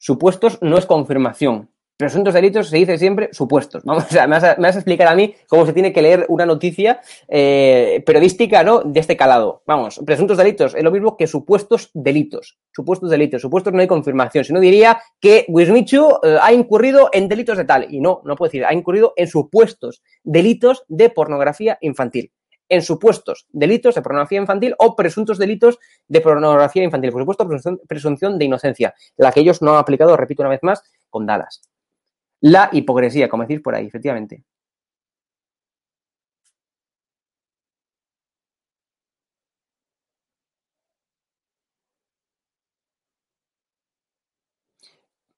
Supuestos 0.07 0.57
no 0.61 0.77
es 0.77 0.85
confirmación. 0.85 1.69
Presuntos 1.97 2.33
delitos 2.33 2.69
se 2.69 2.77
dice 2.77 2.97
siempre 2.97 3.27
supuestos. 3.33 3.83
Vamos, 3.83 4.09
me, 4.13 4.25
vas 4.25 4.43
a, 4.45 4.51
a 4.57 4.69
explicar 4.69 5.05
a 5.09 5.15
mí 5.15 5.35
cómo 5.49 5.65
se 5.65 5.73
tiene 5.73 5.91
que 5.91 6.01
leer 6.01 6.25
una 6.29 6.45
noticia 6.45 7.01
eh, 7.27 8.01
periodística, 8.05 8.63
¿no? 8.63 8.83
De 8.83 9.01
este 9.01 9.17
calado. 9.17 9.63
Vamos, 9.67 9.99
presuntos 10.05 10.37
delitos 10.37 10.75
es 10.75 10.81
lo 10.81 10.91
mismo 10.91 11.17
que 11.17 11.27
supuestos 11.27 11.91
delitos. 11.93 12.57
Supuestos 12.73 13.09
delitos. 13.09 13.41
Supuestos 13.41 13.73
no 13.73 13.81
hay 13.81 13.87
confirmación. 13.87 14.45
Si 14.45 14.53
no 14.53 14.61
diría 14.61 14.97
que 15.19 15.43
Wismichu 15.49 16.19
eh, 16.23 16.37
ha 16.41 16.53
incurrido 16.53 17.09
en 17.11 17.27
delitos 17.27 17.57
de 17.57 17.65
tal. 17.65 17.93
Y 17.93 17.99
no, 17.99 18.21
no 18.23 18.37
puedo 18.37 18.47
decir, 18.47 18.63
ha 18.63 18.73
incurrido 18.73 19.11
en 19.17 19.27
supuestos 19.27 20.01
delitos 20.23 20.85
de 20.87 21.09
pornografía 21.09 21.77
infantil 21.81 22.31
en 22.69 22.81
supuestos 22.81 23.47
delitos 23.51 23.95
de 23.95 24.01
pornografía 24.01 24.39
infantil 24.39 24.75
o 24.79 24.95
presuntos 24.95 25.37
delitos 25.37 25.79
de 26.07 26.21
pornografía 26.21 26.83
infantil. 26.83 27.11
Por 27.11 27.21
supuesto, 27.21 27.47
presunción, 27.87 28.37
de 28.37 28.45
inocencia, 28.45 28.93
la 29.17 29.31
que 29.31 29.41
ellos 29.41 29.61
no 29.61 29.73
han 29.73 29.79
aplicado, 29.79 30.17
repito 30.17 30.43
una 30.43 30.49
vez 30.49 30.63
más, 30.63 30.83
con 31.09 31.25
Dallas. 31.25 31.61
La 32.41 32.69
hipocresía, 32.71 33.29
como 33.29 33.43
decís 33.43 33.61
por 33.61 33.75
ahí, 33.75 33.87
efectivamente. 33.87 34.43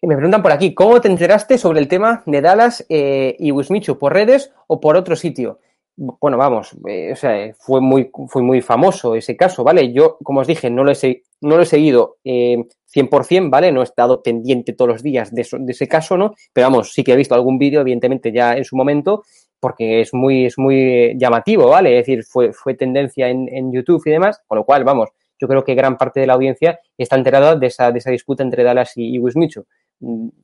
Y 0.02 0.08
me 0.08 0.16
preguntan 0.16 0.42
por 0.42 0.52
aquí, 0.54 0.74
¿cómo 0.74 1.02
te 1.02 1.10
enteraste 1.10 1.58
sobre 1.58 1.80
el 1.82 1.90
tema 1.90 2.24
de 2.26 2.42
Dallas 2.42 2.86
eh, 2.88 3.36
y 3.38 3.52
Wismichu? 3.52 3.98
¿Por 4.00 4.14
redes 4.14 4.54
o 4.68 4.80
por 4.80 4.96
otro 4.96 5.16
sitio? 5.18 5.60
Bueno, 6.02 6.38
vamos, 6.38 6.78
eh, 6.88 7.12
o 7.12 7.16
sea, 7.18 7.54
fue 7.60 7.82
muy, 7.82 8.10
fue 8.30 8.42
muy 8.42 8.62
famoso 8.62 9.16
ese 9.16 9.36
caso, 9.36 9.66
¿vale? 9.66 9.92
Yo, 9.92 10.18
como 10.24 10.40
os 10.40 10.48
dije, 10.48 10.70
no 10.70 10.86
lo 10.86 10.94
he, 10.94 11.24
no 11.42 11.58
lo 11.58 11.64
he 11.64 11.66
seguido 11.66 12.20
eh, 12.24 12.56
100%, 12.96 13.50
¿vale? 13.50 13.74
No 13.74 13.82
he 13.82 13.84
estado 13.84 14.24
pendiente 14.24 14.72
todos 14.72 14.88
los 14.88 15.04
días 15.04 15.36
de, 15.36 15.42
eso, 15.42 15.58
de 15.60 15.74
ese 15.74 15.90
caso, 15.90 16.16
¿no? 16.16 16.36
Pero 16.54 16.68
vamos, 16.68 16.94
sí 16.94 17.04
que 17.04 17.12
he 17.12 17.18
visto 17.18 17.36
algún 17.36 17.58
vídeo, 17.60 17.82
evidentemente, 17.82 18.32
ya 18.32 18.56
en 18.56 18.64
su 18.64 18.78
momento, 18.78 19.24
porque 19.60 20.00
es 20.00 20.14
muy, 20.14 20.46
es 20.46 20.58
muy 20.58 21.18
llamativo, 21.18 21.68
¿vale? 21.68 22.00
Es 22.00 22.06
decir, 22.06 22.24
fue, 22.24 22.54
fue 22.54 22.76
tendencia 22.76 23.28
en, 23.28 23.74
YouTube 23.74 24.02
y 24.06 24.12
demás, 24.12 24.42
con 24.48 24.58
lo 24.58 24.64
cual, 24.64 24.86
vamos, 24.86 25.10
yo 25.38 25.50
creo 25.50 25.66
que 25.66 25.76
gran 25.76 25.98
parte 25.98 26.22
de 26.22 26.28
la 26.28 26.36
audiencia 26.36 26.80
está 26.98 27.18
enterada 27.18 27.58
de 27.58 27.68
esa, 27.68 27.92
de 27.92 28.00
esa 28.00 28.12
disputa 28.12 28.42
entre 28.42 28.64
Dallas 28.64 28.94
y, 28.96 29.16
y 29.16 29.20
Wismichu. 29.20 29.66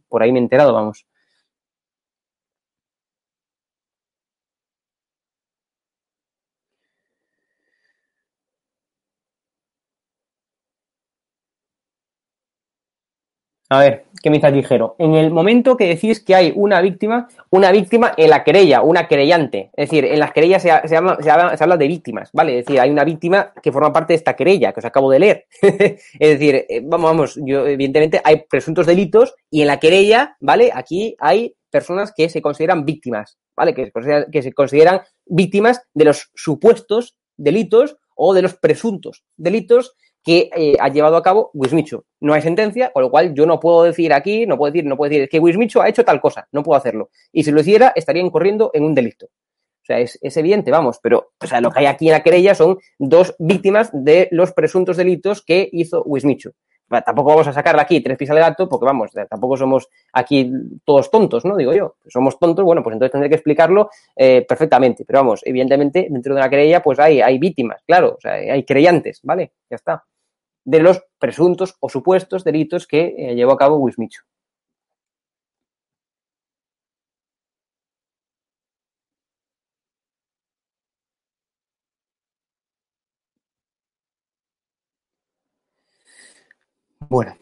Por 0.09 0.21
ahí 0.21 0.33
me 0.33 0.39
he 0.39 0.41
enterado, 0.41 0.73
vamos. 0.73 1.05
A 13.69 13.79
ver, 13.79 14.05
¿qué 14.21 14.29
me 14.29 14.37
dice 14.37 14.63
Jero? 14.63 14.95
En 14.99 15.15
el 15.15 15.31
momento 15.31 15.75
que 15.75 15.87
decís 15.87 16.23
que 16.23 16.35
hay 16.35 16.53
una 16.55 16.81
víctima, 16.81 17.27
una 17.49 17.71
víctima 17.71 18.13
en 18.15 18.29
la 18.29 18.43
querella, 18.43 18.83
una 18.83 19.07
querellante. 19.07 19.71
Es 19.73 19.89
decir, 19.89 20.05
en 20.05 20.19
las 20.19 20.33
querellas 20.33 20.61
se, 20.61 20.67
llama, 20.67 21.13
habla, 21.13 21.57
se, 21.57 21.63
habla, 21.63 21.77
de 21.77 21.87
víctimas, 21.87 22.29
¿vale? 22.31 22.59
Es 22.59 22.65
decir, 22.65 22.79
hay 22.79 22.91
una 22.91 23.03
víctima 23.03 23.53
que 23.63 23.71
forma 23.71 23.91
parte 23.91 24.13
de 24.13 24.17
esta 24.17 24.35
querella, 24.35 24.71
que 24.71 24.81
os 24.81 24.85
acabo 24.85 25.09
de 25.09 25.19
leer. 25.19 25.45
es 25.61 25.99
decir, 26.19 26.63
vamos, 26.83 27.09
vamos, 27.09 27.39
yo, 27.43 27.65
evidentemente 27.65 28.21
hay 28.23 28.43
presuntos 28.47 28.85
delitos 28.85 29.33
y 29.49 29.61
en 29.61 29.67
la 29.67 29.79
querella, 29.79 30.37
¿vale? 30.39 30.69
Aquí 30.71 31.15
hay 31.19 31.55
personas 31.71 32.13
que 32.15 32.29
se 32.29 32.43
consideran 32.43 32.85
víctimas, 32.85 33.39
¿vale? 33.55 33.73
Que 33.73 33.85
se 33.85 33.91
consideran, 33.91 34.25
que 34.31 34.43
se 34.43 34.53
consideran 34.53 35.01
víctimas 35.25 35.81
de 35.95 36.05
los 36.05 36.29
supuestos 36.35 37.17
delitos 37.35 37.97
o 38.15 38.35
de 38.35 38.43
los 38.43 38.53
presuntos 38.53 39.23
delitos 39.37 39.95
que 40.25 40.49
eh, 40.55 40.75
ha 40.79 40.89
llevado 40.89 41.17
a 41.17 41.21
cabo 41.21 41.51
Wismichu. 41.53 42.03
No 42.19 42.33
hay 42.33 42.41
sentencia, 42.41 42.91
con 42.91 43.03
lo 43.03 43.11
cual 43.11 43.35
yo 43.35 43.45
no 43.45 43.59
puedo 43.59 43.83
decir 43.83 44.11
aquí, 44.11 44.47
no 44.47 44.57
puedo 44.57 44.71
decir, 44.71 44.83
no 44.83 44.97
puedo 44.97 45.09
decir 45.09 45.29
que 45.29 45.39
Wismichu 45.39 45.79
ha 45.81 45.87
hecho 45.87 46.03
tal 46.03 46.19
cosa, 46.19 46.47
no 46.51 46.63
puedo 46.63 46.77
hacerlo. 46.77 47.11
Y 47.31 47.43
si 47.43 47.51
lo 47.51 47.61
hiciera, 47.61 47.93
estaría 47.95 48.23
incurriendo 48.23 48.71
en 48.73 48.83
un 48.85 48.95
delito. 48.95 49.27
O 49.27 49.85
sea, 49.85 49.99
es, 49.99 50.17
es 50.19 50.35
evidente, 50.37 50.71
vamos, 50.71 50.99
pero 51.01 51.33
o 51.39 51.45
sea, 51.45 51.61
lo 51.61 51.69
que 51.69 51.81
hay 51.81 51.85
aquí 51.85 52.07
en 52.07 52.13
la 52.13 52.23
querella 52.23 52.55
son 52.55 52.79
dos 52.97 53.35
víctimas 53.37 53.91
de 53.93 54.27
los 54.31 54.51
presuntos 54.51 54.97
delitos 54.97 55.43
que 55.43 55.69
hizo 55.71 56.03
Wismichu. 56.03 56.53
Tampoco 56.89 57.29
vamos 57.29 57.47
a 57.47 57.53
sacarle 57.53 57.81
aquí 57.81 58.01
tres 58.01 58.17
pies 58.17 58.31
al 58.31 58.39
gato, 58.39 58.67
porque 58.67 58.85
vamos, 58.85 59.11
tampoco 59.29 59.57
somos 59.57 59.87
aquí 60.11 60.51
todos 60.83 61.11
tontos, 61.11 61.45
¿no? 61.45 61.55
Digo 61.55 61.73
yo. 61.73 61.97
Somos 62.07 62.39
tontos, 62.39 62.65
bueno, 62.65 62.81
pues 62.81 62.93
entonces 62.93 63.11
tendré 63.11 63.29
que 63.29 63.35
explicarlo 63.35 63.89
eh, 64.15 64.43
perfectamente. 64.47 65.03
Pero 65.05 65.19
vamos, 65.19 65.41
evidentemente, 65.45 66.07
dentro 66.09 66.33
de 66.33 66.41
una 66.41 66.49
querella, 66.49 66.81
pues 66.81 66.99
hay, 66.99 67.21
hay 67.21 67.37
víctimas, 67.37 67.83
claro, 67.85 68.15
o 68.17 68.21
sea, 68.21 68.33
hay 68.33 68.63
creyentes, 68.63 69.19
¿vale? 69.23 69.53
Ya 69.69 69.75
está 69.75 70.03
de 70.65 70.79
los 70.81 71.03
presuntos 71.19 71.75
o 71.79 71.89
supuestos 71.89 72.43
delitos 72.43 72.87
que 72.87 73.15
eh, 73.17 73.35
llevó 73.35 73.53
a 73.53 73.57
cabo 73.57 73.77
Wismichu. 73.77 74.23
Bueno, 87.09 87.35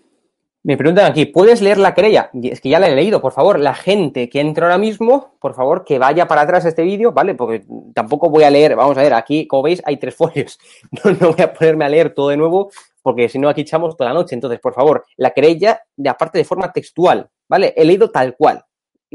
me 0.64 0.78
preguntan 0.78 1.06
aquí, 1.12 1.26
¿puedes 1.26 1.62
leer 1.62 1.78
la 1.78 1.94
querella? 1.94 2.30
Es 2.42 2.62
que 2.62 2.70
ya 2.70 2.80
la 2.80 2.88
he 2.88 2.96
leído, 2.96 3.22
por 3.22 3.34
favor, 3.34 3.60
la 3.60 3.74
gente 3.74 4.30
que 4.30 4.42
entra 4.42 4.66
ahora 4.66 4.78
mismo, 4.78 5.36
por 5.40 5.54
favor, 5.56 5.86
que 5.86 6.00
vaya 6.00 6.28
para 6.28 6.42
atrás 6.42 6.66
este 6.66 6.84
vídeo, 6.84 7.12
¿vale? 7.14 7.36
Porque 7.36 7.66
tampoco 7.94 8.30
voy 8.30 8.44
a 8.44 8.50
leer, 8.50 8.76
vamos 8.76 8.98
a 8.98 9.02
ver, 9.02 9.14
aquí, 9.14 9.48
como 9.48 9.64
veis, 9.64 9.82
hay 9.86 9.98
tres 9.98 10.16
folios. 10.18 10.60
No, 11.04 11.12
no 11.12 11.34
voy 11.34 11.42
a 11.42 11.54
ponerme 11.54 11.86
a 11.86 11.90
leer 11.90 12.14
todo 12.14 12.30
de 12.30 12.38
nuevo, 12.38 12.72
porque 13.04 13.30
si 13.30 13.38
no, 13.38 13.50
aquí 13.50 13.62
echamos 13.62 13.96
toda 13.96 14.10
la 14.10 14.16
noche. 14.16 14.34
Entonces, 14.34 14.60
por 14.60 14.74
favor, 14.74 15.06
la 15.18 15.30
querella, 15.32 15.82
de 15.96 16.10
aparte 16.10 16.40
de 16.40 16.46
forma 16.46 16.72
textual, 16.74 17.30
¿vale? 17.48 17.74
He 17.78 17.86
leído 17.86 18.10
tal 18.10 18.36
cual, 18.36 18.64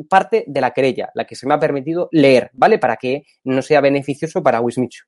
parte 0.08 0.44
de 0.46 0.60
la 0.60 0.70
querella, 0.72 1.10
la 1.14 1.24
que 1.24 1.34
se 1.34 1.46
me 1.48 1.54
ha 1.54 1.58
permitido 1.58 2.08
leer, 2.12 2.50
¿vale? 2.52 2.78
Para 2.78 2.96
que 2.96 3.24
no 3.44 3.62
sea 3.62 3.80
beneficioso 3.80 4.42
para 4.42 4.60
Wismichu. 4.60 5.04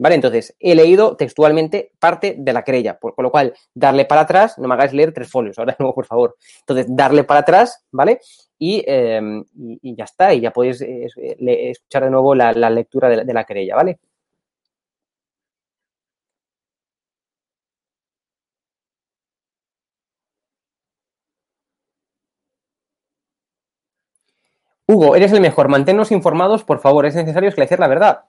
¿Vale? 0.00 0.14
Entonces, 0.14 0.54
he 0.60 0.76
leído 0.76 1.16
textualmente 1.16 1.90
parte 1.98 2.36
de 2.38 2.52
la 2.52 2.62
querella, 2.62 3.00
por, 3.00 3.16
con 3.16 3.24
lo 3.24 3.32
cual, 3.32 3.52
darle 3.74 4.04
para 4.04 4.20
atrás, 4.20 4.56
no 4.56 4.68
me 4.68 4.74
hagáis 4.74 4.92
leer 4.92 5.12
tres 5.12 5.28
folios, 5.28 5.58
ahora 5.58 5.74
no, 5.80 5.92
por 5.92 6.06
favor. 6.06 6.36
Entonces, 6.60 6.86
darle 6.88 7.24
para 7.24 7.40
atrás, 7.40 7.84
¿vale? 7.90 8.20
Y, 8.60 8.84
eh, 8.86 9.20
y 9.82 9.96
ya 9.96 10.04
está, 10.04 10.32
y 10.32 10.40
ya 10.40 10.52
podéis 10.52 10.80
eh, 10.82 11.08
le- 11.40 11.70
escuchar 11.70 12.04
de 12.04 12.10
nuevo 12.10 12.32
la, 12.36 12.52
lectura 12.70 13.08
de 13.08 13.24
de 13.24 13.34
la 13.34 13.42
querella, 13.42 13.74
¿vale? 13.74 13.98
Hugo, 24.90 25.16
eres 25.16 25.32
el 25.32 25.42
mejor, 25.42 25.68
manténnos 25.68 26.10
informados, 26.12 26.64
por 26.64 26.80
favor, 26.80 27.04
es 27.04 27.14
necesario 27.14 27.50
esclarecer 27.50 27.78
la 27.78 27.88
verdad. 27.88 28.20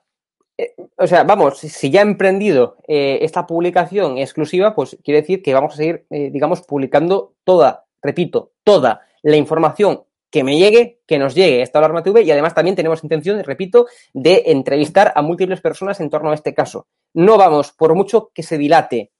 Eh, 0.58 0.74
o 0.98 1.06
sea, 1.06 1.24
vamos, 1.24 1.58
si 1.58 1.90
ya 1.90 2.00
he 2.00 2.02
emprendido 2.02 2.76
eh, 2.86 3.20
esta 3.22 3.46
publicación 3.46 4.18
exclusiva, 4.18 4.74
pues 4.74 4.98
quiere 5.02 5.22
decir 5.22 5.42
que 5.42 5.54
vamos 5.54 5.72
a 5.72 5.76
seguir, 5.78 6.04
eh, 6.10 6.28
digamos, 6.30 6.60
publicando 6.60 7.32
toda, 7.44 7.86
repito, 8.02 8.52
toda 8.62 9.00
la 9.22 9.36
información 9.36 10.02
que 10.30 10.44
me 10.44 10.58
llegue, 10.58 11.00
que 11.06 11.18
nos 11.18 11.34
llegue 11.34 11.62
esta 11.62 11.78
alarma 11.78 12.02
TV 12.02 12.24
y 12.24 12.30
además 12.30 12.54
también 12.54 12.76
tenemos 12.76 13.02
intención, 13.04 13.42
repito, 13.42 13.86
de 14.12 14.42
entrevistar 14.48 15.14
a 15.16 15.22
múltiples 15.22 15.62
personas 15.62 15.98
en 16.00 16.10
torno 16.10 16.30
a 16.30 16.34
este 16.34 16.52
caso. 16.52 16.88
No 17.14 17.38
vamos, 17.38 17.72
por 17.72 17.94
mucho 17.94 18.32
que 18.34 18.42
se 18.42 18.58
dilate 18.58 19.12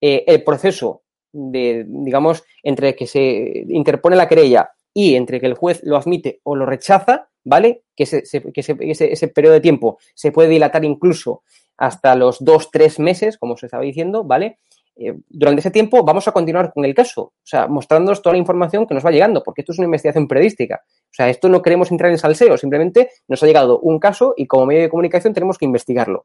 el 0.00 0.42
proceso 0.44 1.02
de, 1.30 1.84
digamos, 1.86 2.42
entre 2.62 2.96
que 2.96 3.06
se 3.06 3.64
interpone 3.68 4.16
la 4.16 4.28
querella 4.28 4.70
y 4.98 5.14
entre 5.14 5.40
que 5.40 5.46
el 5.46 5.52
juez 5.52 5.80
lo 5.82 5.98
admite 5.98 6.40
o 6.42 6.56
lo 6.56 6.64
rechaza, 6.64 7.28
¿vale? 7.44 7.82
Que, 7.94 8.04
ese, 8.04 8.24
se- 8.24 8.40
que 8.50 8.60
ese, 8.62 9.12
ese- 9.12 9.28
periodo 9.28 9.52
de 9.52 9.60
tiempo 9.60 9.98
se 10.14 10.32
puede 10.32 10.48
dilatar 10.48 10.86
incluso 10.86 11.42
hasta 11.76 12.14
los 12.14 12.42
dos, 12.42 12.70
tres 12.70 12.98
meses, 12.98 13.36
como 13.36 13.58
se 13.58 13.66
estaba 13.66 13.82
diciendo, 13.82 14.24
¿vale? 14.24 14.56
Eh, 14.96 15.12
durante 15.28 15.60
ese 15.60 15.70
tiempo 15.70 16.02
vamos 16.02 16.26
a 16.28 16.32
continuar 16.32 16.72
con 16.72 16.86
el 16.86 16.94
caso, 16.94 17.20
o 17.24 17.32
sea, 17.44 17.66
mostrándonos 17.66 18.22
toda 18.22 18.32
la 18.32 18.38
información 18.38 18.86
que 18.86 18.94
nos 18.94 19.04
va 19.04 19.10
llegando, 19.10 19.42
porque 19.42 19.60
esto 19.60 19.72
es 19.72 19.78
una 19.78 19.84
investigación 19.84 20.26
periodística. 20.26 20.80
O 20.86 21.12
sea, 21.12 21.28
esto 21.28 21.50
no 21.50 21.60
queremos 21.60 21.90
entrar 21.90 22.10
en 22.10 22.16
salseo, 22.16 22.56
simplemente 22.56 23.10
nos 23.28 23.42
ha 23.42 23.46
llegado 23.46 23.78
un 23.80 23.98
caso 23.98 24.32
y 24.34 24.46
como 24.46 24.64
medio 24.64 24.80
de 24.80 24.88
comunicación 24.88 25.34
tenemos 25.34 25.58
que 25.58 25.66
investigarlo. 25.66 26.24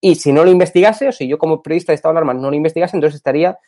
Y 0.00 0.14
si 0.14 0.32
no 0.32 0.42
lo 0.42 0.50
investigase, 0.50 1.08
o 1.08 1.12
si 1.12 1.28
yo 1.28 1.36
como 1.36 1.60
periodista 1.62 1.92
de 1.92 1.96
estado 1.96 2.14
de 2.14 2.18
alarma 2.20 2.32
no 2.32 2.48
lo 2.48 2.56
investigase, 2.56 2.96
entonces 2.96 3.16
estaría 3.16 3.58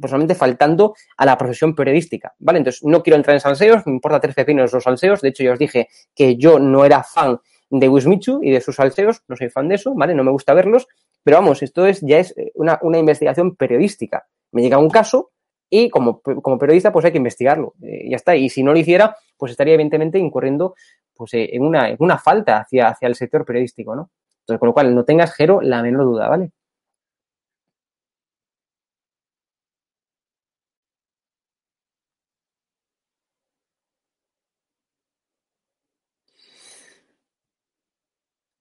personalmente 0.00 0.34
faltando 0.34 0.94
a 1.16 1.26
la 1.26 1.36
profesión 1.36 1.74
periodística, 1.74 2.34
¿vale? 2.38 2.58
Entonces 2.58 2.82
no 2.84 3.02
quiero 3.02 3.16
entrar 3.16 3.34
en 3.34 3.40
salseos, 3.40 3.86
me 3.86 3.92
importa 3.92 4.20
tres 4.20 4.34
pepinos 4.34 4.72
los 4.72 4.84
salseos, 4.84 5.20
de 5.20 5.28
hecho 5.28 5.44
ya 5.44 5.52
os 5.52 5.58
dije 5.58 5.88
que 6.14 6.36
yo 6.36 6.58
no 6.58 6.84
era 6.84 7.02
fan 7.02 7.38
de 7.70 7.88
Wismichu 7.88 8.40
y 8.42 8.50
de 8.50 8.60
sus 8.60 8.76
salseos, 8.76 9.22
no 9.28 9.36
soy 9.36 9.48
fan 9.48 9.68
de 9.68 9.76
eso, 9.76 9.94
¿vale? 9.94 10.14
No 10.14 10.24
me 10.24 10.30
gusta 10.30 10.54
verlos, 10.54 10.86
pero 11.22 11.38
vamos, 11.38 11.62
esto 11.62 11.86
es 11.86 12.00
ya 12.00 12.18
es 12.18 12.36
eh, 12.36 12.52
una, 12.54 12.78
una 12.82 12.98
investigación 12.98 13.56
periodística. 13.56 14.26
Me 14.52 14.62
llega 14.62 14.78
un 14.78 14.90
caso 14.90 15.32
y 15.68 15.90
como, 15.90 16.20
como 16.20 16.58
periodista 16.58 16.92
pues 16.92 17.04
hay 17.04 17.12
que 17.12 17.18
investigarlo, 17.18 17.74
eh, 17.82 18.08
ya 18.08 18.16
está, 18.16 18.36
y 18.36 18.48
si 18.48 18.62
no 18.62 18.72
lo 18.72 18.78
hiciera, 18.78 19.16
pues 19.36 19.50
estaría 19.50 19.74
evidentemente 19.74 20.18
incurriendo 20.18 20.74
pues 21.14 21.34
eh, 21.34 21.48
en 21.52 21.62
una, 21.62 21.88
en 21.90 21.96
una 21.98 22.18
falta 22.18 22.58
hacia, 22.58 22.88
hacia 22.88 23.08
el 23.08 23.14
sector 23.14 23.44
periodístico, 23.44 23.96
¿no? 23.96 24.10
Entonces, 24.40 24.60
con 24.60 24.68
lo 24.68 24.74
cual, 24.74 24.94
no 24.94 25.04
tengas, 25.04 25.34
Jero, 25.34 25.60
la 25.60 25.82
menor 25.82 26.04
duda, 26.04 26.28
¿vale? 26.28 26.52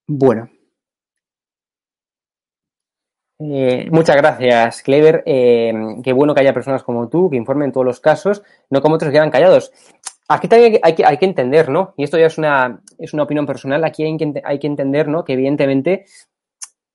Bueno. 0.07 0.49
Eh, 3.39 3.89
muchas 3.91 4.15
gracias, 4.15 4.81
Clever. 4.81 5.23
Eh, 5.25 5.73
qué 6.03 6.13
bueno 6.13 6.33
que 6.33 6.41
haya 6.41 6.53
personas 6.53 6.83
como 6.83 7.09
tú 7.09 7.29
que 7.29 7.35
informen 7.35 7.71
todos 7.71 7.85
los 7.85 7.99
casos, 7.99 8.43
no 8.69 8.81
como 8.81 8.95
otros 8.95 9.09
que 9.09 9.15
quedan 9.15 9.31
callados. 9.31 9.71
Aquí 10.27 10.47
también 10.47 10.79
hay 10.83 10.95
que, 10.95 11.25
entender, 11.25 11.69
¿no? 11.69 11.93
Y 11.97 12.03
esto 12.03 12.17
ya 12.17 12.27
es 12.27 12.37
una, 12.37 12.81
es 12.97 13.13
una 13.13 13.23
opinión 13.23 13.45
personal, 13.45 13.83
aquí 13.83 14.03
hay 14.03 14.17
que, 14.17 14.33
que 14.59 14.67
entender, 14.67 15.07
¿no? 15.07 15.23
Que 15.23 15.33
evidentemente 15.33 16.05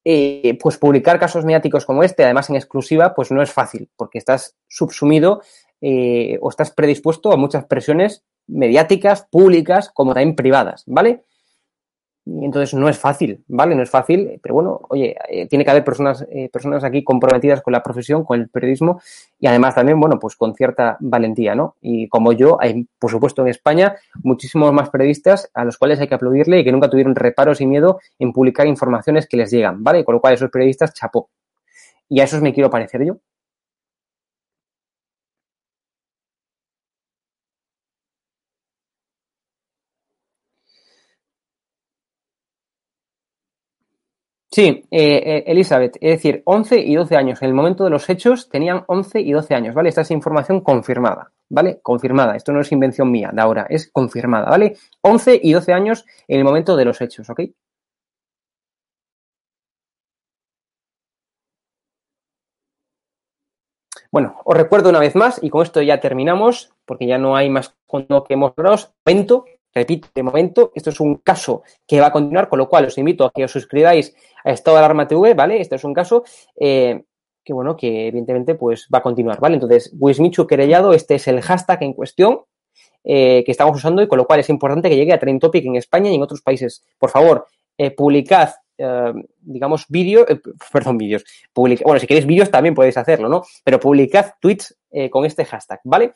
eh, 0.04 0.58
pues 0.60 0.78
publicar 0.78 1.20
casos 1.20 1.44
mediáticos 1.44 1.84
como 1.84 2.02
este, 2.02 2.24
además 2.24 2.50
en 2.50 2.56
exclusiva, 2.56 3.14
pues 3.14 3.30
no 3.30 3.42
es 3.42 3.52
fácil, 3.52 3.88
porque 3.96 4.18
estás 4.18 4.56
subsumido 4.68 5.42
o 5.82 6.50
estás 6.50 6.72
predispuesto 6.72 7.32
a 7.32 7.36
muchas 7.36 7.64
presiones 7.64 8.24
mediáticas, 8.46 9.26
públicas, 9.30 9.90
como 9.90 10.12
también 10.12 10.36
privadas, 10.36 10.84
¿vale? 10.86 11.24
Y 12.24 12.44
entonces 12.44 12.74
no 12.74 12.88
es 12.88 12.98
fácil, 12.98 13.42
¿vale? 13.48 13.74
No 13.74 13.82
es 13.82 13.90
fácil, 13.90 14.38
pero 14.42 14.54
bueno, 14.54 14.80
oye, 14.88 15.16
eh, 15.28 15.48
tiene 15.48 15.64
que 15.64 15.70
haber 15.70 15.84
personas, 15.84 16.26
eh, 16.30 16.50
personas 16.52 16.84
aquí 16.84 17.02
comprometidas 17.02 17.62
con 17.62 17.72
la 17.72 17.82
profesión, 17.82 18.24
con 18.24 18.40
el 18.40 18.48
periodismo 18.48 19.00
y 19.38 19.46
además 19.46 19.74
también, 19.74 19.98
bueno, 19.98 20.18
pues 20.18 20.36
con 20.36 20.54
cierta 20.54 20.96
valentía, 21.00 21.54
¿no? 21.54 21.76
Y 21.80 22.08
como 22.08 22.32
yo, 22.32 22.58
hay, 22.60 22.86
por 22.98 23.10
supuesto, 23.10 23.42
en 23.42 23.48
España 23.48 23.96
muchísimos 24.22 24.72
más 24.72 24.90
periodistas 24.90 25.50
a 25.54 25.64
los 25.64 25.78
cuales 25.78 25.98
hay 26.00 26.08
que 26.08 26.14
aplaudirle 26.14 26.60
y 26.60 26.64
que 26.64 26.72
nunca 26.72 26.90
tuvieron 26.90 27.14
reparos 27.14 27.60
y 27.60 27.66
miedo 27.66 28.00
en 28.18 28.32
publicar 28.32 28.66
informaciones 28.66 29.26
que 29.26 29.38
les 29.38 29.50
llegan, 29.50 29.82
¿vale? 29.82 30.04
Con 30.04 30.14
lo 30.14 30.20
cual, 30.20 30.34
esos 30.34 30.50
periodistas, 30.50 30.92
chapó. 30.92 31.30
Y 32.08 32.20
a 32.20 32.24
esos 32.24 32.42
me 32.42 32.52
quiero 32.52 32.70
parecer 32.70 33.04
yo. 33.04 33.16
Sí, 44.60 44.84
eh, 44.90 45.22
eh, 45.24 45.44
Elizabeth, 45.46 45.96
es 46.02 46.16
decir, 46.16 46.42
11 46.44 46.80
y 46.80 46.94
12 46.94 47.16
años. 47.16 47.40
En 47.40 47.48
el 47.48 47.54
momento 47.54 47.82
de 47.82 47.88
los 47.88 48.10
hechos 48.10 48.50
tenían 48.50 48.84
11 48.88 49.18
y 49.18 49.32
12 49.32 49.54
años, 49.54 49.74
¿vale? 49.74 49.88
Esta 49.88 50.02
es 50.02 50.10
información 50.10 50.60
confirmada, 50.60 51.32
¿vale? 51.48 51.80
Confirmada. 51.82 52.36
Esto 52.36 52.52
no 52.52 52.60
es 52.60 52.70
invención 52.70 53.10
mía 53.10 53.30
de 53.32 53.40
ahora, 53.40 53.66
es 53.70 53.90
confirmada, 53.90 54.50
¿vale? 54.50 54.76
11 55.00 55.40
y 55.42 55.52
12 55.54 55.72
años 55.72 56.04
en 56.28 56.40
el 56.40 56.44
momento 56.44 56.76
de 56.76 56.84
los 56.84 57.00
hechos, 57.00 57.30
¿ok? 57.30 57.40
Bueno, 64.12 64.42
os 64.44 64.56
recuerdo 64.56 64.90
una 64.90 64.98
vez 64.98 65.16
más, 65.16 65.42
y 65.42 65.48
con 65.48 65.62
esto 65.62 65.80
ya 65.80 66.00
terminamos, 66.00 66.74
porque 66.84 67.06
ya 67.06 67.16
no 67.16 67.34
hay 67.34 67.48
más 67.48 67.74
contenido 67.86 68.24
que 68.24 68.36
mostraros. 68.36 68.92
Momento, 69.06 69.46
repito, 69.74 70.08
de 70.14 70.22
momento, 70.22 70.72
esto 70.74 70.90
es 70.90 71.00
un 71.00 71.16
caso 71.16 71.62
que 71.86 72.00
va 72.00 72.06
a 72.06 72.12
continuar, 72.12 72.48
con 72.48 72.58
lo 72.58 72.68
cual 72.68 72.86
os 72.86 72.98
invito 72.98 73.24
a 73.24 73.32
que 73.32 73.44
os 73.44 73.50
suscribáis 73.50 74.14
a 74.44 74.50
Estado 74.50 74.76
de 74.76 74.84
Alarma 74.84 75.06
TV, 75.06 75.34
¿vale? 75.34 75.60
Este 75.60 75.76
es 75.76 75.84
un 75.84 75.94
caso 75.94 76.24
eh, 76.58 77.04
que, 77.44 77.52
bueno, 77.52 77.76
que 77.76 78.08
evidentemente 78.08 78.54
pues 78.54 78.88
va 78.92 78.98
a 78.98 79.02
continuar, 79.02 79.40
¿vale? 79.40 79.54
Entonces, 79.54 79.94
Wismichu 79.98 80.46
querellado, 80.46 80.92
este 80.92 81.16
es 81.16 81.28
el 81.28 81.40
hashtag 81.40 81.82
en 81.82 81.92
cuestión 81.92 82.40
eh, 83.04 83.42
que 83.44 83.52
estamos 83.52 83.76
usando 83.76 84.02
y 84.02 84.08
con 84.08 84.18
lo 84.18 84.26
cual 84.26 84.40
es 84.40 84.48
importante 84.50 84.88
que 84.88 84.96
llegue 84.96 85.12
a 85.12 85.18
Trend 85.18 85.40
Topic 85.40 85.64
en 85.64 85.76
España 85.76 86.10
y 86.10 86.14
en 86.14 86.22
otros 86.22 86.42
países. 86.42 86.84
Por 86.98 87.10
favor, 87.10 87.46
eh, 87.78 87.90
publicad 87.90 88.50
digamos, 89.42 89.84
vídeos, 89.90 90.24
perdón, 90.72 90.96
vídeos, 90.96 91.22
bueno, 91.54 92.00
si 92.00 92.06
queréis 92.06 92.24
vídeos 92.24 92.50
también 92.50 92.74
podéis 92.74 92.96
hacerlo, 92.96 93.28
¿no? 93.28 93.42
Pero 93.62 93.78
publicad 93.78 94.30
tweets 94.40 94.74
con 95.10 95.26
este 95.26 95.44
hashtag, 95.44 95.80
¿vale? 95.84 96.14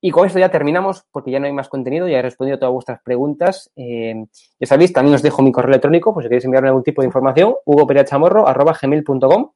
Y 0.00 0.10
con 0.10 0.26
esto 0.26 0.38
ya 0.38 0.48
terminamos 0.48 1.04
porque 1.10 1.30
ya 1.30 1.40
no 1.40 1.46
hay 1.46 1.52
más 1.52 1.68
contenido, 1.68 2.06
ya 2.06 2.18
he 2.18 2.22
respondido 2.22 2.58
todas 2.58 2.72
vuestras 2.72 3.02
preguntas. 3.02 3.70
Eh, 3.74 4.14
ya 4.60 4.66
sabéis, 4.66 4.92
también 4.92 5.14
os 5.14 5.22
dejo 5.22 5.42
mi 5.42 5.50
correo 5.50 5.70
electrónico, 5.70 6.14
pues 6.14 6.24
si 6.24 6.28
queréis 6.28 6.44
enviarme 6.44 6.68
algún 6.68 6.84
tipo 6.84 7.02
de 7.02 7.06
información, 7.06 7.54
hugoperachamorro.gmail.com, 7.64 9.50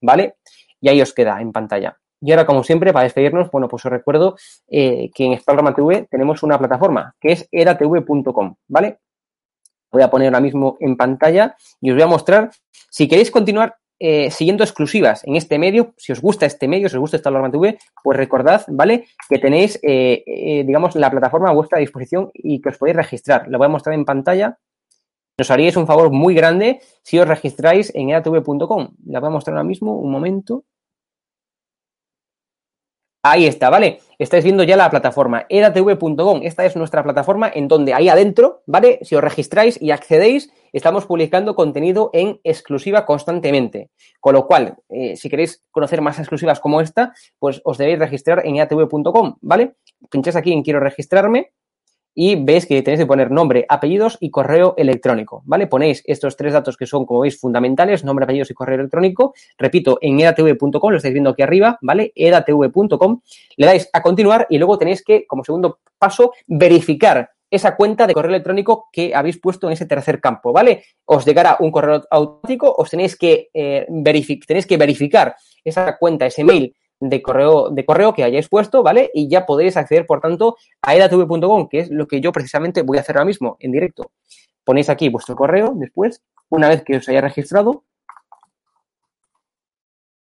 ¿vale? 0.00 0.36
Y 0.80 0.88
ahí 0.88 1.00
os 1.00 1.12
queda 1.12 1.40
en 1.40 1.52
pantalla. 1.52 1.96
Y 2.20 2.32
ahora, 2.32 2.46
como 2.46 2.64
siempre, 2.64 2.92
para 2.92 3.04
despedirnos, 3.04 3.50
bueno, 3.50 3.68
pues 3.68 3.84
os 3.84 3.92
recuerdo 3.92 4.36
eh, 4.66 5.10
que 5.14 5.24
en 5.26 5.32
Instagram 5.32 5.74
TV 5.74 6.08
tenemos 6.10 6.42
una 6.42 6.58
plataforma 6.58 7.14
que 7.20 7.32
es 7.32 7.48
eratv.com, 7.52 8.54
¿vale? 8.68 8.98
voy 9.94 10.02
a 10.02 10.10
poner 10.10 10.26
ahora 10.28 10.40
mismo 10.40 10.76
en 10.80 10.96
pantalla 10.96 11.56
y 11.80 11.90
os 11.90 11.94
voy 11.94 12.02
a 12.02 12.08
mostrar, 12.08 12.50
si 12.90 13.08
queréis 13.08 13.30
continuar 13.30 13.76
eh, 14.06 14.30
siguiendo 14.30 14.64
exclusivas 14.64 15.24
en 15.24 15.34
este 15.34 15.58
medio, 15.58 15.94
si 15.96 16.12
os 16.12 16.20
gusta 16.20 16.44
este 16.44 16.68
medio, 16.68 16.90
si 16.90 16.96
os 16.96 17.00
gusta 17.00 17.16
esta 17.16 17.30
alarma 17.30 17.50
TV, 17.50 17.78
pues 18.02 18.18
recordad, 18.18 18.62
¿vale? 18.68 19.06
Que 19.30 19.38
tenéis, 19.38 19.80
eh, 19.82 20.22
eh, 20.26 20.62
digamos, 20.66 20.94
la 20.94 21.10
plataforma 21.10 21.48
a 21.48 21.54
vuestra 21.54 21.78
disposición 21.78 22.30
y 22.34 22.60
que 22.60 22.68
os 22.68 22.76
podéis 22.76 22.98
registrar. 22.98 23.48
Lo 23.48 23.56
voy 23.56 23.64
a 23.64 23.70
mostrar 23.70 23.94
en 23.94 24.04
pantalla. 24.04 24.58
Nos 25.38 25.50
haríais 25.50 25.78
un 25.78 25.86
favor 25.86 26.10
muy 26.10 26.34
grande 26.34 26.80
si 27.02 27.18
os 27.18 27.26
registráis 27.26 27.94
en 27.94 28.10
edatv.com. 28.10 28.90
La 29.06 29.20
voy 29.20 29.28
a 29.28 29.32
mostrar 29.32 29.56
ahora 29.56 29.66
mismo, 29.66 29.96
un 29.96 30.12
momento. 30.12 30.64
Ahí 33.26 33.46
está, 33.46 33.70
¿vale? 33.70 34.00
Estáis 34.18 34.44
viendo 34.44 34.64
ya 34.64 34.76
la 34.76 34.90
plataforma 34.90 35.46
edatv.com. 35.48 36.40
Esta 36.42 36.66
es 36.66 36.76
nuestra 36.76 37.02
plataforma 37.02 37.50
en 37.54 37.68
donde 37.68 37.94
ahí 37.94 38.10
adentro, 38.10 38.62
¿vale? 38.66 38.98
Si 39.00 39.14
os 39.14 39.24
registráis 39.24 39.80
y 39.80 39.92
accedéis, 39.92 40.52
estamos 40.74 41.06
publicando 41.06 41.54
contenido 41.54 42.10
en 42.12 42.38
exclusiva 42.44 43.06
constantemente. 43.06 43.88
Con 44.20 44.34
lo 44.34 44.46
cual, 44.46 44.76
eh, 44.90 45.16
si 45.16 45.30
queréis 45.30 45.64
conocer 45.70 46.02
más 46.02 46.18
exclusivas 46.18 46.60
como 46.60 46.82
esta, 46.82 47.14
pues 47.38 47.62
os 47.64 47.78
debéis 47.78 47.98
registrar 47.98 48.46
en 48.46 48.56
edatv.com, 48.56 49.36
¿vale? 49.40 49.72
Pincháis 50.10 50.36
aquí 50.36 50.52
en 50.52 50.62
quiero 50.62 50.80
registrarme 50.80 51.52
y 52.14 52.36
veis 52.36 52.66
que 52.66 52.80
tenéis 52.82 53.00
que 53.00 53.06
poner 53.06 53.30
nombre, 53.30 53.66
apellidos 53.68 54.16
y 54.20 54.30
correo 54.30 54.74
electrónico, 54.76 55.42
¿vale? 55.46 55.66
Ponéis 55.66 56.02
estos 56.06 56.36
tres 56.36 56.52
datos 56.52 56.76
que 56.76 56.86
son, 56.86 57.04
como 57.06 57.20
veis, 57.20 57.38
fundamentales, 57.38 58.04
nombre, 58.04 58.24
apellidos 58.24 58.50
y 58.50 58.54
correo 58.54 58.78
electrónico. 58.78 59.34
Repito, 59.58 59.98
en 60.00 60.20
edatv.com, 60.20 60.90
lo 60.90 60.96
estáis 60.96 61.14
viendo 61.14 61.30
aquí 61.30 61.42
arriba, 61.42 61.78
¿vale? 61.82 62.12
edatv.com, 62.14 63.20
le 63.56 63.66
dais 63.66 63.90
a 63.92 64.02
continuar 64.02 64.46
y 64.48 64.58
luego 64.58 64.78
tenéis 64.78 65.02
que, 65.02 65.26
como 65.26 65.44
segundo 65.44 65.80
paso, 65.98 66.32
verificar 66.46 67.30
esa 67.50 67.76
cuenta 67.76 68.06
de 68.06 68.14
correo 68.14 68.30
electrónico 68.30 68.88
que 68.92 69.14
habéis 69.14 69.38
puesto 69.38 69.68
en 69.68 69.74
ese 69.74 69.86
tercer 69.86 70.20
campo, 70.20 70.52
¿vale? 70.52 70.84
Os 71.04 71.24
llegará 71.24 71.56
un 71.60 71.70
correo 71.70 72.02
automático, 72.10 72.72
os 72.76 72.90
tenéis 72.90 73.16
que, 73.16 73.50
eh, 73.54 73.86
tenéis 74.46 74.66
que 74.66 74.76
verificar 74.76 75.36
esa 75.64 75.96
cuenta, 75.96 76.26
ese 76.26 76.44
mail 76.44 76.74
de 77.08 77.22
correo, 77.22 77.70
de 77.70 77.84
correo 77.84 78.14
que 78.14 78.24
hayáis 78.24 78.48
puesto, 78.48 78.82
¿vale? 78.82 79.10
Y 79.14 79.28
ya 79.28 79.46
podéis 79.46 79.76
acceder, 79.76 80.06
por 80.06 80.20
tanto, 80.20 80.56
a 80.82 80.94
edatv.com, 80.94 81.68
que 81.68 81.80
es 81.80 81.90
lo 81.90 82.06
que 82.08 82.20
yo 82.20 82.32
precisamente 82.32 82.82
voy 82.82 82.98
a 82.98 83.02
hacer 83.02 83.16
ahora 83.16 83.26
mismo 83.26 83.56
en 83.60 83.72
directo. 83.72 84.10
Ponéis 84.64 84.88
aquí 84.90 85.08
vuestro 85.08 85.36
correo 85.36 85.72
después, 85.74 86.22
una 86.48 86.68
vez 86.68 86.82
que 86.84 86.96
os 86.96 87.08
haya 87.08 87.20
registrado. 87.20 87.84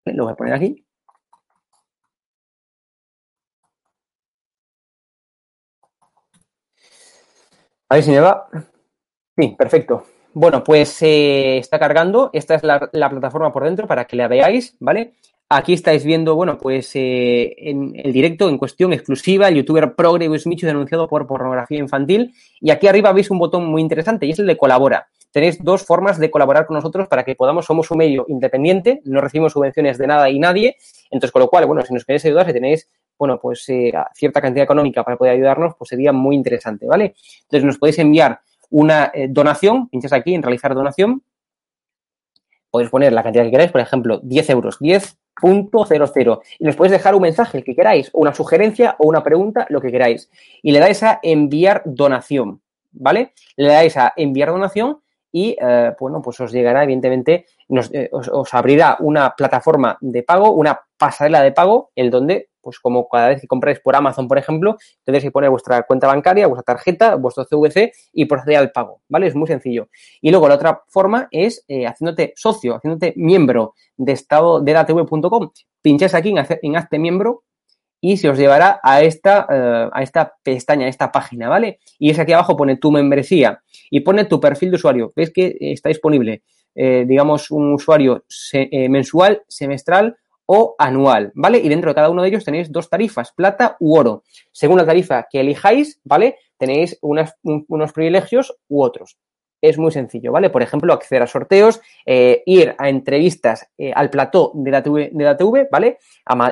Lo 0.05 0.23
voy 0.25 0.33
a 0.33 0.35
poner 0.35 0.53
aquí. 0.53 0.85
A 7.89 7.95
ver 7.95 8.03
si 8.03 8.11
me 8.11 8.19
va. 8.19 8.47
Sí, 9.37 9.55
perfecto. 9.57 10.05
Bueno, 10.33 10.63
pues 10.63 11.01
eh, 11.01 11.57
está 11.57 11.79
cargando. 11.79 12.29
Esta 12.33 12.55
es 12.55 12.63
la, 12.63 12.89
la, 12.91 13.09
plataforma 13.09 13.53
por 13.53 13.63
dentro 13.63 13.87
para 13.87 14.05
que 14.05 14.15
la 14.15 14.27
veáis, 14.27 14.75
¿vale? 14.79 15.15
Aquí 15.47 15.73
estáis 15.73 16.03
viendo, 16.03 16.33
bueno, 16.33 16.57
pues 16.57 16.95
eh, 16.95 17.53
en 17.57 17.93
el 17.95 18.11
directo 18.11 18.49
en 18.49 18.57
cuestión 18.57 18.93
exclusiva, 18.93 19.47
el 19.47 19.55
youtuber 19.55 19.93
Progre 19.93 20.27
Michu 20.27 20.65
denunciado 20.65 21.07
por 21.07 21.27
pornografía 21.27 21.77
infantil. 21.77 22.33
Y 22.59 22.71
aquí 22.71 22.87
arriba 22.87 23.13
veis 23.13 23.29
un 23.29 23.37
botón 23.37 23.67
muy 23.67 23.83
interesante 23.83 24.25
y 24.25 24.31
es 24.31 24.39
el 24.39 24.47
de 24.47 24.57
colabora. 24.57 25.07
Tenéis 25.31 25.63
dos 25.63 25.83
formas 25.83 26.17
de 26.17 26.31
colaborar 26.31 26.65
con 26.65 26.75
nosotros 26.75 27.07
para 27.07 27.23
que 27.23 27.35
podamos, 27.35 27.65
somos 27.65 27.91
un 27.91 27.99
medio 27.99 28.25
independiente, 28.27 29.01
no 29.05 29.21
recibimos 29.21 29.53
subvenciones 29.53 29.99
de 29.99 30.07
nada 30.07 30.31
y 30.31 30.39
nadie. 30.39 30.77
Entonces, 31.11 31.31
con 31.31 31.41
lo 31.41 31.47
cual, 31.47 31.67
bueno, 31.67 31.83
si 31.83 31.93
nos 31.93 32.05
queréis 32.05 32.25
ayudar, 32.25 32.47
si 32.47 32.53
tenéis, 32.53 32.89
bueno, 33.19 33.39
pues 33.39 33.69
eh, 33.69 33.93
cierta 34.15 34.41
cantidad 34.41 34.63
económica 34.63 35.03
para 35.03 35.15
poder 35.15 35.33
ayudarnos, 35.33 35.75
pues 35.77 35.89
sería 35.89 36.11
muy 36.11 36.35
interesante, 36.35 36.87
¿vale? 36.87 37.13
Entonces, 37.43 37.65
nos 37.65 37.77
podéis 37.77 37.99
enviar 37.99 38.39
una 38.71 39.11
eh, 39.13 39.27
donación, 39.29 39.89
pinchas 39.89 40.13
aquí 40.13 40.33
en 40.33 40.41
realizar 40.41 40.73
donación, 40.73 41.21
podéis 42.71 42.89
poner 42.89 43.13
la 43.13 43.21
cantidad 43.21 43.43
que 43.43 43.51
queráis, 43.51 43.71
por 43.71 43.81
ejemplo, 43.81 44.19
10 44.23 44.49
euros, 44.49 44.77
10 44.79 45.17
.00 45.41 46.41
y 46.59 46.65
nos 46.65 46.75
podéis 46.75 46.91
dejar 46.91 47.15
un 47.15 47.21
mensaje, 47.21 47.59
el 47.59 47.63
que 47.63 47.75
queráis, 47.75 48.09
o 48.13 48.19
una 48.19 48.33
sugerencia 48.33 48.95
o 48.99 49.07
una 49.07 49.23
pregunta, 49.23 49.65
lo 49.69 49.81
que 49.81 49.91
queráis. 49.91 50.29
Y 50.61 50.71
le 50.71 50.79
dais 50.79 51.01
a 51.03 51.19
enviar 51.21 51.81
donación, 51.85 52.61
¿vale? 52.91 53.33
Le 53.55 53.67
dais 53.67 53.97
a 53.97 54.13
enviar 54.15 54.49
donación 54.49 54.99
y, 55.35 55.53
eh, 55.59 55.91
bueno, 55.99 56.21
pues 56.21 56.39
os 56.39 56.53
llegará, 56.53 56.85
evidentemente, 56.85 57.45
nos, 57.67 57.93
eh, 57.93 58.09
os, 58.09 58.53
abrirá 58.53 58.95
una 59.01 59.35
plataforma 59.35 59.97
de 59.99 60.23
pago, 60.23 60.51
una 60.51 60.79
pasarela 60.95 61.41
de 61.41 61.51
pago, 61.51 61.91
el 61.93 62.09
donde 62.09 62.51
pues 62.61 62.79
como 62.79 63.09
cada 63.09 63.27
vez 63.27 63.41
que 63.41 63.47
compráis 63.47 63.81
por 63.81 63.97
Amazon, 63.97 64.29
por 64.29 64.37
ejemplo, 64.37 64.77
tendréis 65.03 65.25
que 65.25 65.31
poner 65.31 65.49
vuestra 65.49 65.83
cuenta 65.83 66.07
bancaria, 66.07 66.47
vuestra 66.47 66.75
tarjeta, 66.75 67.15
vuestro 67.15 67.45
CVC 67.45 67.91
y 68.13 68.25
proceder 68.25 68.59
al 68.59 68.71
pago, 68.71 69.01
¿vale? 69.09 69.27
Es 69.27 69.35
muy 69.35 69.47
sencillo. 69.47 69.89
Y 70.21 70.31
luego 70.31 70.47
la 70.47 70.55
otra 70.55 70.83
forma 70.87 71.27
es 71.31 71.65
eh, 71.67 71.85
haciéndote 71.85 72.31
socio, 72.37 72.75
haciéndote 72.75 73.13
miembro 73.17 73.73
de 73.97 74.13
estado 74.13 74.61
de 74.61 74.71
latv.com. 74.71 75.51
Pincháis 75.81 76.15
aquí 76.15 76.29
en, 76.29 76.45
en 76.61 76.75
hazte 76.77 76.97
miembro 76.97 77.43
y 78.11 78.17
se 78.17 78.29
os 78.29 78.37
llevará 78.37 78.79
a 78.83 79.01
esta, 79.01 79.47
uh, 79.49 79.89
a 79.91 80.03
esta 80.03 80.35
pestaña, 80.43 80.85
a 80.85 80.89
esta 80.89 81.11
página, 81.11 81.49
¿vale? 81.49 81.79
Y 81.97 82.11
es 82.11 82.19
aquí 82.19 82.33
abajo 82.33 82.55
pone 82.55 82.77
tu 82.77 82.91
membresía 82.91 83.63
y 83.89 84.01
pone 84.01 84.25
tu 84.25 84.39
perfil 84.39 84.69
de 84.69 84.75
usuario. 84.75 85.11
Veis 85.15 85.31
que 85.31 85.57
está 85.59 85.89
disponible, 85.89 86.43
eh, 86.75 87.05
digamos, 87.07 87.49
un 87.49 87.73
usuario 87.73 88.23
eh, 88.53 88.89
mensual, 88.89 89.41
semestral 89.47 90.17
o 90.45 90.75
anual, 90.77 91.31
¿vale? 91.33 91.57
Y 91.57 91.67
dentro 91.67 91.89
de 91.89 91.95
cada 91.95 92.11
uno 92.11 92.21
de 92.21 92.27
ellos 92.27 92.45
tenéis 92.45 92.71
dos 92.71 92.91
tarifas, 92.91 93.31
plata 93.31 93.75
u 93.79 93.97
oro. 93.97 94.21
Según 94.51 94.77
la 94.77 94.85
tarifa 94.85 95.25
que 95.27 95.39
elijáis, 95.39 95.99
¿vale? 96.03 96.37
Tenéis 96.59 96.99
unos 97.01 97.91
privilegios 97.91 98.55
u 98.67 98.83
otros. 98.83 99.17
Es 99.61 99.79
muy 99.79 99.91
sencillo, 99.91 100.31
¿vale? 100.31 100.51
Por 100.51 100.61
ejemplo, 100.61 100.93
acceder 100.93 101.23
a 101.23 101.27
sorteos, 101.27 101.81
eh, 102.05 102.43
ir 102.45 102.75
a 102.77 102.87
entrevistas 102.87 103.67
eh, 103.79 103.91
al 103.95 104.11
plató 104.11 104.51
de 104.53 104.69
la 104.69 104.83
TV, 104.83 105.09
de 105.11 105.23
la 105.23 105.35
TV 105.37 105.67
¿vale? 105.71 105.97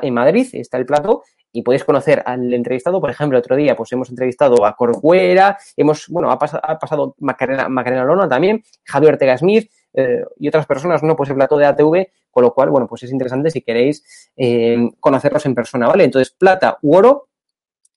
En 0.02 0.14
Madrid 0.16 0.48
está 0.54 0.78
el 0.78 0.88
plató 0.88 1.22
y 1.54 1.62
podéis 1.62 1.86
conocer 1.86 2.22
al 2.26 2.52
entrevistado. 2.54 3.00
Por 3.00 3.12
ejemplo, 3.12 3.38
otro 3.38 3.56
día 3.56 3.76
pues 3.76 3.92
hemos 3.94 4.10
entrevistado 4.10 4.66
a 4.66 4.76
Corcuera, 4.76 5.58
hemos, 5.78 6.08
bueno, 6.10 6.32
ha, 6.32 6.38
pas 6.38 6.56
ha 6.56 6.80
pasado 6.80 7.16
Macarena, 7.20 7.70
Macarena 7.70 8.04
Lona 8.04 8.28
también, 8.28 8.64
Javier 8.84 9.14
Ortega 9.14 9.38
Smith 9.38 9.72
eh, 9.94 10.26
y 10.40 10.48
otras 10.48 10.66
personas, 10.66 11.04
¿no? 11.04 11.16
Pues 11.16 11.30
el 11.30 11.36
plató 11.36 11.56
de 11.58 11.68
ATV, 11.68 12.08
con 12.32 12.44
lo 12.44 12.54
cual, 12.54 12.72
bueno, 12.72 12.88
pues 12.88 13.04
es 13.04 13.12
interesante 13.12 13.52
si 13.52 13.62
queréis 13.62 14.32
eh, 14.36 14.90
conocerlos 15.00 15.46
en 15.46 15.54
persona, 15.54 15.88
¿vale? 15.88 16.04
Entonces, 16.04 16.36
plata 16.38 16.80
u 16.82 16.96
oro, 16.96 17.30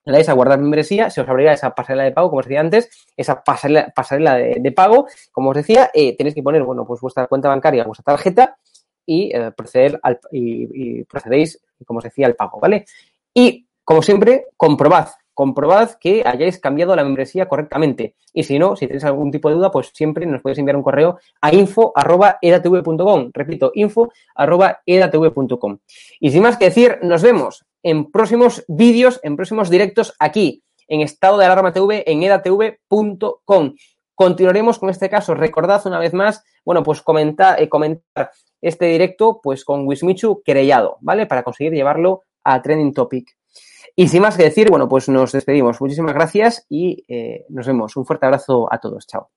le 0.05 0.13
dais 0.13 0.29
a 0.29 0.35
guardar 0.35 0.61
membresía, 0.61 1.11
se 1.11 1.23
os 1.23 1.29
abrirá 1.29 1.55
esa 1.55 1.75
pasarela 1.75 2.05
de 2.05 2.13
pago, 2.13 2.29
como 2.29 2.41
os 2.41 2.47
decía 2.47 2.61
antes, 2.61 2.91
esa 3.17 3.43
pasarela, 3.43 3.93
pasarela 3.97 4.37
de, 4.37 4.73
pago, 4.73 5.07
como 5.33 5.51
os 5.51 5.57
decía, 5.57 5.91
eh, 5.95 6.15
tenéis 6.17 6.35
que 6.35 6.43
poner, 6.43 6.63
bueno, 6.63 6.87
pues 6.87 7.01
vuestra 7.01 7.27
cuenta 7.27 7.49
bancaria, 7.49 7.85
vuestra 7.85 8.05
tarjeta 8.05 8.59
y 9.07 9.35
eh, 9.35 9.51
proceder 9.51 9.99
al, 10.03 10.21
y 10.31 11.03
procedéis, 11.05 11.61
como 11.87 11.99
os 11.99 12.05
decía, 12.05 12.27
al 12.27 12.37
pago, 12.37 12.61
¿vale? 12.61 12.85
Y, 13.39 13.67
como 13.85 14.01
siempre, 14.01 14.47
comprobad, 14.57 15.09
comprobad 15.35 15.91
que 16.01 16.23
hayáis 16.25 16.59
cambiado 16.59 16.97
la 16.97 17.05
membresía 17.05 17.47
correctamente. 17.47 18.15
Y 18.33 18.45
si 18.45 18.59
no, 18.59 18.77
si 18.77 18.87
tenéis 18.87 19.05
algún 19.05 19.31
tipo 19.31 19.51
de 19.51 19.57
duda, 19.57 19.71
pues 19.71 19.91
siempre 19.93 20.25
nos 20.25 20.41
podéis 20.41 20.59
enviar 20.59 20.77
un 20.77 20.83
correo 20.83 21.19
a 21.43 21.55
info.edatv.com. 21.55 23.31
Repito, 23.35 23.73
info.edatv.com. 23.75 25.79
Y 26.19 26.31
sin 26.31 26.43
más 26.43 26.57
que 26.57 26.65
decir, 26.65 26.99
nos 27.03 27.21
vemos 27.21 27.67
en 27.83 28.11
próximos 28.11 28.65
vídeos, 28.69 29.21
en 29.23 29.37
próximos 29.37 29.69
directos 29.69 30.15
aquí, 30.19 30.63
en 30.89 31.03
estado 31.03 31.37
de 31.37 31.45
alarma 31.45 31.75
TV, 31.75 32.11
en 32.11 32.23
edatv.com. 32.23 33.75
Continuaremos 34.15 34.79
con 34.79 34.89
este 34.89 35.11
caso. 35.11 35.35
Recordad 35.35 35.87
una 35.87 35.99
vez 35.99 36.15
más, 36.15 36.43
bueno, 36.65 36.83
pues 36.83 37.03
comentar, 37.03 37.61
eh, 37.61 37.69
comentar 37.69 38.31
este 38.63 38.87
directo 38.87 39.41
pues 39.43 39.63
con 39.63 39.87
Wismichu 39.87 40.43
querellado, 40.43 40.97
¿vale? 41.03 41.27
Para 41.27 41.43
conseguir 41.43 41.75
llevarlo 41.75 42.23
a 42.47 42.63
Trending 42.63 42.95
Topic. 42.95 43.37
Y 43.99 44.09
sin 44.09 44.23
más 44.23 44.37
que 44.37 44.45
decir, 44.45 44.69
bueno, 44.69 44.89
pues 44.89 45.09
nos 45.09 45.33
despedimos. 45.33 45.81
Muchísimas 45.81 46.15
gracias 46.15 46.67
y 46.69 47.05
eh, 47.09 47.47
nos 47.49 47.67
vemos. 47.67 47.97
Un 47.97 48.05
fuerte 48.05 48.27
abrazo 48.27 48.69
a 48.71 48.79
todos. 48.79 49.07
Chao. 49.07 49.31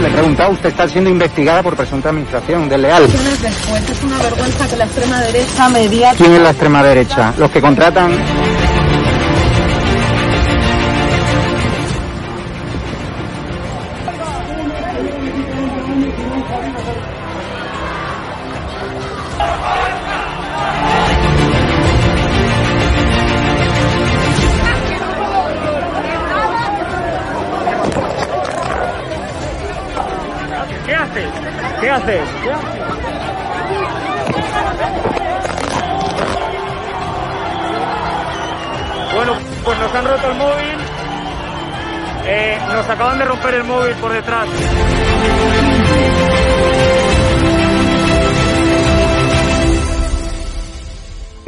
Le 0.00 0.08
he 0.08 0.12
preguntado, 0.12 0.52
usted 0.52 0.68
está 0.70 0.88
siendo 0.88 1.08
investigada 1.08 1.62
por 1.62 1.76
presunta 1.76 2.08
administración 2.08 2.68
desleal. 2.68 3.04
Después 3.04 3.90
es 3.90 4.04
una 4.04 4.18
vergüenza 4.18 4.68
que 4.68 4.76
la 4.76 4.84
extrema 4.84 5.20
derecha 5.22 5.68
media... 5.68 6.12
¿Quién 6.16 6.32
es 6.32 6.40
la 6.40 6.50
extrema 6.50 6.82
derecha? 6.82 7.32
Los 7.38 7.50
que 7.50 7.60
contratan 7.60 8.12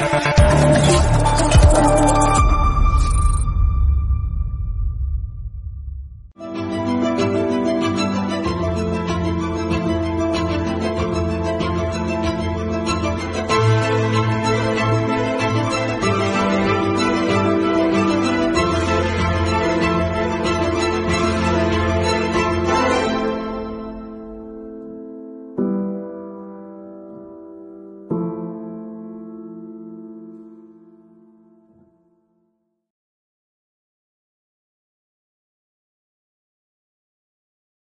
Thank 0.00 0.14
you. 2.14 2.19